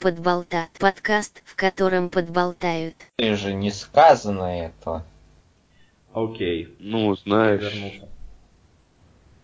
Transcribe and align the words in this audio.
Подболтат. 0.00 0.70
Подкаст, 0.78 1.42
в 1.44 1.56
котором 1.56 2.08
подболтают. 2.08 2.94
Ты 3.16 3.34
же 3.34 3.52
не 3.52 3.70
сказано 3.70 4.44
это. 4.66 5.04
Окей. 6.12 6.74
Ну, 6.78 7.10
Я 7.10 7.16
знаешь. 7.16 7.62
вернулся. 7.62 8.08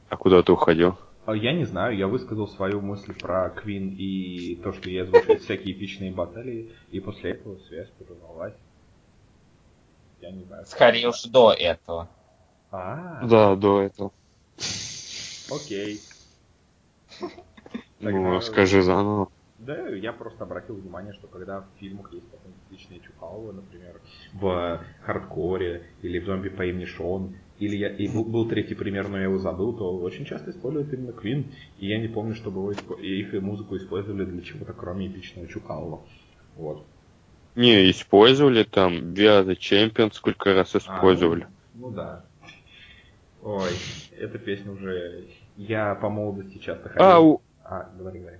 А 0.08 0.16
куда 0.16 0.42
ты 0.42 0.52
уходил? 0.52 0.96
А 1.26 1.34
Я 1.34 1.52
не 1.52 1.64
знаю, 1.64 1.96
я 1.96 2.06
высказал 2.06 2.46
свою 2.46 2.80
мысль 2.80 3.14
про 3.14 3.50
Квин 3.50 3.94
и 3.98 4.56
то, 4.56 4.72
что 4.72 4.88
ей 4.90 5.04
звучат 5.06 5.40
всякие 5.42 5.74
эпичные 5.74 6.12
баталии, 6.12 6.70
и 6.90 7.00
после 7.00 7.30
этого 7.32 7.58
связь 7.66 7.88
прервалась. 7.98 8.54
Я 10.20 10.30
не 10.30 10.44
знаю. 10.44 10.66
Скорее 10.66 11.08
уж 11.08 11.22
до 11.24 11.52
этого. 11.52 12.08
А, 12.70 13.26
Да, 13.26 13.56
до 13.56 13.80
этого. 13.82 14.12
окей. 15.50 15.98
Ну, 18.00 18.34
расскажи 18.36 18.82
заново. 18.82 19.28
Да, 19.66 19.88
я 19.88 20.12
просто 20.12 20.44
обратил 20.44 20.74
внимание, 20.76 21.14
что 21.14 21.26
когда 21.26 21.60
в 21.60 21.66
фильмах 21.78 22.12
есть 22.12 22.26
какие-нибудь 22.30 23.06
чухаловы, 23.06 23.54
например, 23.54 24.00
в 24.34 24.84
хардкоре 25.02 25.84
или 26.02 26.18
в 26.18 26.26
зомби 26.26 26.50
по 26.50 26.66
имени 26.66 26.84
Шон, 26.84 27.36
или 27.58 27.76
я, 27.76 27.88
и 27.88 28.08
был, 28.08 28.24
был 28.24 28.48
третий 28.48 28.74
пример, 28.74 29.08
но 29.08 29.16
я 29.16 29.24
его 29.24 29.38
забыл, 29.38 29.72
то 29.72 29.96
очень 29.96 30.26
часто 30.26 30.50
используют 30.50 30.92
именно 30.92 31.12
Квин, 31.12 31.52
и 31.78 31.86
я 31.86 31.98
не 31.98 32.08
помню, 32.08 32.34
чтобы 32.34 32.60
его 32.60 32.72
их 32.72 33.32
и 33.32 33.38
музыку 33.38 33.76
использовали 33.76 34.24
для 34.26 34.42
чего-то, 34.42 34.74
кроме 34.74 35.06
эпичного 35.06 35.48
чухалова. 35.48 36.02
Вот. 36.56 36.84
Не, 37.54 37.90
использовали 37.90 38.64
там 38.64 38.92
are 38.92 39.46
the 39.46 39.56
Champions, 39.56 40.14
сколько 40.14 40.52
раз 40.52 40.74
использовали. 40.76 41.44
А, 41.44 41.48
ну, 41.74 41.88
ну 41.88 41.94
да. 41.94 42.24
Ой, 43.42 43.70
эта 44.18 44.38
песня 44.38 44.72
уже... 44.72 45.24
Я 45.56 45.94
по 45.94 46.10
молодости 46.10 46.58
часто 46.58 46.88
ходил. 46.88 47.06
А, 47.06 47.20
у... 47.20 47.40
А, 47.62 47.88
говори, 47.96 48.18
говори. 48.18 48.38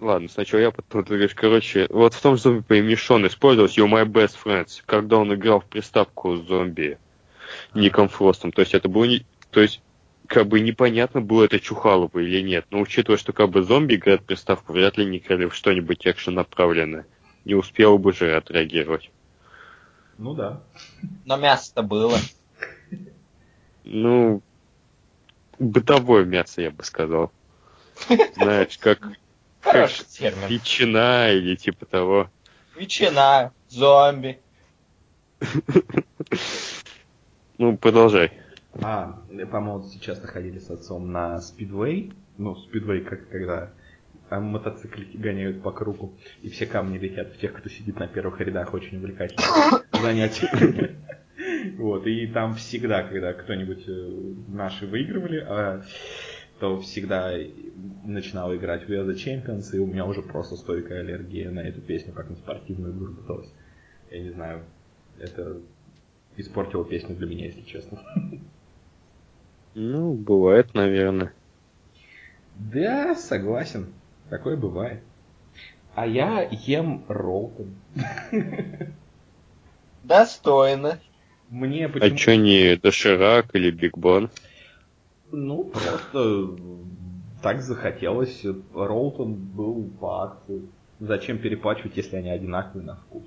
Ладно, 0.00 0.28
сначала 0.28 0.60
я, 0.60 0.70
потом 0.70 1.04
ты 1.04 1.14
говоришь. 1.14 1.34
Короче, 1.34 1.86
вот 1.90 2.14
в 2.14 2.20
том 2.20 2.36
зомби 2.36 2.62
по 2.62 2.74
имени 2.74 2.94
Шон 2.94 3.26
использовалась 3.26 3.78
You're 3.78 3.88
My 3.88 4.04
Best 4.04 4.36
Friends, 4.42 4.82
когда 4.84 5.18
он 5.18 5.32
играл 5.34 5.60
в 5.60 5.66
приставку 5.66 6.36
с 6.36 6.46
зомби 6.46 6.98
Ником 7.74 8.08
Фростом. 8.08 8.52
То 8.52 8.60
есть 8.60 8.74
это 8.74 8.88
было 8.88 9.04
не... 9.04 9.24
То 9.50 9.60
есть 9.60 9.80
как 10.26 10.48
бы 10.48 10.60
непонятно, 10.60 11.20
было 11.20 11.44
это 11.44 11.60
Чухалово 11.60 12.18
или 12.18 12.40
нет. 12.40 12.66
Но 12.70 12.80
учитывая, 12.80 13.18
что 13.18 13.32
как 13.32 13.50
бы 13.50 13.62
зомби 13.62 13.94
играет 13.94 14.22
в 14.22 14.24
приставку, 14.24 14.72
вряд 14.72 14.96
ли 14.96 15.04
не 15.04 15.18
играли 15.18 15.46
в 15.46 15.54
что-нибудь 15.54 16.06
экшен 16.06 16.34
направленное. 16.34 17.06
Не 17.44 17.54
успел 17.54 17.98
бы 17.98 18.12
же 18.12 18.34
отреагировать. 18.34 19.10
Ну 20.18 20.34
да. 20.34 20.62
Но 21.24 21.36
мясо-то 21.36 21.82
было. 21.82 22.16
Ну, 23.84 24.42
бытовое 25.58 26.24
мясо, 26.24 26.62
я 26.62 26.70
бы 26.70 26.84
сказал. 26.84 27.30
Знаешь, 28.34 28.78
как 28.78 29.12
Хороший 29.64 30.04
термин. 30.04 30.48
ветчина 30.48 31.30
или 31.32 31.56
типа 31.56 31.86
того. 31.86 32.30
Ветчина, 32.76 33.52
зомби. 33.68 34.38
Ну, 37.56 37.76
продолжай. 37.76 38.32
А, 38.82 39.22
по 39.52 39.60
молодости 39.60 39.98
часто 39.98 40.26
ходили 40.26 40.58
с 40.58 40.70
отцом 40.70 41.12
на 41.12 41.40
спидвей. 41.40 42.12
Ну, 42.36 42.56
спидвей, 42.56 43.02
как 43.02 43.28
когда 43.28 43.70
а, 44.28 44.40
мотоциклики 44.40 45.16
гоняют 45.16 45.62
по 45.62 45.70
кругу, 45.70 46.14
и 46.42 46.48
все 46.48 46.66
камни 46.66 46.98
летят 46.98 47.32
в 47.32 47.38
тех, 47.38 47.52
кто 47.52 47.68
сидит 47.68 47.96
на 48.00 48.08
первых 48.08 48.40
рядах. 48.40 48.74
Очень 48.74 48.98
увлекательное 48.98 49.84
занятие. 49.92 50.96
Вот, 51.78 52.06
и 52.06 52.26
там 52.28 52.54
всегда, 52.54 53.02
когда 53.02 53.32
кто-нибудь 53.32 53.84
э, 53.88 54.10
наши 54.48 54.86
выигрывали, 54.86 55.44
а, 56.64 56.76
то 56.76 56.80
всегда 56.80 57.32
начинал 58.04 58.54
играть 58.54 58.88
в 58.88 58.90
The 58.90 59.14
Champions, 59.14 59.74
и 59.74 59.78
у 59.78 59.86
меня 59.86 60.06
уже 60.06 60.22
просто 60.22 60.56
стойкая 60.56 61.00
аллергия 61.00 61.50
на 61.50 61.60
эту 61.60 61.80
песню, 61.80 62.12
как 62.12 62.30
на 62.30 62.36
спортивную 62.36 62.92
игру. 62.94 63.14
То 63.26 63.40
есть, 63.40 63.54
я 64.10 64.20
не 64.20 64.30
знаю, 64.30 64.64
это 65.18 65.58
испортило 66.36 66.84
песню 66.84 67.16
для 67.16 67.26
меня, 67.26 67.46
если 67.46 67.62
честно. 67.62 68.00
Ну, 69.74 70.14
бывает, 70.14 70.72
наверное. 70.74 71.32
Да, 72.54 73.16
согласен. 73.16 73.92
Такое 74.30 74.56
бывает. 74.56 75.00
А 75.94 76.06
я 76.06 76.48
ем 76.50 77.04
роллтон. 77.08 77.74
Достойно. 80.04 81.00
Мне 81.50 81.86
А 81.86 81.88
почему... 81.88 82.16
чё 82.16 82.36
не 82.36 82.76
Доширак 82.76 83.54
или 83.54 83.70
Биг 83.70 83.98
Бон? 83.98 84.30
Ну, 85.34 85.64
просто 85.64 86.56
так 87.42 87.60
захотелось. 87.60 88.44
Роллтон 88.72 89.34
был 89.34 89.90
по 90.00 90.22
акции. 90.24 90.62
Зачем 91.00 91.38
переплачивать, 91.38 91.96
если 91.96 92.16
они 92.16 92.30
одинаковые 92.30 92.86
на 92.86 92.96
вкус? 92.96 93.24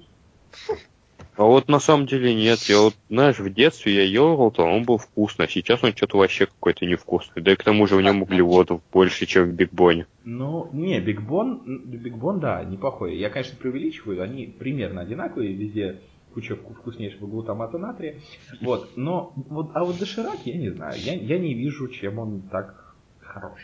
А 1.36 1.44
вот 1.44 1.68
на 1.68 1.80
самом 1.80 2.08
деле 2.08 2.34
нет. 2.34 2.60
Я 2.62 2.80
вот, 2.80 2.96
знаешь, 3.10 3.38
в 3.38 3.54
детстве 3.54 3.94
я 3.94 4.04
ел 4.04 4.36
роллтон, 4.36 4.70
он 4.70 4.84
был 4.84 4.98
вкусный, 4.98 5.46
а 5.46 5.50
сейчас 5.50 5.84
он 5.84 5.94
что-то 5.96 6.18
вообще 6.18 6.48
какой-то 6.48 6.86
невкусный. 6.86 7.44
Да 7.44 7.52
и 7.52 7.56
к 7.56 7.64
тому 7.64 7.86
же 7.86 7.96
в 7.96 8.02
нем 8.02 8.24
углеводов 8.24 8.82
больше, 8.92 9.26
чем 9.28 9.50
в 9.50 9.54
Биг 9.54 9.72
Боне. 9.72 10.08
Ну, 10.24 10.70
не, 10.74 11.00
Биг 11.00 11.22
Бон, 11.22 11.62
Биг 11.86 12.16
Бон, 12.16 12.40
да, 12.40 12.64
неплохой. 12.64 13.18
Я, 13.18 13.30
конечно, 13.30 13.56
преувеличиваю, 13.58 14.24
они 14.24 14.48
примерно 14.48 15.02
одинаковые, 15.02 15.54
везде 15.54 16.00
куча 16.38 16.54
вку- 16.54 16.76
вкуснейшего 16.76 17.26
глутамата 17.26 17.80
натрия. 17.80 18.22
Вот, 18.62 18.96
но, 18.96 19.34
вот, 19.36 19.72
а 19.74 19.84
вот 19.84 19.98
доширак, 19.98 20.38
я 20.46 20.56
не 20.56 20.70
знаю, 20.70 20.94
я, 21.02 21.16
я 21.16 21.40
не 21.40 21.56
вижу, 21.56 21.88
чем 21.88 22.20
он 22.20 22.42
так 22.42 22.94
хорош. 23.20 23.60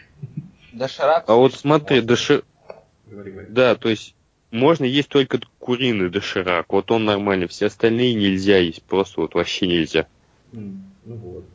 Доширак. 0.72 1.26
А 1.28 1.36
вот 1.36 1.54
смотри, 1.54 2.02
доши... 2.02 2.42
Говори, 3.06 3.32
говори. 3.32 3.48
Да, 3.52 3.76
то 3.76 3.90
есть 3.90 4.16
можно 4.50 4.86
есть 4.86 5.10
только 5.10 5.40
куриный 5.60 6.10
доширак. 6.10 6.74
Вот 6.74 6.90
он 6.90 7.06
нормальный, 7.06 7.48
все 7.48 7.68
остальные 7.68 8.16
нельзя 8.16 8.58
есть, 8.58 8.82
просто 8.86 9.22
вот 9.22 9.36
вообще 9.36 9.68
нельзя. 9.68 10.08
Ну 10.52 10.82
вот. 11.06 11.46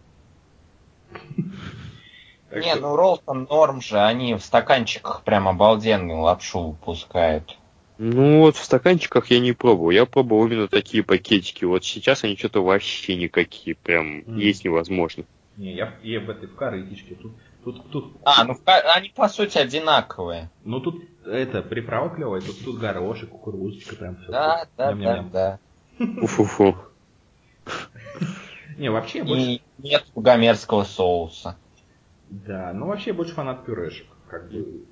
Так 2.48 2.62
Не, 2.62 2.74
что- 2.74 2.80
ну 2.80 2.94
Ролтон 2.94 3.48
норм 3.50 3.80
же, 3.80 3.98
они 3.98 4.34
в 4.34 4.40
стаканчиках 4.40 5.24
прям 5.24 5.48
обалденную 5.48 6.20
лапшу 6.20 6.60
выпускают. 6.60 7.57
Ну 7.98 8.40
вот 8.40 8.56
в 8.56 8.64
стаканчиках 8.64 9.30
я 9.30 9.40
не 9.40 9.52
пробовал. 9.52 9.90
Я 9.90 10.06
пробовал 10.06 10.46
именно 10.46 10.68
такие 10.68 11.02
пакетики. 11.02 11.64
Вот 11.64 11.84
сейчас 11.84 12.22
они 12.22 12.36
что-то 12.36 12.62
вообще 12.62 13.16
никакие. 13.16 13.74
Прям 13.74 14.18
Мгм. 14.18 14.38
есть 14.38 14.64
невозможно. 14.64 15.24
Не, 15.56 15.74
я, 15.74 15.92
я 16.04 16.20
в 16.20 16.30
этой 16.30 16.48
в 16.48 16.54
корытичке. 16.54 17.16
Тут, 17.16 17.32
тут, 17.64 17.90
тут, 17.90 18.12
А, 18.24 18.44
ну 18.44 18.54
в 18.54 18.60
они 18.94 19.08
по 19.08 19.28
сути 19.28 19.58
одинаковые. 19.58 20.48
ну 20.64 20.78
тут 20.80 21.02
это 21.26 21.62
приправа 21.62 22.10
клевая, 22.14 22.40
тут, 22.40 22.64
тут 22.64 22.78
горошек, 22.78 23.28
кукурузочка, 23.28 23.96
прям 23.96 24.16
все. 24.16 24.30
Да, 24.30 24.66
да, 24.76 24.94
да, 24.94 25.22
да. 25.32 25.58
Фу-фу-фу. 26.20 26.76
Не, 28.78 28.90
вообще 28.90 29.18
я 29.18 29.24
больше, 29.24 29.60
нет 29.78 30.06
гомерского 30.14 30.84
соуса. 30.84 31.56
да, 32.30 32.72
ну 32.72 32.86
вообще 32.86 33.12
больше 33.12 33.34
фанат 33.34 33.66
пюрешек, 33.66 34.06
как 34.28 34.48
бы. 34.52 34.84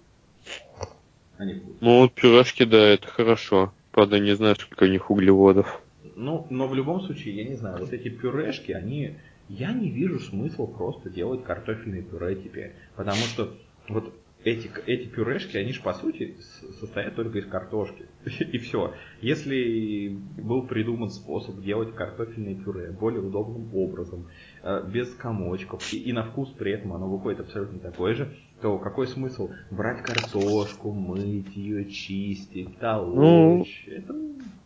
Они 1.39 1.55
вкусные. 1.55 1.77
Ну 1.81 2.09
пюрешки, 2.09 2.65
да, 2.65 2.79
это 2.79 3.09
хорошо. 3.09 3.73
Правда, 3.91 4.19
не 4.19 4.35
знаю, 4.35 4.57
сколько 4.57 4.85
у 4.85 4.89
них 4.89 5.11
углеводов. 5.11 5.83
Ну, 6.17 6.47
но 6.51 6.67
в 6.67 6.75
любом 6.75 7.03
случае, 7.03 7.37
я 7.37 7.45
не 7.45 7.57
знаю, 7.57 7.79
вот 7.79 7.93
эти 7.93 8.09
пюрешки, 8.09 8.73
они... 8.73 9.17
Я 9.49 9.73
не 9.73 9.91
вижу 9.91 10.19
смысла 10.19 10.67
просто 10.67 11.09
делать 11.09 11.45
картофельное 11.45 12.03
пюре 12.03 12.35
теперь. 12.35 12.73
Потому 12.97 13.21
что 13.21 13.55
вот 13.89 14.13
эти, 14.47 14.71
эти 14.87 15.09
пюрешки, 15.09 15.57
они 15.57 15.73
же 15.73 15.83
по 15.83 15.93
сути 15.93 16.37
состоят 16.79 17.17
только 17.17 17.39
из 17.39 17.47
картошки. 17.47 18.07
И 18.25 18.59
все. 18.59 18.95
Если 19.21 20.17
был 20.39 20.69
придуман 20.69 21.11
способ 21.11 21.61
делать 21.63 21.95
картофельное 21.97 22.55
пюре 22.55 22.93
более 22.93 23.23
удобным 23.23 23.75
образом, 23.75 24.29
э, 24.63 24.85
без 24.87 25.13
комочков, 25.15 25.93
и, 25.93 25.99
и 25.99 26.13
на 26.13 26.23
вкус 26.23 26.51
при 26.51 26.73
этом 26.73 26.93
оно 26.93 27.09
выходит 27.09 27.41
абсолютно 27.41 27.81
такое 27.81 28.15
же, 28.15 28.37
то 28.63 28.79
какой 28.79 29.09
смысл 29.09 29.51
брать 29.73 30.03
картошку, 30.05 30.93
мыть 30.93 31.57
ее, 31.57 31.91
чистить, 31.91 32.79
толочь? 32.79 33.85
Это 33.89 34.15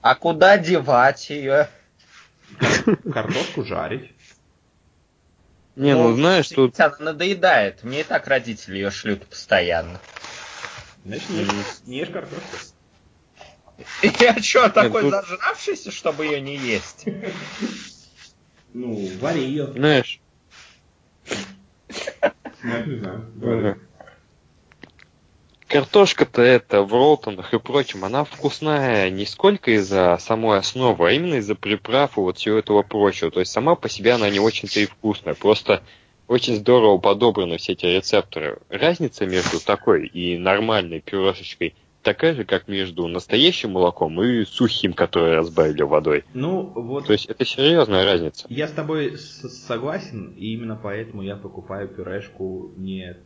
А 0.02 0.14
куда 0.14 0.58
девать 0.58 1.30
ее? 1.30 1.68
картошку 3.10 3.64
жарить. 3.64 4.10
Не, 5.80 5.94
ну, 5.94 6.14
знаешь, 6.14 6.48
тут... 6.50 6.78
Она 6.78 6.94
надоедает. 6.98 7.82
Мне 7.84 8.02
и 8.02 8.04
так 8.04 8.26
родители 8.26 8.76
ее 8.76 8.90
шлют 8.90 9.24
постоянно. 9.24 9.98
Значит, 11.06 11.30
не 11.30 11.40
ешь, 11.40 11.50
не 11.86 11.98
ешь 12.00 12.10
картошку. 12.10 12.44
Я 14.20 14.38
что, 14.42 14.68
такой 14.68 15.00
тут- 15.00 15.12
зажравшийся, 15.12 15.90
чтобы 15.90 16.26
ее 16.26 16.42
не 16.42 16.58
есть? 16.58 17.06
Ну, 18.74 19.10
вари 19.20 19.42
ее. 19.42 19.68
Знаешь, 19.68 20.20
Я 22.62 22.82
не 22.84 22.98
знаю. 22.98 23.80
Картошка-то 25.70 26.42
это 26.42 26.82
в 26.82 26.92
ролтонах 26.92 27.54
и 27.54 27.58
прочем, 27.58 28.04
она 28.04 28.24
вкусная 28.24 29.08
не 29.08 29.24
сколько 29.24 29.70
из-за 29.70 30.18
самой 30.18 30.58
основы, 30.58 31.08
а 31.08 31.12
именно 31.12 31.36
из-за 31.36 31.54
приправ 31.54 32.18
и 32.18 32.20
вот 32.20 32.38
всего 32.38 32.58
этого 32.58 32.82
прочего. 32.82 33.30
То 33.30 33.40
есть 33.40 33.52
сама 33.52 33.76
по 33.76 33.88
себе 33.88 34.12
она 34.12 34.28
не 34.28 34.40
очень-то 34.40 34.80
и 34.80 34.86
вкусная. 34.86 35.34
Просто 35.34 35.82
очень 36.26 36.56
здорово 36.56 36.98
подобраны 36.98 37.56
все 37.58 37.72
эти 37.72 37.86
рецепторы. 37.86 38.58
Разница 38.68 39.26
между 39.26 39.64
такой 39.64 40.06
и 40.08 40.36
нормальной 40.36 41.00
пюрешечкой 41.00 41.74
такая 42.02 42.34
же, 42.34 42.44
как 42.44 42.66
между 42.66 43.06
настоящим 43.06 43.72
молоком 43.72 44.20
и 44.22 44.44
сухим, 44.44 44.92
которое 44.92 45.36
разбавили 45.36 45.82
водой. 45.82 46.24
Ну, 46.34 46.62
вот 46.74 47.06
То 47.06 47.12
есть 47.12 47.26
это 47.26 47.44
серьезная 47.44 48.04
разница. 48.04 48.46
я 48.48 48.66
с 48.66 48.72
тобой 48.72 49.16
согласен, 49.18 50.34
и 50.36 50.54
именно 50.54 50.78
поэтому 50.82 51.22
я 51.22 51.36
покупаю 51.36 51.88
пюрешку 51.88 52.72
не 52.76 53.16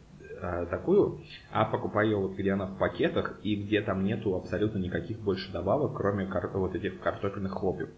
а, 0.45 0.67
такую, 0.67 1.21
а 1.51 1.65
покупаю 1.65 2.21
вот 2.21 2.37
где 2.37 2.53
она 2.53 2.67
в 2.67 2.79
пакетах 2.79 3.41
и 3.43 3.57
где 3.57 3.81
там 3.81 4.05
нету 4.05 4.35
абсолютно 4.35 4.79
никаких 4.79 5.19
больше 5.21 5.51
добавок, 5.53 5.97
кроме 5.97 6.27
кар- 6.27 6.51
вот 6.53 6.75
этих 6.75 7.01
картофельных 7.01 7.53
хлопьев. 7.53 7.89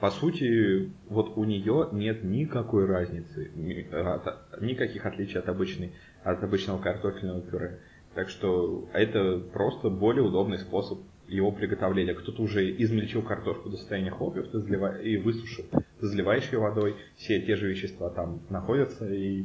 По 0.00 0.10
сути, 0.10 0.90
вот 1.08 1.36
у 1.36 1.44
нее 1.44 1.88
нет 1.92 2.24
никакой 2.24 2.86
разницы, 2.86 3.50
никаких 3.54 5.04
отличий 5.04 5.38
от, 5.38 5.48
обычной, 5.48 5.92
от 6.24 6.42
обычного 6.42 6.80
картофельного 6.80 7.42
пюре. 7.42 7.80
Так 8.14 8.28
что 8.30 8.88
это 8.92 9.38
просто 9.52 9.90
более 9.90 10.24
удобный 10.24 10.58
способ 10.58 11.00
его 11.28 11.52
приготовления. 11.52 12.14
Кто-то 12.14 12.42
уже 12.42 12.70
измельчил 12.82 13.22
картошку 13.22 13.68
до 13.68 13.76
состояния 13.76 14.10
хлопьев 14.10 14.48
ты 14.50 14.58
залива- 14.58 15.00
и 15.00 15.16
высушил. 15.18 15.64
Заливаешь 16.00 16.50
ее 16.50 16.58
водой, 16.58 16.96
все 17.16 17.40
те 17.42 17.54
же 17.56 17.68
вещества 17.68 18.10
там 18.10 18.40
находятся, 18.48 19.06
и 19.06 19.44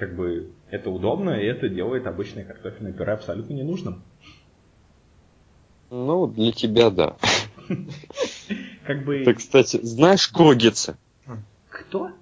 как 0.00 0.16
бы 0.16 0.50
это 0.70 0.88
удобно, 0.88 1.38
и 1.38 1.44
это 1.44 1.68
делает 1.68 2.06
обычное 2.06 2.42
картофельное 2.42 2.92
пюре 2.94 3.12
абсолютно 3.12 3.52
ненужным. 3.52 4.02
Ну, 5.90 6.26
для 6.26 6.52
тебя 6.52 6.88
да. 6.88 7.16
Как 8.86 9.04
бы... 9.04 9.22
Ты, 9.24 9.34
кстати, 9.34 9.78
знаешь 9.82 10.26
кругицы? 10.28 10.96
Кто? 11.68 12.12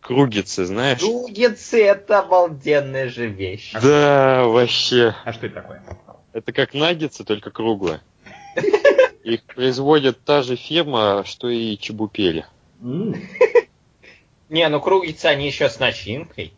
Кругицы, 0.00 0.66
знаешь? 0.66 1.00
Дугицы 1.00 1.82
это 1.82 2.20
обалденная 2.20 3.08
же 3.08 3.26
вещь. 3.26 3.72
Да, 3.82 4.44
вообще. 4.44 5.16
А 5.24 5.32
что 5.32 5.46
это 5.46 5.56
такое? 5.56 5.82
Это 6.32 6.52
как 6.52 6.74
наггетсы, 6.74 7.24
только 7.24 7.50
круглые. 7.50 8.00
Их 9.24 9.42
производит 9.42 10.22
та 10.22 10.42
же 10.42 10.54
фирма, 10.54 11.24
что 11.26 11.48
и 11.48 11.76
чебупели. 11.76 12.46
Не, 14.48 14.68
ну 14.68 14.80
кругицы 14.80 15.26
они 15.26 15.46
еще 15.46 15.68
с 15.68 15.78
начинкой. 15.78 16.52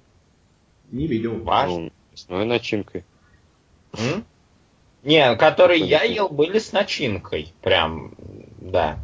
Не 0.91 1.07
видел. 1.07 1.43
Важно. 1.43 1.79
Ну, 1.79 1.91
мясной 2.13 2.45
начинкой. 2.45 3.05
М? 3.97 4.25
Не, 5.03 5.37
которые 5.37 5.81
я 5.81 6.03
ел, 6.03 6.29
были 6.29 6.59
с 6.59 6.73
начинкой. 6.73 7.53
Прям, 7.63 8.15
да. 8.59 8.99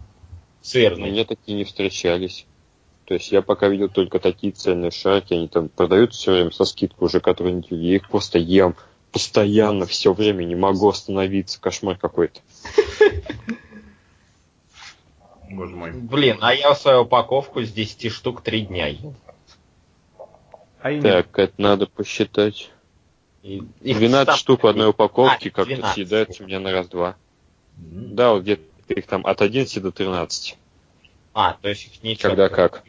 У 0.61 0.67
Сырной. 0.67 1.11
меня 1.11 1.25
такие 1.25 1.57
не 1.57 1.65
встречались. 1.65 2.47
То 3.07 3.15
есть 3.15 3.33
я 3.33 3.43
пока 3.43 3.69
видел 3.69 3.89
только 3.89 4.19
такие 4.19 4.53
цельные 4.53 4.91
шарики, 4.91 5.35
они 5.35 5.49
там 5.49 5.69
продаются 5.69 6.19
все 6.19 6.33
время 6.33 6.51
со 6.51 6.65
скидкой 6.65 7.07
уже 7.07 7.21
которую 7.21 7.57
неделю. 7.57 7.83
Я 7.83 7.97
их 7.97 8.09
просто 8.09 8.39
ем 8.39 8.75
постоянно, 9.13 9.87
все 9.87 10.13
время, 10.13 10.45
не 10.45 10.57
могу 10.57 10.89
остановиться. 10.89 11.61
Кошмар 11.61 11.97
какой-то. 11.97 12.41
Боже 15.57 15.75
мой. 15.75 15.93
Блин, 15.93 16.39
а 16.41 16.55
я 16.55 16.75
свою 16.75 17.03
упаковку 17.03 17.63
с 17.63 17.71
10 17.73 18.11
штук 18.13 18.43
3 18.43 18.63
дня 18.63 18.87
ел. 18.89 19.15
А 20.81 21.01
Так, 21.01 21.39
это 21.39 21.53
надо 21.59 21.87
посчитать. 21.87 22.71
И- 23.43 23.63
их 23.83 23.97
12 23.99 24.27
там- 24.27 24.37
штук 24.37 24.65
в 24.65 24.67
одной 24.67 24.91
упаковке 24.91 25.49
А, 25.51 25.53
как-то 25.53 25.75
12. 25.75 25.95
съедается 25.95 26.43
у 26.43 26.47
меня 26.47 26.61
на 26.61 26.73
раз-два. 26.73 27.17
М, 27.79 28.15
Да, 28.15 28.33
вот 28.33 28.43
где-то 28.43 28.63
их 28.89 29.07
там 29.07 29.27
от 29.27 29.41
11 29.43 29.83
до 29.83 29.93
13. 29.93 30.57
А, 31.33 31.55
то 31.61 31.69
есть 31.69 31.87
их 31.87 32.03
ничего. 32.03 32.31
Когда 32.31 32.49
как. 32.49 32.85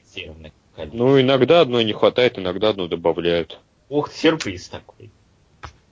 Ну, 0.92 1.20
иногда 1.20 1.62
одной 1.62 1.84
не 1.86 1.94
хватает, 1.94 2.38
иногда 2.38 2.70
одну 2.70 2.88
добавляют. 2.88 3.60
Ух, 3.90 4.12
сюрприз 4.12 4.68
такой. 4.70 5.10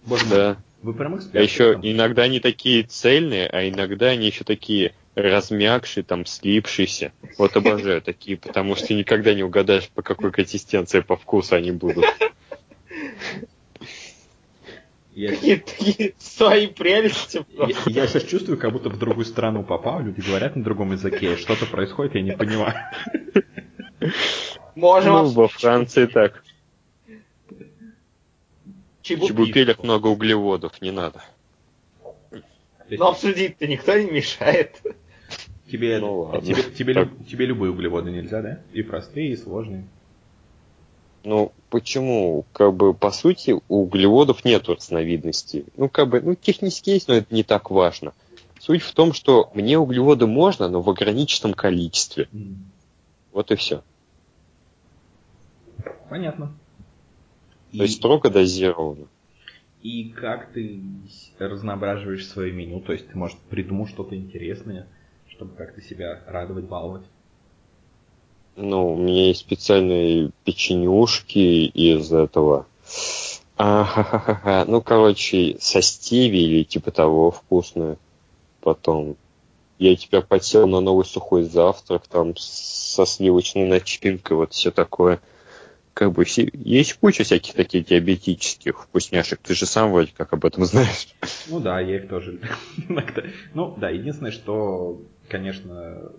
Боже 0.05 0.25
мой. 0.25 0.35
Да. 0.37 0.57
Вы 0.81 0.93
прям 0.93 1.15
эксперт. 1.17 1.35
А 1.35 1.39
еще 1.41 1.73
там. 1.73 1.81
иногда 1.85 2.23
они 2.23 2.41
такие 2.41 2.83
цельные, 2.83 3.47
а 3.47 3.67
иногда 3.69 4.07
они 4.07 4.25
еще 4.27 4.43
такие 4.43 4.93
размягшие, 5.15 6.03
там, 6.03 6.25
слипшиеся. 6.25 7.11
Вот 7.37 7.55
обожаю 7.55 8.01
такие, 8.01 8.37
потому 8.37 8.75
что 8.75 8.93
никогда 8.93 9.33
не 9.33 9.43
угадаешь, 9.43 9.89
по 9.89 10.01
какой 10.01 10.31
консистенции, 10.31 11.01
по 11.01 11.15
вкусу 11.17 11.55
они 11.55 11.71
будут. 11.71 12.05
Я, 15.15 15.29
Какие 15.29 15.57
такие 15.57 16.13
свои 16.17 16.65
прелести. 16.65 17.45
я, 17.87 18.07
сейчас 18.07 18.23
чувствую, 18.23 18.57
как 18.57 18.71
будто 18.71 18.89
в 18.89 18.97
другую 18.97 19.25
страну 19.25 19.63
попал, 19.63 20.01
люди 20.01 20.21
говорят 20.21 20.55
на 20.55 20.63
другом 20.63 20.91
языке, 20.93 21.37
что-то 21.37 21.67
происходит, 21.67 22.15
я 22.15 22.21
не 22.21 22.31
понимаю. 22.31 22.73
Можем 24.75 25.13
Ну, 25.13 25.29
во 25.29 25.47
Франции 25.47 26.07
так. 26.07 26.43
В 27.47 29.03
чебупели. 29.03 29.27
чебупелях 29.27 29.83
много 29.83 30.07
углеводов, 30.07 30.81
не 30.81 30.89
надо. 30.89 31.23
Но 32.89 33.09
обсудить-то 33.09 33.67
никто 33.67 33.95
не 33.97 34.09
мешает. 34.09 34.81
Тебе, 35.71 35.99
Ну 35.99 36.19
ладно. 36.21 36.41
тебе, 36.41 36.63
тебе, 36.63 36.93
Так. 36.93 37.07
лю- 37.07 37.23
тебе 37.25 37.45
любые 37.45 37.71
углеводы 37.71 38.11
нельзя, 38.11 38.41
да? 38.41 38.59
И 38.73 38.81
простые, 38.81 39.31
и 39.31 39.37
сложные. 39.37 39.85
Ну, 41.23 41.53
почему? 41.69 42.45
Как 42.51 42.73
бы, 42.73 42.93
по 42.93 43.11
сути, 43.11 43.55
у 43.69 43.83
углеводов 43.83 44.43
нет 44.43 44.67
разновидностей. 44.67 45.65
Ну, 45.77 45.87
как 45.87 46.09
бы, 46.09 46.19
ну, 46.21 46.35
технически 46.35 46.89
есть, 46.89 47.07
но 47.07 47.15
это 47.15 47.33
не 47.33 47.43
так 47.43 47.71
важно. 47.71 48.13
Суть 48.59 48.81
в 48.81 48.93
том, 48.93 49.13
что 49.13 49.49
мне 49.53 49.77
углеводы 49.77 50.27
можно, 50.27 50.67
но 50.69 50.81
в 50.81 50.89
ограниченном 50.89 51.53
количестве. 51.53 52.27
М, 52.33 52.57
Вот 53.31 53.51
и 53.51 53.55
все. 53.55 53.83
Понятно. 56.09 56.53
И, 57.71 57.77
То 57.77 57.83
есть 57.83 57.95
строго 57.97 58.29
дозировано. 58.29 59.07
и 59.81 60.09
как 60.09 60.51
ты 60.53 60.81
разноображиваешь 61.39 62.27
свое 62.27 62.51
меню? 62.53 62.79
То 62.79 62.93
есть 62.93 63.09
ты, 63.09 63.17
может, 63.17 63.37
придумал 63.49 63.87
что-то 63.87 64.15
интересное, 64.15 64.87
чтобы 65.35 65.55
как-то 65.55 65.81
себя 65.81 66.21
радовать, 66.27 66.65
баловать? 66.65 67.03
Ну, 68.55 68.93
у 68.93 68.97
меня 68.97 69.27
есть 69.27 69.41
специальные 69.41 70.31
печенюшки 70.43 71.65
из 71.65 72.11
этого. 72.13 72.67
А, 73.57 74.65
ну, 74.67 74.81
короче, 74.81 75.57
со 75.59 75.81
стиви 75.81 76.39
или 76.39 76.63
типа 76.63 76.91
того 76.91 77.31
вкусные. 77.31 77.97
Потом 78.61 79.17
я 79.79 79.95
теперь 79.95 80.21
подсел 80.21 80.67
на 80.67 80.79
новый 80.79 81.05
сухой 81.05 81.43
завтрак, 81.43 82.07
там 82.07 82.35
со 82.37 83.05
сливочной 83.05 83.67
начинкой, 83.67 84.37
вот 84.37 84.53
все 84.53 84.71
такое. 84.71 85.19
Как 85.93 86.11
бы 86.11 86.25
есть 86.25 86.93
куча 86.95 87.23
всяких 87.23 87.53
таких 87.53 87.85
диабетических 87.85 88.83
вкусняшек. 88.83 89.39
Ты 89.43 89.53
же 89.53 89.65
сам 89.65 89.91
вроде 89.91 90.11
как 90.15 90.33
об 90.33 90.45
этом 90.45 90.65
знаешь. 90.65 91.09
Ну 91.47 91.59
да, 91.59 91.79
я 91.79 91.97
их 91.97 92.07
тоже 92.07 92.39
иногда. 92.89 93.23
Ну 93.53 93.75
да, 93.77 93.89
единственное, 93.89 94.31
что, 94.31 95.01
конечно, 95.29 96.11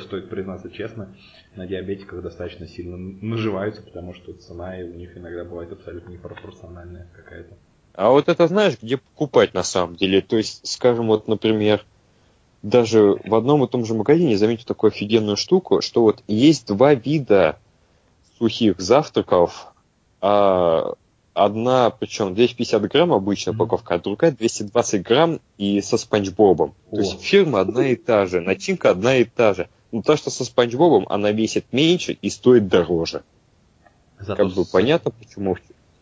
стоит 0.00 0.30
признаться 0.30 0.70
честно, 0.70 1.14
на 1.54 1.66
диабетиках 1.66 2.22
достаточно 2.22 2.66
сильно 2.66 2.96
наживаются, 2.96 3.82
потому 3.82 4.14
что 4.14 4.32
цена 4.32 4.74
у 4.78 4.94
них 4.94 5.16
иногда 5.16 5.44
бывает 5.44 5.72
абсолютно 5.72 6.10
непропорциональная 6.10 7.08
какая-то. 7.14 7.56
А 7.94 8.10
вот 8.10 8.28
это 8.28 8.46
знаешь, 8.46 8.78
где 8.80 8.96
покупать 8.96 9.52
на 9.54 9.62
самом 9.62 9.96
деле? 9.96 10.22
То 10.22 10.36
есть, 10.36 10.66
скажем, 10.66 11.08
вот, 11.08 11.28
например, 11.28 11.84
даже 12.62 13.18
в 13.24 13.34
одном 13.34 13.64
и 13.64 13.68
том 13.68 13.84
же 13.84 13.94
магазине 13.94 14.38
заметил 14.38 14.64
такую 14.64 14.90
офигенную 14.90 15.36
штуку, 15.36 15.82
что 15.82 16.02
вот 16.02 16.22
есть 16.26 16.66
два 16.68 16.94
вида 16.94 17.58
сухих 18.38 18.80
завтраков, 18.80 19.74
а 20.20 20.94
одна, 21.34 21.90
причем 21.90 22.34
250 22.34 22.82
грамм 22.90 23.12
обычная 23.12 23.54
упаковка, 23.54 23.94
а 23.94 23.98
другая 23.98 24.32
220 24.32 25.02
грамм 25.02 25.40
и 25.58 25.80
со 25.80 25.96
спанч 25.98 26.30
Бобом. 26.30 26.74
То 26.90 26.98
есть 26.98 27.20
фирма 27.20 27.60
одна 27.60 27.86
и 27.88 27.96
та 27.96 28.26
же, 28.26 28.40
начинка 28.40 28.90
одна 28.90 29.16
и 29.16 29.24
та 29.24 29.54
же. 29.54 29.68
Но 29.92 30.02
та, 30.02 30.16
что 30.16 30.30
со 30.30 30.44
спанч 30.44 30.74
Бобом, 30.74 31.06
она 31.10 31.32
весит 31.32 31.66
меньше 31.72 32.12
и 32.12 32.30
стоит 32.30 32.68
дороже. 32.68 33.22
Зато 34.18 34.36
Как 34.36 34.54
бы 34.54 34.64
с- 34.64 34.68
понятно, 34.68 35.10
почему. 35.10 35.56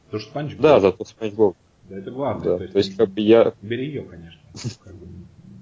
Потому 0.06 0.20
что 0.20 0.30
Спанч 0.30 0.56
Да, 0.56 0.74
Боб, 0.74 0.82
зато 0.82 1.04
спанч 1.04 1.34
Боб. 1.34 1.56
да, 1.88 1.98
это 1.98 2.10
главное. 2.10 2.44
Да. 2.44 2.56
То 2.56 2.62
есть, 2.64 2.72
То 2.72 2.78
есть, 2.78 2.96
как 2.96 3.08
бы 3.10 3.20
я 3.20 3.52
бери 3.62 3.86
ее, 3.86 4.02
конечно. 4.02 4.40
Как 4.84 4.94
бы 4.94 5.06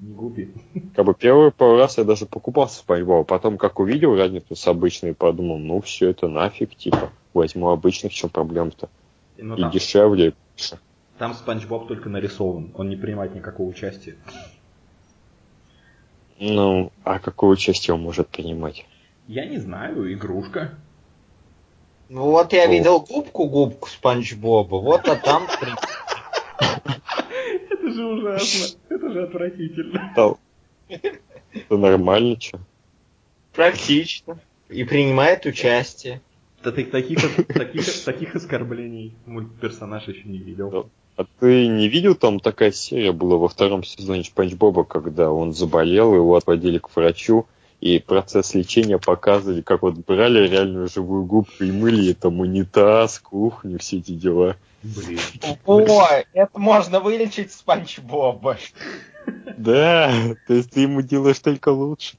не 0.03 0.15
глупи. 0.15 0.49
Как 0.97 1.05
бы 1.05 1.15
первый 1.15 1.51
пару 1.51 1.77
раз 1.77 1.99
я 1.99 2.05
даже 2.05 2.25
покупал 2.27 2.69
Спанч 2.69 3.05
Боба, 3.05 3.25
потом 3.25 3.59
как 3.59 3.79
увидел 3.81 4.17
разницу 4.17 4.55
с 4.57 4.67
обычной, 4.67 5.13
подумал, 5.15 5.59
ну 5.59 5.81
все 5.81 6.11
это 6.11 6.29
нафиг, 6.29 6.75
типа, 6.77 7.11
возьму 7.35 7.69
обычных, 7.71 8.13
в 8.13 8.15
чем 8.15 8.31
проблема-то? 8.31 8.89
Но 9.39 9.57
И 9.57 9.61
там, 9.61 9.71
дешевле. 9.71 10.35
там 11.19 11.33
Спанч 11.35 11.65
Боб 11.67 11.87
только 11.89 12.09
нарисован, 12.09 12.73
он 12.75 12.89
не 12.89 12.97
принимает 12.97 13.35
никакого 13.35 13.69
участия. 13.69 14.17
Ну, 16.41 16.93
а 17.05 17.19
какое 17.19 17.51
участие 17.51 17.95
он 17.95 18.03
может 18.03 18.29
принимать? 18.29 18.85
Я 19.27 19.47
не 19.47 19.59
знаю, 19.59 20.13
игрушка. 20.13 20.77
Ну 22.09 22.23
вот 22.31 22.53
я 22.53 22.65
О. 22.65 22.67
видел 22.69 23.01
губку-губку 23.01 23.89
Спанч 23.89 24.35
Боба, 24.35 24.77
вот 24.77 25.07
а 25.09 25.17
там 25.17 25.47
при- 25.61 25.73
Это 27.71 27.91
же 27.91 28.05
ужасно. 28.07 28.79
Это 28.89 29.11
же 29.13 29.23
отвратительно. 29.25 30.13
Это 31.53 31.77
нормально, 31.77 32.41
что? 32.41 32.59
практично. 33.53 34.39
И 34.69 34.85
принимает 34.85 35.45
участие. 35.47 36.21
Да 36.63 36.73
ты 36.73 36.85
таких, 36.85 37.19
таких, 37.47 38.05
таких 38.05 38.35
оскорблений 38.35 39.15
мультперсонаж 39.27 40.09
еще 40.09 40.29
не 40.29 40.39
видел. 40.39 40.91
А 41.17 41.25
ты 41.41 41.67
не 41.67 41.89
видел, 41.89 42.15
там 42.15 42.41
такая 42.41 42.73
серия 42.73 43.13
была 43.13 43.37
во 43.37 43.49
втором 43.49 43.83
сезоне 43.83 44.25
Спанч 44.25 44.55
Боба, 44.55 44.85
когда 44.85 45.33
он 45.33 45.53
заболел, 45.53 46.15
его 46.15 46.37
отводили 46.37 46.79
к 46.79 46.95
врачу, 46.95 47.47
и 47.81 47.99
процесс 47.99 48.55
лечения 48.55 48.99
показывали, 48.99 49.61
как 49.63 49.83
вот 49.83 49.95
брали 49.95 50.49
реальную 50.49 50.89
живую 50.89 51.25
губку 51.25 51.65
и 51.65 51.73
мыли 51.73 52.13
там 52.13 52.41
унитаз, 52.41 53.19
кухню, 53.19 53.79
все 53.79 53.99
эти 53.99 54.13
дела. 54.13 54.57
Блин. 54.83 55.19
Ой, 55.67 56.27
это 56.33 56.59
можно 56.59 57.01
вылечить 57.01 57.53
Спанч 57.53 57.99
Боба. 57.99 58.57
Да, 59.57 60.13
то 60.47 60.55
есть 60.55 60.71
ты 60.71 60.81
ему 60.81 61.03
делаешь 61.03 61.39
только 61.41 61.71
лучше. 61.71 62.17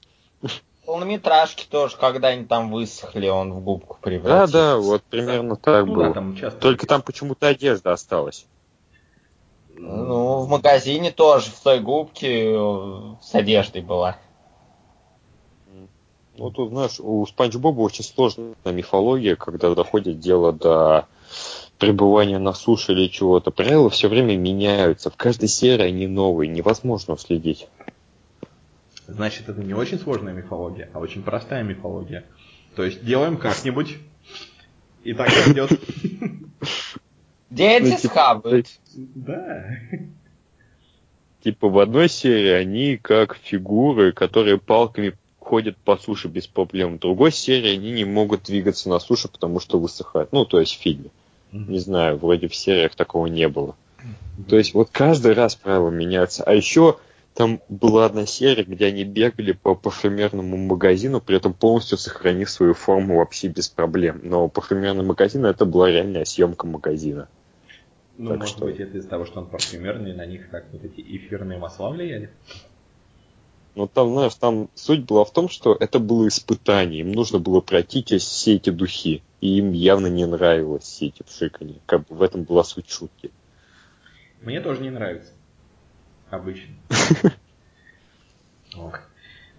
Полнометражки 0.90 1.68
тоже, 1.70 1.96
когда 1.96 2.28
они 2.28 2.44
там 2.46 2.72
высохли, 2.72 3.28
он 3.28 3.52
в 3.52 3.60
губку 3.60 3.94
Да, 4.02 4.08
превратился. 4.08 4.52
да, 4.52 4.76
вот 4.76 5.02
примерно 5.04 5.54
так 5.54 5.86
Ну 5.86 5.94
было. 5.94 6.06
да, 6.08 6.14
там 6.14 6.34
часто... 6.36 6.58
Только 6.58 6.84
там 6.88 7.02
почему-то 7.02 7.46
одежда 7.46 7.92
осталась. 7.92 8.44
Ну, 9.76 10.40
в 10.40 10.48
магазине 10.48 11.12
тоже 11.12 11.52
в 11.52 11.60
той 11.60 11.78
губке 11.78 12.54
э, 12.56 13.14
с 13.22 13.32
одеждой 13.36 13.82
была. 13.82 14.16
Ну, 16.36 16.50
тут, 16.50 16.70
знаешь, 16.70 16.98
у 16.98 17.24
Спанч 17.24 17.54
Боба 17.54 17.82
очень 17.82 18.02
сложная 18.02 18.56
мифология, 18.64 19.36
когда 19.36 19.72
доходит 19.76 20.18
дело 20.18 20.52
до 20.52 21.06
пребывания 21.78 22.40
на 22.40 22.52
суше 22.52 22.94
или 22.94 23.06
чего-то. 23.06 23.52
Правила 23.52 23.90
все 23.90 24.08
время 24.08 24.36
меняются. 24.36 25.08
В 25.08 25.16
каждой 25.16 25.48
серии 25.48 25.84
они 25.84 26.08
новые, 26.08 26.48
невозможно 26.48 27.14
уследить. 27.14 27.68
Значит, 29.12 29.48
это 29.48 29.60
не 29.62 29.74
очень 29.74 29.98
сложная 29.98 30.32
мифология, 30.32 30.88
а 30.92 30.98
очень 30.98 31.22
простая 31.22 31.62
мифология. 31.62 32.24
То 32.76 32.84
есть 32.84 33.04
делаем 33.04 33.36
как-нибудь, 33.36 33.96
и 35.02 35.14
так 35.14 35.28
пойдет. 35.44 35.70
Дети 37.50 37.82
Ну, 37.82 37.96
типа, 37.96 38.08
схавают. 38.08 38.66
Да. 38.94 39.66
Типа 41.42 41.68
в 41.68 41.78
одной 41.78 42.08
серии 42.08 42.52
они 42.52 42.96
как 42.96 43.36
фигуры, 43.36 44.12
которые 44.12 44.58
палками 44.58 45.14
ходят 45.38 45.76
по 45.78 45.96
суше 45.96 46.28
без 46.28 46.46
проблем. 46.46 46.96
В 46.96 47.00
другой 47.00 47.32
серии 47.32 47.72
они 47.72 47.90
не 47.92 48.04
могут 48.04 48.44
двигаться 48.44 48.88
на 48.88 49.00
суше, 49.00 49.28
потому 49.28 49.58
что 49.58 49.80
высыхают. 49.80 50.32
Ну, 50.32 50.44
то 50.44 50.60
есть 50.60 50.78
в 50.78 50.80
фильме. 50.80 51.10
Не 51.50 51.78
знаю, 51.80 52.18
вроде 52.18 52.46
в 52.46 52.54
сериях 52.54 52.94
такого 52.94 53.26
не 53.26 53.48
было. 53.48 53.74
То 54.48 54.56
есть 54.56 54.74
вот 54.74 54.90
каждый 54.92 55.32
раз 55.32 55.56
правила 55.56 55.90
меняются. 55.90 56.44
А 56.44 56.54
еще 56.54 56.98
там 57.34 57.60
была 57.68 58.06
одна 58.06 58.26
серия, 58.26 58.64
где 58.64 58.86
они 58.86 59.04
бегали 59.04 59.52
по 59.52 59.74
парфюмерному 59.74 60.56
магазину, 60.56 61.20
при 61.20 61.36
этом 61.36 61.54
полностью 61.54 61.96
сохранив 61.96 62.50
свою 62.50 62.74
форму 62.74 63.16
вообще 63.18 63.48
без 63.48 63.68
проблем. 63.68 64.20
Но 64.24 64.48
парфюмерный 64.48 65.04
магазин 65.04 65.46
это 65.46 65.64
была 65.64 65.90
реальная 65.90 66.24
съемка 66.24 66.66
магазина. 66.66 67.28
Ну, 68.18 68.30
Так 68.30 68.38
может 68.40 68.56
что- 68.56 68.64
быть, 68.66 68.80
это 68.80 68.98
из-за 68.98 69.08
того, 69.08 69.24
что 69.24 69.40
он 69.40 69.46
парфюмерный, 69.46 70.14
на 70.14 70.26
них 70.26 70.50
так 70.50 70.66
вот 70.72 70.84
эти 70.84 71.00
эфирные 71.00 71.58
масла 71.58 71.90
влияли? 71.90 72.30
Но 73.76 73.86
там, 73.86 74.12
знаешь, 74.12 74.34
там 74.34 74.68
суть 74.74 75.04
была 75.04 75.24
в 75.24 75.32
том, 75.32 75.48
что 75.48 75.76
это 75.78 76.00
было 76.00 76.26
испытание. 76.26 77.00
Им 77.00 77.12
нужно 77.12 77.38
было 77.38 77.60
пройти 77.60 78.04
все 78.18 78.56
эти 78.56 78.70
духи. 78.70 79.22
И 79.40 79.58
им 79.58 79.72
явно 79.72 80.08
не 80.08 80.26
нравилось 80.26 80.82
все 80.82 81.06
эти 81.06 81.22
пшиканья. 81.22 81.76
Как 81.86 82.06
бы 82.08 82.16
в 82.16 82.22
этом 82.22 82.42
была 82.42 82.64
суть 82.64 82.90
шутки. 82.90 83.30
Мне 84.42 84.60
тоже 84.60 84.82
не 84.82 84.90
нравится. 84.90 85.32
Обычно. 86.30 86.74
Ок. 88.76 89.02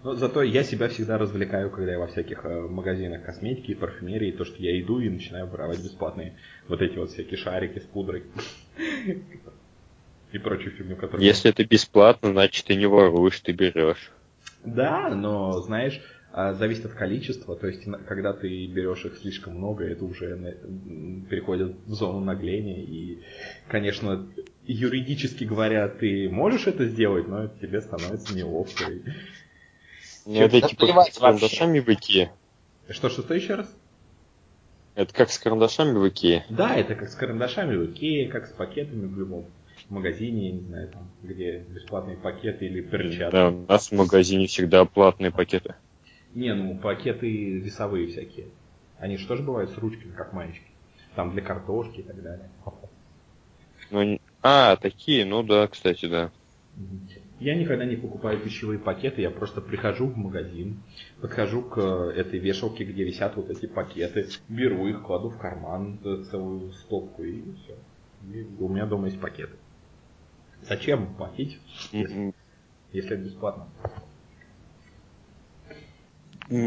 Но 0.02 0.14
зато 0.14 0.42
я 0.42 0.64
себя 0.64 0.88
всегда 0.88 1.16
развлекаю, 1.16 1.70
когда 1.70 1.92
я 1.92 1.98
во 1.98 2.08
всяких 2.08 2.44
э, 2.44 2.60
магазинах 2.62 3.24
косметики 3.24 3.74
парфюмерии, 3.74 4.32
то, 4.32 4.44
что 4.44 4.60
я 4.60 4.80
иду 4.80 4.98
и 4.98 5.08
начинаю 5.08 5.46
воровать 5.46 5.78
бесплатные 5.78 6.36
вот 6.66 6.82
эти 6.82 6.96
вот 6.96 7.10
всякие 7.10 7.36
шарики 7.36 7.78
с 7.78 7.84
пудрой. 7.84 8.24
И 10.32 10.38
прочую 10.38 10.72
фигню, 10.72 10.96
которую... 10.96 11.22
Если 11.22 11.50
это 11.50 11.62
бесплатно, 11.64 12.30
значит 12.30 12.64
ты 12.64 12.74
не 12.74 12.86
воруешь, 12.86 13.38
ты 13.40 13.52
берешь. 13.52 14.10
Да, 14.64 15.10
но, 15.10 15.60
знаешь, 15.60 16.00
а, 16.32 16.54
зависит 16.54 16.86
от 16.86 16.92
количества. 16.92 17.54
То 17.54 17.66
есть, 17.66 17.84
когда 18.08 18.32
ты 18.32 18.66
берешь 18.66 19.04
их 19.04 19.18
слишком 19.18 19.56
много, 19.58 19.84
это 19.84 20.04
уже 20.06 20.30
м, 20.30 21.26
переходит 21.28 21.76
в 21.84 21.92
зону 21.92 22.20
нагления. 22.20 22.82
И, 22.82 23.20
конечно, 23.68 24.26
юридически 24.64 25.44
говоря, 25.44 25.88
ты 25.88 26.28
можешь 26.30 26.66
это 26.66 26.86
сделать, 26.86 27.28
но 27.28 27.48
тебе 27.48 27.80
становится 27.80 28.34
неловко. 28.34 28.84
Ну, 30.24 30.40
это 30.40 30.60
типа 30.60 31.04
с 31.04 31.18
карандашами 31.18 31.80
в 31.80 31.88
Икее. 31.88 32.32
Что, 32.88 33.08
что, 33.08 33.22
что 33.22 33.34
еще 33.34 33.56
раз? 33.56 33.74
Это 34.94 35.12
как 35.14 35.30
с 35.30 35.38
карандашами 35.38 35.96
в 35.96 36.08
Икее. 36.08 36.44
Да, 36.48 36.76
это 36.76 36.94
как 36.94 37.08
с 37.08 37.14
карандашами 37.14 37.76
в 37.76 37.90
Икее, 37.92 38.28
как 38.28 38.46
с 38.46 38.52
пакетами 38.52 39.06
в 39.06 39.18
любом 39.18 39.46
магазине, 39.88 40.48
я 40.48 40.52
не 40.52 40.60
знаю, 40.60 40.88
там, 40.88 41.10
где 41.22 41.58
бесплатные 41.68 42.16
пакеты 42.16 42.66
или 42.66 42.80
перчатки. 42.80 43.32
Да, 43.32 43.48
у 43.48 43.66
нас 43.66 43.88
в 43.88 43.92
магазине 43.92 44.46
всегда 44.46 44.84
платные 44.84 45.30
пакеты. 45.30 45.74
Не, 46.34 46.54
ну 46.54 46.76
пакеты 46.78 47.58
весовые 47.58 48.08
всякие. 48.08 48.46
Они 48.98 49.16
же 49.16 49.26
тоже 49.26 49.42
бывают 49.42 49.70
с 49.70 49.78
ручками, 49.78 50.12
как 50.12 50.32
маечки. 50.32 50.66
Там 51.14 51.32
для 51.32 51.42
картошки 51.42 52.00
и 52.00 52.02
так 52.02 52.22
далее. 52.22 52.48
Ну, 53.90 54.18
а, 54.42 54.76
такие, 54.76 55.24
ну 55.24 55.42
да, 55.42 55.68
кстати, 55.68 56.06
да. 56.06 56.30
Я 57.38 57.56
никогда 57.56 57.84
не 57.84 57.96
покупаю 57.96 58.38
пищевые 58.38 58.78
пакеты, 58.78 59.20
я 59.20 59.30
просто 59.30 59.60
прихожу 59.60 60.06
в 60.06 60.16
магазин, 60.16 60.80
подхожу 61.20 61.62
к 61.62 61.76
э, 61.76 62.12
этой 62.16 62.38
вешалке, 62.38 62.84
где 62.84 63.02
висят 63.02 63.34
вот 63.34 63.50
эти 63.50 63.66
пакеты, 63.66 64.28
беру 64.48 64.86
их, 64.86 65.02
кладу 65.02 65.30
в 65.30 65.38
карман 65.38 65.98
э, 66.04 66.22
целую 66.30 66.72
стопку 66.72 67.24
и 67.24 67.42
все. 67.56 67.74
И 68.32 68.46
у 68.60 68.68
меня 68.68 68.86
дома 68.86 69.06
есть 69.06 69.20
пакеты. 69.20 69.56
Зачем 70.62 71.14
платить, 71.16 71.58
если, 71.90 72.32
если 72.92 73.14
это 73.14 73.24
бесплатно? 73.24 73.66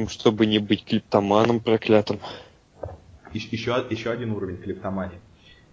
Чтобы 0.09 0.45
не 0.45 0.59
быть 0.59 0.83
клиптоманом 0.83 1.61
проклятым. 1.61 2.19
Еще, 3.31 3.71
еще 3.89 4.11
один 4.11 4.31
уровень 4.31 4.57
клептомании. 4.57 5.19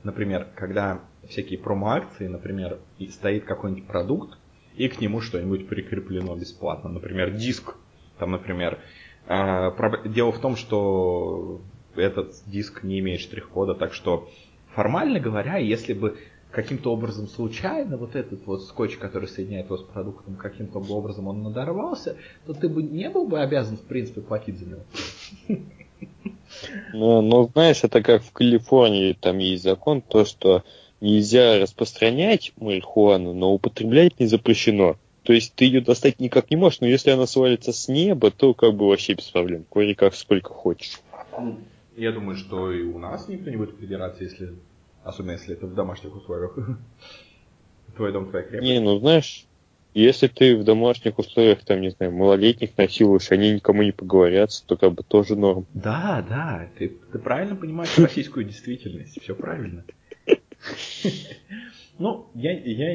Например, 0.05 0.49
когда 0.55 1.01
всякие 1.29 1.59
промо-акции, 1.59 2.27
например, 2.27 2.79
и 2.99 3.09
стоит 3.09 3.45
какой-нибудь 3.45 3.87
продукт, 3.87 4.39
и 4.77 4.89
к 4.89 5.01
нему 5.01 5.21
что-нибудь 5.21 5.69
прикреплено 5.69 6.35
бесплатно. 6.35 6.91
Например, 6.91 7.31
диск. 7.31 7.75
Там, 8.19 8.33
например, 8.33 8.79
проб- 9.27 10.09
дело 10.09 10.33
в 10.33 10.41
том, 10.41 10.57
что 10.57 11.61
этот 11.95 12.35
диск 12.47 12.83
не 12.83 13.01
имеет 13.01 13.21
штрих-кода, 13.21 13.75
так 13.75 13.93
что 13.93 14.29
формально 14.75 15.21
говоря, 15.21 15.59
если 15.59 15.93
бы 15.93 16.19
каким-то 16.51 16.93
образом 16.93 17.29
случайно 17.29 17.97
вот 17.97 18.15
этот 18.15 18.47
вот 18.47 18.63
скотч, 18.65 18.97
который 18.97 19.29
соединяет 19.29 19.67
его 19.67 19.79
с 19.79 19.83
продуктом, 19.83 20.37
каким-то 20.37 20.79
образом 20.79 21.29
он 21.29 21.43
надорвался, 21.43 22.17
то 22.47 22.53
ты 22.53 22.69
бы 22.69 22.83
не 22.83 23.09
был 23.09 23.27
бы 23.27 23.41
обязан, 23.41 23.77
в 23.77 23.83
принципе, 23.83 24.21
платить 24.21 24.59
за 24.59 24.67
него. 24.67 24.85
Ну, 26.93 27.23
ну, 27.23 27.51
знаешь, 27.53 27.83
это 27.85 28.03
как 28.03 28.23
в 28.23 28.33
Калифорнии, 28.33 29.15
там 29.15 29.39
есть 29.39 29.63
закон, 29.63 30.03
то, 30.03 30.25
что 30.25 30.63
нельзя 31.03 31.59
распространять 31.59 32.53
марихуану, 32.57 33.35
но 33.35 33.53
употреблять 33.53 34.19
не 34.21 34.27
запрещено. 34.27 34.97
То 35.25 35.33
есть 35.33 35.55
ты 35.55 35.67
ее 35.67 35.81
достать 35.81 36.21
никак 36.21 36.51
не 36.51 36.57
можешь, 36.57 36.81
но 36.81 36.87
если 36.87 37.11
она 37.11 37.27
свалится 37.27 37.73
с 37.73 37.89
неба, 37.89 38.31
то 38.31 38.55
как 38.55 38.75
бы 38.75 38.89
вообще 38.89 39.15
без 39.15 39.29
проблем. 39.29 39.65
Кури 39.69 39.95
как 39.95 40.15
сколько 40.15 40.53
хочешь. 40.53 41.01
Я 41.97 42.13
думаю, 42.13 42.37
что 42.37 42.73
и 42.73 42.83
у 42.83 42.99
нас 42.99 43.29
никто 43.29 43.51
не 43.51 43.57
будет 43.57 43.77
придираться, 43.77 44.25
если, 44.25 44.55
особенно 45.05 45.33
если 45.33 45.55
это 45.55 45.67
в 45.67 45.75
домашних 45.75 46.15
условиях. 46.17 46.57
Твой 47.97 48.13
дом, 48.13 48.31
твоя 48.31 48.45
крепость. 48.45 48.71
Не, 48.71 48.81
ну 48.81 48.99
знаешь, 48.99 49.47
если 49.95 50.27
ты 50.27 50.57
в 50.57 50.65
домашних 50.65 51.19
условиях, 51.19 51.63
там, 51.65 51.83
не 51.83 51.91
знаю, 51.91 52.13
малолетних 52.13 52.77
насилуешь, 52.79 53.31
они 53.31 53.53
никому 53.53 53.83
не 53.83 53.93
поговорятся, 53.93 54.65
то 54.67 54.77
как 54.77 54.95
бы 54.95 55.03
тоже 55.03 55.37
норм. 55.37 55.67
Да, 55.75 56.25
да, 56.27 56.71
ты, 56.79 56.97
ты 57.13 57.19
правильно 57.19 57.55
понимаешь 57.55 57.97
российскую 57.99 58.47
действительность, 58.47 59.21
все 59.21 59.35
правильно. 59.35 59.85
Ну, 61.99 62.27
я, 62.35 62.53
я, 62.53 62.93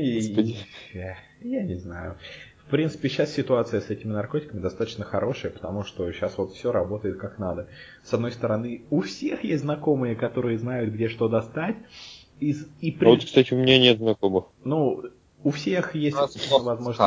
я, 0.94 1.18
я 1.42 1.64
не 1.64 1.76
знаю. 1.76 2.18
В 2.66 2.70
принципе, 2.70 3.08
сейчас 3.10 3.34
ситуация 3.34 3.80
с 3.80 3.90
этими 3.90 4.12
наркотиками 4.12 4.60
достаточно 4.60 5.06
хорошая, 5.06 5.52
потому 5.52 5.84
что 5.84 6.12
сейчас 6.12 6.38
вот 6.38 6.54
все 6.54 6.72
работает 6.72 7.18
как 7.18 7.40
надо. 7.40 7.70
С 8.04 8.14
одной 8.14 8.32
стороны, 8.32 8.82
у 8.90 9.02
всех 9.02 9.44
есть 9.46 9.64
знакомые, 9.64 10.16
которые 10.16 10.58
знают, 10.58 10.94
где 10.94 11.08
что 11.08 11.30
достать. 11.30 11.78
И, 12.42 12.56
и 12.82 12.92
при- 12.92 13.06
А 13.06 13.10
вот, 13.12 13.24
кстати, 13.24 13.54
у 13.54 13.58
меня 13.58 13.80
нет 13.80 13.98
знакомых. 13.98 14.46
Ну, 14.66 15.04
у 15.44 15.52
всех 15.52 15.96
есть 15.96 16.18
возможность. 16.64 16.98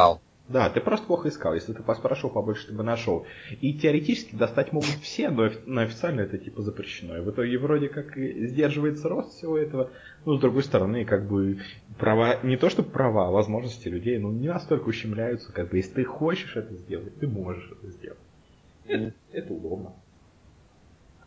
Да, 0.50 0.68
ты 0.68 0.80
просто 0.80 1.06
плохо 1.06 1.28
искал. 1.28 1.54
Если 1.54 1.72
ты 1.72 1.80
поспрашивал 1.80 2.30
побольше, 2.30 2.66
ты 2.66 2.72
бы 2.72 2.82
нашел. 2.82 3.24
И 3.60 3.72
теоретически 3.72 4.34
достать 4.34 4.72
могут 4.72 4.90
все, 5.00 5.30
но, 5.30 5.48
но 5.64 5.82
официально 5.82 6.22
это 6.22 6.38
типа 6.38 6.60
запрещено. 6.62 7.18
И 7.18 7.20
в 7.20 7.30
итоге 7.30 7.56
вроде 7.56 7.88
как 7.88 8.16
сдерживается 8.16 9.08
рост 9.08 9.32
всего 9.36 9.56
этого. 9.56 9.90
Ну, 10.24 10.36
с 10.36 10.40
другой 10.40 10.64
стороны, 10.64 11.04
как 11.04 11.28
бы 11.28 11.60
права, 11.98 12.40
не 12.42 12.56
то 12.56 12.68
что 12.68 12.82
права, 12.82 13.28
а 13.28 13.30
возможности 13.30 13.86
людей, 13.86 14.18
ну, 14.18 14.32
не 14.32 14.48
настолько 14.48 14.88
ущемляются, 14.88 15.52
как 15.52 15.70
бы, 15.70 15.76
если 15.76 15.94
ты 15.94 16.04
хочешь 16.04 16.56
это 16.56 16.74
сделать, 16.74 17.16
ты 17.20 17.28
можешь 17.28 17.70
это 17.70 17.88
сделать. 17.92 18.18
Это, 18.88 19.14
это 19.30 19.54
удобно. 19.54 19.92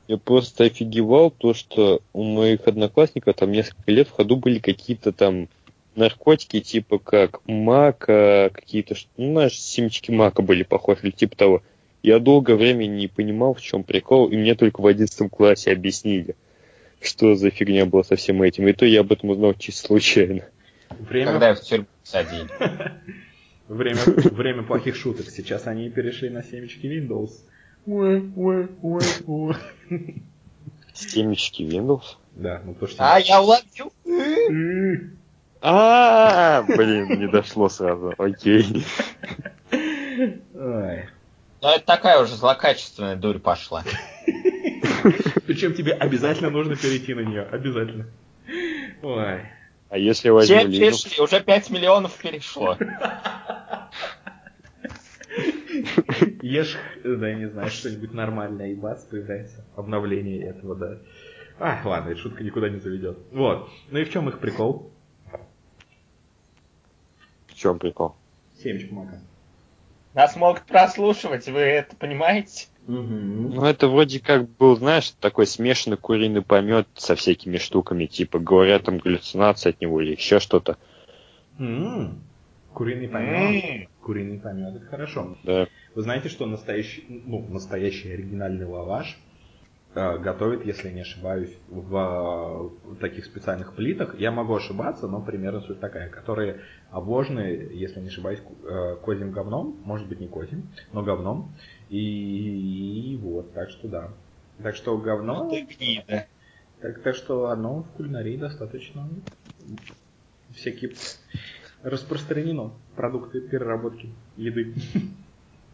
Я 0.10 0.18
просто 0.18 0.65
офигевал 0.65 1.32
то, 1.32 1.53
что 1.53 2.01
у 2.12 2.24
моих 2.24 2.68
одноклассников 2.68 3.38
там 3.38 3.53
несколько 3.53 3.89
лет 3.89 4.10
в 4.10 4.12
ходу 4.12 4.36
были 4.36 4.60
какие-то 4.60 5.13
там 5.13 5.48
наркотики 5.96 6.60
типа 6.60 7.00
как 7.00 7.42
мака, 7.48 8.52
какие-то, 8.54 8.96
ну, 9.18 9.34
знаешь, 9.34 9.60
семечки 9.60 10.12
мака 10.12 10.42
были 10.42 10.64
похожи, 10.64 11.02
или 11.04 11.12
типа 11.12 11.36
того. 11.36 11.64
Я 12.02 12.20
долгое 12.20 12.56
время 12.56 12.86
не 12.86 13.08
понимал, 13.08 13.54
в 13.54 13.62
чем 13.62 13.84
прикол, 13.84 14.28
и 14.28 14.36
мне 14.36 14.56
только 14.56 14.82
в 14.82 14.88
одиннадцатом 14.88 15.30
классе 15.30 15.72
объяснили, 15.72 16.36
что 17.02 17.36
за 17.36 17.50
фигня 17.50 17.86
была 17.86 18.04
со 18.04 18.18
всем 18.18 18.42
этим. 18.42 18.68
И 18.68 18.74
то 18.74 18.86
я 18.86 19.02
об 19.02 19.12
этом 19.12 19.30
узнал 19.30 19.54
чисто 19.54 19.88
случайно. 19.88 20.44
Время, 21.00 21.32
Когда 21.32 21.50
я 21.50 21.56
в 21.56 21.62
тюрьму 21.62 21.86
садили. 22.04 22.50
время, 23.68 24.00
время 24.06 24.64
плохих 24.64 24.96
шуток. 24.96 25.30
Сейчас 25.30 25.66
они 25.68 25.90
перешли 25.90 26.30
на 26.30 26.44
семечки 26.44 26.86
Windows. 26.86 27.32
Уэ, 27.86 28.22
уэ, 28.36 28.68
уэ, 28.82 29.02
уэ. 29.26 29.56
Семечки 30.94 31.64
Windows? 31.64 32.18
Да, 32.36 32.62
ну 32.66 32.76
то, 32.76 32.88
что... 32.88 32.98
А, 33.00 33.20
я 33.20 33.42
уловил. 33.42 33.94
А, 35.65 36.62
блин, 36.63 37.20
не 37.20 37.27
дошло 37.27 37.70
сразу. 37.70 38.13
Окей. 38.17 38.86
Ой. 39.72 41.10
Ну, 41.62 41.70
это 41.70 41.86
такая 41.86 42.22
уже 42.22 42.36
злокачественная 42.36 43.15
дурь 43.15 43.39
пошла. 43.39 43.84
Причем 45.48 45.74
тебе 45.74 45.93
обязательно 45.93 46.50
нужно 46.50 46.75
перейти 46.75 47.13
на 47.13 47.22
нее. 47.22 47.43
Обязательно. 47.43 48.08
Ой. 49.01 49.39
А 49.89 49.98
если 49.98 50.29
возьму 50.29 50.58
Все 50.58 50.67
перешли, 50.67 51.22
уже 51.22 51.39
5 51.39 51.70
миллионов 51.70 52.17
перешло. 52.17 52.77
Ешь, 56.41 56.77
да, 57.05 57.29
я 57.29 57.36
не 57.36 57.46
знаю, 57.50 57.70
что-нибудь 57.70 58.13
нормальное, 58.13 58.72
и 58.72 58.75
бац, 58.75 59.05
появляется 59.05 59.65
обновление 59.77 60.50
этого, 60.50 60.75
да. 60.75 60.98
А, 61.58 61.82
ладно, 61.86 62.10
эта 62.10 62.20
шутка 62.20 62.43
никуда 62.43 62.67
не 62.67 62.79
заведет. 62.79 63.17
Вот. 63.32 63.70
Ну 63.91 64.00
и 64.00 64.03
в 64.03 64.12
чем 64.12 64.27
их 64.27 64.39
прикол? 64.39 64.93
Чем 67.63 67.79
прикол? 67.79 68.13
Семечку 68.62 68.93
мака. 68.93 69.22
Нас 70.13 70.36
могут 70.36 70.63
прослушивать, 70.63 71.48
вы 71.48 71.62
это 71.62 71.96
понимаете? 71.96 72.67
Угу. 72.89 72.98
Ну, 72.98 73.63
это 73.63 73.88
вроде 73.88 74.20
как 74.20 74.50
был, 74.50 74.75
знаешь, 74.75 75.12
такой 75.12 75.48
смешанный 75.48 75.96
куриный 75.96 76.41
помет 76.41 76.89
со 76.96 77.15
всякими 77.15 77.58
штуками, 77.58 78.05
типа, 78.05 78.39
говорят, 78.39 78.84
там 78.84 78.98
галлюцинации 78.98 79.70
от 79.70 79.79
него 79.79 80.01
или 80.01 80.12
еще 80.12 80.41
что-то. 80.41 80.77
Куриный 81.58 83.08
помет. 83.08 83.88
Куриный 84.01 84.39
помет, 84.39 84.75
это 84.75 84.86
хорошо. 84.86 85.38
Да. 85.46 85.67
Вы 85.96 86.01
знаете, 86.01 86.27
что 86.27 86.46
настоящий, 86.46 87.05
ну, 87.08 87.48
настоящий 87.48 88.12
оригинальный 88.12 88.65
лаваш 88.65 89.17
готовит, 89.94 90.66
если 90.66 90.90
не 90.90 91.02
ошибаюсь, 91.02 91.56
в 91.70 92.72
э, 92.92 92.96
таких 93.00 93.26
специальных 93.26 93.74
плитах. 93.74 94.20
Я 94.20 94.32
могу 94.32 94.56
ошибаться, 94.56 95.08
но 95.08 95.22
примерно 95.22 95.62
суть 95.62 95.80
такая, 95.80 96.10
которые 96.10 96.62
обложены, 96.92 97.70
если 97.72 98.00
не 98.00 98.08
ошибаюсь, 98.08 98.42
э, 98.64 98.98
козьим 99.04 99.32
говном, 99.32 99.78
может 99.84 100.08
быть 100.08 100.20
не 100.20 100.28
козьим, 100.28 100.68
но 100.92 101.04
говном. 101.04 101.54
И, 101.90 103.20
вот, 103.22 103.54
так 103.54 103.70
что 103.70 103.88
да. 103.88 104.10
Так 104.62 104.76
что 104.76 104.98
говно, 104.98 105.50
гнида. 105.50 106.28
так, 106.82 107.02
так 107.02 107.16
что 107.16 107.48
оно 107.48 107.84
в 107.84 107.90
кулинарии 107.98 108.38
достаточно 108.38 109.08
всякие 110.52 110.94
распространено. 111.84 112.72
Продукты 112.96 113.42
переработки 113.42 114.10
еды. 114.38 114.74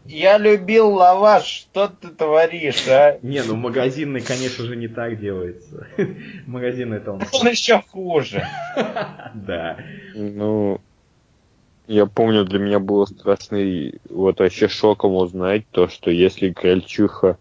Я 0.04 0.38
любил 0.38 0.90
лаваш, 0.90 1.44
что 1.44 1.88
ты 1.88 2.08
творишь, 2.08 2.88
а? 2.88 3.18
Не, 3.22 3.42
ну 3.42 3.54
магазинный, 3.54 4.20
конечно 4.20 4.64
же, 4.64 4.74
не 4.76 4.88
так 4.88 5.20
делается. 5.20 5.86
Магазинный 6.46 6.96
это 6.98 7.12
он. 7.12 7.22
Он 7.32 7.48
еще 7.48 7.82
хуже. 7.90 8.44
Да. 9.34 9.78
Ну, 10.14 10.80
я 11.86 12.06
помню, 12.06 12.44
для 12.44 12.58
меня 12.58 12.80
было 12.80 13.04
страшный, 13.04 14.00
вот 14.08 14.40
вообще 14.40 14.66
шоком 14.66 15.14
узнать 15.14 15.64
то, 15.70 15.86
что 15.88 16.10
если 16.10 16.50
крольчиха 16.50 17.38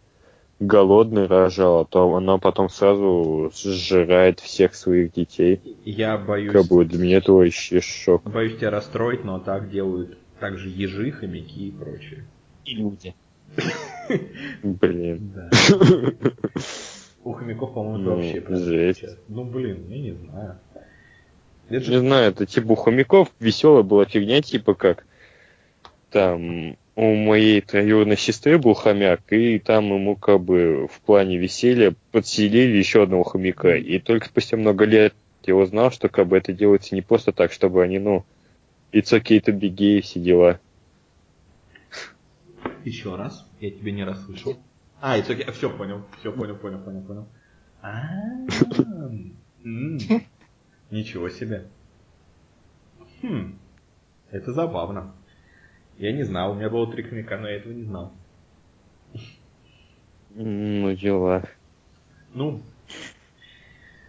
голодной 0.59 1.25
рожала, 1.25 1.85
то 1.85 2.13
она 2.13 2.37
потом 2.37 2.69
сразу 2.69 3.51
сжирает 3.55 4.39
всех 4.39 4.75
своих 4.75 5.13
детей. 5.13 5.61
Я 5.85 6.17
боюсь, 6.17 6.51
Как 6.51 6.65
бы 6.65 6.85
для 6.85 6.99
меня 6.99 7.17
это 7.17 7.31
вообще 7.33 7.81
шок. 7.81 8.23
боюсь 8.23 8.57
тебя 8.57 8.69
расстроить, 8.69 9.23
но 9.23 9.39
так 9.39 9.71
делают 9.71 10.17
также 10.39 10.69
ежи, 10.69 11.11
хомяки 11.11 11.69
и 11.69 11.71
прочее. 11.71 12.25
И 12.69 12.75
люди. 12.75 13.15
Блин. 14.63 15.33
У 17.23 17.33
хомяков, 17.33 17.73
по-моему, 17.73 17.97
Ну, 17.97 18.15
вообще 18.15 18.41
прям 18.41 18.59
жесть. 18.59 19.05
Ну, 19.27 19.43
блин, 19.43 19.85
я 19.89 19.97
не 19.97 20.11
знаю. 20.11 20.59
Не 21.69 21.99
знаю, 21.99 22.31
это 22.31 22.45
типа 22.45 22.71
у 22.71 22.75
хомяков 22.75 23.29
веселая 23.39 23.83
была 23.83 24.05
фигня, 24.05 24.41
типа 24.41 24.73
как 24.73 25.05
там 26.09 26.77
у 26.95 27.15
моей 27.15 27.61
троюродной 27.61 28.17
сестры 28.17 28.57
был 28.57 28.73
хомяк, 28.73 29.21
и 29.31 29.59
там 29.59 29.93
ему 29.93 30.15
как 30.15 30.41
бы 30.41 30.87
в 30.87 30.99
плане 31.01 31.37
веселья 31.37 31.93
подселили 32.11 32.77
еще 32.77 33.03
одного 33.03 33.23
хомяка. 33.23 33.75
И 33.75 33.99
только 33.99 34.27
спустя 34.27 34.57
много 34.57 34.85
лет 34.85 35.13
я 35.43 35.55
узнал, 35.55 35.91
что 35.91 36.09
как 36.09 36.27
бы 36.27 36.37
это 36.37 36.53
делается 36.53 36.95
не 36.95 37.01
просто 37.01 37.31
так, 37.31 37.51
чтобы 37.51 37.83
они, 37.83 37.99
ну, 37.99 38.25
it's 38.91 39.11
okay 39.11 39.39
to 39.39 39.57
be 39.57 39.69
gay, 39.69 40.01
все 40.01 40.19
дела. 40.19 40.59
Еще 42.85 43.15
раз, 43.15 43.47
я 43.59 43.71
тебя 43.71 43.91
не 43.91 44.03
расслышал. 44.03 44.57
А, 45.01 45.17
это 45.17 45.33
окей. 45.33 45.45
Все, 45.51 45.69
понял. 45.69 46.05
Все, 46.19 46.31
понял, 46.31 46.55
понял, 46.55 46.79
понял, 46.79 47.01
понял. 47.03 47.27
А, 47.81 48.07
Ничего 50.91 51.29
себе. 51.29 51.67
Хм, 53.21 53.57
это 54.31 54.53
забавно. 54.53 55.13
Я 55.97 56.13
не 56.13 56.23
знал, 56.23 56.51
у 56.51 56.55
меня 56.55 56.69
было 56.69 56.89
три 56.91 57.03
хомяка, 57.03 57.37
но 57.37 57.47
я 57.49 57.57
этого 57.57 57.73
не 57.73 57.83
знал. 57.83 58.13
Ну, 60.31 60.95
дела. 60.95 61.43
Ну, 62.33 62.61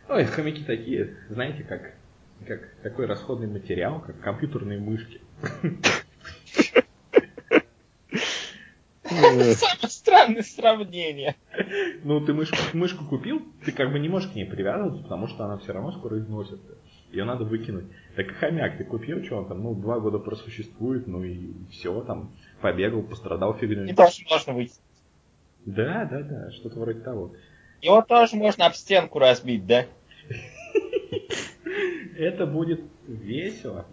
ой, 0.09 0.25
хомяки 0.25 0.63
такие, 0.63 1.17
знаете, 1.29 1.65
как, 1.65 1.95
как 2.47 2.75
такой 2.83 3.07
расходный 3.07 3.49
материал, 3.49 4.01
как 4.01 4.21
компьютерные 4.21 4.79
мышки. 4.79 5.21
Самое 9.11 9.89
странное 9.89 10.43
сравнение. 10.43 11.37
Ну, 12.05 12.21
ты 12.25 12.33
мышку, 12.33 12.57
мышку 12.73 13.05
купил, 13.05 13.43
ты 13.65 13.73
как 13.73 13.93
бы 13.93 13.99
не 13.99 14.09
можешь 14.09 14.31
к 14.31 14.35
ней 14.35 14.45
привязываться, 14.45 15.03
потому 15.03 15.27
что 15.27 15.45
она 15.45 15.59
все 15.59 15.73
равно 15.73 15.93
скоро 15.93 16.19
износится. 16.19 16.77
Ее 17.11 17.25
надо 17.25 17.45
выкинуть. 17.45 17.87
Так 18.15 18.27
и 18.31 18.35
хомяк 18.35 18.79
ты 18.79 18.85
купил, 18.85 19.25
что 19.25 19.39
он 19.39 19.49
там, 19.49 19.63
ну, 19.63 19.75
два 19.75 19.99
года 19.99 20.19
просуществует, 20.19 21.09
ну 21.09 21.25
и 21.25 21.53
все, 21.71 22.01
там, 22.03 22.31
побегал, 22.61 23.03
пострадал 23.03 23.53
И 23.55 23.59
фигней. 23.59 23.95
тоже 23.95 24.23
можно 24.31 24.53
выйти. 24.53 24.75
Да, 25.67 26.05
да, 26.05 26.21
да, 26.23 26.51
что-то 26.53 26.79
вроде 26.79 27.01
того. 27.01 27.33
Его 27.83 28.03
тоже 28.03 28.37
можно 28.37 28.67
об 28.67 28.75
стенку 28.75 29.19
разбить, 29.19 29.67
да? 29.67 29.87
Это 32.17 32.47
будет 32.47 32.83
весело. 33.09 33.87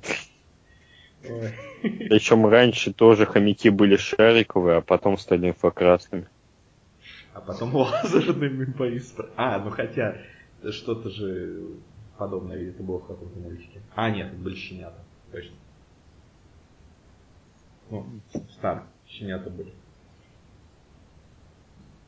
Причем 1.21 2.45
раньше 2.47 2.93
тоже 2.93 3.25
хомяки 3.25 3.69
были 3.69 3.97
шариковые, 3.97 4.77
а 4.77 4.81
потом 4.81 5.17
стали 5.17 5.49
инфракрасными. 5.49 6.27
А 7.33 7.41
потом 7.41 7.75
лазерными 7.75 8.71
повисло. 8.71 9.29
А, 9.35 9.59
ну 9.59 9.69
хотя, 9.69 10.17
что-то 10.71 11.09
же 11.09 11.77
подобное 12.17 12.69
это 12.69 12.81
было 12.81 12.99
в 12.99 13.07
каком-то 13.07 13.39
мультике. 13.39 13.81
А, 13.95 14.09
нет, 14.09 14.27
это 14.33 14.37
были 14.37 14.55
щенята. 14.55 15.03
Точно. 15.31 15.55
Ну, 17.89 18.05
старые 18.53 18.85
щенята 19.07 19.49
были. 19.49 19.73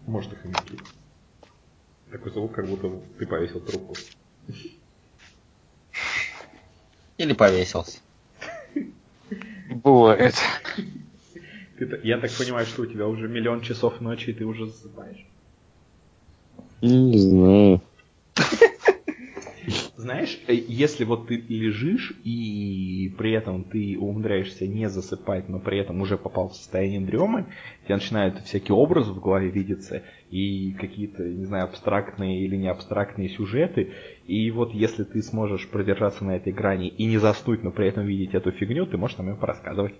Может, 0.06 0.34
и 0.34 0.36
хомяки. 0.36 0.80
Такой 2.12 2.32
звук, 2.32 2.54
как 2.54 2.68
будто 2.68 3.02
ты 3.20 3.28
повесил 3.28 3.62
трубку. 3.62 3.94
Или 7.18 7.34
повесился. 7.34 8.00
Бывает. 9.70 10.36
Я 12.04 12.18
так 12.20 12.32
понимаю, 12.32 12.66
что 12.66 12.82
у 12.82 12.86
тебя 12.86 13.08
уже 13.08 13.28
миллион 13.28 13.62
часов 13.62 14.02
ночи, 14.02 14.32
и 14.32 14.34
ты 14.34 14.46
уже 14.46 14.66
засыпаешь. 14.66 15.26
Не 16.82 17.18
знаю. 17.18 17.82
Знаешь, 20.00 20.40
э, 20.48 20.54
если 20.54 21.04
вот 21.04 21.28
ты 21.28 21.44
лежишь 21.50 22.14
и 22.24 23.14
при 23.18 23.34
этом 23.34 23.66
ты 23.66 23.98
умудряешься 24.00 24.66
не 24.66 24.88
засыпать, 24.88 25.50
но 25.50 25.60
при 25.60 25.78
этом 25.78 26.00
уже 26.00 26.18
попал 26.18 26.48
в 26.48 26.56
состояние 26.56 27.02
дремы, 27.02 27.48
тебе 27.84 27.96
начинают 27.96 28.40
всякие 28.46 28.76
образы 28.76 29.12
в 29.12 29.20
голове 29.20 29.50
видеться 29.50 30.04
и 30.30 30.72
какие-то, 30.80 31.24
не 31.24 31.44
знаю, 31.44 31.66
абстрактные 31.66 32.46
или 32.46 32.56
не 32.56 32.70
абстрактные 32.70 33.28
сюжеты. 33.28 33.92
И 34.26 34.50
вот 34.52 34.74
если 34.74 35.04
ты 35.04 35.22
сможешь 35.22 35.68
продержаться 35.68 36.24
на 36.24 36.38
этой 36.38 36.54
грани 36.54 36.88
и 36.88 37.04
не 37.04 37.18
заснуть, 37.18 37.66
но 37.66 37.72
при 37.72 37.90
этом 37.90 38.06
видеть 38.06 38.34
эту 38.34 38.54
фигню, 38.54 38.86
ты 38.86 38.96
можешь 38.96 39.18
нам 39.18 39.28
ее 39.28 39.36
порассказывать. 39.36 39.96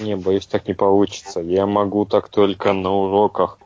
Не, 0.00 0.16
боюсь, 0.16 0.46
так 0.46 0.66
не 0.66 0.74
получится. 0.74 1.38
Я 1.38 1.66
могу 1.66 2.06
так 2.06 2.28
только 2.28 2.72
на 2.72 2.90
уроках, 2.90 3.60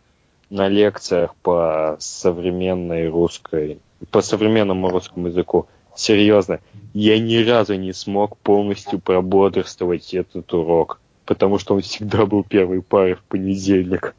на 0.54 0.68
лекциях 0.68 1.34
по 1.42 1.96
современной 1.98 3.08
русской, 3.08 3.80
по 4.12 4.22
современному 4.22 4.88
русскому 4.88 5.26
языку. 5.26 5.66
серьезно, 5.96 6.60
я 6.92 7.18
ни 7.18 7.42
разу 7.42 7.74
не 7.74 7.92
смог 7.92 8.38
полностью 8.38 9.00
прободрствовать 9.00 10.14
этот 10.14 10.52
урок, 10.54 11.00
потому 11.26 11.58
что 11.58 11.74
он 11.74 11.80
всегда 11.80 12.24
был 12.24 12.44
первой 12.44 12.82
парой 12.82 13.14
в 13.14 13.22
понедельник. 13.24 14.14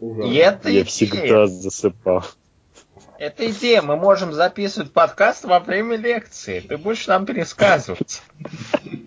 Ужасно. 0.00 0.32
Это 0.32 0.68
Я 0.68 0.80
идея. 0.80 0.84
всегда 0.84 1.46
засыпал. 1.46 2.24
Это 3.16 3.48
идея. 3.48 3.82
Мы 3.82 3.96
можем 3.96 4.32
записывать 4.32 4.90
подкаст 4.92 5.44
во 5.44 5.60
время 5.60 5.96
лекции. 5.96 6.58
Ты 6.58 6.76
будешь 6.76 7.06
нам 7.06 7.24
пересказывать. 7.24 8.20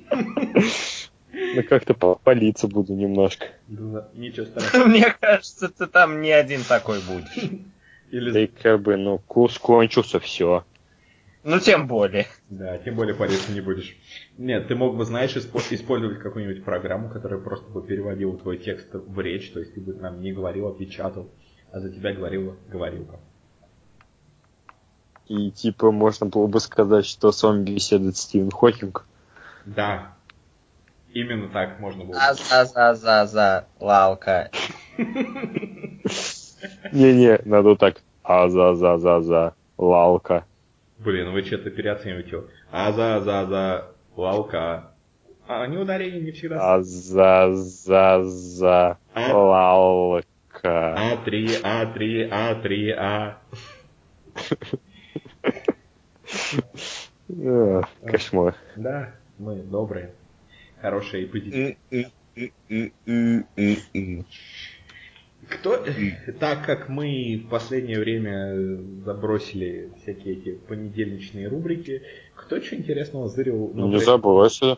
Ну 1.31 1.63
как-то 1.63 1.93
политься 1.93 2.67
буду 2.67 2.93
немножко. 2.93 3.47
Да, 3.67 4.09
Ничего 4.13 4.45
страшного. 4.45 4.85
Мне 4.87 5.15
кажется, 5.19 5.69
ты 5.69 5.85
там 5.85 6.21
не 6.21 6.31
один 6.31 6.61
такой 6.63 6.99
будешь. 7.01 7.51
Или 8.11 8.31
Да 8.31 8.39
и 8.39 8.47
как 8.47 8.81
бы, 8.81 8.97
ну, 8.97 9.19
курс 9.19 9.59
кончился, 9.59 10.19
все. 10.19 10.65
Ну, 11.43 11.59
тем 11.59 11.87
более. 11.87 12.25
Да, 12.49 12.77
тем 12.79 12.95
более 12.95 13.15
полезно 13.15 13.53
не 13.53 13.61
будешь. 13.61 13.95
Нет, 14.37 14.67
ты 14.67 14.75
мог 14.75 14.97
бы, 14.97 15.05
знаешь, 15.05 15.35
испо- 15.35 15.61
использовать 15.69 16.19
какую-нибудь 16.19 16.65
программу, 16.65 17.09
которая 17.09 17.39
просто 17.39 17.69
бы 17.69 17.85
переводила 17.85 18.37
твой 18.37 18.57
текст 18.57 18.87
в 18.91 19.19
речь, 19.21 19.51
то 19.51 19.59
есть 19.59 19.75
ты 19.75 19.81
бы 19.81 19.93
нам 19.93 20.21
не 20.21 20.33
говорил, 20.33 20.67
а 20.67 20.73
печатал, 20.73 21.29
а 21.71 21.79
за 21.79 21.93
тебя 21.93 22.13
говорила 22.13 22.57
говорилка. 22.67 23.19
И 25.27 25.51
типа 25.51 25.91
можно 25.91 26.25
было 26.25 26.47
бы 26.47 26.59
сказать, 26.59 27.05
что 27.05 27.31
с 27.31 27.43
вами 27.43 27.63
беседует 27.63 28.17
Стивен 28.17 28.49
Хокинг. 28.49 29.05
Да, 29.65 30.17
именно 31.13 31.47
так 31.49 31.79
можно 31.79 32.03
было. 32.03 32.13
бы. 32.13 32.19
За-за-за-за, 32.19 33.65
лалка. 33.79 34.49
Не-не, 36.91 37.39
надо 37.45 37.75
так. 37.75 38.01
А-за-за-за-за. 38.23 39.53
Лалка. 39.77 40.45
Блин, 40.97 41.31
вы 41.31 41.43
что-то 41.43 41.69
переоцениваете 41.71 42.29
его. 42.31 42.43
А 42.71 42.91
за 42.91 43.21
за 43.21 43.45
за 43.45 43.85
лалка. 44.17 44.91
А 45.47 45.61
они 45.63 45.77
ударения 45.77 46.19
не 46.19 46.31
всегда. 46.31 46.75
А-за-за-за. 46.75 48.97
А? 49.13 49.33
Лалка. 49.33 50.25
А3, 50.63 51.61
А3, 51.63 52.29
А3, 52.29 52.91
А. 52.97 53.37
Э, 57.29 57.81
Кошмар. 58.05 58.55
Да, 58.75 59.11
мы 59.37 59.55
добрые, 59.55 60.11
хорошие 60.81 61.23
и 61.23 61.25
позитивные. 61.27 61.77
Кто, 65.47 65.83
так 66.39 66.65
как 66.65 66.89
мы 66.89 67.41
в 67.43 67.49
последнее 67.49 67.99
время 67.99 68.77
забросили 69.03 69.91
всякие 70.01 70.35
эти 70.35 70.53
понедельничные 70.53 71.47
рубрики, 71.47 72.03
кто 72.35 72.61
что 72.61 72.75
интересного 72.75 73.29
зырил? 73.29 73.71
Ну, 73.73 73.87
не 73.87 73.99
забросили. 73.99 74.77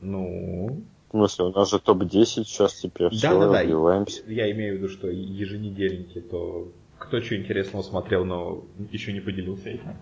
Ну, 0.00 0.82
В 1.08 1.10
смысле, 1.10 1.46
у 1.46 1.52
нас 1.52 1.70
же 1.70 1.80
топ-10 1.80 2.24
сейчас 2.44 2.74
теперь. 2.74 3.08
Да, 3.10 3.16
Все, 3.16 3.40
да, 3.40 3.48
да. 3.48 4.06
я 4.26 4.52
имею 4.52 4.74
в 4.74 4.78
виду, 4.78 4.88
что 4.88 5.08
еженедельники, 5.08 6.20
то 6.20 6.68
кто 6.98 7.20
что 7.20 7.36
интересного 7.36 7.82
смотрел, 7.82 8.24
но 8.24 8.64
еще 8.92 9.12
не 9.12 9.20
поделился 9.20 9.70
этим. 9.70 9.96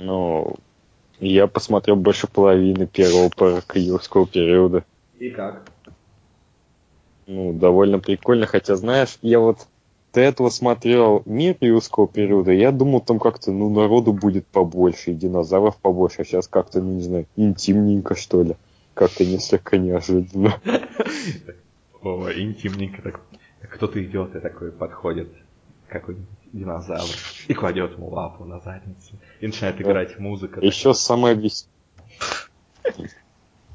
Ну, 0.00 0.56
я 1.20 1.46
посмотрел 1.46 1.96
больше 1.96 2.26
половины 2.26 2.86
первого 2.86 3.28
парка 3.28 3.78
юрского 3.78 4.26
периода. 4.26 4.84
И 5.18 5.30
как? 5.30 5.70
Ну, 7.26 7.52
довольно 7.52 7.98
прикольно, 7.98 8.46
хотя, 8.46 8.76
знаешь, 8.76 9.18
я 9.20 9.38
вот 9.38 9.66
до 10.14 10.20
этого 10.20 10.48
смотрел 10.48 11.22
мир 11.26 11.56
юрского 11.60 12.08
периода, 12.08 12.52
я 12.52 12.72
думал, 12.72 13.00
там 13.00 13.18
как-то, 13.18 13.52
ну, 13.52 13.68
народу 13.68 14.12
будет 14.12 14.46
побольше, 14.46 15.10
и 15.10 15.14
динозавров 15.14 15.76
побольше, 15.76 16.22
а 16.22 16.24
сейчас 16.24 16.48
как-то, 16.48 16.80
ну, 16.80 16.94
не 16.94 17.02
знаю, 17.02 17.26
интимненько, 17.36 18.14
что 18.14 18.42
ли. 18.42 18.56
Как-то 18.94 19.24
несколько 19.24 19.78
неожиданно. 19.78 20.60
О, 22.02 22.28
интимненько 22.32 23.02
так. 23.02 23.20
Кто-то 23.60 24.02
идет 24.02 24.34
и 24.34 24.40
такой 24.40 24.72
подходит 24.72 25.28
какой-нибудь 25.88 26.26
динозавр 26.52 27.04
и 27.48 27.54
кладет 27.54 27.92
ему 27.92 28.10
лапу 28.10 28.44
на 28.44 28.60
задницу. 28.60 29.18
И 29.40 29.46
начинает 29.46 29.80
играть 29.80 30.18
музыка. 30.18 30.60
Еще 30.60 30.94
самое 30.94 31.34
веселое. 31.34 31.72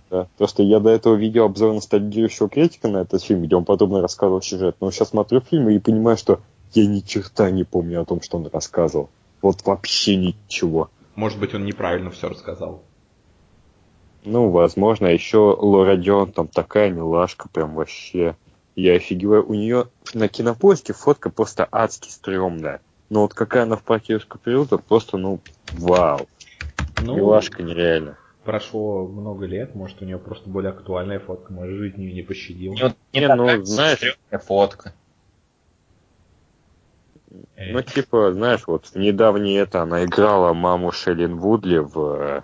Да, 0.09 0.27
то, 0.37 0.45
что 0.45 0.61
я 0.61 0.79
до 0.79 0.91
этого 0.91 1.15
видел 1.15 1.45
обзор 1.45 1.73
ностальгирующего 1.73 2.47
критика 2.47 2.87
на 2.87 2.97
этот 2.97 3.23
фильм, 3.23 3.41
где 3.41 3.55
он 3.55 3.65
подробно 3.65 3.99
рассказывал 3.99 4.43
сюжет, 4.43 4.75
но 4.79 4.91
сейчас 4.91 5.09
смотрю 5.09 5.41
фильм 5.41 5.69
и 5.69 5.79
понимаю, 5.79 6.17
что 6.17 6.39
я 6.73 6.85
ни 6.85 6.99
черта 6.99 7.49
не 7.49 7.63
помню 7.63 8.01
о 8.01 8.05
том, 8.05 8.21
что 8.21 8.37
он 8.37 8.47
рассказывал. 8.47 9.09
Вот 9.41 9.65
вообще 9.65 10.15
ничего. 10.15 10.91
Может 11.15 11.39
быть, 11.39 11.55
он 11.55 11.65
неправильно 11.65 12.11
все 12.11 12.29
рассказал. 12.29 12.83
Ну, 14.23 14.49
возможно, 14.49 15.07
еще 15.07 15.37
Лора 15.59 15.97
Дёрн 15.97 16.31
там 16.31 16.47
такая 16.47 16.91
милашка, 16.91 17.49
прям 17.49 17.73
вообще. 17.73 18.35
Я 18.75 18.93
офигеваю. 18.93 19.45
У 19.47 19.53
нее 19.55 19.87
на 20.13 20.27
кинопоиске 20.27 20.93
фотка 20.93 21.29
просто 21.29 21.67
адски 21.71 22.09
стрёмная. 22.09 22.81
Но 23.13 23.21
вот 23.21 23.35
какая 23.35 23.61
она 23.63 23.75
в 23.75 23.83
парке 23.83 24.19
периода, 24.43 24.79
просто, 24.79 25.17
ну, 25.17 25.37
вау. 25.71 26.27
Ну, 26.97 27.15
Милашка 27.15 27.61
нереально. 27.61 28.17
прошло 28.43 29.07
много 29.07 29.45
лет, 29.45 29.75
может, 29.75 30.01
у 30.01 30.05
нее 30.05 30.17
просто 30.17 30.49
более 30.49 30.71
актуальная 30.71 31.19
фотка, 31.19 31.53
может, 31.53 31.77
жизнь 31.77 32.01
ее 32.01 32.11
не 32.11 32.23
пощадила. 32.23 32.73
Не, 32.73 32.95
не 33.13 33.27
Не, 33.27 33.35
ну, 33.35 33.63
знаешь- 33.63 34.17
фотка. 34.47 34.93
Э, 37.55 37.71
Ну, 37.71 37.83
типа, 37.83 38.33
знаешь, 38.33 38.63
вот 38.65 38.87
в 38.87 38.95
недавнее 38.95 39.59
это 39.59 39.83
она 39.83 40.05
играла 40.05 40.53
маму 40.53 40.91
Шеллен 40.91 41.35
Вудли 41.37 41.77
в 41.77 41.99
э, 41.99 42.41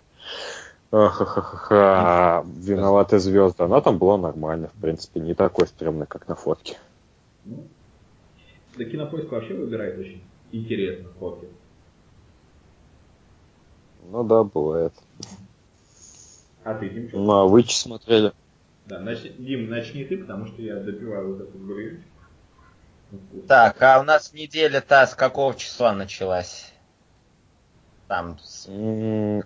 ха-ха-ха, 0.91 2.45
виноватые 2.45 3.19
звезды. 3.19 3.63
Она 3.63 3.81
там 3.81 3.97
была 3.97 4.19
нормально, 4.19 4.67
в 4.67 4.79
принципе, 4.79 5.19
не 5.19 5.33
такой 5.33 5.65
стрёмной, 5.65 6.05
как 6.05 6.27
на 6.27 6.35
фотке. 6.35 6.77
Да 8.77 8.85
кинопоиск 8.85 9.31
вообще 9.31 9.55
выбирает 9.55 9.99
очень 9.99 10.28
интересно 10.51 11.09
фотки. 11.19 11.47
Ну 14.11 14.23
да, 14.23 14.43
бывает. 14.43 14.93
А 16.63 16.73
ты, 16.75 16.89
Дим, 16.89 17.09
что? 17.09 17.17
Ну, 17.19 17.31
а 17.31 17.45
вы 17.45 17.63
что 17.63 17.73
смотрели? 17.73 18.33
Да, 18.85 18.99
начни- 18.99 19.31
Дим, 19.37 19.69
начни 19.69 20.03
ты, 20.05 20.17
потому 20.17 20.47
что 20.47 20.61
я 20.61 20.75
допиваю 20.77 21.33
вот 21.35 21.41
эту 21.47 21.57
бургер. 21.57 21.99
Так, 23.47 23.81
а 23.81 23.99
у 23.99 24.03
нас 24.03 24.33
неделя-то 24.33 25.05
с 25.05 25.15
какого 25.15 25.55
числа 25.55 25.93
началась? 25.93 26.71
Там. 28.07 28.37
с- 28.39 28.67
Не, 28.67 29.43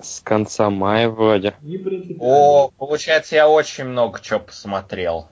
С 0.00 0.20
конца 0.20 0.70
мая 0.70 1.08
вроде. 1.08 1.54
не. 1.62 1.78
О, 2.20 2.70
получается, 2.76 3.34
я 3.34 3.48
очень 3.48 3.84
много 3.84 4.20
чего 4.20 4.40
посмотрел. 4.40 5.28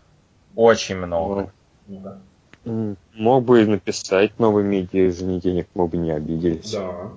Очень 0.56 0.96
много. 0.96 1.52
Ну-ка. 1.88 2.08
М, 2.08 2.22
Мог 2.64 3.44
бы 3.44 3.62
и 3.62 3.66
написать 3.66 4.38
новый 4.38 4.64
медиа 4.64 5.06
еженедельник, 5.06 5.68
мы 5.74 5.88
бы 5.88 5.96
не 5.96 6.12
обиделись. 6.12 6.72
Да. 6.72 7.10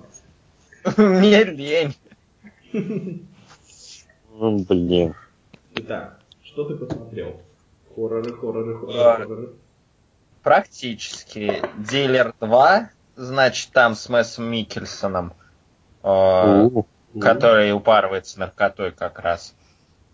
Мне 0.96 1.44
лень. 1.44 1.94
Ну, 2.72 4.58
блин. 4.64 5.14
Итак, 5.76 6.20
что 6.42 6.64
ты 6.64 6.74
посмотрел? 6.76 7.40
Хорроры, 7.94 8.32
хорроры, 8.32 8.78
хорроры. 8.78 9.50
Практически. 10.42 11.62
Дилер 11.78 12.34
2, 12.40 12.90
значит, 13.16 13.72
там 13.72 13.94
с 13.94 14.08
Мэсом 14.08 14.50
Микельсоном, 14.50 15.32
э, 16.02 16.68
который 17.20 17.72
упарывается 17.72 18.38
наркотой 18.38 18.92
как 18.92 19.18
раз. 19.20 19.54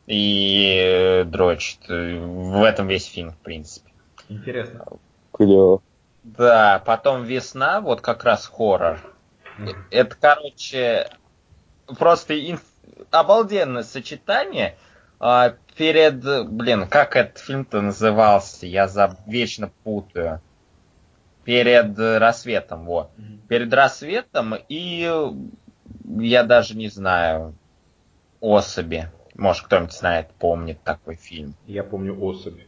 И 0.06 0.74
э, 0.78 1.24
дрочит. 1.24 1.80
Э, 1.88 2.18
В 2.18 2.62
этом 2.62 2.86
весь 2.86 3.06
фильм, 3.06 3.32
в 3.32 3.38
принципе. 3.38 3.90
Интересно. 4.28 4.84
Клево. 5.44 5.82
Да, 6.22 6.82
потом 6.84 7.24
весна, 7.24 7.80
вот 7.80 8.00
как 8.00 8.24
раз 8.24 8.46
хоррор. 8.46 9.00
Это, 9.90 10.16
короче, 10.20 11.08
просто 11.98 12.34
ин- 12.34 12.60
обалденное 13.10 13.82
сочетание. 13.82 14.76
А, 15.20 15.54
перед, 15.76 16.48
блин, 16.48 16.88
как 16.88 17.16
этот 17.16 17.38
фильм-то 17.38 17.80
назывался? 17.80 18.66
Я 18.66 18.88
за 18.88 19.16
вечно 19.26 19.70
путаю. 19.84 20.40
Перед 21.44 21.98
рассветом, 21.98 22.86
вот. 22.86 23.10
Перед 23.48 23.72
рассветом 23.74 24.54
и 24.68 25.32
я 26.18 26.44
даже 26.44 26.76
не 26.76 26.88
знаю 26.88 27.54
особи. 28.40 29.10
Может, 29.34 29.66
кто-нибудь 29.66 29.92
знает, 29.92 30.30
помнит 30.38 30.82
такой 30.82 31.16
фильм. 31.16 31.54
Я 31.66 31.84
помню 31.84 32.20
особь. 32.20 32.60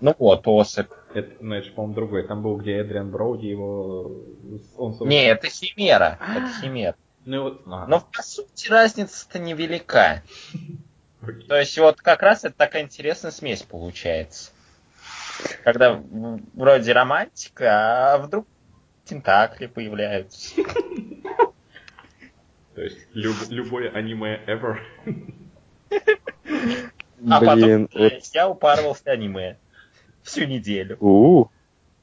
Ну 0.00 0.14
вот, 0.18 0.42
особь. 0.46 0.90
Это, 1.18 1.32
ну, 1.44 1.54
это 1.54 1.66
же, 1.66 1.72
по-моему, 1.72 1.94
другой. 1.94 2.26
Там 2.26 2.42
был, 2.42 2.56
где 2.56 2.78
Эдриан 2.78 3.10
Броуди, 3.10 3.46
его... 3.46 4.22
Он 4.76 4.94
со- 4.94 5.04
Не, 5.04 5.26
это 5.26 5.48
Химера. 5.48 6.18
Это 6.20 6.48
Химера. 6.60 6.94
Ну, 7.24 7.42
вот... 7.42 7.62
а, 7.66 7.86
Но 7.86 8.00
по 8.00 8.22
сути 8.22 8.68
разница-то 8.68 9.38
невелика. 9.38 10.22
То 11.48 11.56
есть 11.58 11.78
вот 11.78 12.00
как 12.00 12.22
раз 12.22 12.44
это 12.44 12.54
такая 12.56 12.82
интересная 12.82 13.30
смесь 13.32 13.62
получается. 13.62 14.50
Когда 15.62 16.00
вроде 16.54 16.92
романтика, 16.92 18.14
а 18.14 18.18
вдруг 18.18 18.46
тентакли 19.04 19.66
появляются. 19.66 20.54
То 22.74 22.82
есть 22.82 22.98
люб- 23.12 23.48
любое 23.50 23.90
аниме 23.90 24.40
ever. 24.46 24.78
А 27.30 27.40
Блин, 27.40 27.88
потом 27.88 28.02
э, 28.04 28.20
я 28.32 28.48
упарывался 28.48 29.10
аниме. 29.10 29.58
Всю 30.28 30.44
неделю. 30.44 30.96
у 31.00 31.46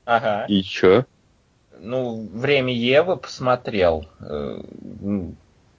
Ага. 0.06 0.46
и 0.48 0.62
чё? 0.64 1.06
Ну, 1.80 2.28
время 2.34 2.74
Евы 2.74 3.18
посмотрел. 3.18 4.08
Э, 4.20 4.62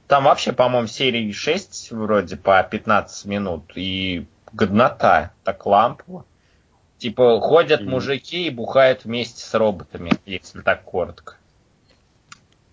Там 0.07 0.25
вообще, 0.25 0.53
по-моему, 0.53 0.87
серии 0.87 1.33
6 1.33 1.91
вроде 1.91 2.37
по 2.37 2.63
15 2.63 3.25
минут. 3.27 3.73
И 3.75 4.27
годнота. 4.53 5.33
Так 5.43 5.67
лампово. 5.67 6.25
Типа, 6.99 7.41
ходят 7.41 7.83
мужики 7.83 8.47
и 8.47 8.51
бухают 8.51 9.05
вместе 9.05 9.43
с 9.43 9.53
роботами, 9.55 10.13
если 10.25 10.63
так 10.63 10.85
коротко. 10.85 11.37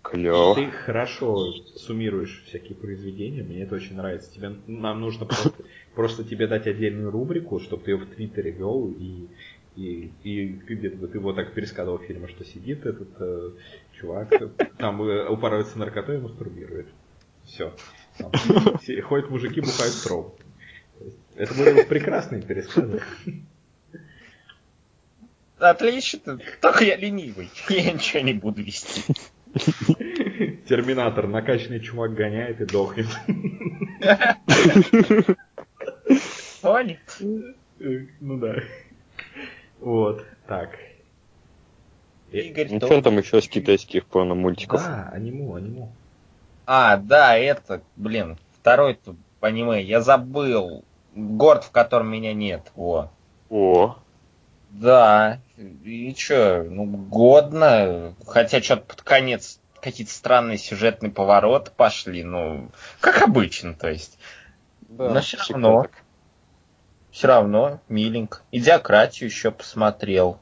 Клёво. 0.04 0.54
Ты 0.56 0.70
хорошо 0.70 1.52
суммируешь 1.78 2.44
всякие 2.48 2.76
произведения, 2.76 3.42
мне 3.42 3.64
это 3.64 3.76
очень 3.76 3.96
нравится. 3.96 4.32
Тебе, 4.32 4.54
нам 4.68 5.02
нужно 5.02 5.26
просто, 5.26 5.64
просто 5.96 6.24
тебе 6.24 6.46
дать 6.48 6.68
отдельную 6.68 7.10
рубрику, 7.10 7.60
чтобы 7.60 7.84
ты 7.84 7.92
ее 7.92 7.98
в 7.98 8.06
Твиттере 8.06 8.52
вел, 8.52 8.90
и, 9.00 9.28
и, 9.76 10.12
и 10.24 10.48
где-то 10.48 11.20
вот 11.20 11.36
так 11.36 11.54
пересказывал 11.54 12.00
фильмы, 12.00 12.28
что 12.28 12.44
сидит 12.46 12.86
этот 12.86 13.10
э, 13.20 13.52
чувак, 13.94 14.32
там 14.78 15.02
э, 15.02 15.28
упарывается 15.28 15.78
наркотой 15.80 16.18
и 16.18 16.22
мастурбирует. 16.22 16.88
Все. 17.46 17.74
Ходят 19.04 19.30
мужики, 19.30 19.60
бухают 19.62 19.94
с 19.94 20.06
роботами. 20.06 20.50
То 21.00 21.06
есть 21.06 21.18
Это 21.36 21.54
было 21.56 21.84
прекрасные 21.84 22.42
пересказы. 22.42 23.02
Отлично, 25.58 26.40
только 26.62 26.84
я 26.84 26.98
ленивый. 26.98 27.50
Я 27.70 27.94
ничего 27.94 28.22
не 28.22 28.34
буду 28.34 28.62
вести. 28.62 29.04
Терминатор, 30.68 31.28
накачанный 31.28 31.80
чувак 31.80 32.14
гоняет 32.16 32.60
и 32.60 32.66
дохнет. 32.66 33.08
Э, 37.80 38.06
Ну 38.20 38.38
да. 38.38 38.56
Вот, 39.84 40.24
так. 40.48 40.80
Игорь 42.32 42.70
Ну 42.72 42.80
тоже. 42.80 42.94
что 42.94 43.02
там 43.04 43.18
еще 43.18 43.42
с 43.42 43.50
китайских 43.50 44.06
порно-мультиков? 44.06 44.82
Да, 44.82 45.10
аниму, 45.12 45.56
аниму. 45.56 45.92
А, 46.66 46.96
да, 46.96 47.36
это, 47.38 47.82
блин, 47.98 48.38
второй 48.62 48.98
аниме, 49.42 49.84
я 49.84 50.00
забыл. 50.02 50.86
Город, 51.14 51.66
в 51.66 51.72
котором 51.72 52.10
меня 52.10 52.34
нет, 52.34 52.72
во. 52.76 53.12
О, 53.50 53.98
Да, 54.70 55.40
и 55.58 56.14
чё, 56.16 56.64
ну, 56.64 56.86
годно, 56.86 58.16
хотя 58.26 58.62
что-то 58.62 58.84
под 58.86 59.02
конец 59.02 59.60
какие-то 59.82 60.14
странные 60.14 60.58
сюжетные 60.58 61.12
повороты 61.12 61.72
пошли, 61.76 62.24
ну, 62.24 62.70
как 63.02 63.22
обычно, 63.22 63.74
то 63.74 63.90
есть. 63.90 64.18
Но 64.88 65.20
всё 65.20 65.38
равно, 65.50 65.88
все 67.14 67.28
равно 67.28 67.80
миленько. 67.90 68.40
Идиократию 68.52 69.30
еще 69.30 69.52
посмотрел. 69.52 70.40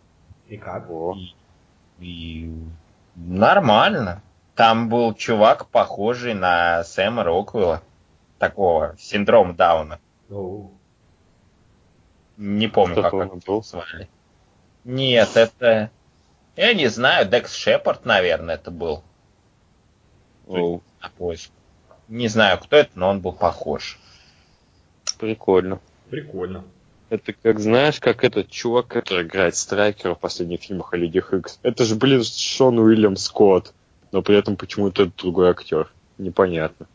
И 0.47 0.55
как? 0.57 0.89
О, 0.89 1.15
И, 1.17 1.35
и 1.99 2.49
нормально. 3.15 4.23
Там 4.55 4.87
был 4.87 5.13
чувак, 5.13 5.67
похожий 5.67 6.33
на 6.33 6.83
Сэма 6.85 7.23
Роквелла. 7.25 7.81
Такого, 8.39 8.95
синдром 8.97 9.53
Дауна. 9.55 9.99
Оу. 10.29 10.71
Не 12.37 12.69
помню, 12.69 12.93
Кто-то 12.95 13.09
как 13.19 13.33
он 13.33 13.41
был? 13.45 13.63
звали. 13.63 14.09
Нет, 14.85 15.35
это... 15.35 15.91
Я 16.55 16.73
не 16.73 16.87
знаю, 16.87 17.27
Декс 17.27 17.53
Шепард, 17.53 18.05
наверное, 18.05 18.55
это 18.55 18.71
был 18.71 19.03
о, 20.47 20.79
на 21.01 21.09
поиск. 21.09 21.51
Не 22.07 22.29
знаю, 22.29 22.59
кто 22.59 22.77
это, 22.77 22.91
но 22.95 23.09
он 23.09 23.19
был 23.19 23.33
похож. 23.33 23.99
прикольно. 25.19 25.79
Прикольно. 26.11 26.65
Это 27.09 27.33
как, 27.33 27.59
знаешь, 27.59 27.99
как 27.99 28.23
этот 28.23 28.49
чувак, 28.49 28.87
который 28.87 29.25
играет 29.25 29.55
Страйкера 29.55 30.13
в 30.13 30.19
последних 30.19 30.61
фильмах 30.61 30.93
о 30.93 30.97
Людях 30.97 31.33
Икс. 31.33 31.59
Это 31.63 31.85
же, 31.85 31.95
блин, 31.95 32.23
Шон 32.23 32.79
Уильям 32.79 33.15
Скотт. 33.15 33.73
Но 34.11 34.21
при 34.21 34.37
этом 34.37 34.57
почему-то 34.57 35.03
это 35.03 35.13
другой 35.17 35.49
актер. 35.49 35.89
Непонятно. 36.17 36.87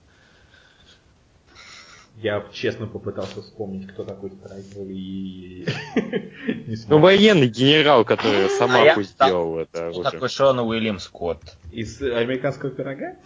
Я 2.17 2.45
честно 2.53 2.87
попытался 2.87 3.43
вспомнить, 3.43 3.89
кто 3.89 4.05
такой 4.05 4.31
Страйкер, 4.31 4.87
и 4.89 5.67
Ну, 6.89 6.99
военный 6.99 7.49
генерал, 7.49 8.05
который 8.05 8.49
сама 8.51 8.83
А 8.83 8.85
я 8.85 8.95
пусть 8.95 9.15
сделал 9.15 9.59
это 9.59 9.91
Кто 9.91 10.03
такой 10.03 10.29
Шон 10.29 10.59
Уильям 10.61 10.99
Скотт? 10.99 11.57
Из 11.73 12.01
американского 12.03 12.71
пирога? 12.71 13.17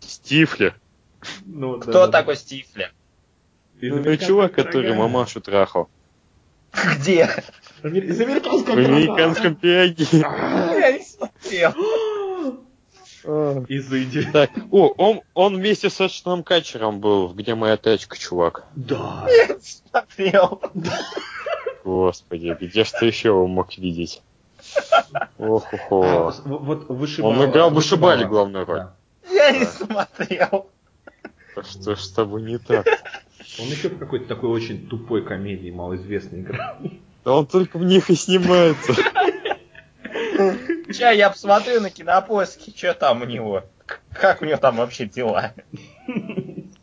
Стифлер. 0.00 0.74
Ну, 1.44 1.80
Кто 1.80 2.08
такой 2.08 2.36
Стифлер? 2.36 2.92
Ну, 3.82 4.16
чувак, 4.16 4.52
пирога. 4.54 4.62
который 4.70 4.94
мамашу 4.94 5.40
трахал. 5.40 5.88
Где? 6.98 7.28
Из 7.82 8.20
американского 8.20 8.74
В 8.74 8.76
пирога. 8.76 8.94
американском 8.96 9.54
пироге. 9.56 10.06
Я 10.12 10.92
не 10.98 11.04
смотрел. 11.04 11.74
Из 13.68 13.92
Индии. 13.92 14.26
Так, 14.32 14.50
о, 14.70 14.88
он, 14.96 15.20
он 15.34 15.56
вместе 15.56 15.90
с 15.90 16.00
Эштоном 16.00 16.42
Катчером 16.42 17.00
был 17.00 17.26
в 17.28 17.34
«Где 17.36 17.54
моя 17.54 17.76
тачка», 17.76 18.16
чувак. 18.18 18.64
Да. 18.74 19.26
Я 19.28 19.46
не 19.48 19.60
смотрел. 19.60 20.62
Господи, 21.84 22.56
где 22.60 22.84
ж 22.84 22.90
ты 22.92 23.06
еще 23.06 23.28
его 23.28 23.46
мог 23.46 23.76
видеть? 23.76 24.22
Ох, 25.38 25.66
А, 25.72 25.76
охо. 25.76 26.32
с- 26.32 26.42
вот 26.44 26.88
вышибала. 26.88 27.32
Он 27.32 27.50
играл 27.50 27.70
в. 27.70 27.74
«Вышибали» 27.74 28.24
главную 28.24 28.64
роль. 28.64 28.86
Я 29.30 29.50
не 29.52 29.64
смотрел. 29.66 30.68
Что 31.68 31.94
ж 31.96 32.00
с 32.00 32.10
тобой 32.12 32.42
не 32.42 32.58
так? 32.58 32.86
Он 33.58 33.66
еще 33.66 33.88
в 33.88 33.98
какой-то 33.98 34.26
такой 34.26 34.50
очень 34.50 34.86
тупой 34.86 35.24
комедии 35.24 35.70
малоизвестной 35.70 36.40
играл. 36.40 36.76
Да 37.24 37.34
он 37.34 37.46
только 37.46 37.78
в 37.78 37.84
них 37.84 38.08
и 38.10 38.14
снимается. 38.14 38.94
Сейчас 40.86 41.16
я 41.16 41.30
посмотрю 41.30 41.80
на 41.80 41.90
кинопоиске, 41.90 42.72
что 42.74 42.94
там 42.94 43.22
у 43.22 43.24
него. 43.24 43.64
Как 44.12 44.40
у 44.42 44.44
него 44.44 44.56
там 44.56 44.76
вообще 44.76 45.06
дела? 45.06 45.52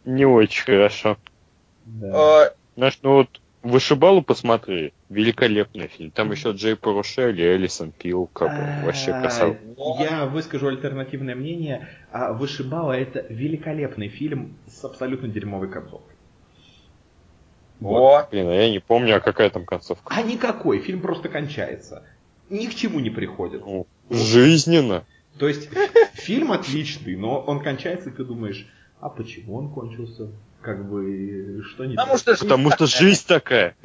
Не 0.06 0.26
очень 0.26 0.64
хорошо. 0.64 1.18
Да. 1.86 2.46
Э, 2.46 2.52
Знаешь, 2.76 3.00
ну 3.02 3.14
вот 3.16 3.42
«Вышибалу» 3.64 4.22
посмотри. 4.22 4.94
Великолепный 5.10 5.88
фильм. 5.88 6.12
Там 6.12 6.32
еще 6.32 6.52
Джей 6.52 6.76
Порушель 6.76 7.40
и 7.40 7.44
Элисон 7.44 7.92
Пил. 7.92 8.30
Как 8.32 8.50
бы, 8.50 8.86
вообще 8.86 9.12
красава. 9.12 9.58
А, 9.78 10.04
Я 10.04 10.26
выскажу 10.26 10.68
альтернативное 10.68 11.36
мнение. 11.36 11.88
А 12.12 12.34
Вышибала 12.34 12.92
это 12.94 13.26
великолепный 13.30 14.10
фильм 14.10 14.58
с 14.68 14.84
абсолютно 14.84 15.28
дерьмовой 15.28 15.70
концовкой. 15.70 16.17
О, 17.82 18.28
Блин, 18.32 18.48
а 18.48 18.54
я 18.54 18.70
не 18.70 18.80
помню, 18.80 19.18
а 19.18 19.20
какая 19.20 19.50
там 19.50 19.66
концовка. 19.66 20.14
А 20.16 20.22
никакой, 20.22 20.80
фильм 20.80 21.02
просто 21.02 21.30
кончается. 21.30 22.04
Ни 22.50 22.66
к 22.68 22.76
чему 22.76 23.00
не 23.00 23.10
приходит. 23.10 23.62
Ну, 23.66 23.86
жизненно. 24.10 25.04
То 25.38 25.48
есть 25.48 25.70
фильм 26.14 26.52
отличный, 26.52 27.16
но 27.16 27.40
он 27.40 27.60
кончается, 27.62 28.10
и 28.10 28.14
ты 28.14 28.24
думаешь, 28.24 28.68
а 29.00 29.10
почему 29.10 29.56
он 29.58 29.70
кончился? 29.72 30.32
Как 30.62 30.90
бы, 30.90 31.62
что 31.70 31.86
не 31.86 31.96
потому 31.96 32.14
так? 32.14 32.20
что 32.20 32.32
жизнь 32.32 32.44
Потому 32.44 32.72
что 32.72 32.88
такая. 32.88 33.00
жизнь 33.00 33.26
такая. 33.28 33.76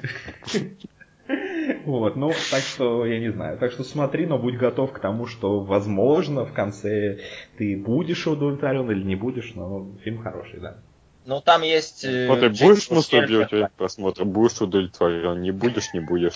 Вот, 1.84 2.16
ну, 2.16 2.32
так 2.50 2.60
что, 2.60 3.06
я 3.06 3.18
не 3.20 3.30
знаю. 3.30 3.58
Так 3.58 3.72
что 3.72 3.84
смотри, 3.84 4.26
но 4.26 4.38
будь 4.38 4.56
готов 4.56 4.92
к 4.92 4.98
тому, 4.98 5.26
что, 5.26 5.60
возможно, 5.60 6.44
в 6.44 6.52
конце 6.52 7.20
ты 7.56 7.76
будешь 7.76 8.26
удовлетворен 8.26 8.90
или 8.90 9.02
не 9.02 9.16
будешь, 9.16 9.54
но 9.54 9.86
фильм 10.02 10.18
хороший, 10.22 10.60
да. 10.60 10.78
Ну 11.24 11.40
там 11.40 11.62
есть... 11.62 12.04
э, 12.04 12.26
Вот 12.28 12.40
ты 12.40 12.48
будешь 12.48 12.90
мастурбировать 12.90 13.72
просмотра, 13.74 14.24
будешь 14.24 14.60
удовлетворен, 14.60 15.40
не 15.40 15.50
будешь, 15.52 15.92
не 15.94 16.00
будешь. 16.00 16.34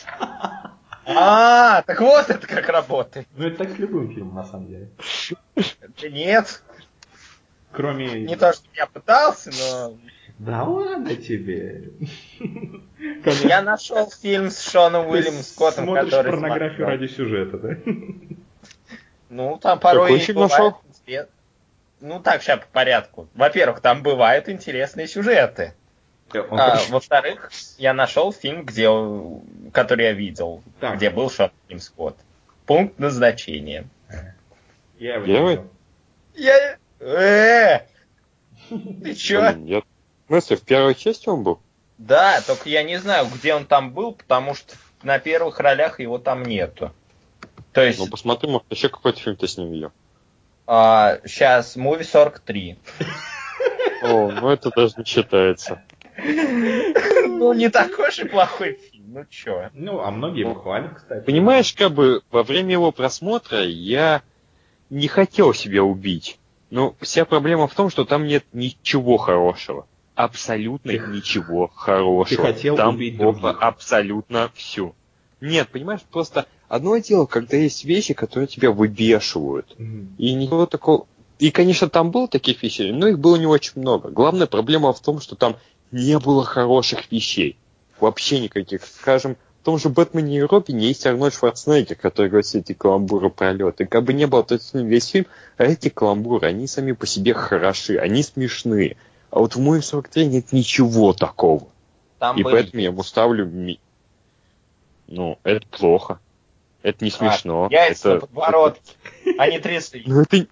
А, 1.09 1.83
так 1.83 2.01
вот 2.01 2.31
это 2.31 2.47
как 2.47 2.69
работает. 2.69 3.29
Ну, 3.37 3.47
это 3.47 3.59
так 3.59 3.71
с 3.77 3.79
любым 3.79 4.13
фильмом, 4.13 4.35
на 4.35 4.45
самом 4.45 4.67
деле. 4.67 4.91
Да 5.55 6.09
нет, 6.09 6.63
Кроме... 7.73 8.23
не 8.23 8.37
то, 8.37 8.53
что 8.53 8.65
я 8.75 8.87
пытался, 8.87 9.51
но... 9.51 9.97
Да 10.39 10.65
ладно 10.65 11.15
тебе. 11.17 11.93
Я 13.45 13.63
нашел 13.63 14.11
фильм 14.11 14.51
с 14.51 14.69
Шоном 14.69 15.09
Уильямом 15.09 15.43
Скоттом, 15.43 15.85
смотришь 15.85 16.11
который 16.11 16.33
порнографию 16.33 16.87
смотрел. 16.87 16.89
ради 16.89 17.07
сюжета, 17.07 17.59
да? 17.59 17.77
Ну, 19.31 19.59
там 19.59 19.79
порой 19.81 20.09
Какой 20.09 20.19
и 20.19 20.23
фильм 20.23 20.41
нашел? 20.41 20.77
Ну, 22.01 22.21
так, 22.21 22.43
сейчас 22.43 22.61
по 22.61 22.67
порядку. 22.67 23.29
Во-первых, 23.35 23.81
там 23.81 24.03
бывают 24.03 24.49
интересные 24.49 25.09
сюжеты. 25.09 25.75
Он 26.35 26.61
А, 26.61 26.79
во-вторых, 26.89 27.51
я 27.79 27.95
нашел 27.95 28.33
фильм, 28.33 28.65
где, 28.65 28.91
который 29.73 30.07
я 30.07 30.13
видел, 30.13 30.63
Так. 30.81 30.97
где 30.97 31.09
был 31.09 31.27
Уильям 31.27 31.81
Скотт. 31.81 32.17
Пункт 32.67 32.99
назначения. 32.99 33.87
Я 34.99 35.15
его 35.17 35.27
Первый? 35.27 35.51
не 35.51 35.51
видел. 35.51 35.71
Я... 36.35 36.79
Э! 37.01 37.81
Ты 38.69 39.15
чё? 39.15 39.57
Я... 39.65 39.81
В 39.81 40.29
смысле, 40.29 40.57
в 40.57 40.63
первой 40.63 40.95
части 40.97 41.29
он 41.29 41.45
был? 41.45 41.61
Да, 41.99 42.41
только 42.47 42.69
я 42.69 42.83
не 42.83 42.99
знаю, 42.99 43.27
где 43.33 43.55
он 43.55 43.65
там 43.65 43.93
был, 43.93 44.13
потому 44.13 44.55
что 44.55 44.75
на 45.03 45.19
первых 45.19 45.61
ролях 45.61 46.01
его 46.01 46.19
там 46.19 46.43
нету. 46.43 46.93
То 47.73 47.85
есть, 47.85 47.99
Ну, 47.99 48.09
посмотри, 48.09 48.51
может, 48.51 48.67
еще 48.71 48.89
какой-то 48.89 49.21
фильм 49.21 49.37
ты 49.37 49.47
с 49.47 49.57
ним 49.57 49.71
видел. 49.71 49.93
А, 50.67 51.19
сейчас 51.25 51.77
Movie 51.77 52.05
43. 52.05 52.79
О, 54.03 54.31
ну 54.31 54.49
это 54.51 54.71
даже 54.75 54.95
не 54.99 55.05
считается. 55.05 55.83
Ну, 56.19 57.53
не 57.53 57.69
такой 57.69 58.11
же 58.11 58.25
плохой 58.25 58.79
фильм, 58.91 59.13
ну 59.15 59.25
чё. 59.29 59.69
Ну, 59.75 60.01
а 60.01 60.11
многие 60.11 60.41
его 60.41 60.55
хвалят, 60.55 60.95
кстати. 60.95 61.25
Понимаешь, 61.25 61.73
как 61.75 61.93
бы 61.93 62.23
во 62.31 62.43
время 62.43 62.73
его 62.73 62.91
просмотра 62.93 63.63
я 63.65 64.23
не 64.91 65.09
хотел 65.09 65.53
себя 65.53 65.83
убить. 65.83 66.39
Но 66.71 66.95
вся 67.01 67.25
проблема 67.25 67.69
в 67.69 67.75
том, 67.75 67.91
что 67.91 68.05
там 68.05 68.27
нет 68.27 68.45
ничего 68.53 69.19
хорошего. 69.19 69.87
Абсолютно 70.15 70.93
Ты- 70.93 70.99
ничего 70.99 71.69
хорошего. 71.69 72.43
ты 72.45 72.53
хотел 72.55 72.77
там 72.77 72.95
убить 72.95 73.19
других. 73.19 73.57
абсолютно 73.61 74.51
все. 74.55 74.95
Нет, 75.41 75.69
понимаешь, 75.69 76.01
просто 76.11 76.47
одно 76.69 76.97
дело, 76.99 77.27
когда 77.27 77.57
есть 77.57 77.85
вещи, 77.85 78.15
которые 78.15 78.47
тебя 78.47 78.71
выбешивают. 78.71 79.75
Мгм. 79.79 80.15
И 80.19 80.35
никого 80.35 80.67
такого... 80.67 81.07
И, 81.39 81.51
конечно, 81.51 81.89
там 81.89 82.11
было 82.11 82.29
таких 82.29 82.63
вещей, 82.63 82.93
но 82.93 83.09
их 83.09 83.19
было 83.19 83.37
не 83.37 83.47
очень 83.47 83.73
много. 83.77 84.09
Главная 84.09 84.47
проблема 84.47 84.93
в 84.93 85.01
том, 85.01 85.21
что 85.21 85.37
там 85.37 85.57
не 85.93 86.19
было 86.19 86.45
хороших 86.45 87.13
вещей. 87.13 87.57
Вообще 88.01 88.41
никаких. 88.41 88.85
Скажем, 88.85 89.37
в 89.61 89.65
том 89.65 89.79
же 89.79 89.89
Бэтмене 89.89 90.39
и 90.39 90.43
Робине 90.43 90.89
есть 90.89 91.07
Арнольд 91.07 91.35
Шварценеггер, 91.35 91.97
который 91.97 92.29
говорит 92.29 92.47
все 92.47 92.61
эти 92.61 92.73
каламбуры 92.73 93.31
пролет. 93.31 93.81
И 93.81 93.85
как 93.85 94.05
бы 94.05 94.13
не 94.13 94.27
было 94.27 94.45
тот 94.45 94.63
весь 94.73 95.09
фильм, 95.09 95.27
а 95.59 95.65
эти 95.65 95.89
каламбуры, 95.89 96.47
они 96.47 96.67
сами 96.67 96.93
по 96.93 97.07
себе 97.07 97.35
хороши, 97.35 97.97
они 97.97 98.23
смешные. 98.23 98.97
А 99.31 99.41
вот 99.41 99.57
в 99.57 99.61
Муви 99.61 99.83
43 99.83 100.27
нет 100.27 100.53
ничего 100.53 101.13
такого. 101.13 101.69
Там 102.19 102.37
и 102.37 102.43
были- 102.43 102.53
поэтому 102.53 102.81
я 102.81 102.89
ему 102.89 103.03
ставлю... 103.03 103.77
Ну, 105.09 105.39
это 105.43 105.67
плохо. 105.69 106.19
Это 106.83 107.05
не 107.05 107.11
А, 107.11 107.15
смешно. 107.15 107.69
Яйца 107.71 108.09
на 108.09 108.13
это... 108.15 108.21
подбородке. 108.27 108.93
Они 109.39 109.59
трясли. 109.59 110.03
Ну 110.07 110.23
это, 110.23 110.47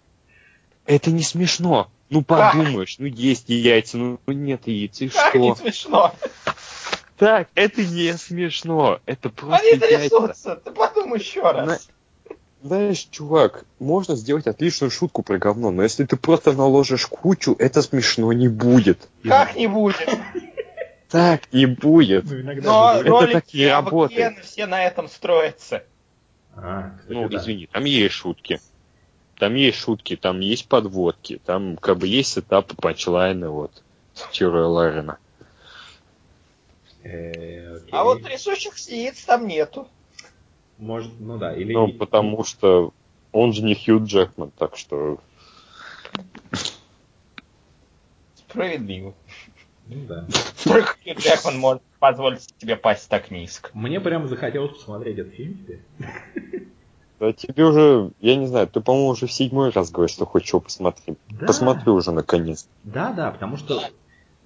это 0.87 1.11
не 1.11 1.23
смешно. 1.23 1.91
Ну 2.11 2.23
Как? 2.25 2.53
подумаешь, 2.53 2.97
ну 2.99 3.07
есть 3.07 3.49
яйца, 3.49 3.97
ну 3.97 4.21
ну 4.27 4.33
нет 4.33 4.67
яиц, 4.67 5.01
и 5.01 5.09
Как 5.09 5.35
не 5.35 5.55
что? 5.55 5.63
смешно. 5.63 6.15
Так, 7.17 7.49
это 7.55 7.83
не 7.85 8.13
смешно. 8.15 9.01
Это 9.07 9.31
просто 9.31 9.57
Они 9.67 9.71
яйца. 9.79 9.87
трясутся. 9.87 10.57
Ты 10.57 10.71
подумай 10.73 11.19
еще 11.21 11.43
раз. 11.43 11.89
Знаешь, 12.63 13.07
чувак, 13.11 13.67
можно 13.79 14.17
сделать 14.17 14.47
отличную 14.47 14.91
шутку 14.91 15.23
про 15.23 15.39
говно, 15.39 15.71
но 15.71 15.83
если 15.83 16.05
ты 16.05 16.17
просто 16.17 16.53
наложишь 16.55 17.07
кучу, 17.07 17.55
это 17.59 17.83
смешно 17.83 18.33
не 18.33 18.49
будет. 18.49 19.09
Как 19.23 19.55
не 19.55 19.67
будет? 19.67 20.09
Так 21.11 21.53
не 21.53 21.67
будет. 21.67 22.25
Ну, 22.25 22.41
иногда 22.41 22.95
Но 22.95 23.03
ролики 23.03 23.33
так 23.35 23.55
не 23.55 23.67
работает. 23.69 24.45
Все 24.45 24.67
на 24.67 24.83
этом 24.85 25.09
строятся. 25.09 25.85
А, 26.57 26.91
кстати, 26.99 27.13
Ну, 27.13 27.29
да. 27.29 27.37
извини, 27.39 27.67
там 27.67 27.85
есть 27.85 28.15
шутки. 28.15 28.61
Там 29.37 29.55
есть 29.55 29.79
шутки, 29.79 30.17
там 30.17 30.41
есть 30.41 30.69
подводки, 30.69 31.41
там 31.45 31.77
как 31.77 31.99
бы 31.99 32.07
есть 32.07 32.39
этапы 32.39 32.77
панчлайны, 32.77 33.49
вот, 33.49 33.83
цитируя 34.15 34.67
Ларина. 34.67 35.19
Э. 37.03 37.81
А 37.91 38.05
вот 38.05 38.23
трясущихся 38.23 38.95
яиц 38.95 39.25
там 39.25 39.47
нету. 39.47 39.89
Может, 40.79 41.13
ну 41.19 41.37
да, 41.39 41.55
или... 41.55 41.73
Ну, 41.73 41.93
потому 41.93 42.45
что 42.45 42.93
он 43.33 43.53
же 43.53 43.63
не 43.63 43.75
Хью 43.75 44.05
Джекман, 44.05 44.51
так 44.53 44.77
что... 44.77 45.21
Справедливо. 48.37 49.15
Ну 49.87 50.07
да. 50.09 50.27
Только 50.65 50.97
Хью 51.05 51.15
Джекман 51.19 51.59
может 51.59 51.83
позволить 51.99 52.49
себе 52.59 52.77
пасть 52.77 53.09
так 53.09 53.31
низко. 53.31 53.71
Мне 53.75 54.01
прям 54.01 54.29
захотелось 54.29 54.73
посмотреть 54.73 55.19
этот 55.19 55.35
фильм 55.35 55.59
теперь. 55.59 55.81
Да 57.21 57.33
тебе 57.33 57.65
уже, 57.65 58.11
я 58.21 58.37
не 58.37 58.47
знаю, 58.47 58.67
ты, 58.67 58.81
по-моему, 58.81 59.11
уже 59.11 59.27
в 59.27 59.33
седьмой 59.33 59.71
раз 59.71 59.91
говоришь, 59.91 60.15
что 60.15 60.27
хочешь 60.27 60.51
его 60.51 60.61
посмотреть. 60.61 61.17
Да. 61.31 61.47
Посмотри 61.47 61.91
уже 61.91 62.11
наконец. 62.11 62.69
Да, 62.83 63.13
да, 63.13 63.31
потому 63.31 63.57
что, 63.57 63.81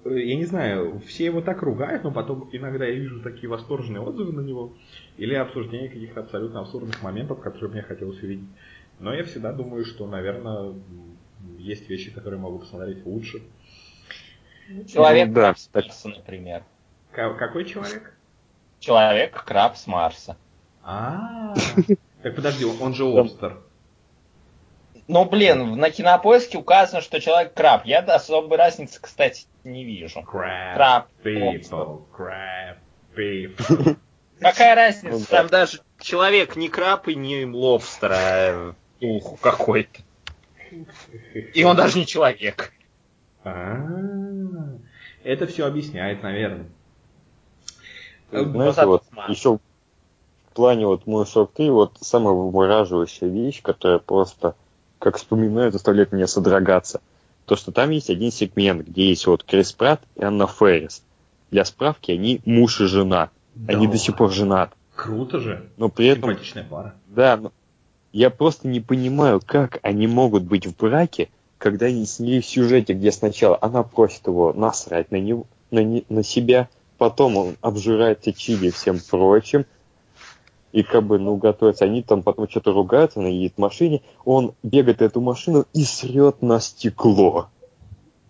э, 0.05 0.19
я 0.19 0.35
не 0.35 0.45
знаю, 0.45 1.01
все 1.07 1.25
его 1.25 1.41
так 1.41 1.63
ругают, 1.63 2.03
но 2.03 2.11
потом 2.11 2.47
иногда 2.51 2.85
я 2.85 2.93
вижу 2.93 3.21
такие 3.21 3.49
восторженные 3.49 4.01
отзывы 4.01 4.33
на 4.33 4.41
него, 4.41 4.73
или 5.17 5.33
обсуждение 5.33 5.89
каких-то 5.89 6.19
абсолютно 6.19 6.59
абсурдных 6.59 7.01
моментов, 7.01 7.39
которые 7.41 7.71
мне 7.71 7.81
хотелось 7.81 8.21
увидеть. 8.21 8.47
Но 8.99 9.13
я 9.13 9.23
всегда 9.23 9.51
думаю, 9.51 9.83
что, 9.83 10.05
наверное, 10.05 10.73
есть 11.57 11.89
вещи, 11.89 12.11
которые 12.11 12.39
могу 12.39 12.59
посмотреть 12.59 13.05
лучше. 13.05 13.41
Человек 14.91 15.27
Ну 15.29 15.33
да, 15.33 15.55
с 15.55 15.67
так. 15.67 15.85
Марса, 15.85 16.07
например. 16.09 16.63
Ка- 17.11 17.33
какой 17.33 17.65
человек? 17.65 18.13
Человек 18.79 19.43
краб 19.43 19.75
с 19.77 19.87
Марса. 19.87 20.37
А, 20.83 21.53
так 22.23 22.35
подожди, 22.35 22.65
он- 22.65 22.93
же 22.93 23.03
лобстер. 23.03 23.59
Ну, 25.07 25.25
блин, 25.25 25.75
на 25.75 25.89
кинопоиске 25.89 26.57
указано, 26.59 27.01
что 27.01 27.19
человек 27.19 27.53
краб. 27.55 27.85
Я 27.85 27.99
особой 27.99 28.57
разницы, 28.57 28.99
кстати, 29.01 29.45
не 29.63 29.83
вижу. 29.83 30.19
Crab 30.19 30.75
Краб. 30.75 31.07
people, 31.23 32.03
crab 32.15 32.77
people. 33.15 33.97
Какая 34.39 34.75
Ну 34.75 34.81
разница? 34.81 35.31
да. 35.31 35.37
Там 35.37 35.47
даже 35.47 35.79
человек 35.99 36.55
не 36.55 36.69
краб 36.69 37.07
и 37.07 37.15
не 37.15 37.45
лобстер, 37.45 38.11
а 38.13 38.75
ух 39.01 39.39
какой-то. 39.41 39.99
И 41.55 41.63
он 41.63 41.75
даже 41.75 41.97
не 41.97 42.05
человек. 42.05 42.71
А, 43.43 43.77
Это 45.23 45.47
все 45.47 45.65
объясняет, 45.65 46.23
наверное. 46.23 46.67
Э, 48.31 48.43
Знаете, 48.43 48.75
зато 48.75 48.87
вот 48.87 49.03
еще 49.27 49.57
в 49.57 50.53
плане 50.53 50.87
вот 50.87 51.07
мой 51.07 51.25
43, 51.25 51.69
вот 51.69 51.97
самая 52.01 52.33
вымораживающая 52.33 53.27
вещь, 53.27 53.61
которая 53.61 53.99
просто, 53.99 54.55
как 54.99 55.17
вспоминаю, 55.17 55.71
заставляет 55.71 56.11
меня 56.11 56.27
содрогаться. 56.27 57.01
То, 57.45 57.55
что 57.55 57.71
там 57.71 57.89
есть 57.89 58.09
один 58.09 58.31
сегмент, 58.31 58.87
где 58.87 59.09
есть 59.09 59.25
вот 59.25 59.43
Крис 59.43 59.71
Пратт 59.71 60.01
и 60.15 60.23
Анна 60.23 60.47
Феррис. 60.47 61.03
Для 61.49 61.65
справки, 61.65 62.11
они 62.11 62.41
муж 62.45 62.79
и 62.81 62.85
жена. 62.85 63.31
Они 63.67 63.87
Да 63.87 63.93
до 63.93 63.97
сих 63.97 64.15
пор 64.15 64.31
женаты. 64.31 64.73
Круто 64.95 65.39
же. 65.39 65.69
Но 65.77 65.89
при 65.89 66.07
этом 66.07 66.29
Симпатичная 66.29 66.63
пара. 66.63 66.93
Да, 67.07 67.37
но 67.37 67.51
я 68.11 68.29
просто 68.29 68.67
не 68.67 68.81
понимаю, 68.81 69.41
как 69.43 69.79
они 69.81 70.07
могут 70.07 70.43
быть 70.43 70.67
в 70.67 70.77
браке, 70.77 71.29
когда 71.59 71.87
они 71.87 72.05
снялись 72.05 72.45
в 72.45 72.49
сюжете, 72.49 72.93
где 72.93 73.11
сначала 73.11 73.57
она 73.61 73.83
просит 73.83 74.25
его 74.25 74.53
насрать 74.53 75.11
на 75.11 75.17
него, 75.17 75.45
на, 75.69 75.83
не- 75.83 76.05
на 76.09 76.23
себя, 76.23 76.69
потом 76.97 77.37
он 77.37 77.57
обжирается 77.61 78.33
чили 78.33 78.67
и 78.67 78.71
всем 78.71 78.97
прочим, 78.99 79.65
и 80.71 80.83
как 80.83 81.03
бы, 81.03 81.19
ну, 81.19 81.35
готовятся, 81.35 81.85
они 81.85 82.01
там 82.01 82.23
потом 82.23 82.49
что-то 82.49 82.71
ругаются, 82.71 83.19
она 83.19 83.27
едет 83.27 83.55
в 83.57 83.59
машине, 83.59 84.01
он 84.23 84.53
бегает 84.63 85.01
эту 85.01 85.19
машину 85.19 85.65
и 85.73 85.83
срет 85.83 86.41
на 86.41 86.59
стекло. 86.59 87.49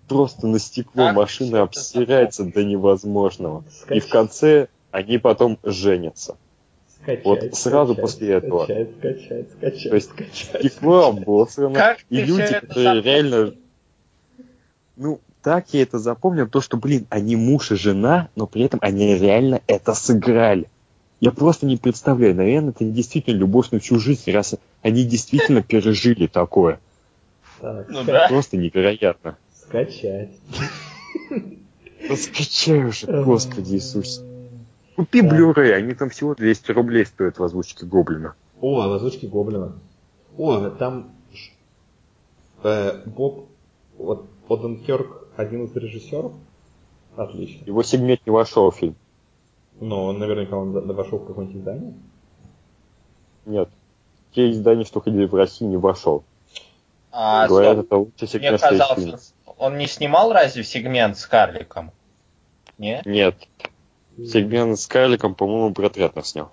Просто 0.08 0.48
на 0.48 0.58
стекло 0.58 1.08
Как 1.08 1.16
машина 1.16 1.62
обсирается 1.62 2.44
до 2.46 2.64
невозможного. 2.64 3.64
И 3.90 4.00
в 4.00 4.10
конце 4.10 4.70
они 4.90 5.20
потом 5.20 5.60
женятся. 5.64 6.36
Скачать, 7.02 7.26
вот 7.26 7.56
сразу 7.56 7.94
скачать, 7.94 8.02
после 8.02 8.30
этого. 8.30 8.64
Скачать, 8.64 8.90
скачать, 8.98 9.48
скачать, 9.58 9.90
То 9.90 9.96
есть 9.96 10.10
скачать. 10.10 10.66
стекло 10.66 11.10
обосрано. 11.10 11.98
И 12.10 12.22
люди, 12.22 12.60
которые 12.60 13.02
реально... 13.02 13.54
Ну, 14.96 15.22
так 15.42 15.74
я 15.74 15.84
это 15.84 15.98
запомнил, 15.98 16.48
то, 16.48 16.60
что, 16.60 16.78
блин, 16.78 17.08
они 17.10 17.36
муж 17.36 17.72
и 17.72 17.76
жена, 17.76 18.30
но 18.36 18.48
при 18.48 18.64
этом 18.64 18.80
они 18.82 19.16
реально 19.16 19.62
это 19.68 19.94
сыграли. 19.94 20.68
Я 21.22 21.32
просто 21.32 21.66
не 21.66 21.78
представляю, 21.78 22.36
наверное, 22.36 22.72
это 22.72 22.86
действительно 22.86 23.38
любовь 23.38 23.72
на 23.72 23.80
всю 23.80 24.00
жизнь, 24.00 24.32
раз 24.32 24.56
они 24.82 25.04
действительно 25.04 25.62
пережили 25.62 26.28
такое. 26.28 26.80
Так, 27.60 27.90
Ну 27.90 28.04
да. 28.04 28.28
Просто 28.30 28.58
невероятно. 28.58 29.38
Скачать. 29.62 30.30
Скачай 32.16 32.86
уже, 32.86 33.06
Господи 33.24 33.76
Иисус. 33.76 34.24
Купи 35.00 35.22
Да. 35.22 35.30
Blu-ray, 35.30 35.72
они 35.72 35.94
там 35.94 36.10
всего 36.10 36.36
200 36.36 36.72
рублей 36.74 37.06
стоят 37.06 37.40
в 37.40 37.44
озвучке 37.46 37.86
Гоблина. 37.86 38.36
О, 38.60 38.86
в 38.86 38.92
озвучке 38.92 39.28
Гоблина. 39.28 39.72
О, 40.38 40.70
там 40.72 41.12
э, 42.64 43.02
Боб 43.06 43.48
вот, 43.98 44.26
Оденкерк 44.50 45.28
один 45.38 45.64
из 45.64 45.74
режиссеров. 45.74 46.34
Отлично. 47.16 47.64
Его 47.66 47.82
сегмент 47.82 48.20
не 48.26 48.32
вошел 48.34 48.72
в 48.72 48.76
фильм. 48.76 48.98
Но 49.80 50.12
наверняка 50.12 50.58
он 50.58 50.74
вошел 50.74 51.20
в 51.20 51.28
какое-нибудь 51.28 51.62
издание. 51.62 51.94
Нет. 53.46 53.70
Те 54.34 54.52
издания, 54.52 54.84
что 54.84 55.00
ходили 55.00 55.28
в 55.28 55.34
России, 55.34 55.64
не 55.64 55.78
вошел. 55.78 56.26
А, 57.14 57.48
Говорят, 57.48 57.78
стоп. 57.78 57.86
это 57.86 57.96
лучший 57.96 58.14
Мне 58.20 58.28
сегмент 58.28 58.62
фильм. 58.62 58.80
казалось, 58.80 59.34
он 59.58 59.78
не 59.78 59.88
снимал 59.88 60.34
разве 60.34 60.66
сегмент 60.66 61.18
с 61.18 61.26
карликом? 61.26 61.92
Не? 62.78 63.02
Нет. 63.06 63.38
Сегмент 64.26 64.80
с 64.80 64.88
карликом, 64.88 65.36
по-моему, 65.36 65.70
Брэд 65.72 65.98
Рэтнер 65.98 66.26
снял. 66.26 66.52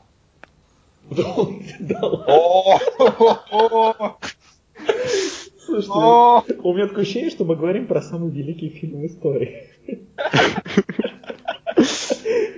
Слушайте, 5.59 5.93
у 5.93 6.75
меня 6.75 6.87
такое 6.87 7.03
ощущение, 7.03 7.31
что 7.31 7.45
мы 7.45 7.57
говорим 7.57 7.87
про 7.87 8.01
самый 8.03 8.31
великий 8.31 8.69
фильм 8.69 9.05
истории. 9.07 9.69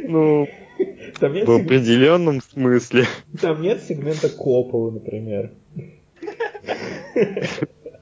Ну, 0.06 0.48
Там 1.20 1.32
нет, 1.34 1.46
В 1.46 1.50
сег- 1.50 1.64
определенном 1.64 2.40
смысле. 2.40 3.06
там 3.40 3.60
нет 3.62 3.82
сегмента 3.82 4.28
Коппола, 4.28 4.90
например. 4.90 5.50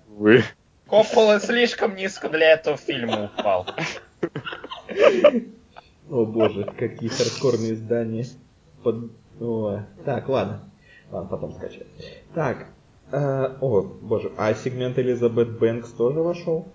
Вы. 0.08 0.42
Коппола 0.88 1.40
слишком 1.40 1.96
низко 1.96 2.28
для 2.28 2.52
этого 2.52 2.76
фильма 2.76 3.30
упал. 3.38 3.66
О 6.10 6.24
боже, 6.24 6.64
какие 6.78 7.08
хардкорные 7.08 7.74
издания. 7.74 8.26
Под... 8.82 9.10
Ой. 9.40 9.80
Так, 10.04 10.28
ладно. 10.28 10.60
Ладно, 11.10 11.28
потом 11.28 11.52
скачаю. 11.52 11.86
Так. 12.34 12.66
э, 13.12 13.56
о, 13.60 13.82
боже, 13.82 14.32
а 14.36 14.54
сегмент 14.54 14.98
Элизабет 14.98 15.58
Бэнкс 15.58 15.90
тоже 15.90 16.20
вошел? 16.20 16.66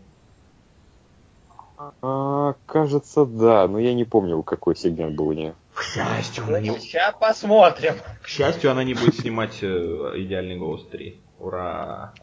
А, 2.02 2.56
кажется, 2.66 3.26
да, 3.26 3.68
но 3.68 3.80
я 3.80 3.94
не 3.94 4.06
помню, 4.06 4.44
какой 4.44 4.76
сегмент 4.76 5.16
был 5.16 5.30
у 5.30 5.34
нее. 5.34 5.56
К 5.74 5.82
счастью, 5.84 6.44
она 6.46 6.60
не... 6.60 6.78
Сейчас 6.80 7.16
посмотрим. 7.20 7.96
К 8.22 8.28
счастью, 8.28 8.72
она 8.72 8.84
не 8.84 8.94
будет 8.94 9.16
снимать 9.16 9.58
э, 9.64 9.68
идеальный 10.16 10.58
голос 10.58 10.86
3. 10.92 11.20
Ура! 11.40 12.14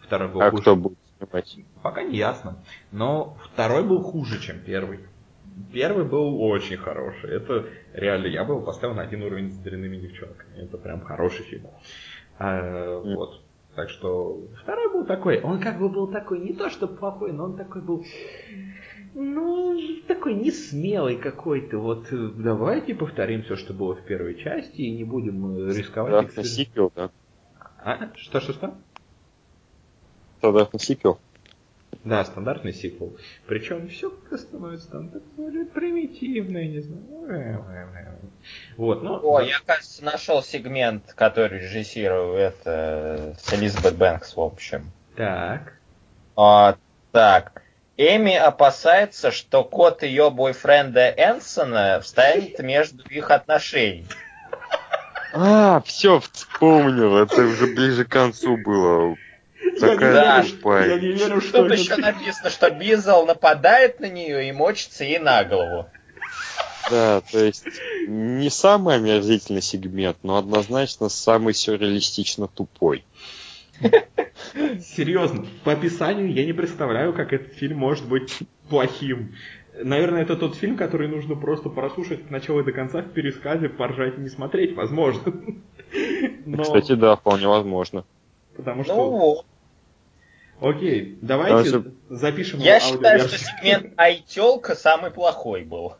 Второй 0.00 0.28
был 0.28 0.40
А 0.42 0.50
хуже. 0.50 0.62
кто 0.62 0.76
будет 0.76 0.98
снимать? 1.18 1.56
Пока 1.82 2.02
не 2.02 2.16
ясно. 2.16 2.58
Но 2.92 3.36
второй 3.52 3.82
был 3.82 4.02
хуже, 4.02 4.40
чем 4.40 4.60
первый. 4.60 5.00
Первый 5.72 6.04
был 6.04 6.40
очень 6.42 6.76
хороший. 6.76 7.30
Это 7.30 7.66
реально, 7.92 8.26
я 8.26 8.44
бы 8.44 8.54
его 8.54 8.62
поставил 8.64 8.94
на 8.94 9.02
один 9.02 9.22
уровень 9.22 9.50
с 9.52 9.56
дрянными 9.58 9.96
девчонками. 9.96 10.56
Это 10.64 10.78
прям 10.78 11.00
хороший 11.02 11.44
фильм. 11.44 11.66
А, 12.38 12.98
вот. 13.00 13.42
Так 13.74 13.90
что 13.90 14.40
второй 14.62 14.92
был 14.92 15.04
такой. 15.04 15.40
Он 15.40 15.60
как 15.60 15.78
бы 15.78 15.88
был 15.88 16.08
такой, 16.08 16.40
не 16.40 16.52
то 16.52 16.68
что 16.68 16.88
плохой, 16.88 17.32
но 17.32 17.44
он 17.44 17.56
такой 17.56 17.80
был, 17.80 18.04
ну, 19.14 19.80
такой 20.08 20.34
не 20.34 20.50
смелый 20.50 21.16
какой-то. 21.16 21.78
Вот 21.78 22.12
э, 22.12 22.30
давайте 22.36 22.94
повторим 22.94 23.42
все, 23.42 23.54
что 23.56 23.72
было 23.74 23.94
в 23.94 24.02
первой 24.04 24.34
части, 24.36 24.80
и 24.80 24.90
не 24.90 25.04
будем 25.04 25.68
э, 25.68 25.74
рисковать. 25.76 26.12
Стандартный 26.12 26.42
эксперим- 26.42 26.66
сиквел, 26.66 26.92
да? 26.96 27.10
А? 27.84 28.10
Что, 28.16 28.40
что, 28.40 28.52
что? 28.52 28.74
Стандартный 30.38 30.80
сиквел. 30.80 31.18
Да, 32.04 32.24
стандартный 32.24 32.72
сиквел. 32.72 33.16
Причем 33.46 33.88
все 33.88 34.10
как-то 34.10 34.38
становится 34.38 34.90
там 34.90 35.08
так 35.08 35.22
более 35.36 35.64
примитивно, 35.66 36.58
я 36.58 36.68
не 36.68 36.80
знаю. 36.80 37.64
Вот, 38.76 39.02
ну. 39.02 39.20
О, 39.22 39.40
я, 39.40 39.56
кажется, 39.66 40.04
нашел 40.04 40.42
сегмент, 40.42 41.12
который 41.14 41.58
режиссировал 41.58 42.34
это 42.34 43.36
с 43.40 43.52
Элизабет 43.52 43.96
Бэнкс, 43.96 44.36
в 44.36 44.40
общем. 44.40 44.90
Так. 45.16 45.74
А, 46.36 46.76
так. 47.12 47.62
Эми 47.96 48.36
опасается, 48.36 49.32
что 49.32 49.64
кот 49.64 50.04
ее 50.04 50.30
бойфренда 50.30 51.10
Энсона 51.10 52.00
встанет 52.00 52.60
между 52.60 53.02
их 53.08 53.32
отношений. 53.32 54.06
А, 55.34 55.80
все, 55.80 56.20
вспомнил. 56.20 57.18
Это 57.18 57.42
уже 57.42 57.66
ближе 57.66 58.04
к 58.04 58.10
концу 58.10 58.56
было. 58.56 59.16
Такая 59.80 60.42
верю, 60.42 60.46
я 60.46 60.56
тупая. 60.56 61.00
не 61.00 61.12
верю, 61.12 61.40
что 61.40 61.62
Тут 61.62 61.78
еще 61.78 61.96
написано, 61.96 62.50
что 62.50 62.70
Бизел 62.70 63.26
нападает 63.26 64.00
на 64.00 64.08
нее 64.08 64.48
и 64.48 64.52
мочится 64.52 65.04
ей 65.04 65.18
на 65.18 65.44
голову. 65.44 65.86
Да, 66.90 67.20
то 67.20 67.44
есть 67.44 67.66
не 68.06 68.48
самый 68.48 68.96
омерзительный 68.96 69.60
сегмент, 69.62 70.18
но 70.22 70.38
однозначно 70.38 71.08
самый 71.08 71.52
сюрреалистично 71.52 72.48
тупой. 72.48 73.04
Серьезно, 74.96 75.46
по 75.64 75.72
описанию 75.72 76.32
я 76.32 76.44
не 76.44 76.52
представляю, 76.52 77.12
как 77.12 77.32
этот 77.32 77.54
фильм 77.54 77.78
может 77.78 78.08
быть 78.08 78.38
плохим. 78.68 79.34
Наверное, 79.80 80.22
это 80.22 80.36
тот 80.36 80.56
фильм, 80.56 80.76
который 80.76 81.08
нужно 81.08 81.36
просто 81.36 81.68
прослушать 81.68 82.24
от 82.24 82.30
начала 82.30 82.64
до 82.64 82.72
конца 82.72 83.02
в 83.02 83.10
пересказе, 83.12 83.68
поржать 83.68 84.18
и 84.18 84.20
не 84.20 84.28
смотреть, 84.28 84.74
возможно. 84.74 85.22
Но, 86.46 86.62
Кстати, 86.64 86.94
да, 86.94 87.16
вполне 87.16 87.46
возможно. 87.46 88.04
потому 88.56 88.78
Ну 88.78 88.84
что... 88.84 89.10
вот. 89.10 89.46
Окей, 90.60 91.18
давайте 91.22 91.70
Потому 91.70 91.94
запишем 92.08 92.60
Я 92.60 92.80
считаю, 92.80 93.20
что 93.20 93.38
сегмент 93.38 93.92
Айтелка 93.96 94.74
самый 94.74 95.10
плохой 95.10 95.62
был. 95.64 95.94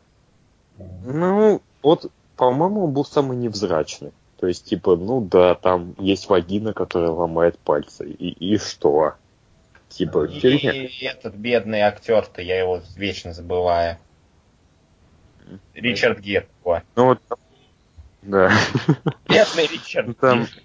Ну, 1.05 1.63
вот, 1.83 2.11
по-моему, 2.37 2.85
он 2.85 2.93
был 2.93 3.05
самый 3.05 3.37
невзрачный. 3.37 4.13
То 4.39 4.47
есть, 4.47 4.67
типа, 4.67 4.97
ну 4.97 5.21
да, 5.21 5.55
там 5.55 5.95
есть 5.99 6.29
вагина, 6.29 6.73
которая 6.73 7.11
ломает 7.11 7.59
пальцы. 7.59 8.09
И, 8.09 8.31
и 8.31 8.59
что? 8.59 9.15
Типа, 9.89 10.29
фигня. 10.29 10.73
И 10.73 11.05
этот 11.05 11.35
бедный 11.35 11.81
актер-то, 11.81 12.43
я 12.43 12.59
его 12.59 12.83
вечно 12.97 13.33
забываю. 13.33 13.99
Ричард 15.75 16.21
Гир. 16.21 16.47
Ну 16.95 17.07
вот, 17.07 17.21
да. 18.23 18.53
Бедный 19.29 19.67
Ричард 19.67 20.19
там- 20.19 20.41
Гир. 20.45 20.63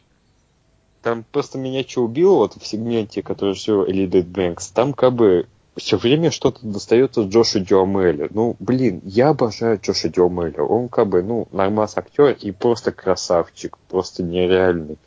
Там 1.03 1.25
просто 1.29 1.57
меня 1.57 1.83
что 1.87 2.03
убило 2.03 2.35
вот 2.35 2.55
в 2.55 2.65
сегменте, 2.65 3.21
который 3.21 3.55
все 3.55 3.85
Элидет 3.85 4.25
Бэнкс, 4.27 4.69
там 4.69 4.93
как 4.93 5.13
бы 5.13 5.47
все 5.75 5.97
время 5.97 6.31
что-то 6.31 6.65
достается 6.65 7.23
Джошу 7.23 7.59
Диомелю. 7.59 8.29
Ну, 8.31 8.55
блин, 8.59 9.01
я 9.03 9.29
обожаю 9.29 9.79
Джоша 9.81 10.07
Диомеля. 10.07 10.63
Он 10.63 10.87
как 10.87 11.07
бы, 11.07 11.21
ну, 11.21 11.47
нормас 11.51 11.97
актер 11.97 12.37
и 12.39 12.51
просто 12.51 12.91
красавчик, 12.91 13.77
просто 13.89 14.23
нереальный. 14.23 14.97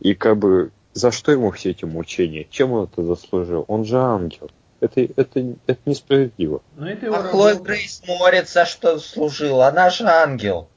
И 0.00 0.14
как 0.14 0.36
бы, 0.36 0.72
за 0.92 1.10
что 1.10 1.32
ему 1.32 1.50
все 1.52 1.70
эти 1.70 1.84
мучения? 1.84 2.46
Чем 2.50 2.72
он 2.72 2.84
это 2.84 3.02
заслужил? 3.02 3.64
Он 3.68 3.84
же 3.84 3.98
ангел. 3.98 4.50
Это, 4.80 5.00
это, 5.00 5.54
это 5.66 5.80
несправедливо. 5.86 6.60
Но 6.76 6.88
это 6.88 7.06
А 7.16 7.22
Хлоя. 7.22 7.54
Грейс 7.54 8.02
Морец 8.06 8.52
за 8.52 8.66
что 8.66 8.98
служила? 8.98 9.68
Она 9.68 9.88
же 9.88 10.04
ангел. 10.04 10.68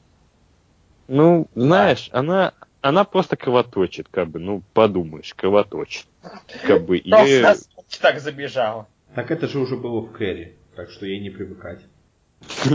Ну, 1.07 1.47
знаешь, 1.55 2.09
она, 2.13 2.53
она 2.81 3.03
просто 3.03 3.35
кровоточит, 3.35 4.07
как 4.09 4.29
бы, 4.29 4.39
ну, 4.39 4.61
подумаешь, 4.73 5.33
кровоточит. 5.33 6.05
Как 6.65 6.85
бы, 6.85 6.97
и... 6.97 7.09
На 7.41 7.55
скуч 7.55 7.97
так 7.99 8.19
забежала. 8.19 8.87
Так 9.15 9.31
это 9.31 9.47
же 9.47 9.59
уже 9.59 9.75
было 9.75 10.01
в 10.01 10.11
Кэрри, 10.11 10.55
так 10.75 10.89
что 10.89 11.05
ей 11.05 11.19
не 11.19 11.29
привыкать. 11.29 11.81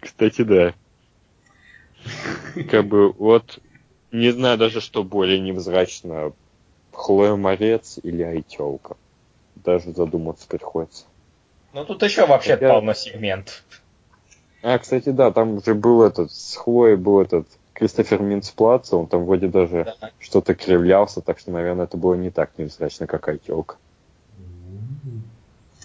Кстати, 0.00 0.42
да. 0.42 0.74
Как 2.70 2.86
бы 2.86 3.12
вот 3.12 3.60
не 4.10 4.30
знаю 4.30 4.58
даже, 4.58 4.80
что 4.80 5.04
более 5.04 5.38
невзрачно, 5.38 6.32
Хлоя 6.92 7.36
Морец 7.36 7.98
или 8.02 8.22
Айтелка. 8.22 8.96
Даже 9.54 9.92
задуматься 9.92 10.48
приходится. 10.48 11.04
Ну 11.72 11.84
тут 11.84 12.02
еще 12.02 12.26
вообще 12.26 12.58
Я- 12.60 12.68
полно 12.68 12.94
сегментов. 12.94 13.62
А, 14.62 14.78
кстати, 14.78 15.10
да, 15.10 15.30
там 15.30 15.54
уже 15.54 15.74
был 15.74 16.02
этот, 16.02 16.32
с 16.32 16.56
Хлоей 16.56 16.96
был 16.96 17.20
этот 17.20 17.46
Кристофер 17.80 18.20
Минцплац, 18.20 18.92
он 18.92 19.06
там 19.06 19.24
вроде 19.24 19.48
даже 19.48 19.94
Да. 19.98 20.10
что-то 20.18 20.54
кривлялся, 20.54 21.22
так 21.22 21.38
что, 21.38 21.50
наверное, 21.50 21.86
это 21.86 21.96
было 21.96 22.12
не 22.12 22.28
так 22.30 22.50
невзрачно, 22.58 23.06
как 23.06 23.26
Айтелка. 23.28 23.76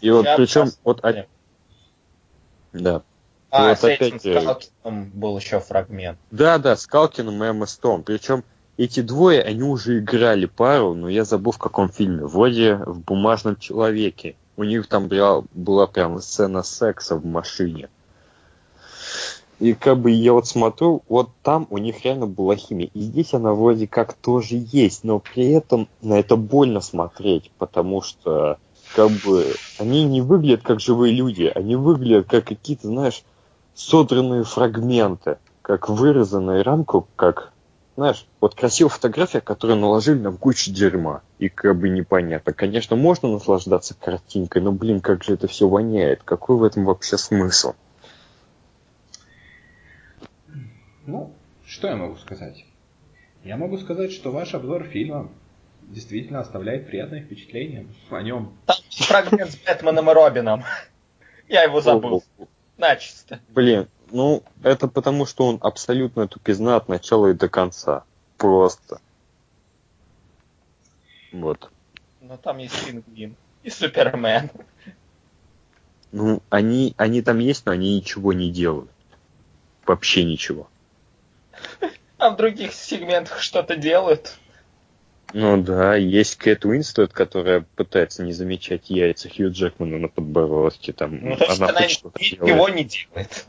И 0.01 0.11
вот 0.11 0.25
Щас 0.25 0.35
причем, 0.35 0.71
вот, 0.83 1.01
посмотрим. 1.01 1.23
а- 2.73 2.77
да. 2.77 3.01
А, 3.49 3.69
вот 3.69 3.79
с 3.79 3.83
этим 3.85 4.17
опять, 4.17 4.25
э, 4.25 4.41
Скалкиным 4.41 5.11
был 5.13 5.37
еще 5.37 5.61
фрагмент. 5.61 6.17
Да, 6.31 6.57
да, 6.57 6.75
с 6.75 6.85
Калкиным 6.85 7.41
и 7.41 7.47
Эмма 7.47 7.65
Стоун. 7.65 8.03
Причем 8.03 8.43
эти 8.75 8.99
двое, 8.99 9.41
они 9.41 9.63
уже 9.63 9.99
играли 9.99 10.47
пару, 10.47 10.95
но 10.95 11.07
я 11.07 11.23
забыл 11.23 11.53
в 11.53 11.57
каком 11.57 11.87
фильме. 11.87 12.25
Вроде 12.25 12.75
в 12.75 12.99
«Бумажном 12.99 13.55
человеке». 13.55 14.35
У 14.57 14.65
них 14.65 14.87
там 14.87 15.07
была, 15.07 15.43
была 15.53 15.87
прям 15.87 16.19
сцена 16.19 16.61
секса 16.61 17.15
в 17.15 17.25
машине. 17.25 17.87
И 19.59 19.73
как 19.73 19.99
бы 19.99 20.11
я 20.11 20.33
вот 20.33 20.47
смотрю, 20.47 21.03
вот 21.07 21.29
там 21.41 21.67
у 21.69 21.77
них 21.77 22.03
реально 22.03 22.27
была 22.27 22.55
химия. 22.55 22.89
И 22.93 22.99
здесь 22.99 23.33
она 23.33 23.53
вроде 23.53 23.87
как 23.87 24.13
тоже 24.13 24.61
есть, 24.71 25.03
но 25.03 25.19
при 25.19 25.51
этом 25.51 25.87
на 26.01 26.19
это 26.19 26.35
больно 26.35 26.81
смотреть, 26.81 27.51
потому 27.57 28.01
что 28.01 28.57
как 28.95 29.11
бы 29.25 29.45
они 29.79 30.03
не 30.03 30.21
выглядят 30.21 30.61
как 30.63 30.79
живые 30.79 31.13
люди, 31.13 31.51
они 31.53 31.75
выглядят 31.75 32.27
как 32.29 32.45
какие-то, 32.45 32.87
знаешь, 32.87 33.23
содранные 33.73 34.43
фрагменты, 34.43 35.37
как 35.61 35.89
вырезанные 35.89 36.61
рамку, 36.61 37.07
как, 37.15 37.53
знаешь, 37.95 38.25
вот 38.41 38.55
красивая 38.55 38.89
фотография, 38.89 39.41
которую 39.41 39.79
наложили 39.79 40.19
на 40.19 40.31
кучу 40.31 40.71
дерьма. 40.71 41.21
И 41.39 41.49
как 41.49 41.77
бы 41.77 41.89
непонятно. 41.89 42.53
Конечно, 42.53 42.95
можно 42.95 43.29
наслаждаться 43.29 43.95
картинкой, 43.99 44.61
но, 44.61 44.71
блин, 44.71 45.01
как 45.01 45.23
же 45.23 45.33
это 45.33 45.47
все 45.47 45.67
воняет. 45.67 46.23
Какой 46.23 46.57
в 46.57 46.63
этом 46.63 46.85
вообще 46.85 47.17
смысл? 47.17 47.73
Ну, 51.05 51.33
что 51.65 51.87
я 51.87 51.95
могу 51.95 52.15
сказать? 52.17 52.65
Я 53.43 53.57
могу 53.57 53.77
сказать, 53.77 54.11
что 54.11 54.31
ваш 54.31 54.53
обзор 54.53 54.85
фильма 54.85 55.29
действительно 55.83 56.39
оставляет 56.39 56.87
приятное 56.87 57.21
впечатление 57.21 57.87
о 58.09 58.21
нем. 58.21 58.57
Там 58.65 58.77
фрагмент 58.89 59.51
с 59.51 59.57
Бэтменом 59.57 60.09
и 60.09 60.13
Робином. 60.13 60.63
Я 61.47 61.63
его 61.63 61.79
забыл. 61.81 62.23
Начисто. 62.77 63.39
Блин, 63.49 63.87
ну, 64.11 64.43
это 64.63 64.87
потому, 64.87 65.25
что 65.25 65.47
он 65.47 65.59
абсолютно 65.61 66.27
тупизна 66.27 66.75
от 66.75 66.89
начала 66.89 67.27
и 67.27 67.33
до 67.33 67.49
конца. 67.49 68.03
Просто. 68.37 68.99
Вот. 71.31 71.71
Но 72.21 72.37
там 72.37 72.57
есть 72.57 72.85
пингвин. 72.85 73.35
И 73.63 73.69
вообще 79.85 80.23
ничего. 80.23 80.67
А 82.17 82.29
в 82.29 82.37
других 82.37 82.71
сегментах 82.73 83.41
что-то 83.41 83.75
делают. 83.75 84.37
Ну 85.33 85.61
да, 85.61 85.95
есть 85.95 86.37
Кэт 86.37 86.63
Уинстед, 86.63 87.11
которая 87.11 87.65
пытается 87.75 88.23
не 88.23 88.31
замечать 88.31 88.89
яйца 88.89 89.27
Хью 89.27 89.51
Джекмана 89.51 89.97
на 89.97 90.07
подбородке. 90.07 90.93
Там, 90.93 91.19
Ну, 91.21 91.35
то, 91.35 91.51
она 91.51 91.69
она 91.69 91.81
ничего 91.81 92.11
делает. 92.45 92.75
не 92.75 92.83
делает. 92.85 93.45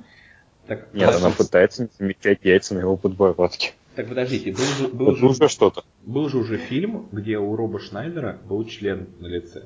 Так, 0.67 0.93
Нет, 0.93 1.15
она 1.15 1.31
пытается 1.31 1.83
не 1.85 1.89
замечать 1.97 2.41
яйца 2.43 2.75
на 2.75 2.81
его 2.81 2.97
подбородке. 2.97 3.73
так 3.95 4.09
подождите, 4.09 4.51
был 4.51 4.65
же, 4.65 4.89
был, 4.89 5.11
Это 5.13 5.19
же, 5.21 5.27
уже 5.27 5.49
что-то. 5.49 5.85
был 6.03 6.29
же 6.29 6.39
уже 6.39 6.59
фильм, 6.59 7.09
где 7.13 7.39
у 7.39 7.55
Роба 7.55 7.79
Шнайдера 7.79 8.41
был 8.45 8.65
член 8.65 9.07
на 9.21 9.29
лице. 9.29 9.63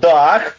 Так. 0.00 0.56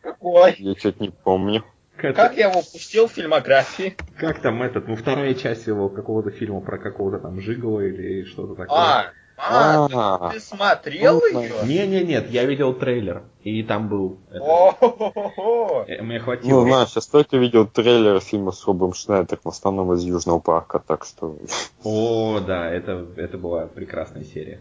Какой? 0.00 0.54
Я 0.58 0.74
что-то 0.74 1.02
не 1.02 1.10
помню. 1.10 1.64
Как, 1.98 2.14
Как 2.14 2.36
я 2.36 2.48
его 2.48 2.60
упустил 2.60 3.08
в 3.08 3.12
фильмографии? 3.12 3.96
как 4.18 4.40
там 4.40 4.62
этот, 4.62 4.86
ну 4.86 4.94
вторая 4.94 5.34
часть 5.34 5.66
его 5.66 5.88
какого-то 5.88 6.30
фильма 6.30 6.60
про 6.60 6.78
какого-то 6.78 7.18
там 7.18 7.40
Жигала 7.40 7.80
или 7.80 8.22
что-то 8.24 8.54
такое. 8.54 8.78
А, 8.78 9.10
а, 9.36 9.88
А, 9.92 10.30
ты 10.30 10.40
смотрел 10.40 11.20
ее? 11.26 11.52
Не, 11.64 11.86
не, 11.88 12.04
нет, 12.04 12.30
я 12.30 12.44
видел 12.44 12.72
трейлер, 12.74 13.22
и 13.42 13.62
там 13.62 13.88
был. 13.88 14.18
Э, 14.30 16.02
Мне 16.02 16.20
хватило. 16.20 16.60
Ну, 16.60 16.68
знаешь, 16.68 16.90
я 16.94 17.02
столько 17.02 17.36
видел 17.36 17.66
трейлер 17.66 18.20
фильма 18.20 18.52
с 18.52 18.64
Робом 18.66 18.94
Шнайдером, 18.94 19.40
в 19.44 19.48
основном 19.48 19.92
из 19.92 20.02
Южного 20.04 20.38
парка, 20.40 20.78
так 20.78 21.04
что... 21.04 21.36
О, 21.84 22.40
да, 22.40 22.68
это, 22.70 23.06
это 23.16 23.38
была 23.38 23.66
прекрасная 23.66 24.24
серия. 24.24 24.60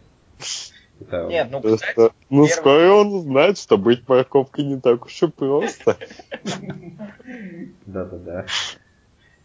Нет, 1.00 1.48
ну, 1.52 1.62
кстати, 1.62 1.94
Просто, 1.96 2.16
ну, 2.30 2.48
первый- 2.48 2.50
скоро 2.50 2.92
он 2.92 3.14
узнает, 3.14 3.58
что 3.58 3.78
быть 3.78 4.08
морковкой 4.08 4.66
не 4.66 4.80
так 4.80 5.06
уж 5.06 5.24
и 5.24 5.28
просто. 5.28 5.98
Да-да-да. 7.86 8.46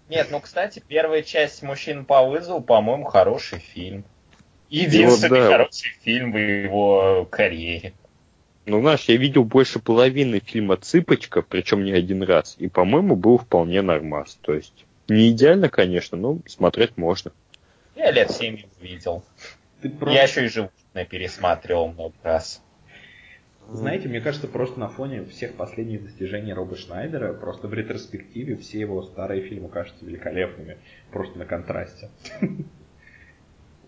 нет, 0.08 0.28
ну, 0.30 0.40
кстати, 0.40 0.82
первая 0.86 1.22
часть 1.22 1.62
«Мужчин 1.62 2.04
по 2.04 2.26
вызову», 2.26 2.60
по-моему, 2.60 3.04
хороший 3.04 3.58
фильм. 3.58 4.04
Единственный 4.70 5.40
да. 5.40 5.48
хороший 5.48 5.90
фильм 6.02 6.32
в 6.32 6.36
его 6.36 7.26
карьере. 7.30 7.92
Ну, 8.64 8.80
знаешь, 8.80 9.04
я 9.08 9.16
видел 9.16 9.44
больше 9.44 9.80
половины 9.80 10.40
фильма 10.40 10.76
«Цыпочка», 10.76 11.42
причем 11.42 11.84
не 11.84 11.92
один 11.92 12.22
раз, 12.22 12.54
и, 12.58 12.68
по-моему, 12.68 13.16
был 13.16 13.38
вполне 13.38 13.82
нормас. 13.82 14.38
То 14.40 14.54
есть, 14.54 14.86
не 15.08 15.30
идеально, 15.30 15.68
конечно, 15.68 16.16
но 16.16 16.38
смотреть 16.46 16.96
можно. 16.96 17.32
Я 17.96 18.10
лет 18.10 18.30
семь 18.30 18.62
видел. 18.80 19.24
Ты 19.82 19.90
просто- 19.90 20.14
Я 20.14 20.22
еще 20.22 20.44
и 20.44 20.48
животное 20.48 21.04
пересматривал 21.04 21.88
много 21.88 22.14
раз. 22.22 22.62
Знаете, 23.70 24.08
мне 24.08 24.20
кажется, 24.20 24.48
просто 24.48 24.78
на 24.78 24.88
фоне 24.88 25.24
всех 25.24 25.54
последних 25.54 26.02
достижений 26.04 26.52
Роба 26.52 26.76
Шнайдера, 26.76 27.32
просто 27.32 27.68
в 27.68 27.74
ретроспективе 27.74 28.56
все 28.56 28.80
его 28.80 29.02
старые 29.02 29.42
фильмы 29.42 29.68
кажутся 29.68 30.04
великолепными. 30.04 30.78
Просто 31.10 31.38
на 31.38 31.46
контрасте. 31.46 32.10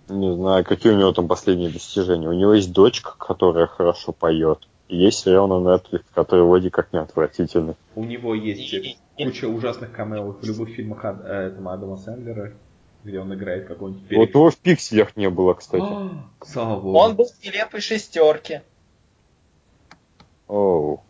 Не 0.09 0.35
знаю, 0.35 0.65
какие 0.65 0.93
у 0.93 0.99
него 0.99 1.13
там 1.13 1.29
последние 1.29 1.71
достижения. 1.71 2.29
У 2.29 2.33
него 2.33 2.55
есть 2.55 2.73
дочка, 2.73 3.15
которая 3.19 3.67
хорошо 3.67 4.13
поет. 4.13 4.69
И 4.89 4.97
есть 4.97 5.21
сериал 5.21 5.49
на 5.49 5.67
Netflix, 5.67 6.03
который 6.15 6.45
вроде 6.45 6.71
как 6.71 6.93
не 6.93 6.99
отвратительный. 7.01 7.75
У 7.95 8.05
него 8.05 8.35
есть 8.35 8.75
куча 9.17 9.47
ужасных 9.49 9.93
камео 9.93 10.33
в 10.33 10.45
любых 10.45 10.69
фильмах 10.71 11.05
э, 11.05 11.49
этого 11.49 11.73
Адама 11.73 11.97
Сэндлера, 11.97 12.53
где 13.05 13.21
он 13.21 13.33
играет 13.35 13.67
какой-нибудь 13.67 14.17
Вот 14.17 14.29
его 14.31 14.51
в 14.51 14.57
пикселях 14.57 15.17
не 15.17 15.29
было, 15.29 15.55
кстати. 15.55 15.85
А, 15.87 16.25
Слава 16.45 16.81
богу. 16.81 16.99
Он 16.99 17.15
был 17.15 17.27
в 17.27 17.45
нелепой 17.45 17.81
шестерке. 17.81 18.63
Оу. 20.49 21.03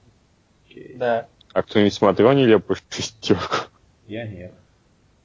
Окей. 0.67 0.95
Да. 0.97 1.29
А 1.53 1.63
кто-нибудь 1.63 1.95
смотрел 1.95 2.33
нелепую 2.33 2.77
шестерку? 2.91 3.69
Я 4.07 4.27
нет. 4.27 4.53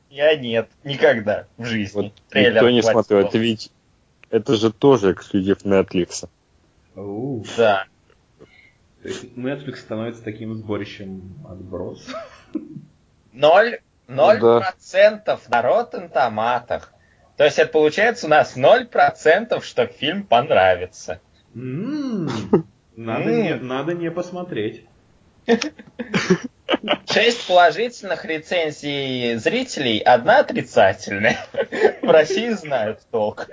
Я 0.09 0.35
нет, 0.35 0.69
никогда 0.83 1.47
в 1.57 1.65
жизни. 1.65 2.01
Вот 2.01 2.13
Трейлер 2.29 2.53
никто 2.53 2.69
не 2.69 2.81
смотрел. 2.81 3.19
Это 3.19 3.37
ведь 3.37 3.71
это 4.29 4.55
же 4.55 4.71
тоже 4.71 5.11
эксклюзив 5.11 5.63
Netflix. 5.63 6.27
Оу. 6.95 7.43
Да. 7.57 7.85
То 9.01 9.07
есть 9.07 9.23
Netflix 9.35 9.77
становится 9.77 10.23
таким 10.23 10.55
сборищем 10.55 11.35
отброс. 11.47 12.07
Ноль, 13.33 13.79
ноль 14.09 14.39
Ну 14.39 14.59
да. 14.59 14.59
процентов 14.71 15.47
на 15.49 15.61
Rotten 15.61 16.09
томатах. 16.09 16.91
То 17.37 17.45
есть 17.45 17.57
это 17.59 17.71
получается 17.71 18.25
у 18.25 18.29
нас 18.29 18.55
ноль 18.55 18.85
процентов, 18.85 19.63
что 19.63 19.85
фильм 19.87 20.23
понравится. 20.23 21.21
М, 21.55 22.29
Надо 22.97 23.31
не, 23.31 23.55
надо 23.55 23.93
не 23.93 24.11
посмотреть. 24.11 24.83
Шесть 27.09 27.47
положительных 27.47 28.25
рецензий 28.25 29.35
зрителей, 29.35 29.99
одна 29.99 30.39
отрицательная. 30.39 31.37
В 32.01 32.09
России 32.09 32.49
знают 32.49 32.99
толк. 33.09 33.47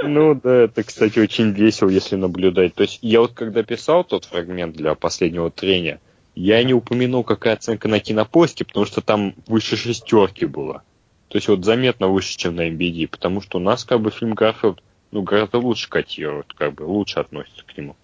Ну 0.00 0.34
да, 0.34 0.64
это, 0.64 0.82
кстати, 0.82 1.18
очень 1.18 1.50
весело, 1.50 1.88
если 1.90 2.16
наблюдать. 2.16 2.74
То 2.74 2.82
есть 2.82 3.00
я 3.02 3.20
вот 3.20 3.34
когда 3.34 3.62
писал 3.62 4.04
тот 4.04 4.24
фрагмент 4.24 4.76
для 4.76 4.94
последнего 4.94 5.50
трения, 5.50 6.00
я 6.38 6.62
не 6.62 6.72
упомянул, 6.72 7.24
какая 7.24 7.54
оценка 7.54 7.88
на 7.88 7.98
кинопоиске, 7.98 8.64
потому 8.64 8.86
что 8.86 9.00
там 9.00 9.34
выше 9.46 9.76
шестерки 9.76 10.46
было. 10.46 10.82
То 11.28 11.36
есть 11.36 11.48
вот 11.48 11.64
заметно 11.64 12.08
выше, 12.08 12.36
чем 12.36 12.54
на 12.54 12.68
MBD, 12.70 13.08
потому 13.08 13.40
что 13.40 13.58
у 13.58 13.60
нас 13.60 13.84
как 13.84 14.00
бы 14.00 14.10
фильм 14.10 14.34
Гарфилд 14.34 14.82
ну, 15.10 15.22
гораздо 15.22 15.58
лучше 15.58 15.88
котируют, 15.88 16.52
как 16.54 16.74
бы 16.74 16.82
лучше 16.84 17.18
относятся 17.18 17.64
к 17.64 17.76
нему. 17.76 17.96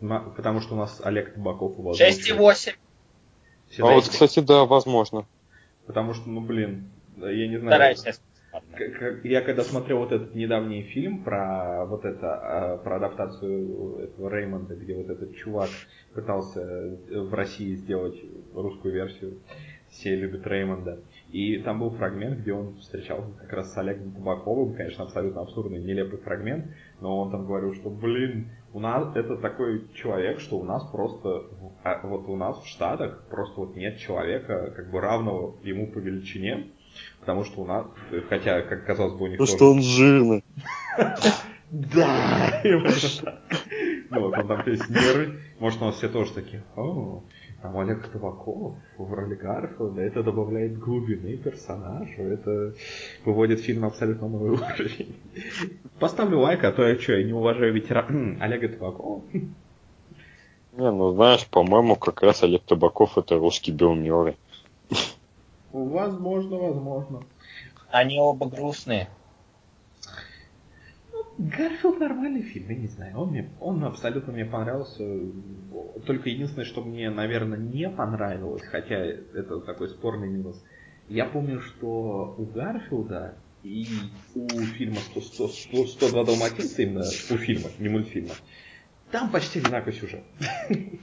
На- 0.00 0.20
Потому 0.20 0.60
что 0.60 0.74
у 0.74 0.76
нас 0.76 1.00
Олег 1.02 1.34
Табаков 1.34 1.78
у 1.78 1.82
вас. 1.82 1.98
лучше. 1.98 2.34
6,8. 2.34 2.74
Все 3.70 3.82
а 3.86 3.94
вот, 3.94 4.08
кстати, 4.08 4.40
да, 4.40 4.64
возможно. 4.64 5.26
Потому 5.86 6.14
что, 6.14 6.28
ну 6.28 6.40
блин, 6.40 6.90
я 7.16 7.48
не 7.48 7.56
Вторая 7.56 7.94
знаю. 7.94 8.12
часть. 8.12 8.20
К- 8.20 8.22
к- 8.22 8.27
Я 9.24 9.42
когда 9.42 9.62
смотрел 9.62 9.98
вот 9.98 10.12
этот 10.12 10.34
недавний 10.34 10.82
фильм 10.82 11.22
про 11.22 11.84
вот 11.84 12.04
это, 12.04 12.34
а, 12.34 12.76
про 12.78 12.96
адаптацию 12.96 13.98
этого 13.98 14.30
Реймонда, 14.30 14.74
где 14.74 14.94
вот 14.94 15.10
этот 15.10 15.36
чувак 15.36 15.68
пытался 16.14 16.60
э, 16.60 17.20
в 17.20 17.34
России 17.34 17.74
сделать 17.74 18.16
русскую 18.54 18.94
версию, 18.94 19.40
все 19.90 20.16
любят 20.16 20.46
Реймонда. 20.46 21.00
И 21.30 21.58
там 21.58 21.80
был 21.80 21.90
фрагмент, 21.90 22.40
где 22.40 22.52
он 22.52 22.76
встречался 22.76 23.30
как 23.38 23.52
раз 23.52 23.72
с 23.72 23.76
Олегом 23.76 24.12
Табаковым, 24.12 24.74
конечно, 24.74 25.04
абсолютно 25.04 25.42
абсурдный, 25.42 25.80
нелепый 25.82 26.18
фрагмент, 26.18 26.66
но 27.00 27.20
он 27.20 27.30
там 27.30 27.46
говорил, 27.46 27.74
что, 27.74 27.90
блин, 27.90 28.50
у 28.72 28.80
нас 28.80 29.14
это 29.16 29.36
такой 29.36 29.88
человек, 29.94 30.40
что 30.40 30.58
у 30.58 30.64
нас 30.64 30.84
просто, 30.90 31.44
а 31.82 32.06
вот 32.06 32.28
у 32.28 32.36
нас 32.36 32.58
в 32.62 32.66
Штатах 32.66 33.26
просто 33.30 33.60
вот 33.60 33.76
нет 33.76 33.98
человека, 33.98 34.72
как 34.74 34.90
бы 34.90 35.00
равного 35.00 35.56
ему 35.62 35.90
по 35.90 35.98
величине, 35.98 36.70
Потому 37.20 37.44
что 37.44 37.60
у 37.60 37.66
нас, 37.66 37.86
хотя, 38.28 38.62
как 38.62 38.86
казалось 38.86 39.14
бы, 39.14 39.24
у 39.24 39.26
них 39.28 39.38
Ну 39.38 39.46
тоже... 39.46 39.56
что 39.56 39.70
он 39.70 39.82
жирный. 39.82 40.44
Да! 41.70 42.62
Ну 44.10 44.20
вот 44.20 44.38
он 44.38 44.48
там 44.48 44.64
песнеры. 44.64 45.38
Может, 45.58 45.82
у 45.82 45.84
нас 45.84 45.96
все 45.96 46.08
тоже 46.08 46.32
такие, 46.32 46.62
о, 46.76 47.22
там 47.60 47.76
Олег 47.76 48.08
Табаков 48.08 48.76
в 48.96 49.12
роли 49.12 49.34
Гарфилда, 49.34 50.00
это 50.00 50.22
добавляет 50.22 50.78
глубины 50.78 51.36
персонажу, 51.36 52.22
это 52.22 52.74
выводит 53.24 53.60
фильм 53.60 53.82
на 53.82 53.88
абсолютно 53.88 54.28
новый 54.28 54.52
уровень. 54.52 55.14
Поставлю 55.98 56.38
лайк, 56.40 56.64
а 56.64 56.72
то 56.72 56.86
я 56.86 56.98
что, 56.98 57.14
я 57.14 57.24
не 57.24 57.32
уважаю 57.32 57.74
ветерана 57.74 58.36
Олега 58.40 58.68
Табакова. 58.68 59.22
Не, 59.32 60.90
ну 60.90 61.12
знаешь, 61.12 61.46
по-моему, 61.48 61.96
как 61.96 62.22
раз 62.22 62.42
Олег 62.44 62.62
Табаков 62.62 63.18
это 63.18 63.36
русский 63.36 63.72
Билл 63.72 63.94
Мюррей. 63.94 64.36
Возможно, 65.86 66.56
возможно. 66.56 67.22
Они 67.90 68.18
оба 68.18 68.48
грустные. 68.48 69.08
Гарфилд 71.38 72.00
нормальный 72.00 72.42
фильм, 72.42 72.68
я 72.70 72.76
не 72.76 72.88
знаю. 72.88 73.18
Он, 73.18 73.30
мне, 73.30 73.48
он 73.60 73.84
абсолютно 73.84 74.32
мне 74.32 74.44
понравился. 74.44 75.04
Только 76.04 76.30
единственное, 76.30 76.64
что 76.64 76.82
мне, 76.82 77.10
наверное, 77.10 77.58
не 77.58 77.88
понравилось, 77.88 78.62
хотя 78.62 78.96
это 78.96 79.60
такой 79.60 79.88
спорный 79.88 80.28
минус. 80.28 80.62
Я 81.08 81.26
помню, 81.26 81.60
что 81.60 82.34
у 82.36 82.44
Гарфилда 82.44 83.36
и 83.62 83.86
у 84.34 84.48
фильма 84.48 84.96
100, 84.96 85.20
100, 85.20 85.48
100, 85.48 85.86
102 85.86 86.24
Далматинца, 86.24 86.82
именно 86.82 87.04
у 87.04 87.36
фильма, 87.36 87.70
не 87.78 87.88
мультфильма, 87.88 88.34
там 89.10 89.30
почти 89.30 89.60
одинаковый 89.60 89.94
сюжет. 89.94 90.24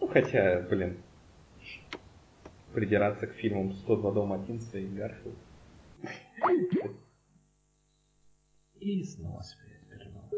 Ну, 0.00 0.06
хотя, 0.06 0.60
блин, 0.70 0.96
придираться 2.72 3.26
к 3.26 3.32
фильмам 3.32 3.72
102 3.72 4.12
Далматинца 4.12 4.78
и 4.78 4.86
Гарфилд. 4.86 5.36
И 8.80 9.02
снова 9.04 9.42
связь 9.42 9.82
прервалась. 9.88 10.32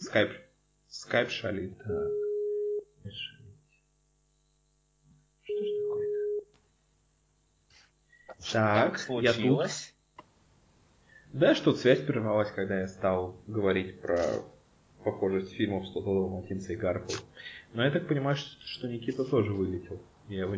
Скайп. 0.00 0.30
Скайп 0.88 1.30
шалит. 1.30 1.76
Так. 1.78 1.92
Что 5.42 5.62
ж 5.62 5.68
такое-то? 5.82 6.46
Так, 8.52 9.00
я 9.22 9.32
тут. 9.32 9.95
Да, 11.32 11.54
что-то 11.54 11.78
связь 11.78 12.00
прервалась, 12.00 12.50
когда 12.50 12.80
я 12.80 12.88
стал 12.88 13.36
говорить 13.46 14.00
про 14.00 14.18
похожесть 15.04 15.52
фильмов 15.52 15.86
100 15.86 16.00
Далматинца 16.00 16.72
и 16.72 16.76
Гарфилд. 16.76 17.22
Но 17.74 17.84
я 17.84 17.90
так 17.90 18.08
понимаю, 18.08 18.36
что 18.36 18.88
Никита 18.88 19.24
тоже 19.24 19.52
вылетел. 19.52 20.00
Я 20.28 20.42
его 20.42 20.56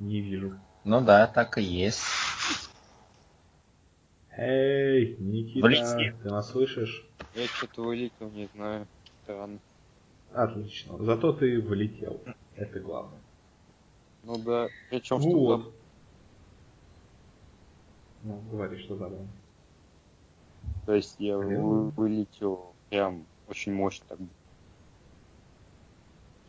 не 0.00 0.20
вижу. 0.20 0.58
Ну 0.84 1.00
да, 1.00 1.26
так 1.26 1.58
и 1.58 1.62
есть. 1.62 2.02
Эй, 4.36 5.16
Никита, 5.18 5.66
Влетел. 5.66 6.16
ты 6.22 6.30
нас 6.30 6.50
слышишь? 6.50 7.06
Я 7.34 7.46
что-то 7.46 7.82
вылетел, 7.82 8.30
не 8.30 8.48
знаю. 8.54 8.86
Странно. 9.22 9.58
Отлично. 10.32 11.04
Зато 11.04 11.32
ты 11.34 11.60
вылетел. 11.60 12.22
Это 12.56 12.80
главное. 12.80 13.20
Ну 14.24 14.38
да, 14.38 14.68
причем 14.88 15.18
вот. 15.18 15.60
что. 15.60 15.72
Ну, 18.22 18.40
говори, 18.50 18.78
что 18.78 18.96
забыл. 18.96 19.26
То 20.86 20.94
есть 20.94 21.16
я 21.18 21.36
вы, 21.36 21.90
вылетел 21.90 22.74
прям 22.90 23.26
очень 23.48 23.72
мощно 23.72 24.04
так. 24.08 24.18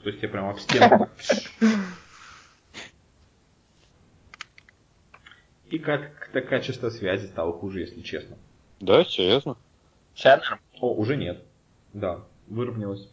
То 0.03 0.09
есть 0.09 0.21
я 0.21 0.29
прям 0.29 0.49
об 0.49 0.59
стену. 0.59 1.09
И 5.65 5.79
как-то 5.79 6.41
качество 6.41 6.89
связи 6.89 7.25
стало 7.27 7.53
хуже, 7.53 7.79
если 7.79 8.01
честно. 8.01 8.37
Да, 8.79 9.03
серьезно? 9.05 9.55
Сейчас 10.13 10.41
О, 10.79 10.93
уже 10.93 11.15
нет. 11.15 11.41
Да, 11.93 12.25
выровнялось. 12.47 13.09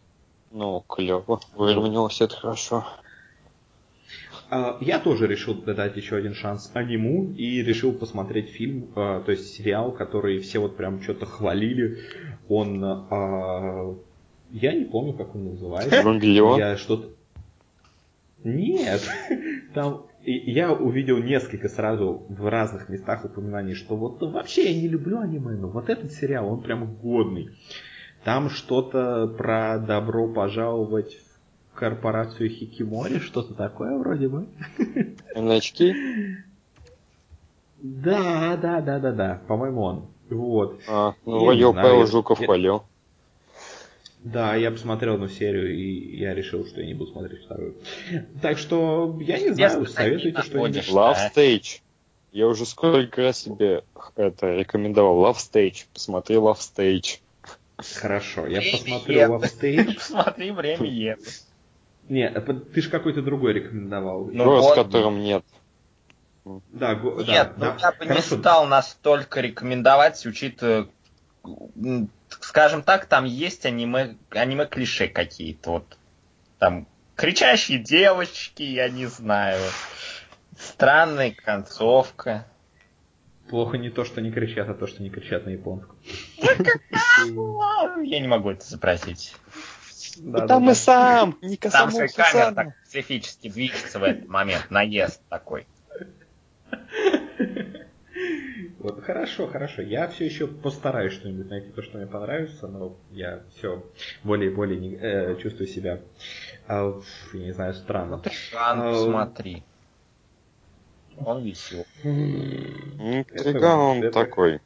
Ну, 0.51 0.81
клево. 0.81 1.39
Выровнялось, 1.53 2.19
это 2.21 2.35
хорошо. 2.35 2.85
А, 4.51 4.77
я 4.81 4.99
тоже 4.99 5.27
решил 5.27 5.55
дать 5.55 5.95
еще 5.95 6.17
один 6.17 6.33
шанс 6.33 6.69
аниму 6.73 7.31
и 7.31 7.63
решил 7.63 7.93
посмотреть 7.93 8.49
фильм, 8.49 8.91
а, 8.97 9.21
то 9.21 9.31
есть 9.31 9.53
сериал, 9.53 9.93
который 9.93 10.39
все 10.39 10.59
вот 10.59 10.75
прям 10.75 11.01
что-то 11.01 11.25
хвалили. 11.25 11.99
Он, 12.49 12.83
а, 12.83 13.95
я 14.51 14.73
не 14.73 14.83
помню, 14.83 15.13
как 15.13 15.33
он 15.35 15.45
называется. 15.45 15.95
Евангелион? 15.95 16.59
Я 16.59 16.75
что-то... 16.75 17.11
Нет, 18.43 19.01
там 19.73 20.07
я 20.25 20.73
увидел 20.73 21.19
несколько 21.19 21.69
сразу 21.69 22.25
в 22.27 22.45
разных 22.49 22.89
местах 22.89 23.23
упоминаний, 23.23 23.73
что 23.73 23.95
вот 23.95 24.21
вообще 24.21 24.73
я 24.73 24.81
не 24.81 24.89
люблю 24.89 25.19
аниме, 25.19 25.51
но 25.51 25.69
вот 25.69 25.89
этот 25.89 26.11
сериал, 26.11 26.51
он 26.51 26.61
прям 26.61 26.93
годный. 26.95 27.51
Там 28.25 28.49
что-то 28.49 29.27
про 29.27 29.79
добро 29.79 30.27
пожаловать 30.27 31.15
в 31.15 31.30
корпорацию 31.73 32.49
Хикимори, 32.49 33.19
что-то 33.19 33.53
такое 33.53 33.97
вроде 33.97 34.27
бы. 34.27 34.47
Очки? 35.35 35.95
Да, 37.81 38.57
да, 38.57 38.81
да, 38.81 38.99
да, 38.99 39.11
да, 39.11 39.41
по-моему 39.47 39.81
он. 39.81 40.05
Вот. 40.29 40.79
А, 40.87 41.13
ну, 41.25 41.39
вроде 41.39 41.73
Павел 41.73 42.05
Жуков 42.05 42.39
хвалил. 42.39 42.83
Да, 44.23 44.55
я 44.55 44.69
посмотрел 44.69 45.15
одну 45.15 45.27
серию, 45.27 45.75
и 45.75 46.17
я 46.17 46.35
решил, 46.35 46.65
что 46.67 46.79
я 46.79 46.87
не 46.87 46.93
буду 46.93 47.11
смотреть 47.11 47.43
вторую. 47.43 47.75
Так 48.41 48.59
что, 48.59 49.17
я 49.19 49.39
не 49.39 49.49
знаю, 49.49 49.85
советуйте 49.87 50.41
что-нибудь. 50.43 50.89
Love 50.89 51.17
Stage. 51.35 51.81
Я 52.31 52.47
уже 52.47 52.65
сколько 52.65 53.23
раз 53.23 53.39
себе 53.39 53.83
это 54.15 54.53
рекомендовал. 54.53 55.25
Love 55.25 55.37
Stage. 55.37 55.85
Посмотри 55.91 56.35
Love 56.35 56.59
Stage. 56.59 57.19
Хорошо, 57.77 58.45
я 58.45 58.61
посмотрю 58.61 59.21
Love 59.21 59.51
Stage. 59.59 59.93
Посмотри 59.95 60.51
время 60.51 60.87
ед. 60.87 61.19
Не, 62.11 62.29
ты 62.29 62.81
же 62.81 62.89
какой-то 62.89 63.21
другой 63.21 63.53
рекомендовал. 63.53 64.25
Ну, 64.25 64.43
Город, 64.43 64.65
в 64.65 64.75
котором 64.75 65.21
нет. 65.21 65.45
Да, 66.43 66.95
го, 66.95 67.21
Нет, 67.21 67.27
да, 67.27 67.53
ну 67.55 67.59
да. 67.59 67.77
я 67.79 67.91
бы 67.91 68.05
Хорошо. 68.05 68.13
не 68.13 68.21
стал 68.41 68.67
настолько 68.67 69.41
рекомендовать, 69.41 70.25
учитывая 70.25 70.87
скажем 72.27 72.83
так, 72.83 73.05
там 73.05 73.25
есть 73.25 73.65
аниме, 73.65 74.15
аниме 74.29 74.65
клише 74.65 75.07
какие-то. 75.07 75.71
Вот 75.71 75.97
там 76.59 76.87
кричащие 77.15 77.79
девочки, 77.79 78.63
я 78.63 78.89
не 78.89 79.05
знаю. 79.05 79.61
Странная 80.57 81.31
концовка. 81.31 82.45
Плохо 83.49 83.77
не 83.77 83.89
то, 83.89 84.03
что 84.05 84.21
не 84.21 84.31
кричат, 84.31 84.69
а 84.69 84.73
то, 84.73 84.87
что 84.87 85.01
не 85.01 85.09
кричат 85.09 85.45
на 85.45 85.51
японском. 85.51 85.95
Я 88.03 88.19
не 88.19 88.27
могу 88.27 88.51
это 88.51 88.65
запросить. 88.65 89.35
Да, 90.17 90.47
там 90.47 90.69
и 90.69 90.73
сам, 90.73 91.37
не 91.41 91.57
Там 91.57 91.91
же 91.91 92.07
камера 92.07 92.51
так 92.53 92.67
специфически 92.85 93.49
движется 93.49 93.99
в 93.99 94.03
этот 94.03 94.27
момент, 94.27 94.67
наезд 94.69 95.21
такой. 95.29 95.65
Вот, 98.79 99.03
хорошо, 99.03 99.47
хорошо. 99.47 99.83
Я 99.83 100.07
все 100.07 100.25
еще 100.25 100.47
постараюсь 100.47 101.13
что-нибудь 101.13 101.49
найти, 101.49 101.69
то, 101.69 101.83
что 101.83 101.97
мне 101.97 102.07
понравится, 102.07 102.67
но 102.67 102.95
я 103.11 103.41
все 103.55 103.85
более 104.23 104.51
и 104.51 104.53
более 104.53 104.79
не, 104.79 104.95
э, 104.95 105.35
чувствую 105.39 105.67
себя, 105.67 105.99
э, 106.67 107.01
я 107.33 107.39
не 107.39 107.51
знаю, 107.51 107.75
странно. 107.75 108.17
Ну, 108.17 108.23
Триган, 108.23 108.81
а, 108.81 108.91
посмотри. 108.91 109.63
Он 111.17 111.43
весел. 111.43 111.85
Триган 112.01 113.79
он 113.79 114.03
это... 114.03 114.11
такой. 114.11 114.61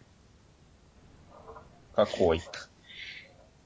Какой? 1.93 2.41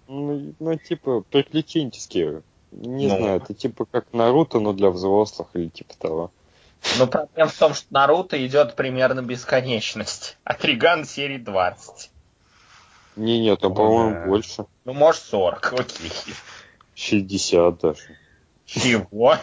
Ну, 0.09 0.55
ну, 0.57 0.75
типа, 0.75 1.21
приключенческий. 1.29 2.41
Не 2.71 3.07
ну. 3.07 3.17
знаю, 3.17 3.37
это 3.37 3.53
типа 3.53 3.85
как 3.85 4.11
Наруто, 4.11 4.59
но 4.59 4.73
для 4.73 4.89
взрослых 4.89 5.49
или 5.53 5.67
типа 5.67 5.93
того. 5.99 6.31
Но 6.97 7.05
проблема 7.05 7.49
в 7.49 7.57
том, 7.57 7.75
что 7.75 7.85
Наруто 7.91 8.43
идет 8.43 8.75
примерно 8.75 9.21
бесконечность, 9.21 10.37
а 10.43 10.55
Триган 10.55 11.05
серии 11.05 11.37
20. 11.37 12.09
Не, 13.17 13.39
нет, 13.39 13.59
там, 13.59 13.75
по-моему, 13.75 14.25
больше. 14.25 14.65
Ну, 14.83 14.93
может, 14.93 15.21
40, 15.21 15.73
окей. 15.73 16.11
60 16.95 17.79
даже. 17.79 18.17
Чего? 18.65 19.35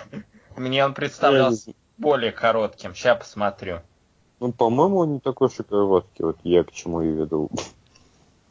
Мне 0.57 0.85
он 0.85 0.95
представлялся 0.95 1.73
более 1.97 2.33
коротким. 2.33 2.93
Сейчас 2.95 3.19
посмотрю. 3.19 3.83
Ну, 4.41 4.53
по-моему, 4.53 4.99
он 4.99 5.13
не 5.15 5.21
такой 5.21 5.49
и 5.49 5.63
короткий. 5.63 6.25
Вот 6.25 6.39
я 6.43 6.65
к 6.65 6.73
чему 6.73 7.03
и 7.03 7.13
веду. 7.13 7.51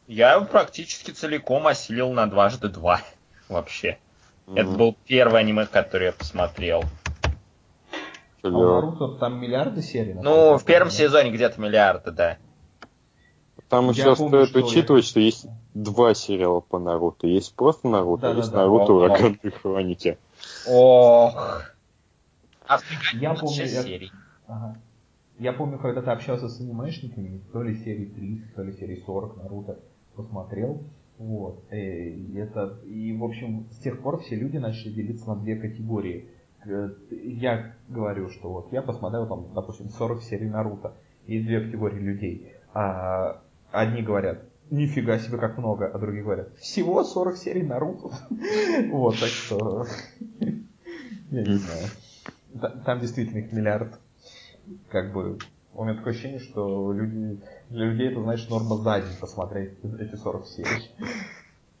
Я 0.06 0.34
его 0.34 0.44
практически 0.44 1.10
целиком 1.10 1.66
осилил 1.66 2.12
на 2.12 2.26
дважды 2.26 2.68
два. 2.68 3.00
Вообще. 3.48 3.98
Mm-hmm. 4.46 4.60
Это 4.60 4.70
был 4.70 4.96
первый 5.06 5.40
аниме, 5.40 5.66
который 5.66 6.06
я 6.06 6.12
посмотрел. 6.12 6.84
А 8.42 8.48
у 8.48 8.50
Наруто 8.50 9.18
там 9.18 9.40
миллиарды 9.40 9.82
серий? 9.82 10.14
Ну, 10.14 10.56
в 10.56 10.64
первом 10.64 10.90
сезоне 10.90 11.32
где-то 11.32 11.60
миллиарды, 11.60 12.12
да. 12.12 12.38
Там 13.68 13.90
еще 13.90 14.14
помню, 14.14 14.46
стоит 14.46 14.64
учитывать, 14.64 15.04
я... 15.04 15.10
что 15.10 15.20
есть 15.20 15.46
два 15.74 16.14
сериала 16.14 16.60
по 16.60 16.78
Наруто. 16.78 17.26
Есть 17.26 17.54
просто 17.56 17.88
Наруто, 17.88 18.22
да, 18.22 18.30
а 18.30 18.34
есть 18.34 18.52
да, 18.52 18.58
Наруто 18.58 18.86
да. 18.86 18.92
Ураганные 18.92 19.50
хроники. 19.60 20.18
Ох. 20.68 21.62
А 22.68 22.78
я 23.14 23.34
помню, 23.34 23.64
я... 23.64 23.82
серий. 23.82 24.12
Ага. 24.46 24.76
Я 25.38 25.52
помню, 25.52 25.78
когда 25.78 26.00
ты 26.00 26.10
общался 26.10 26.48
с 26.48 26.60
анимешниками, 26.60 27.42
то 27.52 27.62
ли 27.62 27.76
серии 27.82 28.06
30, 28.06 28.54
то 28.54 28.62
ли 28.62 28.72
серии 28.72 29.02
40 29.04 29.36
Наруто 29.36 29.78
посмотрел. 30.16 30.82
Вот. 31.18 31.64
И, 31.72 32.34
это, 32.36 32.78
и, 32.84 33.16
в 33.16 33.24
общем, 33.24 33.66
с 33.70 33.78
тех 33.78 34.02
пор 34.02 34.20
все 34.20 34.36
люди 34.36 34.56
начали 34.56 34.92
делиться 34.92 35.28
на 35.28 35.36
две 35.36 35.56
категории 35.56 36.28
Э, 36.66 36.90
я 37.10 37.74
говорю, 37.88 38.28
что 38.30 38.50
вот 38.50 38.72
я 38.72 38.82
посмотрел 38.82 39.26
там, 39.26 39.52
допустим, 39.54 39.88
40 39.88 40.22
серий 40.22 40.48
Наруто, 40.48 40.94
есть 41.26 41.46
две 41.46 41.60
категории 41.60 41.98
людей. 41.98 42.52
А, 42.74 43.40
одни 43.70 44.02
говорят, 44.02 44.42
нифига 44.70 45.18
себе 45.18 45.38
как 45.38 45.58
много, 45.58 45.86
а 45.86 45.98
другие 45.98 46.24
говорят, 46.24 46.56
всего 46.58 47.04
40 47.04 47.36
серий 47.36 47.62
Наруто. 47.62 48.10
Вот, 48.90 49.18
так 49.18 49.28
что, 49.28 49.86
я 51.30 51.42
не 51.42 51.54
знаю. 51.54 51.86
Там 52.84 53.00
действительно 53.00 53.38
их 53.38 53.52
миллиард. 53.52 53.98
Как 54.88 55.12
бы, 55.12 55.38
у 55.76 55.84
меня 55.84 55.94
такое 55.94 56.12
ощущение, 56.12 56.40
что 56.40 56.92
люди, 56.92 57.40
для 57.70 57.86
людей 57.86 58.08
это, 58.08 58.22
значит, 58.22 58.50
норма 58.50 58.76
за 58.76 59.00
день 59.00 59.16
посмотреть 59.20 59.72
эти 60.00 60.16
40 60.16 60.46
серий. 60.46 60.90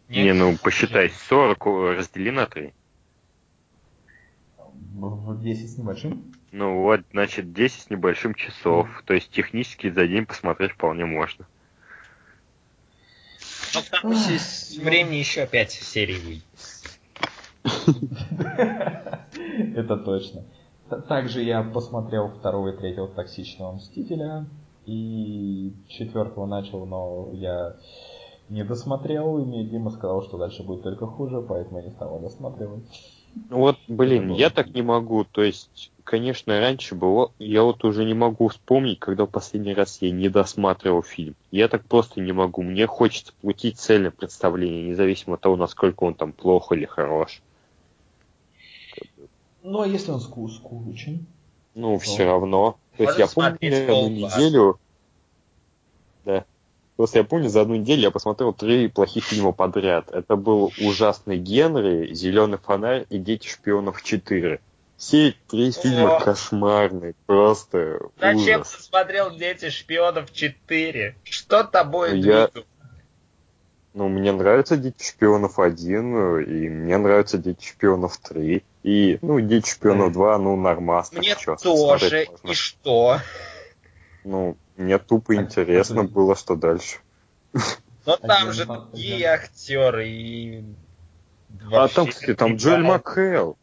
Не, 0.08 0.32
ну 0.32 0.56
посчитай, 0.56 1.10
40 1.28 1.66
раздели 1.96 2.30
на 2.30 2.46
3 2.46 2.72
в 4.96 5.42
10 5.42 5.72
с 5.72 5.78
небольшим? 5.78 6.32
Ну 6.52 6.82
вот, 6.82 7.00
значит, 7.12 7.52
10 7.52 7.82
с 7.82 7.90
небольшим 7.90 8.34
часов. 8.34 8.88
Mm. 8.88 9.04
То 9.04 9.14
есть 9.14 9.30
технически 9.30 9.90
за 9.90 10.06
день 10.06 10.26
посмотреть 10.26 10.72
вполне 10.72 11.04
можно. 11.04 11.46
Ну, 13.74 13.80
там 13.90 14.14
с 14.14 14.76
времени 14.78 15.16
еще 15.16 15.46
5 15.46 15.70
серий 15.70 16.18
выйдет. 16.18 16.44
Это 19.76 19.96
точно. 19.96 20.44
Также 21.08 21.42
я 21.42 21.62
посмотрел 21.62 22.28
второго 22.28 22.68
и 22.68 22.76
третьего 22.76 23.08
токсичного 23.08 23.72
мстителя. 23.72 24.46
И 24.86 25.72
четвертого 25.88 26.46
начал, 26.46 26.86
но 26.86 27.30
я 27.32 27.74
не 28.48 28.62
досмотрел, 28.62 29.38
и 29.38 29.44
мне 29.44 29.64
Дима 29.64 29.90
сказал, 29.90 30.22
что 30.22 30.38
дальше 30.38 30.62
будет 30.62 30.82
только 30.82 31.06
хуже, 31.06 31.42
поэтому 31.42 31.78
я 31.78 31.86
не 31.86 31.90
стал 31.90 32.20
досматривать. 32.20 32.84
Вот, 33.50 33.76
блин, 33.88 34.30
Это 34.30 34.40
я 34.40 34.50
так 34.50 34.74
не 34.74 34.82
могу. 34.82 35.24
То 35.24 35.42
есть, 35.42 35.92
конечно, 36.04 36.58
раньше 36.58 36.94
было, 36.94 37.32
я 37.38 37.64
вот 37.64 37.84
уже 37.84 38.04
не 38.04 38.14
могу 38.14 38.48
вспомнить, 38.48 38.98
когда 38.98 39.26
в 39.26 39.30
последний 39.30 39.74
раз 39.74 39.98
я 40.00 40.10
не 40.10 40.28
досматривал 40.28 41.02
фильм. 41.02 41.34
Я 41.50 41.68
так 41.68 41.84
просто 41.84 42.20
не 42.20 42.32
могу. 42.32 42.62
Мне 42.62 42.86
хочется 42.86 43.32
получить 43.42 43.78
цельное 43.78 44.10
представление, 44.10 44.88
независимо 44.88 45.34
от 45.34 45.42
того, 45.42 45.56
насколько 45.56 46.04
он 46.04 46.14
там 46.14 46.32
плох 46.32 46.72
или 46.72 46.86
хорош. 46.86 47.42
Ну, 49.68 49.80
а 49.82 49.86
если 49.88 50.12
он 50.12 50.20
ску- 50.20 50.48
скучен? 50.48 51.26
Ну, 51.74 51.98
Что? 51.98 52.08
все 52.10 52.24
равно. 52.24 52.78
То 52.96 53.02
есть 53.02 53.18
я 53.18 53.26
помню 53.26 53.50
смотреть 53.50 53.74
одну 53.88 54.08
неделю. 54.08 54.78
Да. 56.24 56.44
Просто 56.96 57.18
я 57.18 57.24
помню, 57.24 57.48
за 57.48 57.62
одну 57.62 57.74
неделю 57.74 58.02
я 58.02 58.10
посмотрел 58.10 58.52
три 58.54 58.88
плохих 58.88 59.24
фильма 59.24 59.50
подряд. 59.52 60.10
Это 60.12 60.36
был 60.36 60.72
ужасный 60.80 61.36
Генри, 61.38 62.14
Зеленый 62.14 62.58
фонарь 62.58 63.06
и 63.10 63.18
Дети 63.18 63.48
шпионов 63.48 64.02
4. 64.02 64.60
Все 64.96 65.34
три 65.48 65.72
фильма 65.72 66.16
О. 66.16 66.20
кошмарные, 66.20 67.14
просто 67.26 67.98
Зачем 68.18 68.60
ужас. 68.62 68.72
ты 68.72 68.82
смотрел 68.82 69.30
«Дети 69.36 69.68
шпионов 69.68 70.30
4»? 70.32 71.14
Что 71.24 71.64
тобой 71.64 72.10
Ну, 72.12 72.16
я- 72.16 72.46
двигало? 72.46 72.64
Ну, 73.92 74.08
мне 74.08 74.32
нравятся 74.32 74.78
Дети 74.78 75.04
шпионов 75.06 75.58
1, 75.58 76.38
и 76.40 76.68
мне 76.70 76.96
нравятся 76.96 77.36
Дети 77.36 77.66
шпионов 77.66 78.16
3. 78.16 78.64
И, 78.86 79.18
ну, 79.20 79.40
Дети 79.40 79.68
шпионов 79.68 80.12
2, 80.12 80.38
ну, 80.38 80.54
нормас. 80.54 81.10
так 81.10 81.18
Мне 81.18 81.34
чё, 81.36 81.56
тоже. 81.56 82.28
можно. 82.30 82.50
И 82.52 82.54
что? 82.54 83.18
Ну, 84.22 84.56
мне 84.76 84.98
тупо 85.00 85.34
интересно 85.34 86.04
было, 86.04 86.36
что 86.36 86.54
дальше. 86.54 86.98
Но 88.06 88.16
там 88.16 88.52
же 88.52 88.64
где? 88.92 89.26
актеры 89.26 90.08
и... 90.08 90.64
А 91.72 91.88
там, 91.88 92.06
кстати, 92.06 92.34
там 92.34 92.54
Джоэль. 92.54 92.84
МакХейл. 92.84 93.56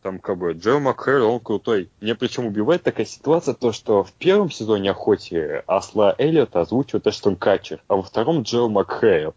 Там 0.00 0.20
как 0.20 0.38
бы 0.38 0.52
Джоэл 0.52 0.78
МакХейл, 0.78 1.28
он 1.28 1.40
крутой. 1.40 1.90
Мне 2.00 2.14
причем 2.14 2.46
убивает 2.46 2.84
такая 2.84 3.06
ситуация, 3.06 3.54
то 3.54 3.72
что 3.72 4.04
в 4.04 4.12
первом 4.12 4.52
сезоне 4.52 4.92
охоте 4.92 5.64
Осла 5.66 6.14
Эллиота 6.18 6.60
озвучивает 6.60 7.08
Эштон 7.08 7.34
Катчер, 7.34 7.82
а 7.88 7.96
во 7.96 8.02
втором 8.02 8.42
Джоэл 8.42 8.68
МакХейл. 8.68 9.34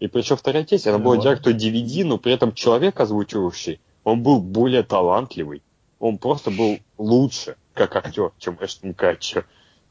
И 0.00 0.08
причем 0.08 0.38
вторая 0.38 0.64
часть, 0.64 0.86
она 0.86 0.96
была 0.96 1.18
директор 1.18 1.52
DVD, 1.52 2.02
но 2.06 2.16
при 2.16 2.32
этом 2.32 2.54
человек 2.54 2.98
озвучивающий, 2.98 3.78
он 4.04 4.22
был 4.22 4.40
более 4.40 4.82
талантливый. 4.82 5.62
Он 5.98 6.18
просто 6.18 6.50
был 6.50 6.78
лучше, 6.98 7.56
как 7.74 7.94
актер, 7.96 8.32
чем 8.38 8.56
Эштон 8.60 8.94
Катчер. 8.94 9.46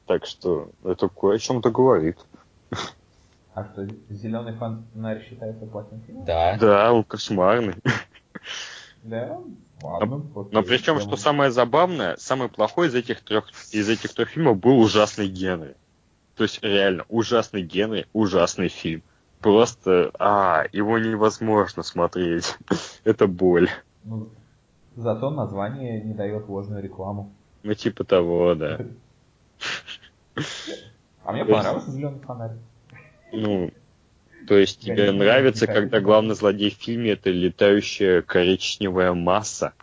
Так 0.05 0.26
что 0.26 0.70
это 0.84 1.07
кое 1.07 1.36
о 1.36 1.39
чем-то 1.39 1.72
говорит. 1.72 2.18
А 3.53 3.66
что, 3.66 3.86
зеленый 4.09 4.53
фонарь 4.53 5.24
считается 5.28 5.66
плохим 5.66 6.01
фильмом? 6.05 6.26
Да. 6.26 6.57
Да, 6.57 6.93
он 6.93 7.03
кошмарный. 7.03 7.76
Да? 9.03 9.39
Ладно. 9.82 10.24
окей. 10.36 10.51
Но 10.51 10.64
причем, 10.64 10.99
что 10.99 11.18
самое 11.18 11.51
забавное, 11.51 12.16
самый 12.18 12.49
плохой 12.49 12.88
из 12.88 12.95
этих 12.95 13.22
трех 13.22 13.49
из 13.72 13.89
этих 13.89 14.14
трех 14.14 14.30
фильмов 14.30 14.59
был 14.59 14.80
ужасный 14.80 15.28
Генри. 15.28 15.76
То 16.36 16.43
есть 16.43 16.62
реально 16.62 17.05
ужасный 17.09 17.62
Генри, 17.62 18.07
ужасный 18.14 18.70
фильм. 18.70 19.03
Просто, 19.39 20.12
а, 20.20 20.66
его 20.72 20.99
невозможно 20.99 21.84
смотреть. 21.84 22.55
Это 23.03 23.28
боль. 23.28 23.70
Ну, 24.04 24.30
зато 24.95 25.30
название 25.30 26.02
не 26.02 26.14
дает 26.14 26.47
ложную 26.47 26.82
рекламу. 26.84 27.32
Ну, 27.64 27.74
типа 27.74 28.04
того, 28.04 28.56
да. 28.56 28.80
А 31.24 31.32
мне 31.34 31.45
понравился 31.45 31.91
зеленый 31.91 32.20
фонарь. 32.20 32.56
Ну, 33.32 33.72
то 34.47 34.58
есть 34.58 34.80
тебе 34.80 35.12
нравится, 35.12 35.68
когда 35.68 35.99
главный 35.99 36.36
злодей 36.36 36.72
в 36.72 36.76
фильме 36.76 37.12
это 37.12 37.30
летающая 37.30 38.22
коричневая 38.22 39.14
масса? 39.14 39.74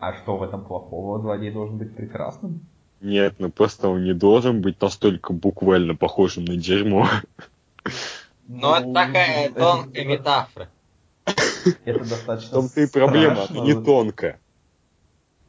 А 0.00 0.12
что 0.14 0.36
в 0.36 0.42
этом 0.42 0.64
плохого? 0.64 1.18
Злодей 1.18 1.50
должен 1.50 1.78
быть 1.78 1.96
прекрасным? 1.96 2.60
Нет, 3.00 3.36
ну 3.38 3.50
просто 3.50 3.88
он 3.88 4.04
не 4.04 4.14
должен 4.14 4.60
быть 4.60 4.80
настолько 4.80 5.32
буквально 5.32 5.94
похожим 5.94 6.44
на 6.44 6.56
дерьмо. 6.56 7.06
Но 8.48 8.76
это 8.76 8.92
такая 8.92 9.46
это- 9.48 9.60
тонкая 9.60 10.04
метафора. 10.04 10.68
Это 11.84 12.04
В 12.04 12.08
достаточно 12.08 12.50
том-то 12.52 12.80
и 12.80 12.86
проблема, 12.86 13.44
она 13.48 13.64
не 13.64 13.74
тонкая. 13.74 14.40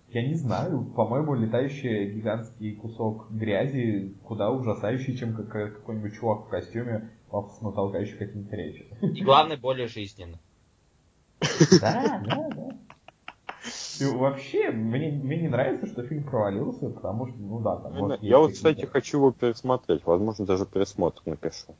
Я 0.09 0.25
не 0.25 0.35
знаю, 0.35 0.85
по-моему, 0.95 1.35
летающий 1.35 2.11
гигантский 2.13 2.75
кусок 2.75 3.29
грязи 3.31 4.13
куда 4.23 4.49
ужасающий, 4.49 5.17
чем 5.17 5.35
как- 5.35 5.75
какой-нибудь 5.75 6.15
чувак 6.15 6.45
в 6.45 6.49
костюме, 6.49 7.09
пафосно 7.29 7.71
толкающий 7.73 8.17
какие-нибудь 8.17 8.53
речи. 8.53 8.85
И 9.01 9.23
главное, 9.23 9.57
более 9.57 9.87
жизненно. 9.87 10.39
Да, 11.81 12.21
да, 12.25 12.49
да. 12.55 12.77
И 13.99 14.05
вообще, 14.05 14.71
мне, 14.71 15.11
мне 15.11 15.41
не 15.41 15.47
нравится, 15.47 15.87
что 15.87 16.03
фильм 16.03 16.23
провалился, 16.23 16.89
потому 16.89 17.27
что, 17.27 17.37
ну 17.39 17.59
да, 17.61 17.77
там 17.77 17.93
может, 17.93 18.21
Я 18.21 18.37
вот, 18.37 18.53
кстати, 18.53 18.85
хочу 18.85 19.17
его 19.17 19.31
пересмотреть. 19.31 20.05
Возможно, 20.05 20.45
даже 20.45 20.65
пересмотр 20.65 21.21
напишу. 21.25 21.73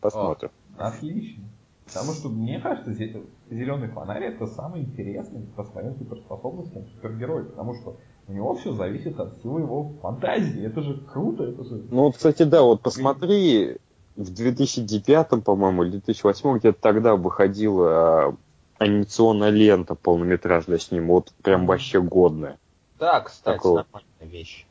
Посмотрим. 0.00 0.50
Отлично. 0.78 1.44
Потому 1.86 2.12
что, 2.12 2.28
мне 2.28 2.60
кажется, 2.60 2.92
Зеленый 2.92 3.88
фонарь 3.88 4.24
это 4.24 4.46
самый 4.46 4.82
интересный 4.82 5.42
по 5.54 5.64
своим 5.64 5.94
суперспособностям 5.96 6.86
супергерой, 6.88 7.44
потому 7.44 7.74
что 7.74 7.96
у 8.26 8.32
него 8.32 8.54
все 8.54 8.72
зависит 8.72 9.20
от 9.20 9.40
силы 9.42 9.60
его 9.60 9.92
фантазии. 10.00 10.64
Это 10.64 10.80
же 10.80 10.98
круто, 11.12 11.44
это 11.44 11.62
же... 11.64 11.84
Ну 11.90 12.04
вот, 12.04 12.16
кстати, 12.16 12.42
да, 12.44 12.62
вот 12.62 12.80
посмотри, 12.80 13.76
в 14.16 14.32
2009, 14.32 15.44
по-моему, 15.44 15.82
или 15.82 15.90
2008, 15.92 16.58
где-то 16.58 16.80
тогда 16.80 17.16
выходила 17.16 17.90
а, 17.90 18.36
анимационная 18.78 19.50
лента 19.50 19.94
полнометражная 19.94 20.78
с 20.78 20.90
ним, 20.90 21.08
вот 21.08 21.32
прям 21.42 21.66
вообще 21.66 22.00
годная. 22.00 22.58
Да, 22.98 23.20
кстати, 23.20 23.56
Такого. 23.56 23.84
нормальная 23.92 24.38
вещь. 24.38 24.66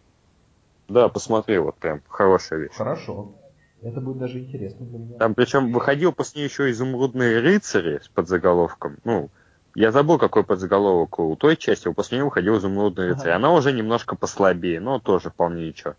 Да, 0.87 1.09
посмотри, 1.09 1.57
вот 1.59 1.75
прям 1.75 2.01
хорошая 2.07 2.59
вещь. 2.59 2.73
Хорошо. 2.73 3.33
Это 3.83 3.99
будет 3.99 4.17
даже 4.17 4.39
интересно 4.39 4.85
для 4.85 4.97
меня. 4.97 5.17
Там 5.17 5.35
причем 5.35 5.71
выходил 5.71 6.13
после 6.13 6.39
нее 6.39 6.49
еще 6.49 6.71
изумрудные 6.71 7.39
рыцари 7.39 7.99
с 8.01 8.07
подзаголовком. 8.07 8.97
Ну, 9.03 9.29
я 9.75 9.91
забыл, 9.91 10.17
какой 10.17 10.43
подзаголовок 10.43 11.19
у 11.19 11.35
той 11.35 11.57
части, 11.57 11.87
а 11.87 11.93
после 11.93 12.17
нее 12.17 12.25
выходил 12.25 12.57
изумрудные 12.57 13.07
Ага. 13.07 13.15
рыцари. 13.15 13.31
Она 13.33 13.53
уже 13.53 13.73
немножко 13.73 14.15
послабее, 14.15 14.79
но 14.79 14.99
тоже 14.99 15.29
вполне 15.31 15.67
ничего. 15.67 15.95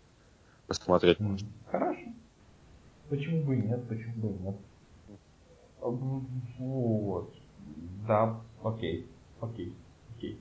Посмотреть. 0.67 1.19
М, 1.19 1.37
Хорошо. 1.69 1.99
Почему 3.09 3.43
бы 3.43 3.55
и 3.55 3.61
нет, 3.61 3.87
почему 3.87 4.13
бы 4.15 4.27
и 4.29 4.39
нет. 4.45 4.55
Вот. 6.57 7.33
Да, 8.07 8.41
окей. 8.63 9.07
Окей. 9.41 9.75
Окей. 10.17 10.39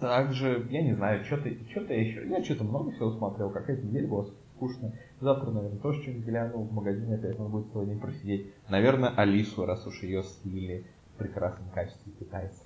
Также, 0.00 0.66
я 0.70 0.82
не 0.82 0.94
знаю, 0.94 1.24
что-то 1.24 1.50
что 1.70 1.92
еще. 1.92 2.26
Я 2.28 2.42
что-то 2.42 2.64
много 2.64 2.92
всего 2.92 3.12
смотрел, 3.12 3.50
какая-то 3.50 3.82
неделя 3.86 4.08
была 4.08 4.26
скучная. 4.62 4.92
Завтра, 5.20 5.50
наверное, 5.50 5.78
тоже 5.78 6.02
что-нибудь 6.02 6.24
гляну 6.24 6.58
в 6.58 6.72
магазине, 6.72 7.16
опять 7.16 7.38
надо 7.38 7.50
будет 7.50 7.72
целый 7.72 7.86
день 7.86 8.00
просидеть. 8.00 8.46
Наверное, 8.68 9.10
Алису, 9.10 9.66
раз 9.66 9.86
уж 9.86 10.02
ее 10.02 10.22
слили 10.22 10.86
в 11.14 11.18
прекрасном 11.18 11.68
качестве 11.70 12.12
китайцев. 12.18 12.62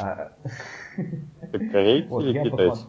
А, 0.00 0.32
корейцы 1.72 2.14
или 2.22 2.42
китайцы? 2.42 2.86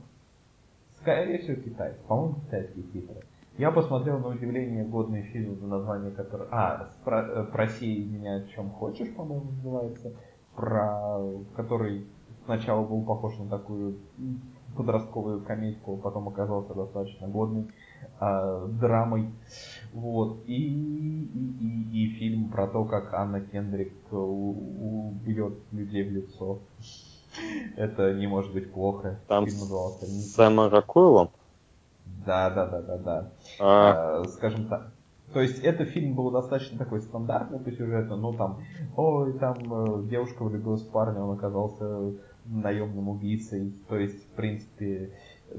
Скорее 1.00 1.40
всего, 1.40 1.56
китайцы. 1.62 2.00
По-моему, 2.08 2.36
китайские 2.46 2.84
титры. 2.84 3.22
Я 3.58 3.72
посмотрел 3.72 4.20
на 4.20 4.30
удивление 4.30 4.86
годный 4.86 5.24
фильм, 5.24 5.56
за 5.56 5.68
название 5.68 6.12
которого... 6.12 6.48
А, 6.52 6.90
спро- 6.96 7.28
э, 7.28 7.44
«Проси 7.52 8.06
меня 8.06 8.36
о 8.36 8.48
чем 8.48 8.70
хочешь», 8.70 9.14
по-моему, 9.14 9.52
называется. 9.52 10.14
Про... 10.56 11.20
Который 11.56 12.06
сначала 12.46 12.86
был 12.86 13.04
похож 13.04 13.38
на 13.38 13.50
такую 13.50 13.98
подростковую 14.76 15.42
комедию, 15.42 15.98
потом 15.98 16.30
оказался 16.30 16.74
достаточно 16.74 17.28
годной 17.28 17.68
а, 18.20 18.68
драмой. 18.68 19.30
Вот. 19.94 20.44
И, 20.46 20.54
и, 20.54 21.24
и, 21.24 22.06
и 22.06 22.10
фильм 22.20 22.50
про 22.50 22.68
то, 22.68 22.86
как 22.86 23.14
Анна 23.14 23.42
Кендрик 23.42 23.94
э, 24.12 24.16
убьет 24.16 25.56
людей 25.72 26.04
в 26.04 26.12
лицо. 26.12 26.60
Это 27.78 28.14
не 28.14 28.28
может 28.28 28.54
быть 28.54 28.72
плохо. 28.72 29.20
Там 29.28 29.46
Фильм 29.46 29.60
назывался. 29.60 30.06
С 30.06 30.36
Сэмом 30.36 30.70
Рокойлом? 30.70 31.30
Да, 32.26 32.50
да, 32.50 32.68
да, 32.68 32.82
да, 32.82 32.98
да. 32.98 33.32
А, 33.60 34.22
А, 34.22 34.24
скажем 34.26 34.68
так. 34.68 34.92
То 35.34 35.42
есть 35.42 35.60
этот 35.60 35.90
фильм 35.90 36.14
был 36.14 36.30
достаточно 36.30 36.78
такой 36.78 37.02
стандартный 37.02 37.60
по 37.60 37.72
сюжету, 37.72 38.18
ну 38.18 38.34
там, 38.34 38.62
ой, 38.98 39.34
там 39.40 39.58
э, 40.04 40.10
девушка 40.10 40.44
влюбилась 40.44 40.82
в 40.82 40.92
парня, 40.92 41.22
он 41.22 41.38
оказался 41.38 42.14
наемным 42.46 43.10
убийцей. 43.10 43.74
То 43.88 43.98
есть, 43.98 44.26
в 44.26 44.36
принципе, 44.36 45.12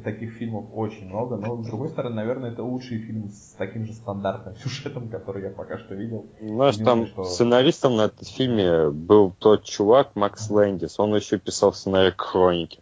таких 0.05 0.33
фильмов 0.35 0.67
очень 0.75 1.09
много, 1.09 1.37
но 1.37 1.63
с 1.63 1.67
другой 1.67 1.89
стороны, 1.89 2.15
наверное, 2.17 2.51
это 2.53 2.63
лучший 2.63 2.99
фильм 2.99 3.29
с 3.31 3.55
таким 3.59 3.85
же 3.87 3.93
стандартным 3.93 4.57
сюжетом, 4.63 5.09
который 5.09 5.43
я 5.43 5.51
пока 5.51 5.79
что 5.79 5.95
видел. 5.95 6.27
знаешь, 6.41 6.77
там 6.77 7.01
Единственное, 7.01 7.07
что- 7.07 7.25
сценаристом 7.25 7.97
на 7.97 8.03
этом 8.07 8.27
фильме 8.27 8.91
был 8.91 9.33
тот 9.39 9.65
чувак, 9.65 10.15
Макс 10.15 10.49
Лэндис. 10.51 10.99
Он 10.99 11.15
еще 11.15 11.39
писал 11.39 11.73
сценарий 11.73 12.13
к 12.13 12.21
Хронике. 12.21 12.81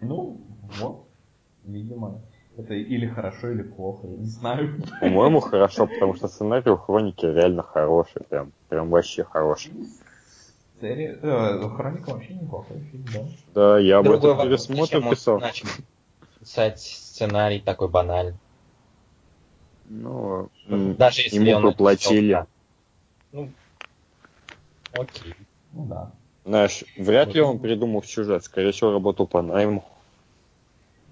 Ну, 0.00 0.38
вот, 0.78 1.06
видимо, 1.64 2.20
это 2.56 2.74
или 2.74 3.06
хорошо, 3.06 3.50
или 3.50 3.62
плохо, 3.62 4.06
я 4.06 4.16
не 4.16 4.26
знаю. 4.26 4.76
По-моему, 5.00 5.40
хорошо, 5.40 5.86
потому 5.86 6.14
что 6.14 6.28
сценарий 6.28 6.70
у 6.70 6.76
Хроники 6.76 7.24
реально 7.26 7.62
хороший. 7.62 8.22
Прям, 8.28 8.52
прям 8.68 8.90
вообще 8.90 9.24
хороший. 9.24 9.72
Серия, 10.80 11.18
э, 11.22 11.68
Хроника 11.70 12.10
вообще 12.10 12.34
неплохой 12.34 12.78
фильм, 12.90 13.04
да. 13.12 13.20
Да, 13.54 13.78
я 13.78 13.98
об 13.98 14.04
Другой 14.04 14.32
этом 14.32 14.36
вопрос, 14.38 14.66
пересмотр 14.66 14.82
зачем 14.92 15.06
он 15.06 15.14
писал. 15.14 15.42
писать 16.40 16.80
сценарий 16.80 17.60
такой 17.60 17.88
банальный. 17.88 18.34
Ну, 19.88 20.50
Даже 20.66 21.22
если 21.22 21.48
ему 21.48 21.60
проплатили. 21.62 22.32
написал, 22.32 22.46
Ну, 23.32 23.50
окей. 24.92 25.34
Ну 25.72 25.86
да. 25.86 26.10
Знаешь, 26.44 26.84
вряд 26.96 27.34
ли 27.34 27.40
он 27.40 27.58
придумал 27.58 28.02
сюжет, 28.02 28.44
скорее 28.44 28.72
всего, 28.72 28.92
работал 28.92 29.26
по 29.26 29.42
найму. 29.42 29.84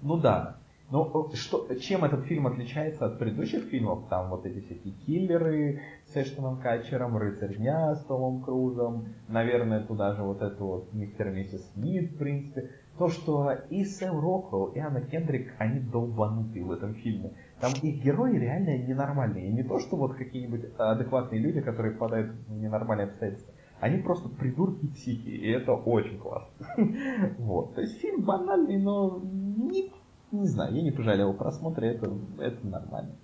Ну 0.01 0.17
да. 0.17 0.55
Э, 0.91 1.35
что, 1.35 1.73
чем 1.75 2.05
этот 2.05 2.25
фильм 2.25 2.47
отличается 2.47 3.05
от 3.05 3.17
предыдущих 3.17 3.63
фильмов? 3.65 4.07
Там 4.09 4.29
вот 4.29 4.45
эти 4.45 4.59
всякие 4.59 4.93
киллеры 4.93 5.81
с 6.05 6.15
Эштоном 6.15 6.59
Катчером, 6.59 7.17
Рыцарь 7.17 7.57
Дня 7.57 7.95
с 7.95 8.05
Томом 8.05 8.41
Крузом, 8.43 9.07
наверное, 9.27 9.83
туда 9.83 10.13
же 10.13 10.23
вот 10.23 10.41
это 10.41 10.63
вот 10.63 10.93
Мистер 10.93 11.29
и 11.29 11.31
Миссис 11.31 11.71
Смит, 11.73 12.11
в 12.11 12.17
принципе. 12.17 12.69
То, 12.97 13.09
что 13.09 13.51
и 13.69 13.83
Сэм 13.83 14.15
Роквелл, 14.15 14.67
и 14.67 14.79
Анна 14.79 15.01
Кендрик, 15.01 15.53
они 15.57 15.79
долбанутые 15.79 16.63
в 16.63 16.71
этом 16.71 16.93
фильме. 16.93 17.33
Там 17.59 17.73
их 17.81 18.03
герои 18.03 18.37
реально 18.37 18.77
ненормальные. 18.77 19.49
И 19.49 19.51
не 19.51 19.63
то, 19.63 19.79
что 19.79 19.97
вот 19.97 20.15
какие-нибудь 20.15 20.65
адекватные 20.77 21.41
люди, 21.41 21.59
которые 21.59 21.93
попадают 21.93 22.31
в 22.47 22.53
ненормальные 22.53 23.07
обстоятельства. 23.07 23.53
Они 23.81 23.97
просто 24.01 24.29
придурки 24.29 24.87
психи, 24.87 25.27
и 25.27 25.49
это 25.49 25.73
очень 25.73 26.17
классно. 26.19 26.49
Вот. 27.37 27.75
То 27.75 27.81
есть 27.81 27.99
фильм 27.99 28.23
банальный, 28.23 28.77
но 28.77 29.19
не, 29.21 29.91
не 30.31 30.47
знаю, 30.47 30.73
я 30.75 30.81
не 30.81 30.91
пожалел 30.91 31.33
просмотра, 31.33 31.85
это, 31.85 32.11
это 32.39 32.67
нормально. 32.67 33.15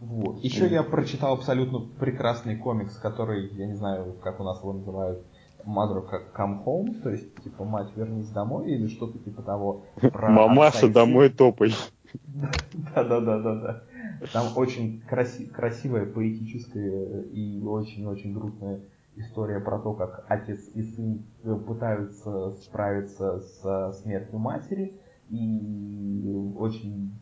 Вот. 0.00 0.42
Еще 0.42 0.66
я 0.68 0.82
прочитал 0.82 1.34
абсолютно 1.34 1.80
прекрасный 1.98 2.56
комикс, 2.56 2.96
который, 2.96 3.48
я 3.54 3.66
не 3.66 3.74
знаю, 3.74 4.14
как 4.22 4.40
у 4.40 4.44
нас 4.44 4.60
его 4.60 4.72
называют, 4.72 5.24
Mother 5.64 6.04
Come 6.34 6.64
Home, 6.64 7.02
то 7.02 7.10
есть, 7.10 7.34
типа, 7.42 7.64
мать, 7.64 7.88
вернись 7.96 8.28
домой, 8.28 8.70
или 8.70 8.88
что-то 8.88 9.18
типа 9.18 9.42
того. 9.42 9.82
про 10.00 10.30
Мамаша, 10.30 10.88
домой 10.88 11.28
топай. 11.28 11.74
да, 12.24 13.04
да, 13.04 13.20
да, 13.20 13.38
да, 13.38 13.54
да. 13.54 13.82
Там 14.32 14.46
очень 14.56 15.02
краси- 15.08 15.48
красивая, 15.48 16.06
поэтическая 16.06 17.22
и 17.22 17.62
очень-очень 17.62 18.34
грустная 18.34 18.80
история 19.16 19.60
про 19.60 19.78
то, 19.78 19.92
как 19.94 20.24
отец 20.28 20.60
и 20.74 20.82
сын 20.82 21.24
пытаются 21.66 22.52
справиться 22.62 23.40
со 23.40 23.92
смертью 23.92 24.38
матери. 24.38 24.99
И 25.30 26.34
очень 26.56 27.12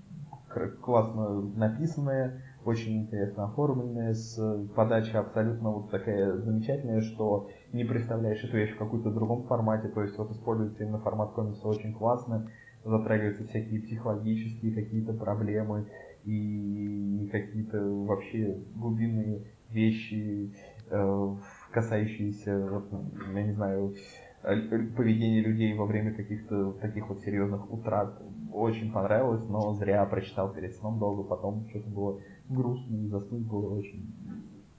классно 0.83 1.43
написанная, 1.57 2.43
очень 2.65 3.03
интересно 3.03 3.45
оформленная, 3.45 4.15
с 4.15 4.39
подачей 4.75 5.19
абсолютно 5.19 5.71
вот 5.71 5.91
такая 5.91 6.37
замечательная, 6.39 7.01
что 7.01 7.49
не 7.73 7.85
представляешь 7.85 8.43
эту 8.43 8.57
вещь 8.57 8.75
в 8.75 8.79
каком-то 8.79 9.11
другом 9.11 9.45
формате. 9.45 9.89
То 9.89 10.03
есть 10.03 10.19
вот 10.19 10.31
используется 10.31 10.83
именно 10.83 10.99
формат 10.99 11.33
комикса 11.33 11.69
очень 11.69 11.95
классно 11.95 12.49
затрагиваются 12.85 13.47
всякие 13.47 13.83
психологические 13.83 14.73
какие-то 14.73 15.13
проблемы 15.13 15.87
и 16.25 17.29
какие-то 17.31 17.81
вообще 17.81 18.59
глубинные 18.75 19.43
вещи, 19.71 20.55
э, 20.91 21.37
касающиеся, 21.73 22.59
вот, 22.59 22.89
я 23.35 23.43
не 23.43 23.53
знаю, 23.53 23.95
э, 24.43 24.79
поведения 24.97 25.41
людей 25.41 25.75
во 25.75 25.87
время 25.87 26.15
каких-то 26.15 26.73
таких 26.73 27.09
вот 27.09 27.21
серьезных 27.21 27.71
утрат. 27.73 28.21
Очень 28.53 28.93
понравилось, 28.93 29.43
но 29.49 29.75
зря 29.75 30.05
прочитал 30.07 30.53
перед 30.53 30.75
сном 30.77 30.99
долго, 30.99 31.23
потом 31.23 31.67
что-то 31.71 31.89
было 31.89 32.21
грустно 32.49 32.97
и 32.97 33.09
заснуть 33.09 33.43
было 33.43 33.79
очень 33.79 34.13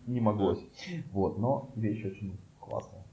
не 0.10 0.20
моглось. 0.20 0.60
Вот, 1.12 1.38
но 1.38 1.70
вещь 1.76 2.04
очень 2.06 2.38
классная. 2.60 3.04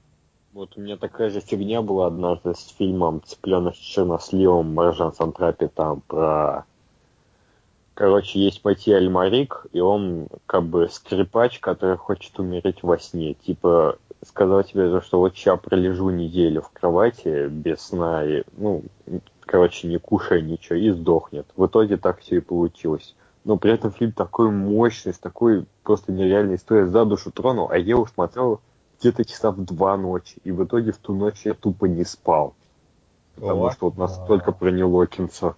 Вот 0.53 0.75
у 0.75 0.81
меня 0.81 0.97
такая 0.97 1.29
же 1.29 1.39
фигня 1.39 1.81
была 1.81 2.07
однажды 2.07 2.55
с 2.55 2.69
фильмом 2.69 3.21
«Цыпленок 3.23 3.75
с 3.75 3.79
черносливом» 3.79 4.73
Маржан 4.73 5.13
Сантрапи 5.13 5.67
там 5.67 6.01
про... 6.01 6.65
Короче, 7.93 8.39
есть 8.39 8.61
Пати 8.61 8.91
Альмарик, 8.91 9.67
и 9.73 9.79
он 9.79 10.27
как 10.45 10.63
бы 10.63 10.87
скрипач, 10.89 11.59
который 11.59 11.97
хочет 11.97 12.37
умереть 12.39 12.83
во 12.83 12.97
сне. 12.99 13.33
Типа, 13.33 13.97
сказал 14.27 14.63
тебе, 14.63 15.01
что 15.01 15.19
вот 15.19 15.35
сейчас 15.35 15.59
пролежу 15.59 16.09
неделю 16.09 16.61
в 16.61 16.69
кровати 16.69 17.47
без 17.47 17.81
сна, 17.81 18.23
и, 18.25 18.43
ну, 18.57 18.83
короче, 19.41 19.87
не 19.87 19.97
кушая 19.97 20.41
ничего, 20.41 20.77
и 20.77 20.91
сдохнет. 20.91 21.47
В 21.55 21.65
итоге 21.65 21.97
так 21.97 22.19
все 22.19 22.37
и 22.37 22.41
получилось. 22.41 23.15
Но 23.43 23.57
при 23.57 23.71
этом 23.71 23.91
фильм 23.91 24.11
такой 24.11 24.51
мощный, 24.51 25.13
с 25.13 25.19
такой 25.19 25.65
просто 25.83 26.11
нереальной 26.11 26.55
историей 26.55 26.87
за 26.87 27.05
душу 27.05 27.31
тронул, 27.31 27.69
а 27.69 27.77
я 27.77 27.91
его 27.91 28.05
смотрел 28.05 28.59
где-то 28.99 29.23
часа 29.25 29.51
в 29.51 29.63
два 29.63 29.95
ночи, 29.95 30.37
и 30.43 30.51
в 30.51 30.63
итоге 30.63 30.91
в 30.91 30.97
ту 30.97 31.13
ночь 31.13 31.45
я 31.45 31.53
тупо 31.53 31.85
не 31.85 32.03
спал. 32.03 32.55
Потому 33.35 33.65
О, 33.65 33.71
что 33.71 33.85
вот 33.85 33.97
настолько 33.97 34.51
проняло 34.51 35.05
кинцо. 35.07 35.55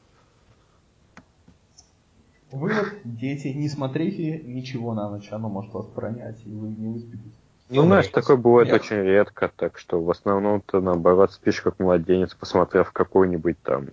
Вывод, 2.51 2.95
дети, 3.03 3.47
не 3.47 3.69
смотрите 3.69 4.39
ничего 4.39 4.93
на 4.93 5.09
ночь, 5.09 5.31
оно 5.31 5.49
может 5.49 5.73
вас 5.73 5.85
пронять, 5.85 6.41
и 6.45 6.49
вы 6.49 6.69
не 6.69 6.87
выспитесь. 6.87 7.38
Ну, 7.69 7.83
знаешь, 7.83 8.07
такое 8.07 8.35
бывает 8.35 8.69
Нет. 8.71 8.81
очень 8.81 8.97
редко, 8.97 9.51
так 9.55 9.77
что 9.77 10.01
в 10.01 10.09
основном 10.09 10.61
ты, 10.61 10.79
наоборот, 10.81 11.31
спишь 11.31 11.61
как 11.61 11.79
младенец, 11.79 12.33
посмотрев 12.33 12.91
какой-нибудь 12.91 13.61
там, 13.61 13.85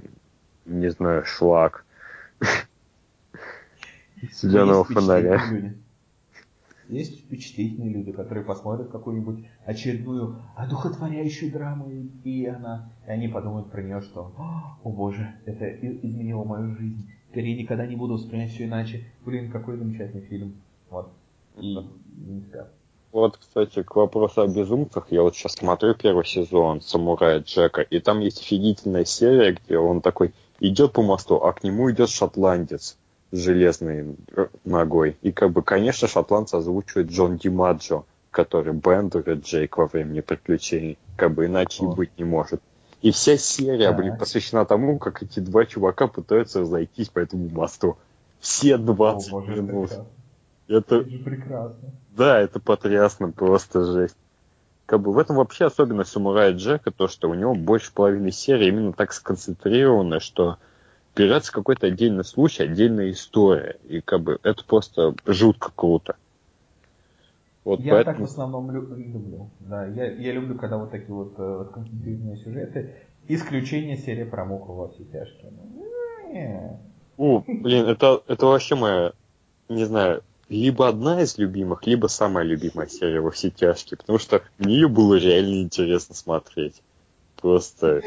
не 0.64 0.88
знаю, 0.90 1.24
шлак. 1.26 1.84
Зеленого 4.32 4.78
Есть 4.78 4.90
впечатлительные 4.90 5.38
фонаря. 5.38 5.50
люди. 5.50 5.76
Есть 6.88 7.20
впечатлительные 7.24 7.92
люди, 7.92 8.12
которые 8.12 8.44
посмотрят 8.44 8.90
какую-нибудь 8.90 9.44
очередную 9.66 10.36
одухотворяющую 10.54 11.52
драму, 11.52 11.90
и- 12.24 12.46
она, 12.46 12.88
и 13.06 13.10
они 13.10 13.28
подумают 13.28 13.70
про 13.70 13.82
нее, 13.82 14.00
что 14.00 14.32
«О 14.84 14.88
боже, 14.88 15.34
это 15.44 15.68
изменило 15.68 16.44
мою 16.44 16.74
жизнь. 16.76 17.10
Теперь 17.30 17.48
я 17.48 17.56
никогда 17.56 17.86
не 17.86 17.96
буду 17.96 18.14
воспринимать 18.14 18.52
все 18.52 18.64
иначе. 18.64 19.04
Блин, 19.24 19.50
какой 19.50 19.76
замечательный 19.76 20.22
фильм. 20.22 20.54
Вот. 20.88 21.12
И 21.58 21.74
не 21.74 22.40
спят. 22.42 22.72
Вот, 23.16 23.38
кстати, 23.38 23.82
к 23.82 23.96
вопросу 23.96 24.42
о 24.42 24.46
безумцах, 24.46 25.06
я 25.08 25.22
вот 25.22 25.34
сейчас 25.34 25.52
смотрю 25.54 25.94
первый 25.94 26.26
сезон 26.26 26.82
«Самурая 26.82 27.40
Джека», 27.40 27.80
и 27.80 27.98
там 27.98 28.20
есть 28.20 28.42
офигительная 28.42 29.06
серия, 29.06 29.52
где 29.52 29.78
он 29.78 30.02
такой 30.02 30.34
идет 30.60 30.92
по 30.92 31.00
мосту, 31.00 31.36
а 31.36 31.54
к 31.54 31.64
нему 31.64 31.90
идет 31.90 32.10
шотландец 32.10 32.98
с 33.30 33.38
железной 33.38 34.16
ногой. 34.66 35.16
И 35.22 35.32
как 35.32 35.50
бы, 35.50 35.62
конечно, 35.62 36.06
шотландца 36.08 36.58
озвучивает 36.58 37.08
Джон 37.08 37.38
Димаджо, 37.38 38.04
который 38.30 38.74
Бендер 38.74 39.30
и 39.30 39.40
Джейк 39.40 39.78
во 39.78 39.86
времени 39.86 40.20
приключений. 40.20 40.98
Как 41.16 41.32
бы 41.32 41.46
иначе 41.46 41.84
и 41.84 41.86
О. 41.86 41.92
быть 41.92 42.10
не 42.18 42.24
может. 42.24 42.60
И 43.00 43.12
вся 43.12 43.38
серия, 43.38 43.88
Так. 43.88 43.96
блин, 43.96 44.18
посвящена 44.18 44.66
тому, 44.66 44.98
как 44.98 45.22
эти 45.22 45.40
два 45.40 45.64
чувака 45.64 46.06
пытаются 46.06 46.60
разойтись 46.60 47.08
по 47.08 47.20
этому 47.20 47.48
мосту. 47.48 47.96
Все 48.40 48.74
О 48.74 48.78
20 48.78 49.30
боже, 49.30 49.52
это 49.52 49.62
минут. 49.62 49.88
прекрасно. 49.88 50.06
Это, 50.68 50.96
Это 50.96 51.18
прекрасно. 51.24 51.90
да, 52.16 52.40
это 52.40 52.60
потрясно, 52.60 53.30
просто 53.30 53.84
жесть. 53.84 54.16
Как 54.86 55.00
бы 55.00 55.12
в 55.12 55.18
этом 55.18 55.36
вообще 55.36 55.66
особенность 55.66 56.10
самурая 56.10 56.52
Джека, 56.52 56.90
то, 56.90 57.08
что 57.08 57.28
у 57.28 57.34
него 57.34 57.54
больше 57.54 57.92
половины 57.92 58.30
серии 58.30 58.68
именно 58.68 58.92
так 58.92 59.12
сконцентрировано, 59.12 60.20
что 60.20 60.58
берется 61.16 61.52
какой-то 61.52 61.88
отдельный 61.88 62.24
случай, 62.24 62.64
отдельная 62.64 63.10
история. 63.10 63.76
И 63.88 64.00
как 64.00 64.20
бы 64.22 64.38
это 64.42 64.64
просто 64.64 65.14
жутко 65.26 65.72
круто. 65.74 66.16
Вот 67.64 67.80
я 67.80 67.90
так 67.96 68.06
в 68.06 68.08
поэтому... 68.08 68.24
основном 68.26 68.70
лю- 68.70 68.94
люблю. 68.96 69.50
Да, 69.60 69.86
я, 69.86 70.12
я 70.12 70.32
люблю, 70.32 70.56
когда 70.56 70.78
вот 70.78 70.90
такие 70.92 71.12
вот 71.12 71.34
э, 71.36 71.66
сконцентрированные 71.70 72.36
сюжеты. 72.38 72.94
Исключение 73.28 73.96
серии 73.96 74.22
про 74.24 74.44
муку 74.44 74.72
во 74.74 74.88
все 74.88 75.04
тяжкие. 75.04 75.50
Ну, 75.50 76.32
не. 76.32 76.78
У, 77.18 77.40
блин, 77.62 77.86
это, 77.86 78.22
это 78.28 78.46
вообще 78.46 78.76
моя, 78.76 79.12
не 79.68 79.84
знаю, 79.84 80.22
либо 80.48 80.88
одна 80.88 81.22
из 81.22 81.38
любимых, 81.38 81.86
либо 81.86 82.06
самая 82.06 82.44
любимая 82.44 82.86
серия 82.86 83.20
во 83.20 83.30
все 83.30 83.50
тяжкие, 83.50 83.98
потому 83.98 84.18
что 84.18 84.42
мне 84.58 84.74
ее 84.74 84.88
было 84.88 85.14
реально 85.14 85.62
интересно 85.62 86.14
смотреть. 86.14 86.82
Просто... 87.40 88.02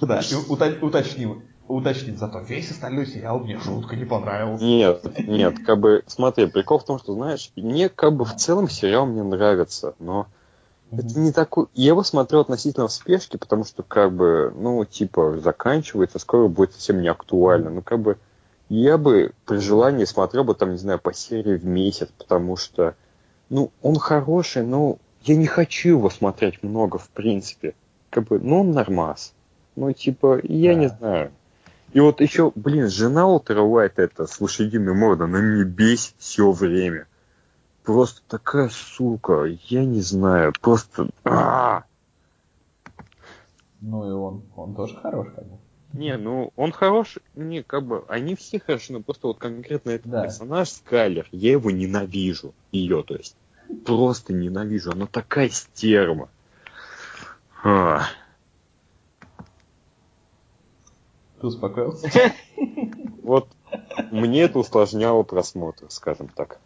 Да, 0.00 0.22
уточним, 0.48 1.42
уточним, 1.66 2.16
зато 2.16 2.40
весь 2.40 2.70
остальной 2.70 3.06
сериал 3.06 3.40
мне 3.40 3.58
жутко 3.58 3.96
не 3.96 4.04
понравился. 4.04 4.64
Нет, 4.64 5.02
нет, 5.26 5.54
как 5.64 5.80
бы, 5.80 6.04
смотри, 6.06 6.46
прикол 6.46 6.78
в 6.78 6.84
том, 6.84 6.98
что, 6.98 7.14
знаешь, 7.14 7.50
мне 7.56 7.88
как 7.88 8.14
бы 8.14 8.24
в 8.24 8.36
целом 8.36 8.68
сериал 8.68 9.06
мне 9.06 9.22
нравится, 9.22 9.94
но 9.98 10.26
это 10.90 11.18
не 11.18 11.32
такой... 11.32 11.66
Я 11.74 11.88
его 11.88 12.02
смотрел 12.02 12.40
относительно 12.40 12.88
в 12.88 12.92
спешке, 12.92 13.38
потому 13.38 13.64
что, 13.64 13.82
как 13.82 14.12
бы, 14.12 14.52
ну, 14.56 14.84
типа, 14.84 15.38
заканчивается, 15.38 16.18
скоро 16.18 16.48
будет 16.48 16.72
совсем 16.72 17.00
не 17.00 17.08
актуально. 17.08 17.70
Ну, 17.70 17.82
как 17.82 18.00
бы, 18.00 18.18
я 18.70 18.98
бы 18.98 19.32
при 19.46 19.58
желании 19.58 20.04
смотрел 20.04 20.44
бы, 20.44 20.54
там, 20.54 20.70
не 20.70 20.78
знаю, 20.78 21.00
по 21.00 21.12
серии 21.12 21.56
в 21.56 21.66
месяц, 21.66 22.08
потому 22.16 22.56
что, 22.56 22.94
ну, 23.48 23.72
он 23.82 23.96
хороший, 23.96 24.62
но 24.62 24.98
я 25.22 25.34
не 25.34 25.46
хочу 25.46 25.90
его 25.90 26.08
смотреть 26.08 26.62
много, 26.62 26.96
в 26.98 27.08
принципе. 27.08 27.74
Как 28.10 28.28
бы, 28.28 28.38
ну, 28.38 28.60
он 28.60 28.70
нормас. 28.70 29.34
Ну, 29.74 29.92
типа, 29.92 30.40
я 30.44 30.74
Да. 30.74 30.80
не 30.80 30.88
знаю. 30.88 31.32
И 31.92 31.98
вот 31.98 32.20
еще, 32.20 32.52
блин, 32.54 32.88
жена 32.88 33.26
Уолтера 33.26 33.62
Уайта, 33.62 34.02
это 34.02 34.28
с 34.28 34.40
лошадиной 34.40 34.94
мордой, 34.94 35.26
она 35.26 35.40
меня 35.40 35.64
бесит 35.64 36.14
все 36.18 36.52
время. 36.52 37.08
Просто 37.82 38.22
такая 38.28 38.68
сука, 38.68 39.46
я 39.68 39.84
не 39.84 40.00
знаю, 40.00 40.52
просто... 40.60 41.08
а 41.24 41.82
Ну 43.80 44.08
и 44.08 44.12
он, 44.12 44.42
он 44.54 44.76
тоже 44.76 44.94
хорош, 44.96 45.26
как 45.34 45.44
бы. 45.44 45.58
Не, 45.92 46.16
ну 46.16 46.52
он 46.56 46.72
хорош, 46.72 47.18
не, 47.34 47.62
как 47.62 47.84
бы, 47.84 48.04
они 48.08 48.36
все 48.36 48.60
хороши, 48.60 48.92
но 48.92 49.00
просто 49.00 49.26
вот 49.26 49.38
конкретно 49.38 49.90
этот 49.90 50.10
Да. 50.10 50.22
персонаж 50.22 50.68
Скайлер, 50.68 51.28
я 51.32 51.52
его 51.52 51.70
ненавижу, 51.70 52.54
ее, 52.70 53.02
то 53.02 53.16
есть, 53.16 53.36
просто 53.84 54.32
ненавижу, 54.32 54.92
она 54.92 55.06
такая 55.06 55.48
стерва. 55.48 56.30
А, 57.64 58.04
Ты 61.40 61.46
успокоился? 61.46 62.10
вот 63.22 63.48
мне 64.10 64.42
это 64.42 64.58
усложняло 64.58 65.22
просмотр, 65.22 65.86
скажем 65.90 66.28
так. 66.28 66.60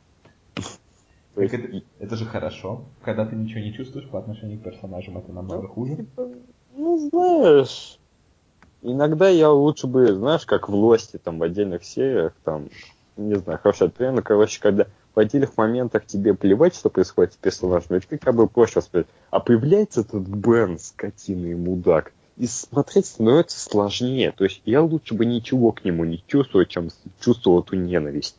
Так 1.34 1.52
это, 1.52 1.82
это 1.98 2.16
же 2.16 2.26
хорошо. 2.26 2.84
Когда 3.02 3.26
ты 3.26 3.36
ничего 3.36 3.60
не 3.60 3.72
чувствуешь 3.72 4.08
по 4.08 4.18
отношению 4.18 4.60
к 4.60 4.62
персонажам, 4.62 5.18
это 5.18 5.32
намного 5.32 5.66
хуже. 5.68 5.96
типа, 5.96 6.28
ну, 6.76 7.08
знаешь, 7.10 7.98
иногда 8.84 9.28
я 9.28 9.50
лучше 9.50 9.86
бы, 9.86 10.14
знаешь, 10.14 10.46
как 10.46 10.68
в 10.68 10.74
Лосте, 10.74 11.18
там, 11.18 11.38
в 11.38 11.42
отдельных 11.42 11.84
сериях, 11.84 12.34
там, 12.44 12.68
не 13.16 13.34
знаю, 13.34 13.58
хорошо, 13.60 13.88
примерно, 13.88 14.22
короче, 14.22 14.60
когда 14.60 14.86
в 15.14 15.18
отдельных 15.18 15.56
моментах 15.56 16.06
тебе 16.06 16.34
плевать, 16.34 16.74
что 16.74 16.90
происходит 16.90 17.32
с 17.32 17.36
персонажем, 17.36 17.96
это 17.96 18.18
как 18.18 18.34
бы 18.34 18.46
проще 18.46 18.74
воспринимать. 18.76 19.08
А 19.30 19.40
появляется 19.40 20.02
этот 20.02 20.22
Бен, 20.22 20.78
скотина 20.78 21.46
и 21.46 21.54
мудак, 21.54 22.12
и 22.36 22.46
смотреть 22.46 23.06
становится 23.06 23.58
сложнее. 23.58 24.32
То 24.32 24.44
есть 24.44 24.60
я 24.64 24.82
лучше 24.82 25.14
бы 25.14 25.24
ничего 25.24 25.72
к 25.72 25.84
нему 25.84 26.04
не 26.04 26.22
чувствовал, 26.26 26.64
чем 26.66 26.90
чувствовал 27.20 27.62
эту 27.62 27.76
ненависть. 27.76 28.36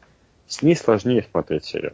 С 0.48 0.62
ней 0.62 0.76
сложнее 0.76 1.26
смотреть 1.32 1.66
сериал. 1.66 1.94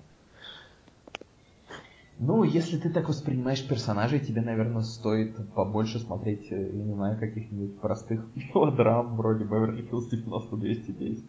Ну, 2.23 2.43
если 2.43 2.77
ты 2.77 2.91
так 2.91 3.09
воспринимаешь 3.09 3.67
персонажей, 3.67 4.19
тебе, 4.19 4.41
наверное, 4.41 4.83
стоит 4.83 5.35
побольше 5.55 5.97
смотреть, 5.97 6.51
э, 6.51 6.69
я 6.71 6.83
не 6.83 6.93
знаю, 6.93 7.19
каких-нибудь 7.19 7.79
простых 7.79 8.23
мелодрам, 8.35 9.15
вроде 9.15 9.43
Beverly 9.43 9.89
Hills 9.89 10.11
90-210. 10.11 11.23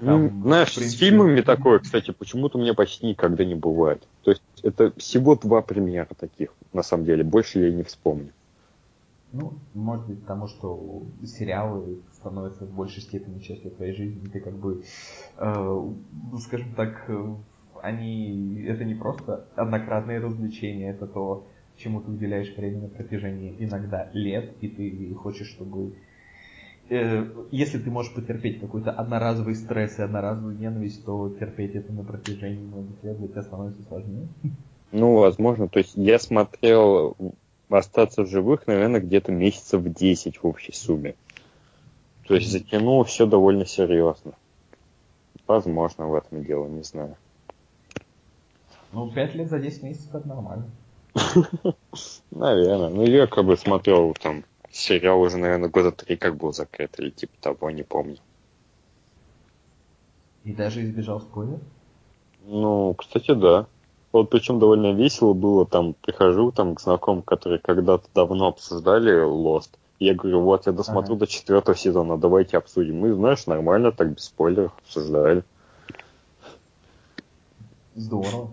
Ну, 0.00 0.04
Там, 0.04 0.42
знаешь, 0.42 0.70
в 0.70 0.72
с 0.72 0.76
принципе, 0.78 1.06
фильмами 1.06 1.40
такое, 1.42 1.78
кстати, 1.78 2.10
почему-то 2.10 2.58
у 2.58 2.60
меня 2.60 2.74
почти 2.74 3.06
никогда 3.06 3.44
не 3.44 3.54
бывает. 3.54 4.02
То 4.24 4.32
есть 4.32 4.42
это 4.64 4.92
всего 4.96 5.36
два 5.36 5.62
примера 5.62 6.08
таких, 6.18 6.52
на 6.72 6.82
самом 6.82 7.04
деле. 7.04 7.22
Больше 7.22 7.60
я 7.60 7.68
и 7.68 7.74
не 7.74 7.84
вспомню. 7.84 8.32
Ну, 9.32 9.54
может 9.74 10.06
быть, 10.06 10.20
потому 10.22 10.48
что 10.48 11.04
сериалы 11.24 12.00
становятся 12.14 12.64
в 12.64 12.74
большей 12.74 13.02
степени 13.02 13.38
частью 13.38 13.70
твоей 13.70 13.94
жизни. 13.94 14.28
Ты 14.28 14.40
как 14.40 14.54
бы, 14.54 14.82
э, 15.36 15.54
ну, 15.54 16.38
скажем 16.38 16.74
так, 16.74 17.04
э, 17.06 17.34
они, 17.82 18.64
это 18.66 18.84
не 18.84 18.94
просто 18.94 19.46
однократное 19.56 20.20
развлечение, 20.20 20.90
это 20.90 21.06
то, 21.06 21.46
чему 21.76 22.00
ты 22.00 22.10
уделяешь 22.10 22.54
время 22.56 22.82
на 22.82 22.88
протяжении 22.88 23.54
иногда 23.58 24.08
лет, 24.12 24.52
и 24.60 24.68
ты 24.68 25.14
хочешь, 25.14 25.48
чтобы... 25.48 25.92
э, 26.88 27.26
если 27.50 27.78
ты 27.78 27.90
можешь 27.90 28.14
потерпеть 28.14 28.60
какой-то 28.60 28.90
одноразовый 28.90 29.54
стресс 29.54 29.98
и 29.98 30.02
одноразовую 30.02 30.58
ненависть, 30.58 31.04
то 31.04 31.28
терпеть 31.38 31.74
это 31.74 31.92
на 31.92 32.04
протяжении 32.04 32.64
многих 32.64 33.02
лет 33.02 33.18
для 33.18 33.28
тебя 33.28 33.42
становится 33.42 33.82
сложнее. 33.82 34.28
Ну, 34.92 35.16
возможно. 35.16 35.68
То 35.68 35.78
есть 35.78 35.92
я 35.96 36.18
смотрел 36.18 37.16
«Остаться 37.68 38.22
в 38.22 38.28
живых», 38.28 38.66
наверное, 38.66 39.00
где-то 39.00 39.32
месяцев 39.32 39.82
10 39.82 40.38
в 40.38 40.46
общей 40.46 40.72
сумме. 40.72 41.16
То 42.26 42.34
есть 42.34 42.50
затянул 42.50 43.04
все 43.04 43.26
довольно 43.26 43.66
серьезно. 43.66 44.32
Возможно, 45.46 46.06
в 46.08 46.14
этом 46.14 46.44
дело, 46.44 46.66
не 46.66 46.82
знаю. 46.82 47.16
Ну, 48.96 49.10
пять 49.10 49.34
лет 49.34 49.50
за 49.50 49.58
10 49.58 49.82
месяцев 49.82 50.14
это 50.14 50.26
нормально. 50.26 50.64
Наверное. 52.30 52.88
Ну, 52.88 53.02
я 53.02 53.26
как 53.26 53.44
бы 53.44 53.54
смотрел 53.58 54.14
там 54.14 54.42
сериал 54.72 55.20
уже, 55.20 55.36
наверное, 55.36 55.68
года 55.68 55.92
три 55.92 56.16
как 56.16 56.38
был 56.38 56.54
закрыт, 56.54 56.98
или 56.98 57.10
типа 57.10 57.34
того, 57.38 57.70
не 57.70 57.82
помню. 57.82 58.16
И 60.44 60.54
даже 60.54 60.82
избежал 60.82 61.20
спойлер. 61.20 61.58
Ну, 62.46 62.94
кстати, 62.94 63.34
да. 63.34 63.66
Вот 64.12 64.30
причем 64.30 64.58
довольно 64.58 64.94
весело 64.94 65.34
было, 65.34 65.66
там, 65.66 65.92
прихожу 65.92 66.50
там 66.50 66.74
к 66.74 66.80
знакомым, 66.80 67.20
которые 67.20 67.58
когда-то 67.58 68.08
давно 68.14 68.46
обсуждали 68.46 69.26
Lost. 69.26 69.72
Я 69.98 70.14
говорю, 70.14 70.40
вот, 70.40 70.64
я 70.64 70.72
досмотрю 70.72 71.16
Ага. 71.16 71.20
до 71.20 71.26
четвертого 71.26 71.76
сезона, 71.76 72.16
давайте 72.16 72.56
обсудим. 72.56 73.00
Мы, 73.00 73.12
знаешь, 73.12 73.46
нормально, 73.46 73.92
так 73.92 74.14
без 74.14 74.24
спойлеров 74.24 74.72
обсуждали. 74.78 75.44
Здорово. 77.94 78.52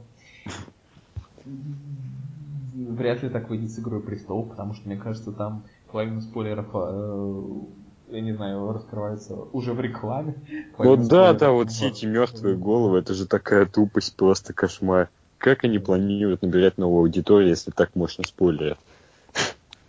Вряд 2.76 3.24
ли 3.24 3.30
так 3.30 3.50
выйдет 3.50 3.72
с 3.72 3.80
Игрой 3.80 4.02
Престолов, 4.02 4.50
потому 4.50 4.74
что, 4.74 4.88
мне 4.88 4.98
кажется, 4.98 5.32
там 5.32 5.64
половина 5.92 6.22
спойлеров, 6.22 6.68
э, 6.74 8.16
я 8.16 8.22
не 8.22 8.34
знаю, 8.34 8.72
раскрывается 8.74 9.36
уже 9.36 9.74
в 9.74 9.80
рекламе. 9.80 10.36
Ну 10.80 10.98
да, 10.98 11.34
да, 11.34 11.52
вот 11.52 11.72
все 11.72 11.88
эти 11.88 12.06
мертвые 12.06 12.58
головы, 12.58 13.00
это 13.00 13.14
же 13.14 13.28
такая 13.28 13.66
тупость, 13.66 14.16
просто 14.16 14.54
кошмар. 14.54 15.10
Как 15.38 15.64
они 15.66 15.78
планируют 15.78 16.42
набирать 16.42 16.78
новую 16.78 17.02
аудиторию, 17.02 17.50
если 17.50 17.72
так 17.72 17.96
мощно 17.96 18.24
спойлерят? 18.26 18.80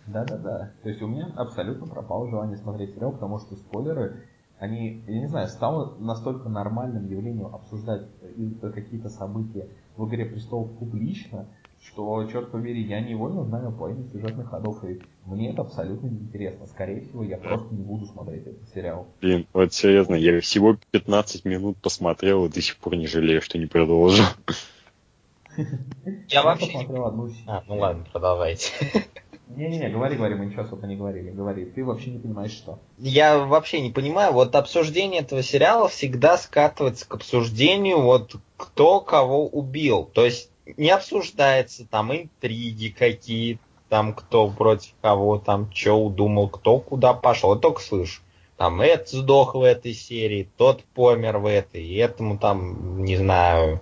Да-да-да. 0.05 0.71
То 0.83 0.89
есть 0.89 1.01
у 1.01 1.07
меня 1.07 1.31
абсолютно 1.35 1.87
пропало 1.87 2.29
желание 2.29 2.57
смотреть 2.57 2.93
сериал, 2.93 3.11
потому 3.11 3.39
что 3.39 3.55
спойлеры, 3.55 4.23
они, 4.59 5.03
я 5.07 5.19
не 5.19 5.27
знаю, 5.27 5.47
стало 5.47 5.95
настолько 5.99 6.49
нормальным 6.49 7.09
явлением 7.09 7.53
обсуждать 7.53 8.07
э, 8.21 8.71
какие-то 8.71 9.09
события 9.09 9.67
в 9.97 10.07
«Игре 10.07 10.25
престолов» 10.25 10.77
публично, 10.77 11.47
что, 11.81 12.27
черт 12.31 12.51
побери, 12.51 12.81
я 12.81 12.99
невольно 13.01 13.43
знаю 13.43 13.71
половину 13.71 14.07
сюжетных 14.11 14.49
ходов, 14.49 14.83
и 14.83 15.01
мне 15.25 15.51
это 15.51 15.61
абсолютно 15.61 16.07
неинтересно. 16.07 16.65
Скорее 16.67 17.01
всего, 17.01 17.23
я 17.23 17.37
просто 17.37 17.73
не 17.73 17.83
буду 17.83 18.05
смотреть 18.05 18.47
этот 18.47 18.67
сериал. 18.73 19.07
Блин, 19.21 19.45
вот 19.53 19.73
серьезно, 19.73 20.15
я 20.15 20.39
всего 20.41 20.77
15 20.91 21.45
минут 21.45 21.77
посмотрел 21.77 22.45
и 22.45 22.49
до 22.49 22.61
сих 22.61 22.77
пор 22.77 22.95
не 22.95 23.07
жалею, 23.07 23.41
что 23.41 23.57
не 23.57 23.67
продолжил. 23.67 24.25
Я 26.27 26.43
вообще... 26.43 26.65
посмотрел 26.65 27.05
одну 27.05 27.29
серию. 27.29 27.45
А, 27.47 27.63
ну 27.67 27.77
ладно, 27.77 28.05
продолжайте. 28.11 28.71
Не-не-не, 29.47 29.89
говори, 29.89 30.15
говори, 30.15 30.35
мы 30.35 30.47
ничего 30.47 30.63
особо 30.63 30.87
не 30.87 30.95
говорили. 30.95 31.29
Говори, 31.29 31.65
ты 31.65 31.83
вообще 31.83 32.11
не 32.11 32.19
понимаешь, 32.19 32.51
что. 32.51 32.79
Я 32.97 33.37
вообще 33.37 33.81
не 33.81 33.91
понимаю, 33.91 34.33
вот 34.33 34.55
обсуждение 34.55 35.21
этого 35.21 35.43
сериала 35.43 35.87
всегда 35.87 36.37
скатывается 36.37 37.07
к 37.07 37.13
обсуждению, 37.13 38.01
вот 38.01 38.35
кто 38.57 38.99
кого 39.01 39.47
убил. 39.47 40.09
То 40.13 40.25
есть 40.25 40.49
не 40.77 40.89
обсуждается 40.89 41.85
там 41.85 42.11
интриги 42.13 42.89
какие 42.89 43.59
там 43.89 44.13
кто 44.13 44.49
против 44.49 44.93
кого, 45.01 45.37
там 45.37 45.71
что 45.71 45.93
удумал, 45.93 46.49
кто 46.49 46.79
куда 46.79 47.13
пошел. 47.13 47.53
Я 47.53 47.59
только 47.59 47.81
слышу. 47.81 48.21
Там 48.57 48.81
этот 48.81 49.09
сдох 49.09 49.53
в 49.53 49.61
этой 49.61 49.93
серии, 49.93 50.49
тот 50.57 50.83
помер 50.83 51.37
в 51.39 51.45
этой, 51.45 51.93
этому 51.95 52.37
там, 52.37 53.03
не 53.03 53.17
знаю, 53.17 53.81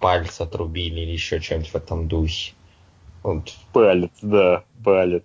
палец 0.00 0.40
отрубили 0.40 1.00
или 1.00 1.12
еще 1.12 1.40
что-нибудь 1.40 1.68
в 1.68 1.74
этом 1.76 2.08
духе. 2.08 2.54
Вот. 3.24 3.52
Палец, 3.72 4.12
да, 4.20 4.64
палец. 4.84 5.24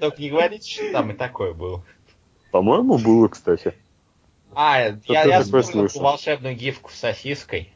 Только 0.00 0.22
не 0.22 0.30
говорите, 0.30 0.70
что 0.70 0.92
там 0.92 1.10
и 1.10 1.14
такое 1.14 1.52
было. 1.52 1.82
По-моему, 2.52 2.96
было, 2.96 3.26
кстати. 3.26 3.74
А, 4.54 4.78
я, 5.06 5.24
я 5.24 5.42
вспомнил 5.42 5.88
волшебную 5.96 6.54
гифку 6.56 6.90
с 6.92 6.94
сосиской. 6.94 7.72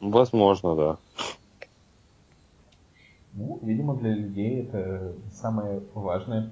Возможно, 0.00 0.74
да. 0.74 0.96
Ну, 3.34 3.58
видимо, 3.62 3.94
для 3.96 4.14
людей 4.14 4.62
это 4.62 5.14
самое 5.34 5.82
важное. 5.92 6.50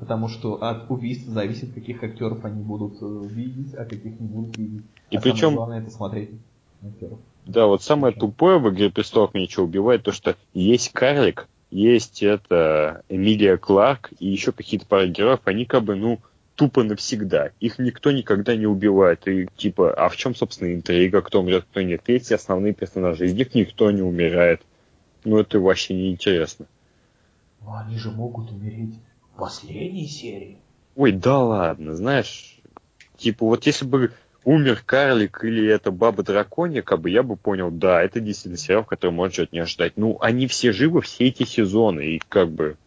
Потому 0.00 0.26
что 0.28 0.60
от 0.62 0.90
убийств 0.90 1.28
зависит, 1.28 1.72
каких 1.72 2.02
актеров 2.02 2.44
они 2.44 2.62
будут 2.62 3.00
э, 3.00 3.28
видеть, 3.28 3.74
а 3.74 3.84
каких 3.84 4.18
не 4.20 4.26
будут 4.26 4.56
видеть. 4.58 4.84
И 5.10 5.16
а 5.16 5.20
причем- 5.20 5.54
главное 5.54 5.80
это 5.80 5.90
смотреть. 5.90 6.30
Да, 7.46 7.66
вот 7.66 7.82
самое 7.82 8.14
тупое 8.14 8.58
в 8.58 8.68
«Игре 8.68 8.90
престолов» 8.90 9.32
меня 9.34 9.48
что 9.48 9.64
убивает, 9.64 10.02
то 10.02 10.12
что 10.12 10.36
есть 10.52 10.92
Карлик, 10.92 11.48
есть 11.70 12.22
это 12.22 13.02
Эмилия 13.08 13.56
Кларк 13.56 14.10
и 14.18 14.28
еще 14.28 14.52
какие-то 14.52 14.86
пары 14.86 15.08
героев, 15.08 15.40
они 15.44 15.64
как 15.64 15.82
бы, 15.82 15.96
ну, 15.96 16.20
тупо 16.56 16.82
навсегда. 16.82 17.52
Их 17.60 17.78
никто 17.78 18.10
никогда 18.10 18.56
не 18.56 18.66
убивает. 18.66 19.26
И 19.28 19.48
типа, 19.56 19.94
а 19.94 20.08
в 20.08 20.16
чем, 20.16 20.34
собственно, 20.34 20.74
интрига, 20.74 21.22
кто 21.22 21.40
умрет, 21.40 21.64
кто 21.70 21.80
нет? 21.80 22.02
Эти 22.06 22.34
основные 22.34 22.74
персонажи, 22.74 23.26
из 23.26 23.34
них 23.34 23.54
никто 23.54 23.90
не 23.90 24.02
умирает. 24.02 24.60
Ну, 25.24 25.38
это 25.38 25.60
вообще 25.60 25.94
неинтересно. 25.94 26.66
Но 27.62 27.76
они 27.76 27.96
же 27.96 28.10
могут 28.10 28.50
умереть 28.50 28.98
в 29.22 29.38
последней 29.38 30.08
серии. 30.08 30.58
Ой, 30.96 31.12
да 31.12 31.38
ладно, 31.38 31.94
знаешь, 31.94 32.58
типа, 33.16 33.46
вот 33.46 33.64
если 33.66 33.84
бы 33.84 34.12
умер 34.48 34.82
карлик 34.86 35.44
или 35.44 35.68
это 35.68 35.90
баба 35.90 36.22
драконья, 36.22 36.80
как 36.80 37.02
бы 37.02 37.10
я 37.10 37.22
бы 37.22 37.36
понял, 37.36 37.70
да, 37.70 38.02
это 38.02 38.18
действительно 38.18 38.56
сериал, 38.56 38.82
который 38.82 39.10
можно 39.10 39.42
от 39.42 39.52
не 39.52 39.58
ожидать. 39.58 39.92
Ну, 39.96 40.16
они 40.22 40.46
все 40.46 40.72
живы 40.72 41.02
все 41.02 41.26
эти 41.26 41.42
сезоны, 41.42 42.14
и 42.14 42.22
как 42.30 42.50
бы... 42.50 42.78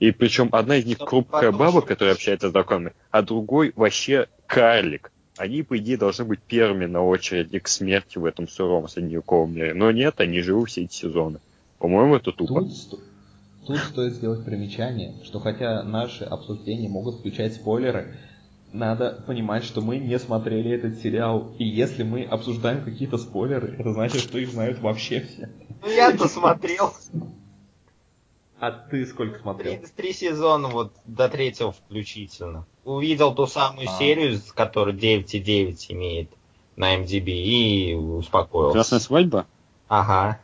И 0.00 0.10
причем 0.10 0.50
одна 0.52 0.76
из 0.76 0.84
них 0.84 0.98
Ну, 0.98 1.06
крупная 1.06 1.50
баба, 1.50 1.78
что- 1.80 1.88
которая 1.88 2.14
общается 2.14 2.50
с 2.50 2.52
драконами, 2.52 2.92
а 3.10 3.22
другой 3.22 3.72
вообще 3.74 4.26
карлик. 4.46 5.10
Они, 5.38 5.62
по 5.62 5.78
идее, 5.78 5.96
должны 5.96 6.26
быть 6.26 6.40
первыми 6.40 6.84
на 6.84 7.02
очереди 7.02 7.58
к 7.58 7.68
смерти 7.68 8.18
в 8.18 8.26
этом 8.26 8.46
суровом 8.46 8.86
средневековом 8.86 9.54
мире. 9.54 9.72
Но 9.72 9.90
нет, 9.92 10.20
они 10.20 10.42
живы 10.42 10.66
все 10.66 10.82
эти 10.82 10.94
сезоны. 10.94 11.38
По-моему, 11.78 12.16
это 12.16 12.32
тупо. 12.32 12.60
Тут, 12.60 13.00
тут 13.66 13.78
стоит 13.78 14.12
сделать 14.12 14.44
примечание, 14.44 15.14
что 15.24 15.40
хотя 15.40 15.82
наши 15.84 16.24
обсуждения 16.24 16.90
могут 16.90 17.20
включать 17.20 17.54
спойлеры, 17.54 18.14
надо 18.72 19.22
понимать, 19.26 19.64
что 19.64 19.80
мы 19.80 19.98
не 19.98 20.18
смотрели 20.18 20.70
этот 20.70 21.00
сериал. 21.00 21.54
И 21.58 21.64
если 21.64 22.02
мы 22.02 22.24
обсуждаем 22.24 22.84
какие-то 22.84 23.18
спойлеры, 23.18 23.76
это 23.78 23.92
значит, 23.92 24.20
что 24.20 24.38
их 24.38 24.50
знают 24.50 24.80
вообще 24.80 25.20
все. 25.20 25.48
Ну 25.82 25.90
я-то 25.90 26.28
смотрел. 26.28 26.92
А 28.58 28.70
ты 28.70 29.04
сколько 29.06 29.40
смотрел? 29.40 29.72
Три, 29.72 29.86
три 29.96 30.12
сезона, 30.12 30.68
вот 30.68 30.92
до 31.04 31.28
третьего 31.28 31.72
включительно. 31.72 32.64
Увидел 32.84 33.34
ту 33.34 33.46
самую 33.46 33.88
А. 33.88 33.98
серию, 33.98 34.36
с 34.36 34.52
которой 34.52 34.94
9,9 34.94 35.86
имеет 35.88 36.30
на 36.76 36.96
MDB 36.96 37.28
и 37.28 37.94
успокоился. 37.94 38.74
Красная 38.74 39.00
свадьба? 39.00 39.46
Ага. 39.88 40.40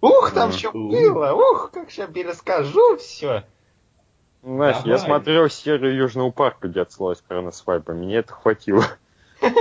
Ух, 0.00 0.32
там 0.32 0.50
что 0.50 0.72
было, 0.72 1.32
ух, 1.32 1.70
как 1.72 1.90
сейчас 1.92 2.10
перескажу 2.10 2.96
все. 2.98 3.44
Знаешь, 4.42 4.76
я 4.78 4.96
Давай. 4.96 4.98
смотрел 4.98 5.48
серию 5.48 5.94
Южного 5.94 6.30
парка, 6.32 6.68
где 6.68 6.80
отсылалась 6.80 7.22
красная 7.26 7.52
свадьба. 7.52 7.92
Мне 7.92 8.16
это 8.16 8.32
хватило. 8.32 8.84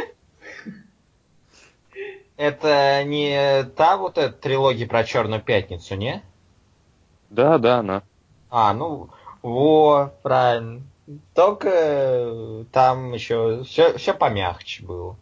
Это 2.35 3.03
не 3.03 3.63
та 3.75 3.97
вот 3.97 4.17
эта 4.17 4.33
трилогия 4.33 4.87
про 4.87 5.03
Черную 5.03 5.43
пятницу, 5.43 5.93
не? 5.93 6.23
Да, 7.29 7.59
да, 7.59 7.77
она. 7.77 8.01
А, 8.49 8.73
ну, 8.73 9.09
во, 9.43 10.11
правильно. 10.23 10.81
Только 11.35 11.69
э, 11.69 12.65
там 12.71 13.13
еще 13.13 13.63
все, 13.63 13.95
все 13.97 14.15
помягче 14.15 14.83
было. 14.83 15.17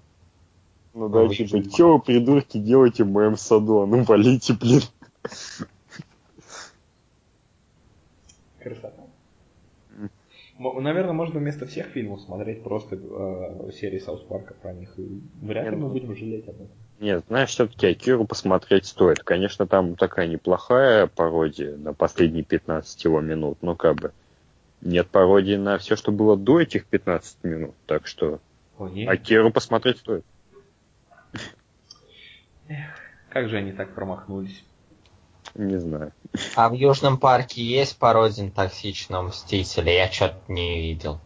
Ну 0.93 1.09
да, 1.09 1.27
типа, 1.27 1.59
типа, 1.59 1.75
че 1.75 1.87
вы, 1.87 1.99
придурки, 1.99 2.57
делаете 2.57 3.03
в 3.03 3.07
моем 3.09 3.35
саду? 3.35 3.81
А 3.81 3.85
Ну, 3.85 4.03
валите, 4.03 4.53
блин. 4.53 4.81
Красота. 8.59 8.98
Наверное, 10.59 11.13
можно 11.13 11.39
вместо 11.39 11.65
всех 11.65 11.87
фильмов 11.87 12.19
смотреть 12.19 12.63
просто 12.63 12.97
э, 12.97 13.71
серии 13.71 13.97
Саус 13.99 14.21
Парка 14.21 14.53
про 14.53 14.73
них. 14.73 14.93
И 14.99 15.21
вряд 15.41 15.69
ли 15.69 15.71
мы 15.71 15.83
ну- 15.83 15.89
будем 15.89 16.13
жалеть 16.15 16.47
об 16.49 16.55
этом. 16.55 16.69
Нет, 16.99 17.23
знаешь, 17.29 17.49
все-таки 17.49 17.87
Акиру 17.87 18.25
посмотреть 18.25 18.85
стоит. 18.85 19.19
Конечно, 19.19 19.65
там 19.67 19.95
такая 19.95 20.27
неплохая 20.27 21.07
пародия 21.07 21.77
на 21.77 21.93
последние 21.93 22.43
15 22.43 23.05
его 23.05 23.21
минут, 23.21 23.59
но 23.61 23.75
как 23.75 23.95
бы 23.95 24.11
нет 24.81 25.07
пародии 25.07 25.55
на 25.55 25.77
все, 25.77 25.95
что 25.95 26.11
было 26.11 26.35
до 26.35 26.59
этих 26.59 26.85
15 26.87 27.43
минут. 27.43 27.75
Так 27.85 28.05
что 28.05 28.41
О. 28.77 28.89
Акиру 29.07 29.51
посмотреть 29.51 29.99
стоит. 29.99 30.25
Как 33.29 33.47
же 33.47 33.57
они 33.57 33.71
так 33.71 33.95
промахнулись? 33.95 34.65
Не 35.55 35.79
знаю. 35.79 36.11
А 36.55 36.69
в 36.69 36.73
Южном 36.73 37.17
парке 37.17 37.61
есть 37.63 37.97
пародия 37.97 38.45
на 38.45 38.51
токсичного 38.51 39.23
мстителя? 39.23 39.91
Я 39.93 40.11
что-то 40.11 40.39
не 40.47 40.81
видел. 40.81 41.19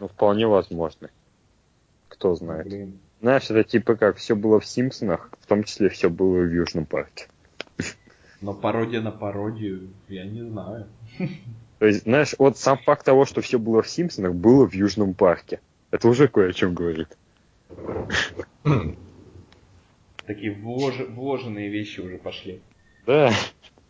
Ну, 0.00 0.08
вполне 0.08 0.46
возможно. 0.46 1.10
Кто 2.08 2.34
знает. 2.34 2.66
Блин. 2.66 2.98
Знаешь, 3.20 3.50
это 3.50 3.64
типа 3.64 3.96
как 3.96 4.16
все 4.16 4.34
было 4.34 4.60
в 4.60 4.66
Симпсонах, 4.66 5.30
в 5.40 5.46
том 5.46 5.64
числе 5.64 5.90
все 5.90 6.08
было 6.08 6.38
в 6.38 6.52
Южном 6.52 6.86
парке. 6.86 7.28
Но 8.40 8.54
пародия 8.54 9.02
на 9.02 9.10
пародию, 9.10 9.90
я 10.08 10.24
не 10.24 10.42
знаю. 10.42 10.86
То 11.78 11.86
есть, 11.86 12.04
знаешь, 12.04 12.34
вот 12.38 12.56
сам 12.58 12.78
факт 12.78 13.04
того, 13.04 13.26
что 13.26 13.42
все 13.42 13.58
было 13.58 13.82
в 13.82 13.88
Симпсонах, 13.88 14.34
было 14.34 14.66
в 14.66 14.74
Южном 14.74 15.12
парке. 15.12 15.60
Это 15.90 16.08
уже 16.08 16.28
кое 16.28 16.50
о 16.50 16.52
чем 16.52 16.74
говорит. 16.74 17.08
Такие 20.26 20.54
влож- 20.54 21.12
вложенные 21.12 21.68
вещи 21.68 22.00
уже 22.00 22.16
пошли. 22.16 22.62
Да. 23.06 23.30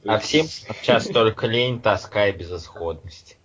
А 0.07 0.19
всем 0.19 0.47
сейчас 0.47 1.07
только 1.07 1.47
лень, 1.47 1.81
тоска 1.81 2.29
и 2.29 2.33
безысходность. 2.33 3.37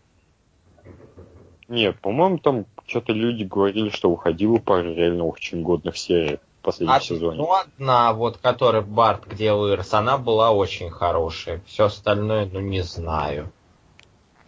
Нет, 1.67 1.99
по-моему, 1.99 2.37
там 2.37 2.65
что-то 2.87 3.11
люди 3.13 3.43
говорили, 3.43 3.89
что 3.89 4.09
выходила 4.11 4.57
пара 4.57 4.83
реально 4.83 5.25
очень 5.25 5.63
годных 5.63 5.97
серий 5.97 6.37
в 6.61 6.63
последнем 6.65 6.93
А, 6.93 6.99
сезоне. 6.99 7.37
ну, 7.37 7.53
одна, 7.53 8.13
вот, 8.13 8.37
которая 8.37 8.83
Барт 8.83 9.25
где 9.27 9.51
вырос, 9.53 9.93
она 9.93 10.17
была 10.17 10.51
очень 10.51 10.91
хорошая. 10.91 11.61
Все 11.65 11.85
остальное, 11.85 12.45
ну, 12.45 12.59
не 12.59 12.81
знаю. 12.81 13.51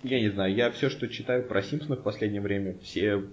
Я 0.03 0.21
не 0.21 0.29
знаю, 0.29 0.53
я 0.53 0.69
все, 0.71 0.89
что 0.89 1.07
читаю 1.07 1.43
про 1.43 1.63
Симпсонов 1.63 1.99
в 1.99 2.03
последнее 2.03 2.39
время, 2.41 2.75
все 2.83 3.23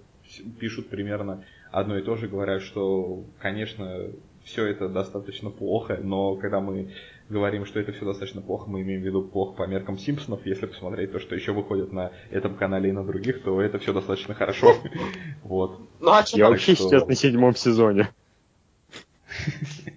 пишут 0.58 0.88
примерно 0.88 1.44
одно 1.70 1.98
и 1.98 2.02
то 2.02 2.16
же, 2.16 2.26
говорят, 2.26 2.62
что, 2.62 3.22
конечно, 3.38 4.06
все 4.44 4.66
это 4.66 4.88
достаточно 4.88 5.50
плохо, 5.50 5.98
но 6.02 6.36
когда 6.36 6.60
мы 6.60 6.90
говорим, 7.28 7.64
что 7.66 7.80
это 7.80 7.92
все 7.92 8.04
достаточно 8.04 8.42
плохо, 8.42 8.68
мы 8.68 8.82
имеем 8.82 9.00
в 9.00 9.04
виду 9.04 9.22
плохо 9.22 9.54
по 9.56 9.66
меркам 9.66 9.98
Симпсонов. 9.98 10.44
Если 10.46 10.66
посмотреть 10.66 11.12
то, 11.12 11.18
что 11.18 11.34
еще 11.34 11.52
выходит 11.52 11.92
на 11.92 12.12
этом 12.30 12.54
канале 12.54 12.90
и 12.90 12.92
на 12.92 13.04
других, 13.04 13.42
то 13.42 13.60
это 13.60 13.78
все 13.78 13.92
достаточно 13.92 14.34
хорошо. 14.34 14.76
Вот. 15.42 15.78
Ну, 16.00 16.10
а 16.10 16.24
что 16.24 16.38
Я 16.38 16.48
вообще 16.48 16.74
что- 16.74 16.88
сейчас 16.88 17.06
на 17.06 17.14
седьмом 17.14 17.54
сезоне. 17.54 18.10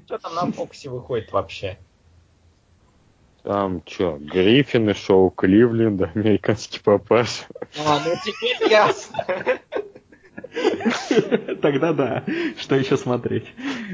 чё 0.07 0.17
там 0.17 0.35
на 0.35 0.51
Фоксе 0.51 0.89
выходит 0.89 1.31
вообще? 1.31 1.77
Там 3.43 3.81
что, 3.85 4.17
Гриффины, 4.19 4.93
шоу 4.93 5.29
Кливленда, 5.29 6.11
американский 6.15 6.81
папаш. 6.81 7.45
А, 7.85 8.01
ну 8.05 8.13
теперь 8.25 8.69
ясно. 8.69 9.25
Тогда 11.61 11.93
да. 11.93 12.23
Что 12.57 12.75
еще 12.75 12.97
смотреть? 12.97 13.45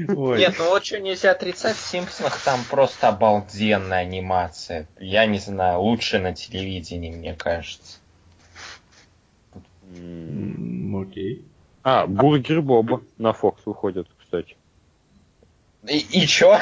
Ой. 0.08 0.38
Нет, 0.38 0.54
ну 0.58 0.68
вот 0.70 0.84
что 0.84 1.00
нельзя 1.00 1.32
отрицать, 1.32 1.76
в 1.76 1.86
Симпсонах 1.86 2.40
там 2.42 2.60
просто 2.70 3.08
обалденная 3.08 4.00
анимация. 4.00 4.88
Я 4.98 5.26
не 5.26 5.38
знаю, 5.38 5.80
лучше 5.80 6.18
на 6.18 6.34
телевидении, 6.34 7.10
мне 7.10 7.34
кажется. 7.34 7.98
Окей. 9.92 11.44
А, 11.82 12.06
Бургер 12.06 12.62
Боба 12.62 13.02
на 13.18 13.32
Фокс 13.32 13.64
выходит, 13.66 14.08
кстати. 14.18 14.56
И, 15.86 15.98
и 15.98 16.26
чё? 16.26 16.58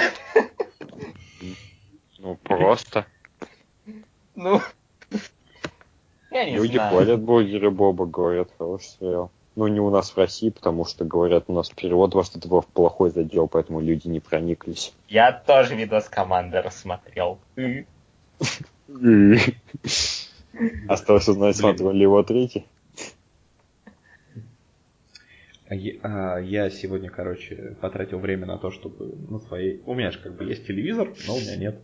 Ну, 2.19 2.37
просто. 2.43 3.07
Ну, 4.35 4.61
я 6.31 6.45
не 6.47 6.57
Люди 6.57 6.77
знаю. 6.77 6.91
хвалят 6.91 7.21
Бургеры 7.21 7.71
Боба, 7.71 8.07
говорят, 8.07 8.49
хороший 8.59 8.89
сериал. 8.99 9.31
Ну, 9.55 9.67
не 9.67 9.81
у 9.81 9.91
нас 9.91 10.11
в 10.11 10.17
России, 10.17 10.49
потому 10.49 10.87
что, 10.87 11.05
говорят, 11.05 11.45
у 11.49 11.53
нас 11.53 11.69
перевод 11.69 12.15
вас 12.15 12.35
этого 12.35 12.63
в 12.63 12.67
плохой 12.67 13.11
задел, 13.11 13.49
поэтому 13.49 13.81
люди 13.81 14.09
не 14.09 14.21
прониклись. 14.21 14.95
Я 15.09 15.31
тоже 15.33 15.75
видос 15.75 16.09
команды 16.09 16.63
рассмотрел. 16.63 17.39
Осталось 20.89 21.29
узнать, 21.29 21.57
смотрел 21.57 21.93
ли 21.93 22.03
его 22.03 22.23
третий. 22.23 22.67
А 25.69 25.75
я, 25.75 25.93
а, 26.03 26.39
я 26.39 26.69
сегодня, 26.71 27.11
короче, 27.11 27.77
потратил 27.81 28.19
время 28.19 28.47
на 28.47 28.59
то, 28.59 28.71
чтобы 28.71 29.15
на 29.31 29.39
своей... 29.39 29.81
У 29.87 29.95
меня 29.95 30.11
же 30.11 30.19
как 30.19 30.37
бы 30.37 30.45
есть 30.45 30.67
телевизор, 30.67 31.15
но 31.27 31.35
у 31.35 31.41
меня 31.41 31.57
нет 31.57 31.81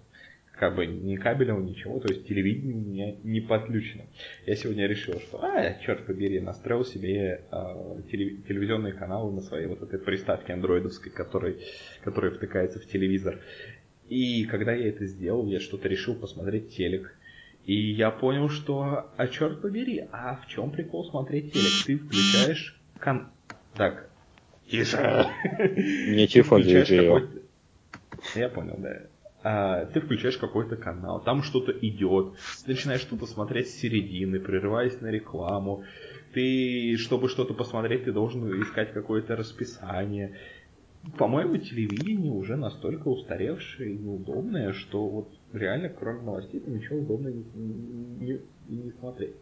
как 0.59 0.75
бы 0.75 0.87
ни 0.87 1.17
кабельного, 1.17 1.63
ничего, 1.63 2.01
то 2.01 2.13
есть 2.13 2.27
телевидение 2.27 2.75
у 2.75 2.81
меня 2.81 3.15
не 3.23 3.41
подключено. 3.41 4.05
Я 4.45 4.57
сегодня 4.57 4.87
решил, 4.87 5.21
что, 5.21 5.43
а, 5.43 5.75
черт 5.85 6.05
побери, 6.05 6.41
настроил 6.41 6.85
себе 6.85 7.45
а, 7.51 7.97
телев- 8.11 8.47
телевизионные 8.47 8.93
каналы 8.93 9.33
на 9.33 9.41
своей 9.41 9.67
вот 9.67 9.83
этой 9.83 9.99
приставке 9.99 10.53
андроидовской, 10.53 11.13
который, 11.13 11.59
которая 12.03 12.33
втыкается 12.33 12.81
в 12.81 12.87
телевизор. 12.87 13.41
И 14.09 14.45
когда 14.47 14.73
я 14.73 14.89
это 14.89 15.07
сделал, 15.07 15.47
я 15.47 15.61
что-то 15.61 15.89
решил 15.89 16.15
посмотреть 16.15 16.75
телек. 16.75 17.15
И 17.65 17.93
я 17.93 18.11
понял, 18.11 18.49
что, 18.49 19.11
а 19.17 19.29
черт 19.29 19.61
побери, 19.61 20.09
а 20.11 20.37
в 20.37 20.49
чем 20.49 20.71
прикол 20.71 21.05
смотреть 21.05 21.53
телек? 21.53 21.85
Ты 21.87 21.99
включаешь 21.99 22.81
кан... 22.99 23.29
Так, 23.75 24.09
тише. 24.69 24.97
Мне 25.59 26.27
телефон 26.27 26.63
Я 28.35 28.49
понял, 28.49 28.75
да. 28.79 29.03
А, 29.51 29.87
ты 29.87 30.01
включаешь 30.03 30.37
какой-то 30.37 30.77
канал, 30.77 31.25
там 31.25 31.43
что-то 31.43 31.73
идет, 31.73 32.35
ты 32.67 32.73
начинаешь 32.73 33.01
что-то 33.01 33.25
смотреть 33.25 33.69
с 33.69 33.77
середины, 33.77 34.41
прерываясь 34.41 35.01
на 35.01 35.07
рекламу. 35.07 35.85
Ты, 36.35 36.99
чтобы 36.99 37.31
что-то 37.31 37.55
посмотреть, 37.55 38.05
ты 38.05 38.13
должен 38.13 38.47
искать 38.63 38.93
какое-то 38.93 39.37
расписание. 39.37 40.37
По-моему, 41.17 41.57
телевидение 41.57 42.31
уже 42.31 42.57
настолько 42.57 43.09
устаревшее 43.09 43.95
и 43.95 43.99
неудобное, 43.99 44.75
что 44.75 45.09
вот 45.09 45.33
реально, 45.55 45.89
кроме 45.89 46.21
новостей, 46.21 46.61
ты 46.61 46.71
ничего 46.71 46.99
удобного 46.99 47.33
не, 47.33 47.43
не- 48.27 48.41
не- 48.69 48.93
смотреть. 49.01 49.37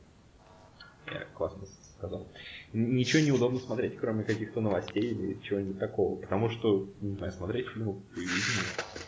Я 1.07 1.25
классно 1.35 1.67
сказал. 1.99 2.29
Ничего 2.73 3.23
неудобно 3.27 3.59
смотреть, 3.59 3.97
кроме 3.97 4.23
каких-то 4.23 4.61
новостей 4.61 5.11
или 5.11 5.41
чего-нибудь 5.43 5.81
такого. 5.81 6.21
Потому 6.21 6.49
что, 6.51 6.89
не 7.01 7.17
знаю, 7.17 7.33
смотреть 7.33 7.67
фильмы 7.71 7.95
по 7.95 8.15
телевидению. 8.15 9.06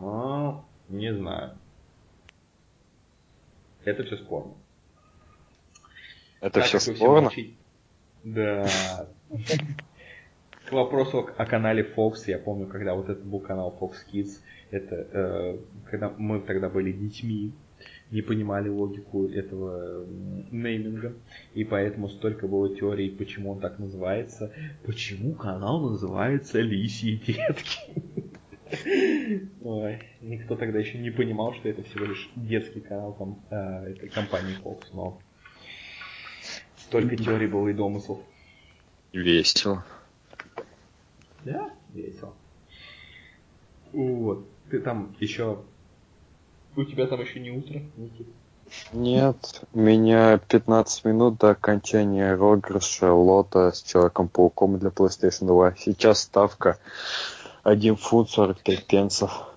Ну, 0.00 0.64
не 0.88 1.14
знаю. 1.14 1.52
Это 3.84 4.04
все 4.04 4.16
спорно. 4.16 4.52
Это 6.40 6.60
Так 6.60 6.64
все 6.64 6.78
спорно? 6.80 7.28
молчите- 7.28 7.54
Да. 8.24 8.66
к 10.66 10.72
вопросу 10.72 11.28
о 11.36 11.44
канале 11.46 11.82
Fox, 11.96 12.24
я 12.26 12.38
помню, 12.38 12.66
когда 12.68 12.94
вот 12.94 13.08
это 13.08 13.20
был 13.22 13.40
канал 13.40 13.76
Fox 13.80 13.94
Kids, 14.12 14.38
это 14.70 14.94
э, 15.12 15.58
когда 15.90 16.08
мы 16.16 16.40
тогда 16.40 16.68
были 16.68 16.92
детьми, 16.92 17.52
не 18.12 18.22
понимали 18.22 18.68
логику 18.68 19.26
этого 19.26 20.04
нейминга, 20.50 21.14
и 21.54 21.64
поэтому 21.64 22.08
столько 22.08 22.46
было 22.46 22.74
теорий, 22.76 23.10
почему 23.10 23.52
он 23.52 23.60
так 23.60 23.78
называется. 23.78 24.52
Почему 24.86 25.34
канал 25.34 25.80
называется 25.90 26.60
Лисьи 26.60 27.16
детки? 27.26 27.80
Ой, 29.62 30.02
никто 30.20 30.56
тогда 30.56 30.78
еще 30.78 30.98
не 30.98 31.10
понимал, 31.10 31.54
что 31.54 31.68
это 31.68 31.82
всего 31.82 32.06
лишь 32.06 32.30
детский 32.36 32.80
канал 32.80 33.14
там, 33.14 33.42
э, 33.50 33.92
этой 33.92 34.08
компании 34.08 34.56
Fox, 34.62 34.84
но 34.92 35.20
столько 36.76 37.16
теорий 37.16 37.46
было 37.46 37.68
и 37.68 37.72
домыслов. 37.72 38.20
Весело. 39.12 39.84
Да, 41.44 41.70
весело. 41.92 42.34
Вот. 43.92 44.46
Ты 44.70 44.80
там 44.80 45.14
еще... 45.20 45.62
У 46.76 46.84
тебя 46.84 47.06
там 47.06 47.20
еще 47.20 47.40
не 47.40 47.50
утро, 47.50 47.82
Никит? 47.96 48.26
Нет, 48.92 49.62
у 49.74 49.78
меня 49.78 50.38
15 50.38 51.04
минут 51.04 51.38
до 51.38 51.50
окончания 51.50 52.34
розыгрыша 52.34 53.12
лота 53.12 53.72
с 53.72 53.82
Человеком-пауком 53.82 54.78
для 54.78 54.88
PlayStation 54.88 55.46
2. 55.46 55.76
Сейчас 55.76 56.20
ставка 56.20 56.78
1 57.62 57.96
фунт 57.96 58.30
45 58.30 58.86
пенсов. 58.86 59.48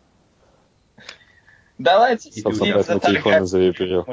Давайте 1.77 2.29
И 2.29 2.47
уже 2.47 2.59
поэтому 2.59 2.99
телефон 2.99 3.47
заверил. 3.47 4.05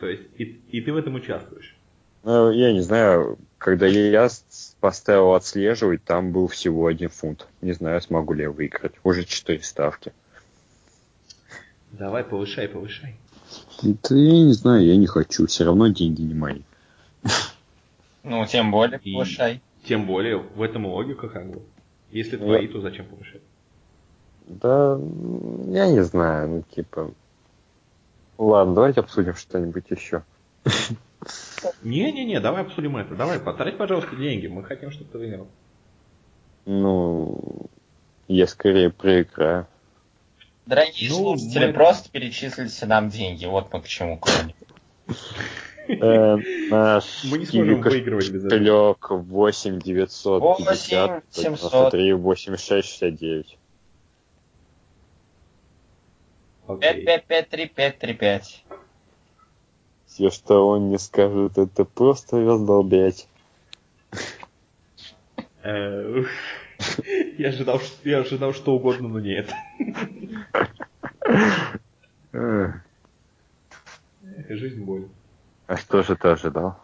То 0.00 0.06
есть, 0.08 0.22
и, 0.36 0.60
и 0.70 0.80
ты 0.80 0.92
в 0.92 0.96
этом 0.96 1.14
участвуешь? 1.14 1.74
Ну, 2.24 2.50
я 2.50 2.72
не 2.72 2.80
знаю, 2.80 3.38
когда 3.58 3.86
я 3.86 4.28
поставил 4.80 5.32
отслеживать, 5.34 6.04
там 6.04 6.32
был 6.32 6.48
всего 6.48 6.86
один 6.86 7.08
фунт. 7.08 7.46
Не 7.60 7.72
знаю, 7.72 8.02
смогу 8.02 8.32
ли 8.32 8.42
я 8.42 8.50
выиграть. 8.50 8.92
Уже 9.04 9.24
4 9.24 9.62
ставки. 9.62 10.12
Давай, 11.92 12.24
повышай, 12.24 12.68
повышай. 12.68 13.16
Да 13.82 14.16
я 14.16 14.44
не 14.44 14.52
знаю, 14.52 14.84
я 14.84 14.96
не 14.96 15.06
хочу. 15.06 15.46
Все 15.46 15.64
равно 15.64 15.88
деньги 15.88 16.22
не 16.22 16.34
мои. 16.34 16.60
Ну, 18.22 18.46
тем 18.46 18.70
более, 18.70 19.00
И- 19.02 19.12
повышай. 19.12 19.60
Тем 19.84 20.06
более, 20.06 20.36
в 20.38 20.62
этом 20.62 20.86
логика 20.86 21.28
как 21.28 21.50
бы. 21.50 21.62
Если 22.10 22.36
Ну, 22.36 22.46
твои, 22.46 22.68
то 22.68 22.80
зачем 22.80 23.06
повышать? 23.06 23.42
Да, 24.46 24.98
я 25.68 25.88
не 25.90 26.02
знаю, 26.02 26.48
ну 26.48 26.62
типа... 26.74 27.10
Ладно, 28.38 28.74
давайте 28.74 29.00
обсудим 29.00 29.34
что-нибудь 29.34 29.84
еще. 29.90 30.22
Не-не-не, 31.82 32.40
давай 32.40 32.62
обсудим 32.62 32.96
это. 32.96 33.14
Давай, 33.14 33.38
потрать, 33.38 33.76
пожалуйста, 33.76 34.16
деньги. 34.16 34.48
Мы 34.48 34.64
хотим, 34.64 34.90
чтобы 34.90 35.10
ты 35.10 35.18
выиграл. 35.18 35.48
Ну, 36.66 37.66
я 38.28 38.46
скорее 38.46 38.90
проиграю. 38.90 39.66
Дорогие 40.66 41.10
Ну, 41.10 41.16
слушатели, 41.16 41.66
мы- 41.68 41.72
просто 41.72 42.10
перечислите 42.10 42.86
нам 42.86 43.08
деньги. 43.10 43.46
Вот 43.46 43.72
мы 43.72 43.80
к 43.80 43.86
чему 43.86 44.18
клоним. 44.18 44.54
Э, 46.00 46.36
Наш 46.70 47.24
Мы 47.24 47.38
не 47.38 47.46
сможем 47.46 47.80
выигрывать 47.80 48.30
без 48.30 48.44
этого. 48.44 48.94
кошелек 48.94 49.10
8 49.10 49.78
950 49.80 51.10
8 51.10 51.22
700. 51.30 51.92
93 51.92 52.12
86 52.14 52.88
69. 52.88 53.58
Окей. 56.66 57.04
5-5-5-3-5-3-5. 57.06 58.42
Все, 60.06 60.30
что 60.30 60.68
он 60.68 60.90
не 60.90 60.98
скажет, 60.98 61.58
это 61.58 61.84
просто 61.84 62.38
раздолбять. 62.44 63.28
Э, 65.62 66.22
Я 67.38 67.48
ожидал, 67.48 67.80
я 68.04 68.18
ожидал 68.20 68.52
что 68.52 68.74
угодно, 68.74 69.08
но 69.08 69.20
не 69.20 69.34
это. 69.34 69.54
Эх, 72.32 72.82
Эх, 74.22 74.56
Жизнь 74.58 74.82
боль. 74.84 75.08
А 75.66 75.76
что 75.76 76.02
же 76.02 76.16
ты 76.16 76.28
ожидал? 76.28 76.78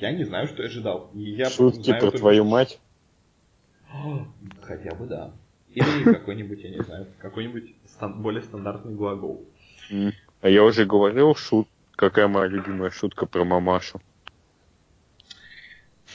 Я 0.00 0.12
не 0.12 0.24
знаю, 0.24 0.48
что 0.48 0.62
я 0.62 0.68
ожидал. 0.68 1.10
Я 1.14 1.50
Шутки 1.50 1.82
знаю 1.86 2.00
про 2.00 2.10
твою 2.18 2.44
что- 2.44 2.50
мать? 2.50 2.78
Хотя 4.62 4.94
бы 4.94 5.06
да. 5.06 5.32
Или 5.74 6.04
какой-нибудь, 6.12 6.62
я 6.62 6.70
не 6.70 6.82
знаю, 6.82 7.06
какой-нибудь 7.18 7.74
стан- 7.86 8.22
более 8.22 8.42
стандартный 8.42 8.94
глагол. 8.94 9.44
А 10.42 10.48
я 10.48 10.64
уже 10.64 10.84
говорил, 10.86 11.34
шут... 11.34 11.68
какая 11.96 12.28
моя 12.28 12.46
любимая 12.46 12.90
шутка 12.90 13.26
про 13.26 13.44
мамашу. 13.44 14.00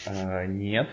А, 0.07 0.45
нет. 0.45 0.89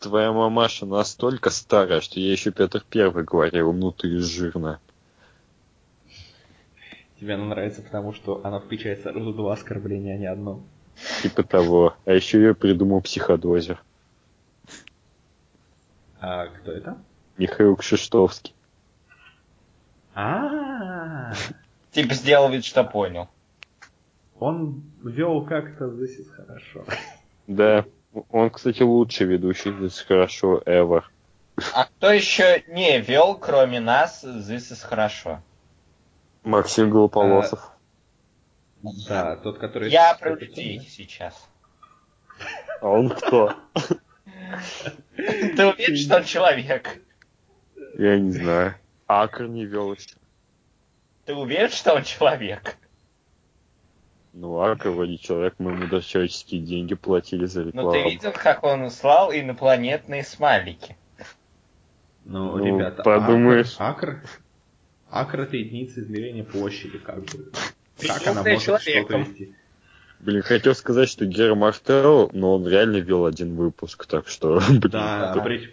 Твоя 0.00 0.32
мамаша 0.32 0.84
настолько 0.84 1.50
старая, 1.50 2.00
что 2.00 2.18
я 2.18 2.32
еще 2.32 2.50
Петр 2.50 2.84
Первый 2.88 3.24
говорил, 3.24 3.72
ну 3.72 3.92
ты 3.92 4.18
жирная. 4.18 4.80
Тебе 7.22 7.34
она 7.34 7.44
нравится 7.44 7.82
потому, 7.82 8.12
что 8.12 8.40
она 8.42 8.58
включает 8.58 9.02
сразу 9.02 9.32
два 9.32 9.52
оскорбления, 9.52 10.16
а 10.16 10.18
не 10.18 10.26
одно. 10.26 10.60
Типа 11.22 11.44
того. 11.44 11.94
А 12.04 12.10
еще 12.14 12.42
я 12.42 12.52
придумал 12.52 13.00
психодозер. 13.00 13.80
А 16.18 16.46
кто 16.48 16.72
это? 16.72 16.98
Михаил 17.38 17.76
Кшиштовский. 17.76 18.56
А, 20.16 21.32
Типа 21.92 22.12
сделал 22.14 22.50
вид, 22.50 22.64
что 22.64 22.82
понял. 22.82 23.28
он 24.40 24.82
вел 25.04 25.44
как-то 25.46 25.90
здесь 25.90 26.18
is 26.18 26.28
хорошо. 26.28 26.84
Да. 27.46 27.84
Он, 28.32 28.50
кстати, 28.50 28.82
лучший 28.82 29.28
ведущий 29.28 29.70
здесь 29.72 30.00
хорошо 30.00 30.60
ever. 30.66 31.04
А 31.72 31.84
кто 31.84 32.10
еще 32.10 32.64
не 32.66 33.00
вел, 33.00 33.36
кроме 33.36 33.78
нас, 33.78 34.24
This 34.24 34.72
is 34.72 34.84
хорошо? 34.84 35.40
Максим 36.44 36.90
Голополосов. 36.90 37.70
Да, 39.08 39.36
тот, 39.36 39.58
который... 39.58 39.90
Я 39.90 40.14
про 40.14 40.34
людей 40.34 40.80
сейчас. 40.80 41.48
А 42.80 42.88
он 42.88 43.10
кто? 43.10 43.54
Ты 45.16 45.66
уверен, 45.66 45.96
что 45.96 46.16
он 46.16 46.24
человек? 46.24 47.00
Я 47.96 48.18
не 48.18 48.32
знаю. 48.32 48.74
Акр 49.06 49.44
не 49.46 49.64
вел 49.66 49.92
еще. 49.92 50.16
Ты 51.24 51.34
уверен, 51.34 51.70
что 51.70 51.94
он 51.94 52.02
человек? 52.02 52.76
Ну, 54.32 54.58
Акр 54.60 54.88
вроде 54.90 55.18
человек, 55.18 55.54
мы 55.58 55.72
ему 55.72 55.86
даже 55.86 56.06
человеческие 56.06 56.62
деньги 56.62 56.94
платили 56.94 57.44
за 57.44 57.60
Ну 57.60 57.66
рекламу. 57.68 57.92
ты 57.92 58.02
видел, 58.02 58.32
как 58.32 58.64
он 58.64 58.90
слал 58.90 59.30
инопланетные 59.30 60.24
смайлики? 60.24 60.96
Ну, 62.24 62.56
Ну, 62.56 62.64
ребята, 62.64 63.02
подумаешь. 63.02 63.76
Акр, 63.78 64.08
акр, 64.08 64.28
акр 65.12 65.42
это 65.42 65.56
единица 65.56 66.00
измерения 66.00 66.44
площади, 66.44 66.98
как 66.98 67.20
бы. 67.24 67.50
Как 68.06 68.26
она 68.26 68.42
может 68.42 68.80
что-то 68.80 69.18
вести? 69.18 69.54
Блин, 70.20 70.42
хотел 70.42 70.74
сказать, 70.76 71.08
что 71.08 71.26
Гера 71.26 71.56
Мартел, 71.56 72.30
но 72.32 72.54
он 72.54 72.68
реально 72.68 72.98
вел 72.98 73.26
один 73.26 73.56
выпуск, 73.56 74.06
так 74.06 74.28
что, 74.28 74.60
блин. 74.68 74.80
Да, 74.90 75.34
при- 75.44 75.68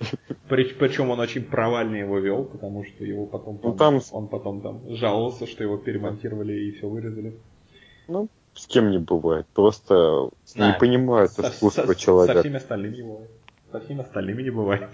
при- 0.47 0.73
причем 0.73 1.11
он 1.11 1.19
очень 1.19 1.43
провально 1.43 1.97
его 1.97 2.17
вел, 2.17 2.45
потому 2.45 2.83
что 2.83 3.05
его 3.05 3.27
потом 3.27 3.59
Ну, 3.63 3.73
там- 3.75 4.01
он 4.11 4.27
потом 4.27 4.61
там 4.61 4.81
жаловался, 4.95 5.45
что 5.45 5.63
его 5.63 5.77
перемонтировали 5.77 6.53
и 6.53 6.71
все 6.71 6.87
вырезали. 6.89 7.35
С 8.55 8.65
кем 8.65 8.89
не 8.89 8.97
бывает. 8.97 9.45
Просто 9.53 10.29
Знаю. 10.45 10.73
не 10.73 10.79
понимают 10.79 11.31
искусство 11.37 11.69
со- 11.83 11.87
со 11.87 11.95
человека. 11.95 12.39
всеми 12.41 12.57
остальными 12.57 12.95
не 12.95 13.01
бывает. 13.03 13.29
Со 13.71 13.79
всеми 13.81 14.01
остальными 14.01 14.41
не 14.41 14.49
бывает. 14.49 14.89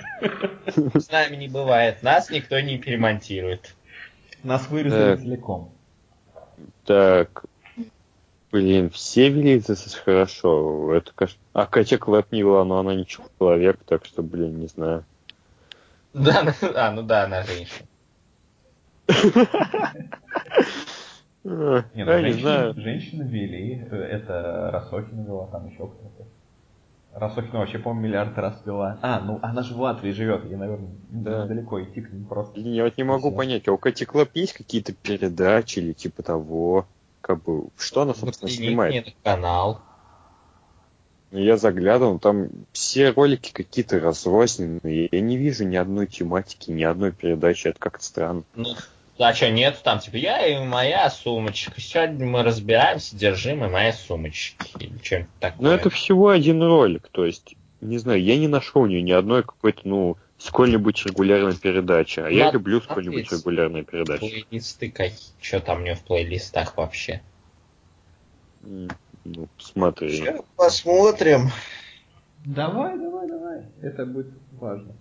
С 0.96 1.10
нами 1.10 1.38
не 1.38 1.48
бывает. 1.48 2.04
Нас 2.04 2.30
никто 2.30 2.60
не 2.60 2.78
перемонтирует. 2.78 3.74
Нас 4.46 4.70
вырезали 4.70 5.16
Так. 5.16 5.20
целиком. 5.22 5.72
Так, 6.86 7.46
блин, 8.52 8.92
все 8.92 9.30
вели 9.30 9.54
это 9.54 9.76
хорошо. 10.04 10.94
Это, 10.94 11.12
конечно... 11.16 11.40
А 11.54 11.66
Катя 11.66 11.98
вела, 12.44 12.64
но 12.64 12.78
она 12.78 12.94
не 12.94 13.08
человек, 13.08 13.80
так 13.86 14.06
что, 14.06 14.22
блин, 14.22 14.60
не 14.60 14.68
знаю. 14.68 15.04
Да, 16.14 16.54
а, 16.76 16.92
ну 16.92 17.02
да, 17.02 17.24
она 17.24 17.44
женщина. 17.44 17.88
Не, 21.46 22.04
ну, 22.04 22.12
я 22.12 22.22
не 22.22 22.32
женщины, 22.32 22.42
знаю. 22.42 22.74
женщины 22.74 23.24
вели, 23.24 23.88
э, 23.92 23.96
это 23.96 24.72
Росохина 24.74 25.22
вела, 25.22 25.46
там 25.48 25.68
еще 25.68 25.88
кто-то. 25.88 26.26
Росохина 27.16 27.60
вообще, 27.60 27.80
по-моему, 27.80 28.08
миллиард 28.08 28.38
раз 28.38 28.62
вела. 28.66 29.00
А, 29.02 29.22
ну 29.22 29.40
она 29.42 29.64
же 29.64 29.74
в 29.74 29.80
Латвии 29.80 30.12
живет, 30.12 30.44
ей, 30.46 30.58
наверное, 30.58 30.90
Да. 31.10 31.46
недалеко 31.46 31.82
идти 31.82 32.02
к 32.02 32.12
ним 32.12 32.26
просто. 32.26 32.54
Блин, 32.56 32.74
Я 32.74 32.84
вот 32.84 32.98
не 32.98 33.04
могу 33.06 33.30
Всё. 33.30 33.38
понять, 33.38 33.68
а 33.68 33.72
у 33.72 33.78
Кати 33.78 34.04
Клэп 34.06 34.32
есть 34.34 34.54
какие-то 34.54 34.94
передачи 34.94 35.80
или 35.80 35.94
типа 35.94 36.24
того? 36.24 36.86
Как 37.22 37.42
бы, 37.42 37.70
что 37.78 38.02
она, 38.02 38.14
собственно, 38.14 38.50
Загляните 38.50 38.68
снимает? 38.70 39.06
на 39.06 39.14
канал. 39.24 39.82
Ну, 41.32 41.40
Я 41.40 41.58
заглядывал, 41.58 42.20
там 42.20 42.50
все 42.74 43.10
ролики 43.12 43.52
какие-то 43.54 44.00
разрозненные. 44.00 45.08
Я 45.12 45.22
не 45.22 45.38
вижу 45.38 45.64
ни 45.66 45.76
одной 45.78 46.08
тематики, 46.08 46.70
ни 46.70 46.84
одной 46.84 47.14
передачи. 47.14 47.68
Это 47.70 47.80
как-то 47.80 48.04
странно. 48.04 48.44
Ну, 48.56 48.76
А 49.18 49.34
что, 49.34 49.50
нет, 49.50 49.80
там 49.82 50.00
типа 50.00 50.18
я 50.18 50.46
и 50.46 50.66
моя 50.66 51.10
сумочка. 51.10 51.80
Сегодня 51.80 52.26
мы 52.26 52.44
разбираем 52.44 53.00
содержимое 53.00 53.70
моей 53.70 53.94
сумочки. 53.94 54.58
Или 54.80 54.98
что-нибудь 55.02 55.30
такое. 55.40 55.70
Ну, 55.70 55.74
это 55.74 55.90
всего 55.90 56.30
один 56.30 56.62
ролик, 56.62 57.08
то 57.12 57.26
есть, 57.26 57.56
не 57.80 57.98
знаю, 57.98 58.22
я 58.22 58.38
не 58.38 58.48
нашел 58.48 58.82
у 58.82 58.86
нее 58.88 59.02
ни 59.02 59.12
одной 59.12 59.44
какой-то, 59.44 59.82
ну, 59.86 60.18
сколь-нибудь 60.38 61.06
регулярной 61.06 61.56
передачи. 61.56 62.20
А 62.20 62.30
я 62.30 62.46
Надо 62.46 62.58
люблю 62.58 62.82
сколь-нибудь 62.82 63.32
регулярные 63.32 63.84
передачи. 63.84 64.20
Плейлисты 64.20 64.92
какие? 64.92 65.32
Что 65.40 65.62
там 65.62 65.80
у 65.80 65.84
нее 65.84 65.96
в 65.96 66.02
плейлистах 66.02 66.76
вообще? 66.76 67.22
Ну, 68.62 69.48
смотри. 69.58 70.24
Ща 70.24 70.42
посмотрим. 70.58 71.52
Давай, 72.44 72.98
давай, 72.98 73.28
давай. 73.28 73.62
Это 73.82 74.06
будет 74.06 74.28
важно. 74.52 74.94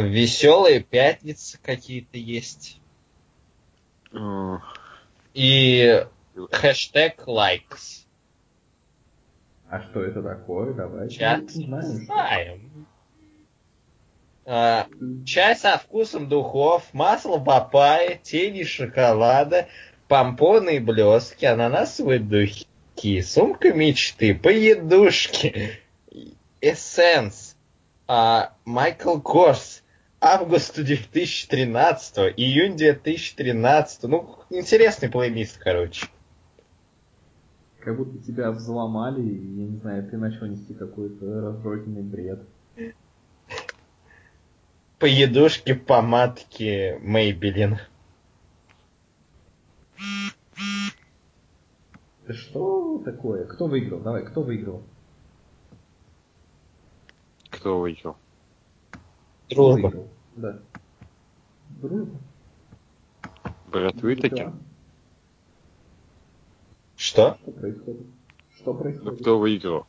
Веселые 0.00 0.80
пятницы 0.80 1.58
какие-то 1.62 2.18
есть. 2.18 2.80
Э, 4.12 4.58
И 5.34 6.06
хэштег 6.50 7.26
лайкс. 7.26 8.06
А 9.68 9.82
что 9.82 10.02
это 10.02 10.22
такое? 10.22 10.72
Давай. 10.72 11.08
Чат. 11.08 11.50
Знаем. 11.50 12.86
А, 14.50 14.86
Чай 15.26 15.56
со 15.56 15.76
вкусом 15.76 16.26
духов, 16.28 16.84
масло 16.94 17.36
папайи, 17.38 18.18
тени 18.22 18.64
шоколада, 18.64 19.68
помпоны 20.08 20.76
и 20.76 20.78
блески, 20.78 21.44
ананасовые 21.44 22.18
духи, 22.18 23.20
сумка 23.20 23.74
мечты, 23.74 24.34
поедушки, 24.34 25.78
эссенс, 26.62 27.57
а, 28.08 28.54
Майкл 28.64 29.20
Корс, 29.20 29.84
август 30.20 30.74
2013, 30.74 32.34
июнь 32.36 32.76
2013. 32.76 34.04
Ну, 34.04 34.38
интересный 34.50 35.10
плейлист, 35.10 35.58
короче. 35.58 36.06
Как 37.80 37.96
будто 37.96 38.18
тебя 38.18 38.50
взломали, 38.50 39.20
и, 39.20 39.60
я 39.60 39.66
не 39.66 39.76
знаю, 39.76 40.08
ты 40.08 40.16
начал 40.16 40.46
нести 40.46 40.74
какой-то 40.74 41.40
разрозненный 41.40 42.02
бред. 42.02 42.40
Поедушки, 44.98 45.74
помадки, 45.74 46.98
Мейбелин. 47.02 47.78
Да 52.26 52.34
что 52.34 53.00
такое? 53.04 53.44
Кто 53.44 53.66
выиграл? 53.66 54.00
Давай, 54.00 54.24
кто 54.24 54.42
выиграл? 54.42 54.82
Кто 57.68 57.80
выиграл? 57.80 58.16
Кто 59.50 59.54
Дружба. 59.54 59.88
выиграл? 59.88 60.08
Да. 60.36 60.58
Дружба. 61.82 62.18
Брат 63.66 64.02
Уитакер? 64.02 64.50
Да. 64.52 64.58
Что? 66.96 67.38
Что 67.42 67.52
происходит? 67.52 68.06
Что 68.56 68.72
Ну, 68.72 68.78
происходит? 68.78 69.20
кто 69.20 69.38
выиграл? 69.38 69.86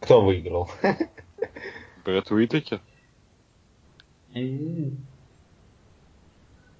Кто 0.00 0.22
выиграл? 0.22 0.70
Брат 2.04 2.30
Уитакер? 2.30 2.82
М. 4.34 4.98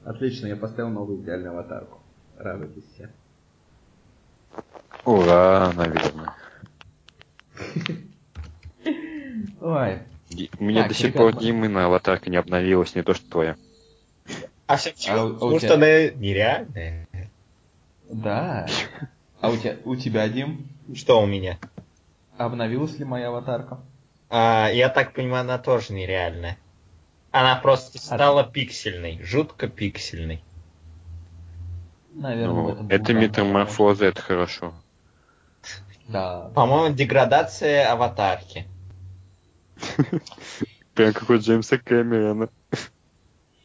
Отлично, 0.05 0.49
я 0.49 0.57
поставил 0.57 0.91
новую 0.91 1.23
идеальную 1.23 1.53
аватарку. 1.55 2.01
Радуйтесь 2.37 2.85
все. 2.93 3.11
Ура, 5.07 5.73
наверное. 5.73 6.35
Ой, 9.61 9.99
У 10.59 10.65
меня 10.65 10.83
Так, 10.83 10.89
до 10.91 10.95
сих 10.95 11.13
пор 11.15 11.37
Димына 11.37 11.87
аватарка 11.87 12.31
не 12.31 12.37
обновилась, 12.37 12.95
не 12.95 13.03
то 13.03 13.15
что 13.15 13.29
твоя. 13.31 13.57
А 14.67 14.77
все 14.77 14.91
А 14.91 14.93
почему? 14.93 15.17
а 15.17 15.25
у 15.27 15.33
Потому 15.35 15.59
тебя- 15.59 15.69
что 15.69 15.75
она 15.75 15.87
нереальная. 16.21 17.07
да. 18.09 18.67
А 19.41 19.51
у 19.51 19.57
тебя, 19.57 19.77
у 19.85 19.97
тебя, 19.97 20.29
Дим, 20.29 20.67
Что 20.95 21.21
у 21.21 21.27
меня? 21.27 21.59
обновилась 22.37 22.99
ли 22.99 23.05
моя 23.05 23.29
аватарка? 23.29 23.81
А, 24.29 24.69
я 24.73 24.89
так 24.89 25.13
понимаю, 25.13 25.43
она 25.43 25.59
тоже 25.59 25.93
нереальная. 25.93 26.57
Она 27.33 27.57
просто 27.57 27.99
стала 27.99 28.45
пиксельной, 28.45 29.21
жутко 29.23 29.69
пиксельной. 29.69 30.43
Наверное, 32.15 32.75
Ну, 32.75 32.87
это 32.89 33.13
метаморфоза, 33.15 34.07
это 34.07 34.21
хорошо. 34.21 34.75
Да. 36.09 36.51
По-моему, 36.55 36.95
деградация 36.95 37.91
аватарки. 37.93 38.67
Прям 40.95 41.13
как 41.13 41.31
у 41.31 41.37
Джеймса 41.37 41.79
Кэмерона. 41.79 42.49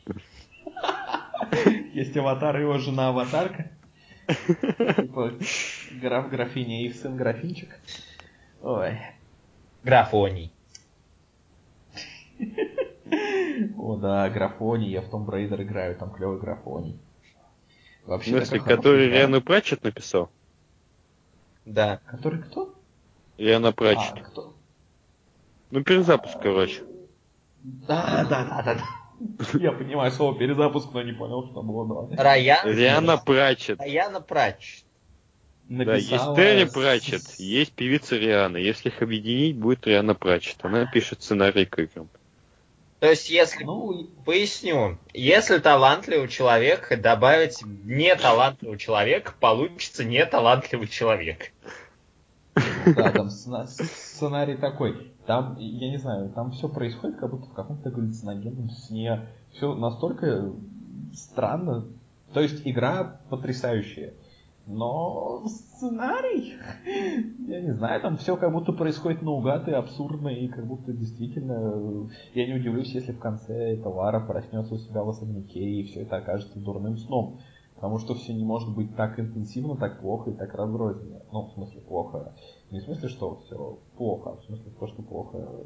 Есть 1.93 2.15
аватар, 2.17 2.59
его 2.59 2.77
жена 2.77 3.09
аватарка. 3.09 3.71
Типа 4.27 5.33
граф 6.01 6.29
графиня 6.29 6.81
и 6.81 6.87
их 6.87 6.95
сын 6.95 7.15
графинчик. 7.15 7.69
Ой. 8.61 8.99
Графоний. 9.83 10.51
О 13.77 13.95
да, 13.95 14.29
графоний, 14.29 14.89
я 14.89 15.01
в 15.01 15.09
Том 15.09 15.25
Брейдер 15.25 15.61
играю, 15.61 15.95
там 15.95 16.11
клевый 16.11 16.39
графоний. 16.39 16.99
В 18.03 18.09
Вообще 18.09 18.31
смысле, 18.31 18.59
который. 18.59 19.09
Риану 19.09 19.41
Пратчет 19.41 19.83
написал? 19.83 20.29
Да. 21.65 21.99
Который 22.05 22.41
кто? 22.41 22.73
Риана 23.37 23.69
А, 23.69 23.71
Пратчет. 23.71 24.23
кто? 24.23 24.54
Ну, 25.71 25.83
перезапуск, 25.83 26.39
короче. 26.41 26.83
Да, 27.63 28.25
да, 28.29 28.43
да, 28.45 28.61
да, 28.63 28.75
да. 28.75 28.83
Я 29.59 29.71
понимаю 29.71 30.11
слово 30.11 30.37
перезапуск, 30.37 30.89
но 30.93 31.01
не 31.01 31.13
понял, 31.13 31.47
что 31.49 31.61
было 31.61 32.07
да. 32.09 32.23
Раян. 32.23 32.67
Риана 32.67 33.17
Пратчет. 33.17 33.79
Раяна 33.79 34.21
Прач. 34.21 34.83
Да, 35.67 35.95
есть 35.95 36.11
Написала 36.11 36.35
Терри 36.35 36.65
Пратчет, 36.65 37.23
есть 37.39 37.71
певица 37.71 38.17
Риана. 38.17 38.57
Если 38.57 38.89
их 38.89 39.01
объединить, 39.01 39.57
будет 39.57 39.87
Риана 39.87 40.13
Пратчет. 40.13 40.57
Она 40.61 40.85
пишет 40.85 41.23
сценарий 41.23 41.65
к 41.65 41.79
играм. 41.79 42.07
То 42.99 43.09
есть, 43.09 43.29
если 43.29 43.63
Ну, 43.63 44.07
Поясню. 44.25 44.97
Если 45.13 45.57
талантливый 45.57 46.27
человек 46.27 46.91
добавить 47.01 47.61
неталантливого 47.63 48.77
человека, 48.77 49.33
получится 49.39 50.03
неталантливый 50.03 50.87
человек. 50.87 51.51
Да, 52.95 53.11
там 53.11 53.29
сцена- 53.29 53.67
сценарий 53.67 54.57
такой. 54.57 55.13
Там, 55.25 55.57
я 55.57 55.89
не 55.89 55.97
знаю, 55.97 56.29
там 56.29 56.51
все 56.51 56.69
происходит, 56.69 57.17
как 57.17 57.31
будто 57.31 57.47
в 57.47 57.53
каком-то 57.53 57.89
галлюциногенном 57.89 58.69
сне. 58.69 59.27
Все 59.51 59.73
настолько 59.73 60.51
странно. 61.13 61.85
То 62.33 62.41
есть 62.41 62.61
игра 62.65 63.21
потрясающая. 63.29 64.13
Но 64.67 65.43
сценарий, 65.47 66.55
я 67.47 67.61
не 67.61 67.73
знаю, 67.73 68.01
там 68.01 68.17
все 68.17 68.35
как 68.35 68.51
будто 68.51 68.73
происходит 68.73 69.21
наугад 69.21 69.67
и 69.67 69.71
абсурдно, 69.71 70.29
и 70.29 70.47
как 70.47 70.65
будто 70.65 70.91
действительно, 70.91 72.09
я 72.33 72.47
не 72.47 72.55
удивлюсь, 72.55 72.93
если 72.93 73.11
в 73.11 73.19
конце 73.19 73.75
эта 73.75 73.89
Лара 73.89 74.25
проснется 74.25 74.73
у 74.73 74.77
себя 74.77 75.03
в 75.03 75.09
особняке, 75.09 75.59
и 75.59 75.83
все 75.83 76.01
это 76.01 76.17
окажется 76.17 76.59
дурным 76.59 76.97
сном. 76.97 77.39
Потому 77.75 77.99
что 77.99 78.15
все 78.15 78.33
не 78.33 78.43
может 78.43 78.73
быть 78.73 78.95
так 78.95 79.19
интенсивно, 79.19 79.75
так 79.75 79.99
плохо 79.99 80.31
и 80.31 80.33
так 80.33 80.53
разрозненно. 80.53 81.21
Ну, 81.31 81.41
в 81.47 81.51
смысле, 81.53 81.81
плохо. 81.81 82.33
Не 82.71 82.79
в 82.79 82.83
смысле, 82.83 83.09
что 83.09 83.41
все 83.45 83.77
плохо, 83.97 84.31
а 84.31 84.35
в 84.37 84.45
смысле, 84.45 84.71
то, 84.79 84.87
что 84.87 85.01
плохо 85.01 85.65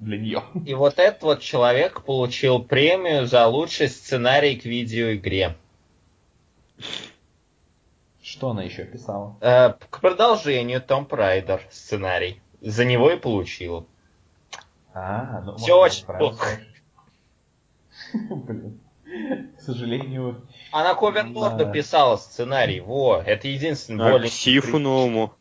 для 0.00 0.18
нее. 0.18 0.42
И 0.64 0.74
вот 0.74 0.98
этот 0.98 1.22
вот 1.22 1.40
человек 1.40 2.04
получил 2.04 2.62
премию 2.62 3.26
за 3.26 3.46
лучший 3.46 3.88
сценарий 3.88 4.56
к 4.56 4.64
видеоигре. 4.64 5.56
Что 8.22 8.50
она 8.50 8.62
еще 8.62 8.84
писала? 8.84 9.36
Э, 9.40 9.72
к 9.72 10.00
продолжению 10.00 10.80
Том 10.80 11.06
Райдер 11.10 11.62
сценарий. 11.70 12.40
За 12.60 12.84
него 12.84 13.10
и 13.10 13.16
получил. 13.16 13.86
А, 14.92 15.40
ну, 15.42 15.52
может, 15.52 15.70
очень 15.70 16.06
плохо. 16.06 16.46
Блин. 18.12 18.80
К 19.56 19.60
сожалению, 19.60 20.46
Она 20.70 20.94
к 20.94 21.02
Оверлорду 21.02 21.64
Да. 21.64 21.72
писала 21.72 22.16
сценарий. 22.16 22.80
Во, 22.80 23.22
это 23.24 23.48
единственный 23.48 24.06
А 24.06 24.10
более... 24.12 24.28
к 24.28 24.32
Сифу 24.32 24.78
новому. 24.78 25.32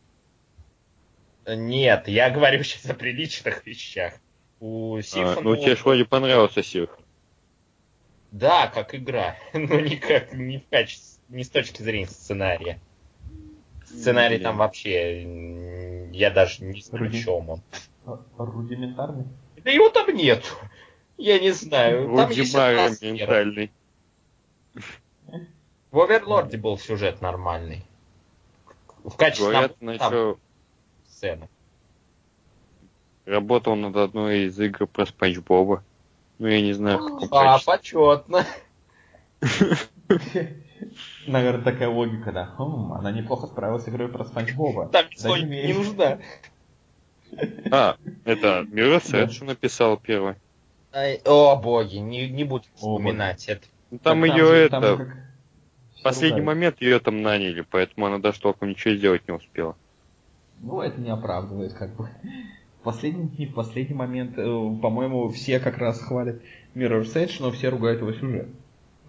Нет, 1.45 2.07
я 2.07 2.29
говорю 2.29 2.63
сейчас 2.63 2.89
о 2.89 2.93
приличных 2.93 3.65
вещах. 3.65 4.13
У 4.59 4.97
А, 4.97 5.01
Сифа... 5.01 5.41
ну, 5.41 5.55
тебе 5.55 5.75
ж 5.75 5.83
вроде 5.83 6.05
понравился 6.05 6.63
Сиф. 6.63 6.89
Да, 8.31 8.67
как 8.67 8.95
игра. 8.95 9.35
Но 9.53 9.79
никак 9.79 10.33
не 10.33 10.59
в 10.59 10.67
качестве, 10.69 11.21
не 11.29 11.43
с 11.43 11.49
точки 11.49 11.81
зрения 11.81 12.07
сценария. 12.07 12.79
Сценарий 13.85 14.35
Блин. 14.37 14.43
там 14.43 14.57
вообще, 14.57 16.09
я 16.11 16.29
даже 16.31 16.63
не 16.63 16.81
знаю, 16.81 17.05
Руди- 17.05 17.19
о 17.19 17.23
чем 17.23 17.49
он. 17.49 17.61
а, 18.05 18.19
рудиментарный. 18.37 19.25
Да 19.63 19.71
его 19.71 19.89
там 19.89 20.13
нету. 20.13 20.47
Я 21.17 21.39
не 21.39 21.51
знаю. 21.51 22.17
Атмосфера. 22.19 22.89
ментальный. 23.01 23.71
В 25.91 25.99
Оверлорде 25.99 26.57
был 26.57 26.77
сюжет 26.77 27.21
нормальный. 27.21 27.83
В 29.03 29.15
качестве 29.15 29.47
Говорят, 29.51 29.77
там 29.77 29.87
начал, 29.87 30.39
сцены. 31.07 31.47
работал 33.25 33.75
над 33.75 33.95
одной 33.95 34.41
из 34.47 34.59
игр 34.59 34.85
про 34.85 35.05
Спанч 35.05 35.37
Боба. 35.39 35.83
Ну, 36.39 36.47
я 36.47 36.61
не 36.61 36.73
знаю, 36.73 36.99
в 36.99 37.19
каком 37.21 37.37
А, 37.39 37.59
качестве. 37.59 37.73
почетно. 37.77 38.45
Наверное, 41.25 41.63
такая 41.63 41.89
логика, 41.89 42.31
да. 42.31 42.45
Хм, 42.57 42.93
она 42.93 43.11
неплохо 43.11 43.47
справилась 43.47 43.83
с 43.85 43.89
игрой 43.89 44.09
про 44.09 44.23
Спанч 44.25 44.53
Боба. 44.53 44.87
Там 44.89 45.05
не 45.09 45.73
нужна. 45.73 46.19
А, 47.71 47.97
это 48.25 48.65
Mirror 48.71 49.01
Edge 49.01 49.43
написал 49.43 49.97
первый. 49.97 50.35
О, 51.25 51.55
боги, 51.57 51.97
не, 51.97 52.29
не 52.29 52.43
буду 52.43 52.65
О, 52.81 52.97
вспоминать 52.97 53.45
это. 53.47 53.67
Ну, 53.91 53.99
Там 53.99 54.21
Так 54.21 54.29
ее 54.31 54.45
же- 54.45 54.69
там 54.69 54.83
это... 54.83 54.95
В 55.99 56.03
последний 56.03 56.39
ругают. 56.41 56.45
момент 56.57 56.81
ее 56.81 56.99
там 56.99 57.21
наняли, 57.21 57.61
поэтому 57.69 58.05
она 58.05 58.19
даже 58.19 58.39
толком 58.39 58.69
ничего 58.69 58.93
сделать 58.95 59.27
не 59.27 59.33
успела. 59.33 59.75
Ну, 60.61 60.81
это 60.81 60.99
не 61.01 61.09
оправдывает, 61.09 61.73
как 61.73 61.95
бы. 61.95 62.09
В 62.79 62.83
последний, 62.83 63.29
не 63.37 63.45
в 63.47 63.53
последний 63.53 63.95
момент, 63.95 64.37
э, 64.37 64.43
по-моему, 64.43 65.29
все 65.29 65.59
как 65.59 65.77
раз 65.77 65.99
хвалят 65.99 66.41
Mirror's 66.75 67.13
Edge, 67.15 67.37
но 67.39 67.51
все 67.51 67.69
ругают 67.69 67.99
его 68.01 68.13
сюжет. 68.13 68.47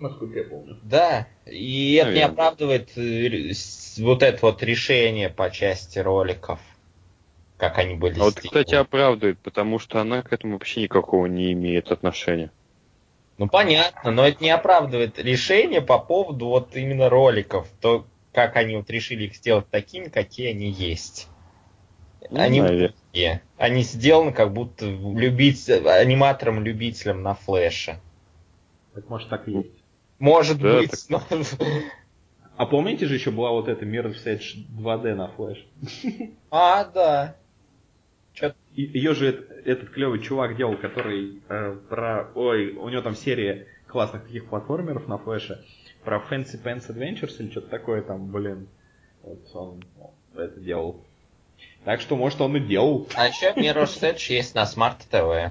Насколько 0.01 0.39
я 0.41 0.45
помню. 0.47 0.79
Да, 0.83 1.27
и 1.47 1.95
это 1.95 2.11
не 2.11 2.15
Наверное. 2.17 2.33
оправдывает 2.33 2.97
э, 2.99 3.53
вот 3.99 4.23
это 4.23 4.39
вот 4.43 4.63
решение 4.63 5.29
по 5.29 5.51
части 5.51 5.99
роликов, 5.99 6.61
как 7.59 7.79
они 7.79 7.97
были 7.97 8.19
А 8.19 8.25
вот, 8.25 8.37
кстати, 8.37 8.75
оправдывает, 8.75 9.39
потому 9.41 9.79
что 9.79 10.01
она 10.01 10.23
к 10.23 10.33
этому 10.33 10.55
вообще 10.55 10.83
никакого 10.83 11.27
не 11.27 11.53
имеет 11.53 11.91
отношения. 11.91 12.51
Ну 13.37 13.49
понятно, 13.49 14.11
но 14.11 14.27
это 14.27 14.43
не 14.43 14.51
оправдывает 14.51 15.19
решение 15.19 15.81
по 15.83 15.99
поводу 15.99 16.47
вот 16.47 16.75
именно 16.75 17.09
роликов, 17.09 17.69
то 17.81 18.07
как 18.33 18.57
они 18.57 18.77
вот 18.77 18.89
решили 18.91 19.25
их 19.25 19.35
сделать 19.35 19.69
такими, 19.69 20.09
какие 20.09 20.51
они 20.51 20.71
есть. 20.71 21.29
Ну, 22.31 22.41
они, 22.41 22.61
наверное. 22.61 22.95
такие. 23.11 23.43
они 23.57 23.83
сделаны 23.83 24.33
как 24.33 24.53
будто 24.53 24.87
любить, 24.87 25.69
аниматором-любителем 25.69 27.23
на 27.23 27.35
флеше. 27.35 28.01
Так 28.95 29.09
может 29.09 29.29
так 29.29 29.47
и 29.47 29.53
есть. 29.53 29.85
Может 30.19 30.59
Да, 30.59 30.79
быть, 30.79 30.93
но... 31.09 31.23
А 32.57 32.67
помните 32.67 33.07
же 33.07 33.15
еще 33.15 33.31
была 33.31 33.53
вот 33.53 33.69
эта 33.69 33.85
Mirror's 33.85 34.25
Edge 34.25 34.67
2D 34.77 35.15
на 35.15 35.29
флеш? 35.29 35.65
А, 36.51 36.85
да. 36.87 37.37
Ее 38.75 39.15
же 39.15 39.33
эт- 39.33 39.63
этот 39.65 39.91
клевый 39.91 40.21
чувак 40.21 40.57
делал, 40.57 40.77
который 40.77 41.43
э, 41.49 41.77
про... 41.89 42.31
Ой, 42.35 42.73
у 42.73 42.89
него 42.89 43.03
там 43.03 43.17
серия 43.17 43.67
классных 43.89 44.25
таких 44.25 44.49
платформеров 44.49 45.09
на 45.09 45.19
флеше. 45.19 45.65
Про 46.05 46.19
Fancy 46.19 46.63
Pants 46.63 46.89
Adventures 46.89 47.37
или 47.41 47.51
что-то 47.51 47.69
такое 47.69 48.03
там, 48.03 48.31
блин. 48.31 48.69
Вот 49.23 49.41
он 49.55 49.85
это 50.37 50.61
делал. 50.61 51.03
Так 51.85 52.01
что, 52.01 52.17
может, 52.17 52.41
он 52.41 52.57
и 52.57 52.61
делал. 52.61 53.09
А 53.15 53.29
еще 53.29 53.53
Mirror's 53.53 54.01
Edge 54.01 54.33
есть 54.33 54.55
на 54.55 54.63
Smart 54.63 54.99
TV. 55.11 55.51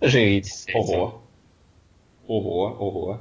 Живите 0.00 0.50
с 0.50 0.66
этим. 0.68 0.78
Ого. 0.78 1.22
Ого, 2.26 2.76
ого. 2.78 3.20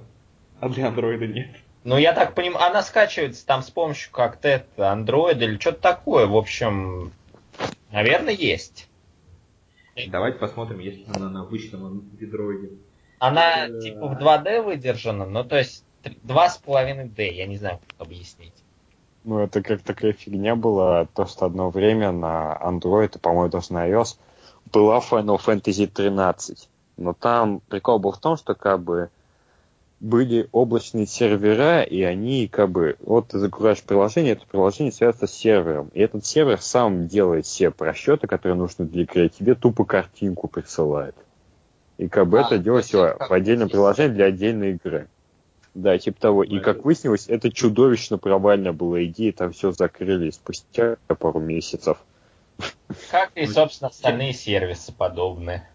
А 0.60 0.70
для 0.70 0.88
андроида 0.88 1.28
нет. 1.28 1.50
Ну, 1.84 1.98
я 1.98 2.14
так 2.14 2.36
понимаю, 2.36 2.68
она 2.68 2.84
скачивается 2.84 3.46
там 3.46 3.64
с 3.64 3.70
помощью 3.70 4.12
как-то 4.12 4.50
это, 4.50 4.84
Android 4.84 5.42
или 5.42 5.58
что-то 5.58 5.80
такое. 5.80 6.28
В 6.28 6.36
общем, 6.36 7.14
наверное, 7.92 8.34
есть. 8.34 8.89
Давайте 10.08 10.40
посмотрим, 10.40 10.80
есть 10.80 11.00
ли 11.00 11.06
она 11.14 11.30
на 11.30 11.42
обычном 11.42 11.86
андроиде. 11.86 12.72
Она 13.20 13.66
Это- 13.66 13.80
типа 13.80 14.08
в 14.08 14.18
2D 14.18 14.62
выдержана, 14.62 15.26
ну 15.26 15.44
то 15.44 15.58
есть 15.58 15.84
2,5D, 16.04 17.32
я 17.32 17.46
не 17.46 17.58
знаю, 17.58 17.80
как 17.80 18.08
объяснить. 18.08 18.54
Ну, 19.26 19.40
это 19.40 19.62
как 19.62 19.82
такая 19.82 20.14
фигня 20.14 20.56
была, 20.56 21.06
то, 21.06 21.26
что 21.26 21.46
одно 21.46 21.70
время 21.70 22.12
на 22.12 22.58
Android, 22.64 23.16
и, 23.16 23.20
по-моему, 23.20 23.50
даже 23.50 23.74
на 23.74 23.90
iOS, 23.90 24.18
была 24.72 25.00
Final 25.00 25.38
Fantasy 25.38 25.88
13. 25.88 26.70
Но 26.96 27.14
там 27.14 27.60
прикол 27.68 28.00
был 28.00 28.12
в 28.12 28.18
том, 28.18 28.38
что 28.38 28.56
как 28.56 28.82
бы 28.82 29.10
были 30.00 30.48
облачные 30.52 31.06
сервера, 31.06 31.82
и 31.82 32.02
они 32.04 32.48
как 32.48 32.70
бы, 32.72 32.96
вот 33.00 33.30
ты 33.30 33.40
загружаешь 33.40 33.84
приложение, 33.84 34.34
это 34.34 34.46
приложение 34.46 34.92
связано 34.94 35.28
с 35.28 35.34
сервером. 35.34 35.90
И 35.94 36.00
этот 36.00 36.26
сервер 36.26 36.62
сам 36.62 37.08
делает 37.08 37.46
все 37.46 37.70
просчеты, 37.72 38.28
которые 38.28 38.58
нужны 38.58 38.86
для 38.86 39.04
игры, 39.04 39.26
и 39.26 39.30
тебе 39.30 39.56
тупо 39.56 39.84
картинку 39.84 40.48
присылает. 40.48 41.16
И 41.98 42.08
как 42.08 42.28
бы 42.30 42.40
А, 42.40 42.44
это 42.44 42.64
как 43.18 43.30
в 43.30 43.34
отдельном 43.34 43.68
есть. 43.68 43.74
приложении 43.74 44.14
для 44.14 44.26
отдельной 44.26 44.72
игры. 44.72 45.10
Да, 45.74 45.98
типа 45.98 46.20
того. 46.20 46.44
И 46.44 46.60
как 46.60 46.86
выяснилось, 46.86 47.28
это 47.28 47.52
чудовищно 47.52 48.18
провальная 48.18 48.72
была 48.72 49.04
идея, 49.04 49.34
там 49.34 49.52
все 49.52 49.72
закрыли 49.72 50.30
спустя 50.30 50.98
пару 51.08 51.40
месяцев. 51.40 51.98
Как 53.12 53.32
и, 53.36 53.46
собственно, 53.48 53.90
остальные 53.90 54.34
сервисы 54.34 54.94
подобные. 54.94 55.70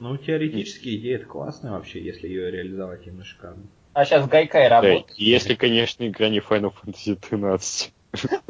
Ну, 0.00 0.16
теоретически 0.16 0.96
идея 0.96 1.16
это 1.16 1.26
классная 1.26 1.72
вообще, 1.72 2.02
если 2.02 2.28
ее 2.28 2.50
реализовать 2.50 3.06
именно 3.06 3.24
шикарно. 3.24 3.62
А 3.92 4.04
сейчас 4.04 4.26
Гайкай 4.28 4.68
Да, 4.68 4.80
работает. 4.80 5.12
если, 5.16 5.54
конечно, 5.54 6.06
игра 6.06 6.28
не 6.28 6.40
Final 6.40 6.72
Fantasy 6.82 7.14
13. 7.16 7.92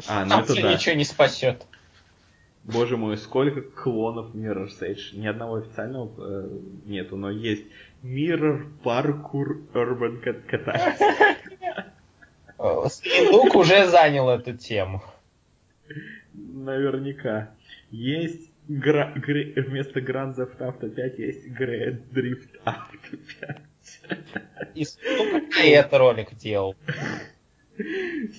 А, 0.07 0.25
ну 0.25 0.39
это 0.39 0.61
да. 0.61 0.73
ничего 0.73 0.95
не 0.95 1.05
спасет. 1.05 1.65
Боже 2.63 2.97
мой, 2.97 3.17
сколько 3.17 3.61
клонов 3.61 4.33
Mirror's 4.33 4.79
Edge. 4.81 5.13
Ни 5.15 5.27
одного 5.27 5.57
официального 5.57 6.11
э, 6.17 6.49
нету, 6.85 7.15
но 7.15 7.29
есть 7.29 7.63
Mirror 8.03 8.65
Parkour 8.83 9.61
Urban 9.73 10.23
Cat- 10.23 10.49
Catastrophe. 10.49 11.35
Спиндук 12.89 13.55
уже 13.55 13.87
занял 13.87 14.29
эту 14.29 14.53
тему. 14.57 15.03
Наверняка. 16.33 17.51
Есть 17.91 18.49
гра- 18.67 19.13
гре- 19.15 19.53
вместо 19.61 19.99
Grand 19.99 20.35
Theft 20.35 20.57
Auto 20.59 20.89
5 20.89 21.19
есть 21.19 21.47
Grand 21.47 22.01
Drift 22.11 22.49
Auto 22.65 23.17
5. 23.41 23.61
И 24.75 24.83
Спиндук 24.85 25.55
и 25.63 25.69
этот 25.69 25.99
ролик 25.99 26.35
делал. 26.35 26.75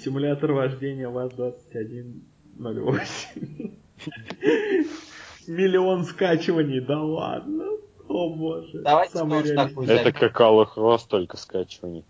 Симулятор 0.02 0.52
вождения 0.52 1.08
ВАЗ-2108. 1.08 3.72
Миллион 5.46 6.04
скачиваний, 6.04 6.80
да 6.80 7.00
ладно. 7.02 7.64
О 8.08 8.34
боже. 8.34 8.80
Давайте 8.82 9.12
Самый 9.12 9.42
такую 9.42 9.88
Это 9.88 10.12
как 10.12 10.40
Алых 10.40 10.76
Рос, 10.76 11.04
только 11.04 11.36
скачиваний. 11.36 12.04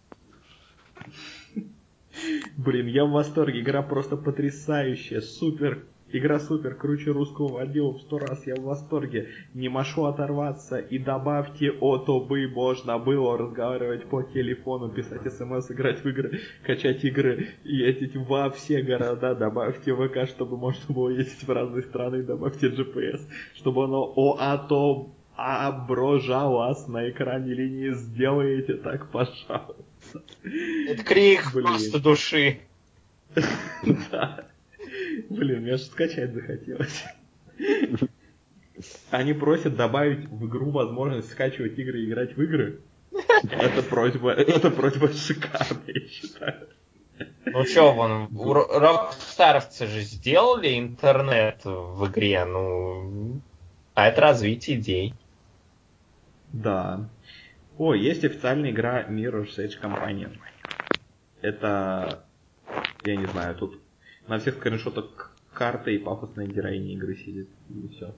Блин, 2.57 2.87
я 2.87 3.05
в 3.05 3.11
восторге. 3.11 3.61
Игра 3.61 3.83
просто 3.83 4.17
потрясающая. 4.17 5.21
Супер. 5.21 5.85
Игра 6.17 6.39
супер. 6.41 6.75
Круче 6.75 7.11
русского 7.11 7.49
водила 7.49 7.93
в 7.93 8.01
сто 8.01 8.19
раз. 8.19 8.47
Я 8.47 8.55
в 8.55 8.63
восторге. 8.63 9.29
Не 9.53 9.69
машу 9.69 10.07
оторваться. 10.07 10.79
И 10.79 10.99
добавьте 10.99 11.71
о, 11.71 11.99
то 11.99 12.21
бы 12.21 12.49
можно 12.49 12.99
было 12.99 13.37
разговаривать 13.37 14.07
по 14.07 14.23
телефону, 14.23 14.89
писать 14.89 15.31
смс, 15.31 15.71
играть 15.71 16.03
в 16.03 16.09
игры, 16.09 16.41
качать 16.63 17.05
игры, 17.05 17.51
ездить 17.65 18.17
во 18.17 18.49
все 18.49 18.81
города. 18.81 19.35
Добавьте 19.35 19.95
ВК, 19.95 20.27
чтобы 20.27 20.57
можно 20.57 20.95
было 20.95 21.11
ездить 21.11 21.47
в 21.47 21.51
разные 21.51 21.83
страны. 21.83 22.23
Добавьте 22.23 22.69
GPS, 22.69 23.21
чтобы 23.55 23.85
оно 23.85 24.11
о, 24.17 24.39
а 24.41 24.57
то 24.57 25.11
оброжалось 25.37 26.89
на 26.89 27.11
экране 27.11 27.53
линии. 27.53 27.93
Сделайте 27.93 28.75
так, 28.75 29.11
пожалуйста. 29.11 30.23
Это 30.89 31.05
крик 31.05 31.53
Блин. 31.53 31.67
просто 31.67 32.03
души. 32.03 32.61
Да. 34.11 34.47
Блин, 35.31 35.63
мне 35.63 35.75
аж 35.75 35.83
скачать 35.83 36.33
захотелось. 36.33 37.05
Они 39.11 39.33
просят 39.33 39.77
добавить 39.77 40.29
в 40.29 40.47
игру 40.47 40.71
возможность 40.71 41.31
скачивать 41.31 41.79
игры 41.79 42.01
и 42.01 42.09
играть 42.09 42.37
в 42.37 42.43
игры. 42.43 42.81
Это 43.51 43.83
просьба, 43.83 44.33
это 44.33 44.71
просьба 44.71 45.13
шикарная, 45.13 45.83
я 45.87 46.09
считаю. 46.09 46.69
Ну 47.47 47.65
чё, 47.65 47.93
вон, 47.95 48.29
рокстаровцы 48.37 49.87
же 49.87 50.03
сделали 50.03 50.79
интернет 50.79 51.65
в 51.65 52.07
игре, 52.11 52.45
ну... 52.45 53.41
А 53.95 54.09
это 54.09 54.21
развитие 54.21 54.79
идей. 54.79 55.15
Да. 56.53 57.09
О, 57.79 57.95
есть 57.95 58.25
официальная 58.25 58.71
игра 58.71 59.07
Mirror's 59.09 59.57
Edge 59.57 59.81
Companion. 59.81 60.37
Это, 61.41 62.25
я 63.05 63.17
не 63.17 63.27
знаю, 63.27 63.55
тут 63.55 63.81
на 64.29 64.39
всех 64.39 64.57
скриншотах 64.57 65.15
к- 65.15 65.31
карта 65.53 65.91
и 65.91 65.99
пафосная 65.99 66.47
героиня 66.47 66.93
игры 66.93 67.17
сидит. 67.17 67.49
И 67.71 67.89
все. 67.89 68.15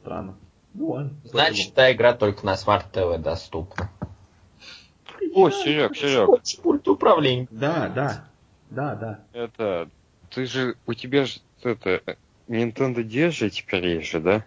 Странно. 0.00 0.36
Ну 0.74 0.90
ладно. 0.90 1.12
Значит, 1.24 1.74
та 1.74 1.92
игра 1.92 2.12
только 2.12 2.44
на 2.44 2.54
Smart 2.54 2.84
TV 2.92 3.18
доступна. 3.18 3.90
О, 5.34 5.50
Серег, 5.50 5.96
Серег, 5.96 6.62
Пульт 6.62 6.86
управления. 6.88 7.48
Да, 7.50 7.88
да. 7.88 8.28
Да, 8.70 8.94
да. 8.94 9.20
это... 9.32 9.88
Ты 10.30 10.46
же... 10.46 10.76
У 10.86 10.94
тебя 10.94 11.24
же 11.24 11.40
это... 11.62 12.02
Nintendo 12.48 12.96
DS 12.96 13.30
же 13.30 13.50
теперь 13.50 13.86
есть 13.86 14.08
же, 14.08 14.20
да? 14.20 14.44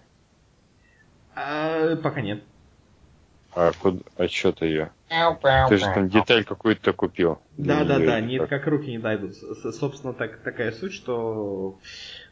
А, 1.35 1.95
пока 1.97 2.21
нет. 2.21 2.43
А, 3.53 3.71
куда... 3.73 3.99
а 4.17 4.27
что 4.27 4.51
ты 4.51 4.65
ее? 4.65 4.91
Ты 5.69 5.77
же 5.77 5.85
там 5.85 6.09
деталь 6.09 6.43
какую-то 6.45 6.93
купил. 6.93 7.39
Да, 7.57 7.83
да, 7.83 7.99
да, 7.99 8.21
нет, 8.21 8.47
как? 8.47 8.67
руки 8.67 8.91
не 8.91 8.99
дойдут. 8.99 9.35
Собственно, 9.35 10.13
так, 10.13 10.41
такая 10.43 10.71
суть, 10.71 10.93
что 10.93 11.79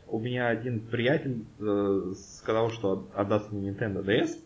у 0.08 0.20
меня 0.20 0.48
один 0.48 0.80
приятель 0.80 1.46
э, 1.60 2.14
сказал, 2.40 2.70
что 2.72 3.08
отдаст 3.14 3.52
мне 3.52 3.72
Nintendo 3.72 4.04
DS, 4.04 4.38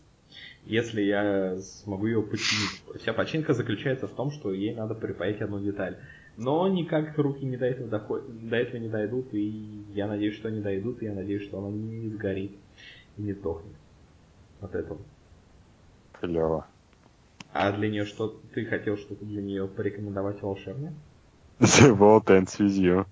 если 0.65 1.01
я 1.01 1.57
смогу 1.59 2.07
ее 2.07 2.21
починить. 2.21 2.81
Вся 3.01 3.13
починка 3.13 3.53
заключается 3.53 4.07
в 4.07 4.11
том, 4.11 4.31
что 4.31 4.53
ей 4.53 4.73
надо 4.73 4.95
припаять 4.95 5.41
одну 5.41 5.59
деталь. 5.59 5.97
Но 6.37 6.67
никак 6.67 7.17
руки 7.17 7.45
не 7.45 7.57
до 7.57 7.65
этого, 7.65 7.89
доход... 7.89 8.23
до 8.49 8.55
этого 8.55 8.77
не 8.77 8.87
дойдут, 8.87 9.33
и 9.33 9.83
я 9.93 10.07
надеюсь, 10.07 10.35
что 10.35 10.47
они 10.47 10.61
дойдут, 10.61 11.01
и 11.01 11.05
я 11.05 11.13
надеюсь, 11.13 11.43
что 11.43 11.59
она 11.59 11.69
не 11.69 12.09
сгорит 12.09 12.53
и 13.17 13.21
не 13.21 13.33
тухнет. 13.33 13.75
Вот 14.61 14.73
это. 14.73 14.97
Клево. 16.19 16.67
А 17.53 17.71
для 17.71 17.89
нее 17.89 18.05
что? 18.05 18.39
Ты 18.53 18.65
хотел 18.65 18.97
что-то 18.97 19.25
для 19.25 19.41
нее 19.41 19.67
порекомендовать 19.67 20.41
волшебное? 20.41 20.93
The 21.59 21.95
World 21.97 22.25
Ends 22.25 22.57
With 22.59 22.79
You. 22.79 23.05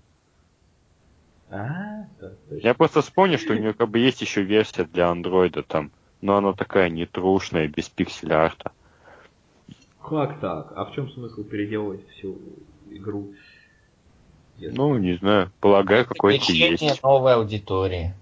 А, 1.52 2.06
да, 2.22 2.32
точно. 2.50 2.66
Я 2.68 2.74
просто 2.74 3.02
вспомнил, 3.02 3.38
что 3.38 3.54
у 3.54 3.58
нее 3.58 3.74
как 3.74 3.90
бы 3.90 4.00
есть 4.00 4.22
еще 4.22 4.44
версия 4.44 4.84
для 4.86 5.10
андроида 5.10 5.64
там, 5.64 5.92
но 6.22 6.38
она 6.38 6.54
такая 6.54 6.90
нетрушная, 6.90 7.68
без 7.68 7.90
пиксель-арта. 7.90 8.72
Как 10.02 10.40
так? 10.40 10.74
А 10.76 10.86
в 10.86 10.94
чем 10.94 11.10
смысл 11.12 11.44
переделывать 11.44 12.08
всю 12.10 12.40
игру? 12.90 13.34
Если- 14.58 14.76
Ну, 14.78 14.98
не 14.98 15.16
знаю, 15.16 15.52
полагаю, 15.60 16.06
какой-то 16.06 16.52
есть. 16.52 17.04
новой 17.04 17.34
аудитории. 17.36 18.14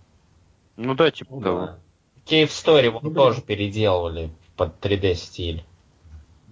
Ну 0.77 0.95
да, 0.95 1.11
типа 1.11 1.35
Ну 1.35 1.41
того. 1.41 1.59
да. 1.59 1.79
Cave 2.25 2.47
Story 2.47 2.97
Ну, 3.01 3.13
тоже 3.13 3.41
переделывали 3.41 4.29
под 4.55 4.79
3D 4.79 5.15
стиль. 5.15 5.63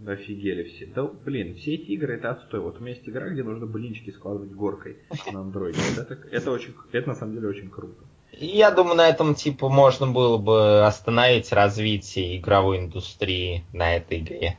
Офигели 0.05 0.63
все. 0.63 0.87
Да, 0.87 1.03
блин, 1.05 1.55
все 1.55 1.75
эти 1.75 1.91
игры 1.91 2.15
это 2.15 2.31
отстой. 2.31 2.59
Вот 2.59 2.77
у 2.77 2.79
меня 2.81 2.91
есть 2.91 3.07
игра, 3.07 3.29
где 3.29 3.43
нужно 3.43 3.65
блинчики 3.65 4.09
складывать 4.09 4.51
горкой 4.51 4.97
на 5.31 5.39
андроиде. 5.39 5.79
Это, 5.97 6.19
это 6.31 6.51
очень, 6.51 6.73
это 6.91 7.07
на 7.07 7.15
самом 7.15 7.35
деле 7.35 7.47
очень 7.47 7.69
круто. 7.69 8.03
Я 8.33 8.71
думаю, 8.71 8.97
на 8.97 9.07
этом 9.07 9.35
типа 9.35 9.69
можно 9.69 10.07
было 10.07 10.37
бы 10.37 10.85
остановить 10.85 11.53
развитие 11.53 12.37
игровой 12.37 12.79
индустрии 12.79 13.63
на 13.71 13.95
этой 13.95 14.19
игре. 14.19 14.57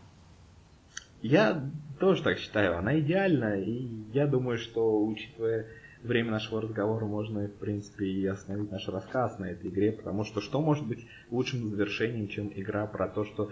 Я 1.20 1.70
тоже 2.00 2.22
так 2.22 2.38
считаю. 2.38 2.78
Она 2.78 2.98
идеальна, 3.00 3.60
и 3.60 3.88
я 4.14 4.26
думаю, 4.26 4.58
что, 4.58 5.04
учитывая 5.04 5.66
время 6.02 6.30
нашего 6.30 6.62
разговора, 6.62 7.04
можно, 7.04 7.46
в 7.46 7.58
принципе, 7.58 8.06
и 8.06 8.26
остановить 8.26 8.70
наш 8.70 8.88
рассказ 8.88 9.38
на 9.38 9.46
этой 9.46 9.68
игре, 9.68 9.92
потому 9.92 10.24
что 10.24 10.40
что 10.40 10.60
может 10.60 10.86
быть 10.86 11.06
лучшим 11.30 11.68
завершением, 11.70 12.28
чем 12.28 12.52
игра 12.54 12.86
про 12.86 13.08
то, 13.08 13.24
что 13.24 13.50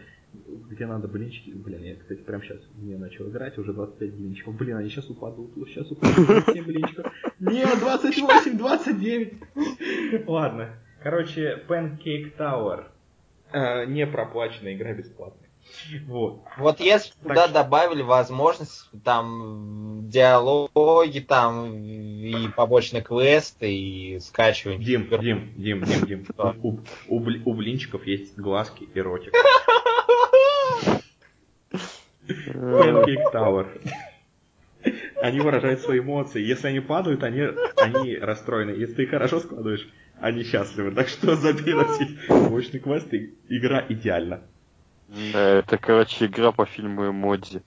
где 0.70 0.86
надо 0.86 1.08
блинчики. 1.08 1.50
Блин, 1.50 1.82
я, 1.82 1.96
кстати, 1.96 2.20
прям 2.20 2.42
сейчас 2.42 2.58
не 2.76 2.96
начал 2.96 3.28
играть, 3.28 3.56
уже 3.58 3.72
25 3.72 4.12
блинчиков. 4.14 4.56
Блин, 4.56 4.76
они 4.76 4.88
сейчас 4.88 5.08
упадут, 5.10 5.52
сейчас 5.68 5.90
упадут 5.90 6.26
27 6.26 6.64
блинчиков. 6.64 7.12
Нет, 7.40 7.78
28, 7.80 8.58
29. 8.58 9.32
Ладно. 10.26 10.70
Короче, 11.02 11.62
Pancake 11.68 12.36
Tower. 12.36 12.84
Э, 13.52 13.84
не 13.86 14.06
проплаченная 14.06 14.74
игра 14.74 14.92
бесплатная. 14.94 15.42
Вот. 16.06 16.42
Вот 16.58 16.78
если 16.80 17.12
Так 17.14 17.22
туда 17.22 17.44
что- 17.44 17.54
добавили 17.54 18.02
возможность 18.02 18.90
там 19.02 20.02
диалоги, 20.08 21.20
там 21.20 21.74
и 21.74 22.48
побочные 22.54 23.02
квесты, 23.02 23.74
и 23.74 24.18
скачивание. 24.20 24.84
Дим. 24.84 25.08
Дим, 25.20 25.52
Дим, 25.56 25.84
Дим, 25.84 26.06
Дим. 26.06 26.26
У, 26.62 26.78
у 27.08 27.18
у 27.18 27.54
блинчиков 27.54 28.06
есть 28.06 28.36
глазки 28.38 28.86
и 28.94 29.00
ротик. 29.00 29.32
Pancake 32.54 33.32
Tower. 33.32 33.66
Они 35.22 35.40
выражают 35.40 35.80
свои 35.80 36.00
эмоции. 36.00 36.42
Если 36.42 36.68
они 36.68 36.80
падают, 36.80 37.22
они, 37.22 37.48
они 37.78 38.16
расстроены. 38.18 38.70
Если 38.72 38.94
ты 38.94 39.02
их 39.04 39.10
хорошо 39.10 39.40
складываешь, 39.40 39.88
они 40.20 40.42
счастливы. 40.44 40.90
Так 40.90 41.08
что 41.08 41.34
забей 41.36 41.72
на 41.72 41.84
все 41.94 42.04
эти 42.04 42.30
мощные 42.50 42.80
квесты. 42.80 43.32
Игра 43.48 43.82
идеальна. 43.88 44.42
Да, 45.32 45.40
это, 45.58 45.78
короче, 45.78 46.26
игра 46.26 46.52
по 46.52 46.66
фильму 46.66 47.08
Эмодзи. 47.08 47.62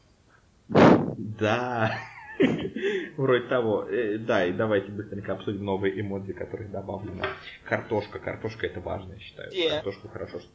Да. 0.70 1.98
Вроде 3.18 3.48
того. 3.48 3.86
Э, 3.90 4.20
да, 4.20 4.46
и 4.46 4.54
давайте 4.54 4.92
быстренько 4.92 5.34
обсудим 5.34 5.66
новые 5.66 6.00
эмодзи, 6.00 6.34
которые 6.34 6.70
добавлены. 6.70 7.24
Картошка. 7.64 8.20
Картошка 8.20 8.68
это 8.68 8.80
важно, 8.80 9.14
я 9.14 9.20
считаю. 9.20 9.52
Картошку 9.72 10.08
хорошо. 10.10 10.40
что- 10.40 10.50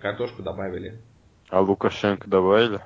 Картошку 0.00 0.42
добавили. 0.42 0.98
А 1.50 1.60
Лукашенко 1.60 2.28
добавили? 2.28 2.80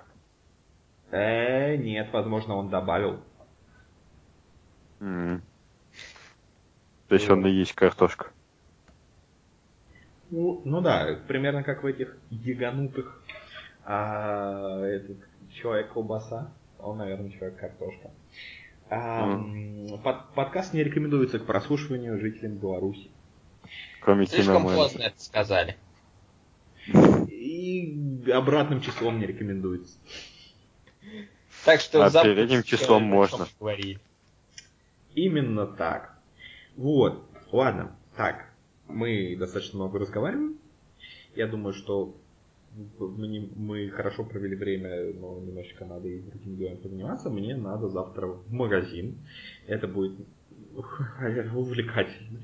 Э, 1.10 1.76
нет, 1.76 2.08
возможно, 2.12 2.54
он 2.56 2.68
добавил. 2.68 3.20
М. 5.00 5.42
То 7.08 7.14
есть 7.14 7.28
он 7.30 7.46
и 7.46 7.50
есть 7.50 7.72
картошка. 7.72 8.26
Ну, 10.30 10.60
ну 10.64 10.80
да, 10.82 11.18
примерно 11.26 11.62
как 11.62 11.82
в 11.82 11.86
этих 11.86 12.16
яганутых 12.30 13.22
а, 13.84 14.82
этот 14.84 15.16
человек 15.54 15.92
колбаса. 15.92 16.52
Он, 16.78 16.98
наверное, 16.98 17.30
человек 17.30 17.58
картошка. 17.58 18.10
А, 18.90 19.22
м, 19.32 19.98
под- 20.02 20.28
подкаст 20.34 20.74
не 20.74 20.84
рекомендуется 20.84 21.38
к 21.38 21.46
прослушиванию 21.46 22.20
жителям 22.20 22.56
Беларуси. 22.56 23.10
Кроме 24.00 24.26
Слишком 24.26 24.62
киномена. 24.62 24.76
поздно 24.76 25.02
это 25.02 25.20
сказали. 25.20 25.76
И 27.28 28.30
обратным 28.32 28.80
числом 28.82 29.18
не 29.18 29.26
рекомендуется. 29.26 29.96
Так 31.64 31.80
что 31.80 32.04
А 32.04 32.10
забудьте, 32.10 32.34
передним 32.36 32.62
числом 32.62 33.04
мы 33.04 33.14
можно. 33.16 33.46
Именно 35.14 35.66
так. 35.66 36.16
Вот. 36.76 37.24
Ладно. 37.50 37.96
Так. 38.16 38.48
Мы 38.88 39.36
достаточно 39.36 39.78
много 39.78 39.98
разговариваем. 39.98 40.58
Я 41.34 41.46
думаю, 41.46 41.72
что 41.74 42.16
мы, 42.98 43.48
мы 43.56 43.88
хорошо 43.90 44.24
провели 44.24 44.54
время, 44.54 45.12
но 45.14 45.40
немножечко 45.40 45.84
надо 45.84 46.08
и 46.08 46.20
другими 46.20 46.56
делами 46.56 46.76
позаниматься. 46.76 47.30
Мне 47.30 47.56
надо 47.56 47.88
завтра 47.88 48.26
в 48.26 48.52
магазин. 48.52 49.18
Это 49.66 49.88
будет 49.88 50.18
увлекательно. 51.54 52.38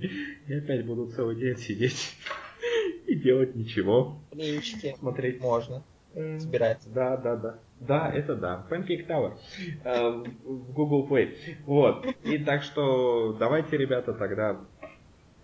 Я 0.49 0.59
опять 0.59 0.85
буду 0.87 1.11
целый 1.11 1.37
день 1.37 1.57
сидеть 1.57 2.17
и 3.07 3.15
делать 3.15 3.55
ничего. 3.55 4.19
Блинчики 4.33 4.95
Смотреть. 4.99 5.41
можно 5.41 5.83
М, 6.15 6.41
собирать. 6.41 6.81
Да, 6.87 7.17
да, 7.17 7.37
да. 7.37 7.59
Да, 7.81 8.11
это 8.13 8.35
да. 8.37 8.67
Pancake 8.71 9.07
Tower. 9.07 9.37
Э, 9.85 10.11
в 10.45 10.73
Google 10.73 11.07
Play. 11.09 11.37
Вот. 11.67 12.07
И 12.23 12.39
так 12.39 12.63
что 12.63 13.33
давайте, 13.35 13.77
ребята, 13.77 14.15
тогда 14.15 14.61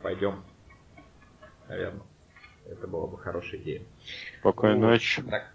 пойдем. 0.03 0.43
Наверное. 1.69 2.03
Это 2.67 2.87
была 2.87 3.09
бы 3.09 3.19
хорошая 3.19 3.61
идея. 3.61 3.83
Спокойной 4.39 4.79
Вот. 4.79 4.87
ночи. 4.87 5.23
Так. 5.23 5.53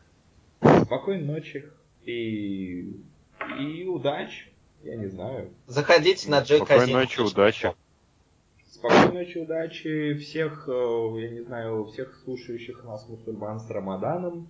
Спокойной 0.83 1.25
ночи. 1.25 1.65
И, 2.03 3.01
и 3.59 3.85
удачи. 3.85 4.51
Я 4.83 4.97
не 4.97 5.07
знаю. 5.07 5.51
Заходите 5.65 6.29
на 6.29 6.41
Джей 6.41 6.57
Спокойной 6.57 6.93
ночи, 6.93 7.19
удачи. 7.19 7.73
Спокойной 8.69 9.25
ночи, 9.25 9.37
удачи. 9.39 10.13
Всех, 10.19 10.65
э, 10.67 11.11
я 11.21 11.29
не 11.29 11.41
знаю, 11.41 11.85
всех 11.85 12.15
слушающих 12.23 12.83
нас 12.83 13.07
мусульман 13.09 13.59
с 13.59 13.69
Рамаданом. 13.69 14.49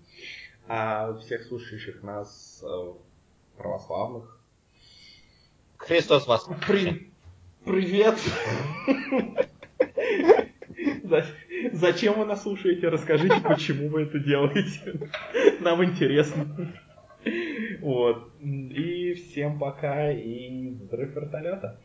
А 0.67 1.13
всех 1.19 1.43
слушающих 1.43 2.01
нас 2.03 2.63
э, 2.67 2.93
православных 3.57 4.39
Христос 5.77 6.25
вас. 6.27 6.47
При- 6.67 7.11
Привет! 7.65 8.15
За- 11.03 11.25
Зачем 11.73 12.19
вы 12.19 12.25
нас 12.25 12.43
слушаете? 12.43 12.89
Расскажите, 12.89 13.39
почему 13.41 13.89
вы 13.89 14.03
это 14.03 14.19
делаете. 14.19 15.09
Нам 15.61 15.83
интересно. 15.83 16.73
Вот. 17.81 18.31
И 18.41 19.13
всем 19.15 19.57
пока 19.59 20.11
и 20.11 20.69
взрыв 20.69 21.15
вертолета. 21.15 21.79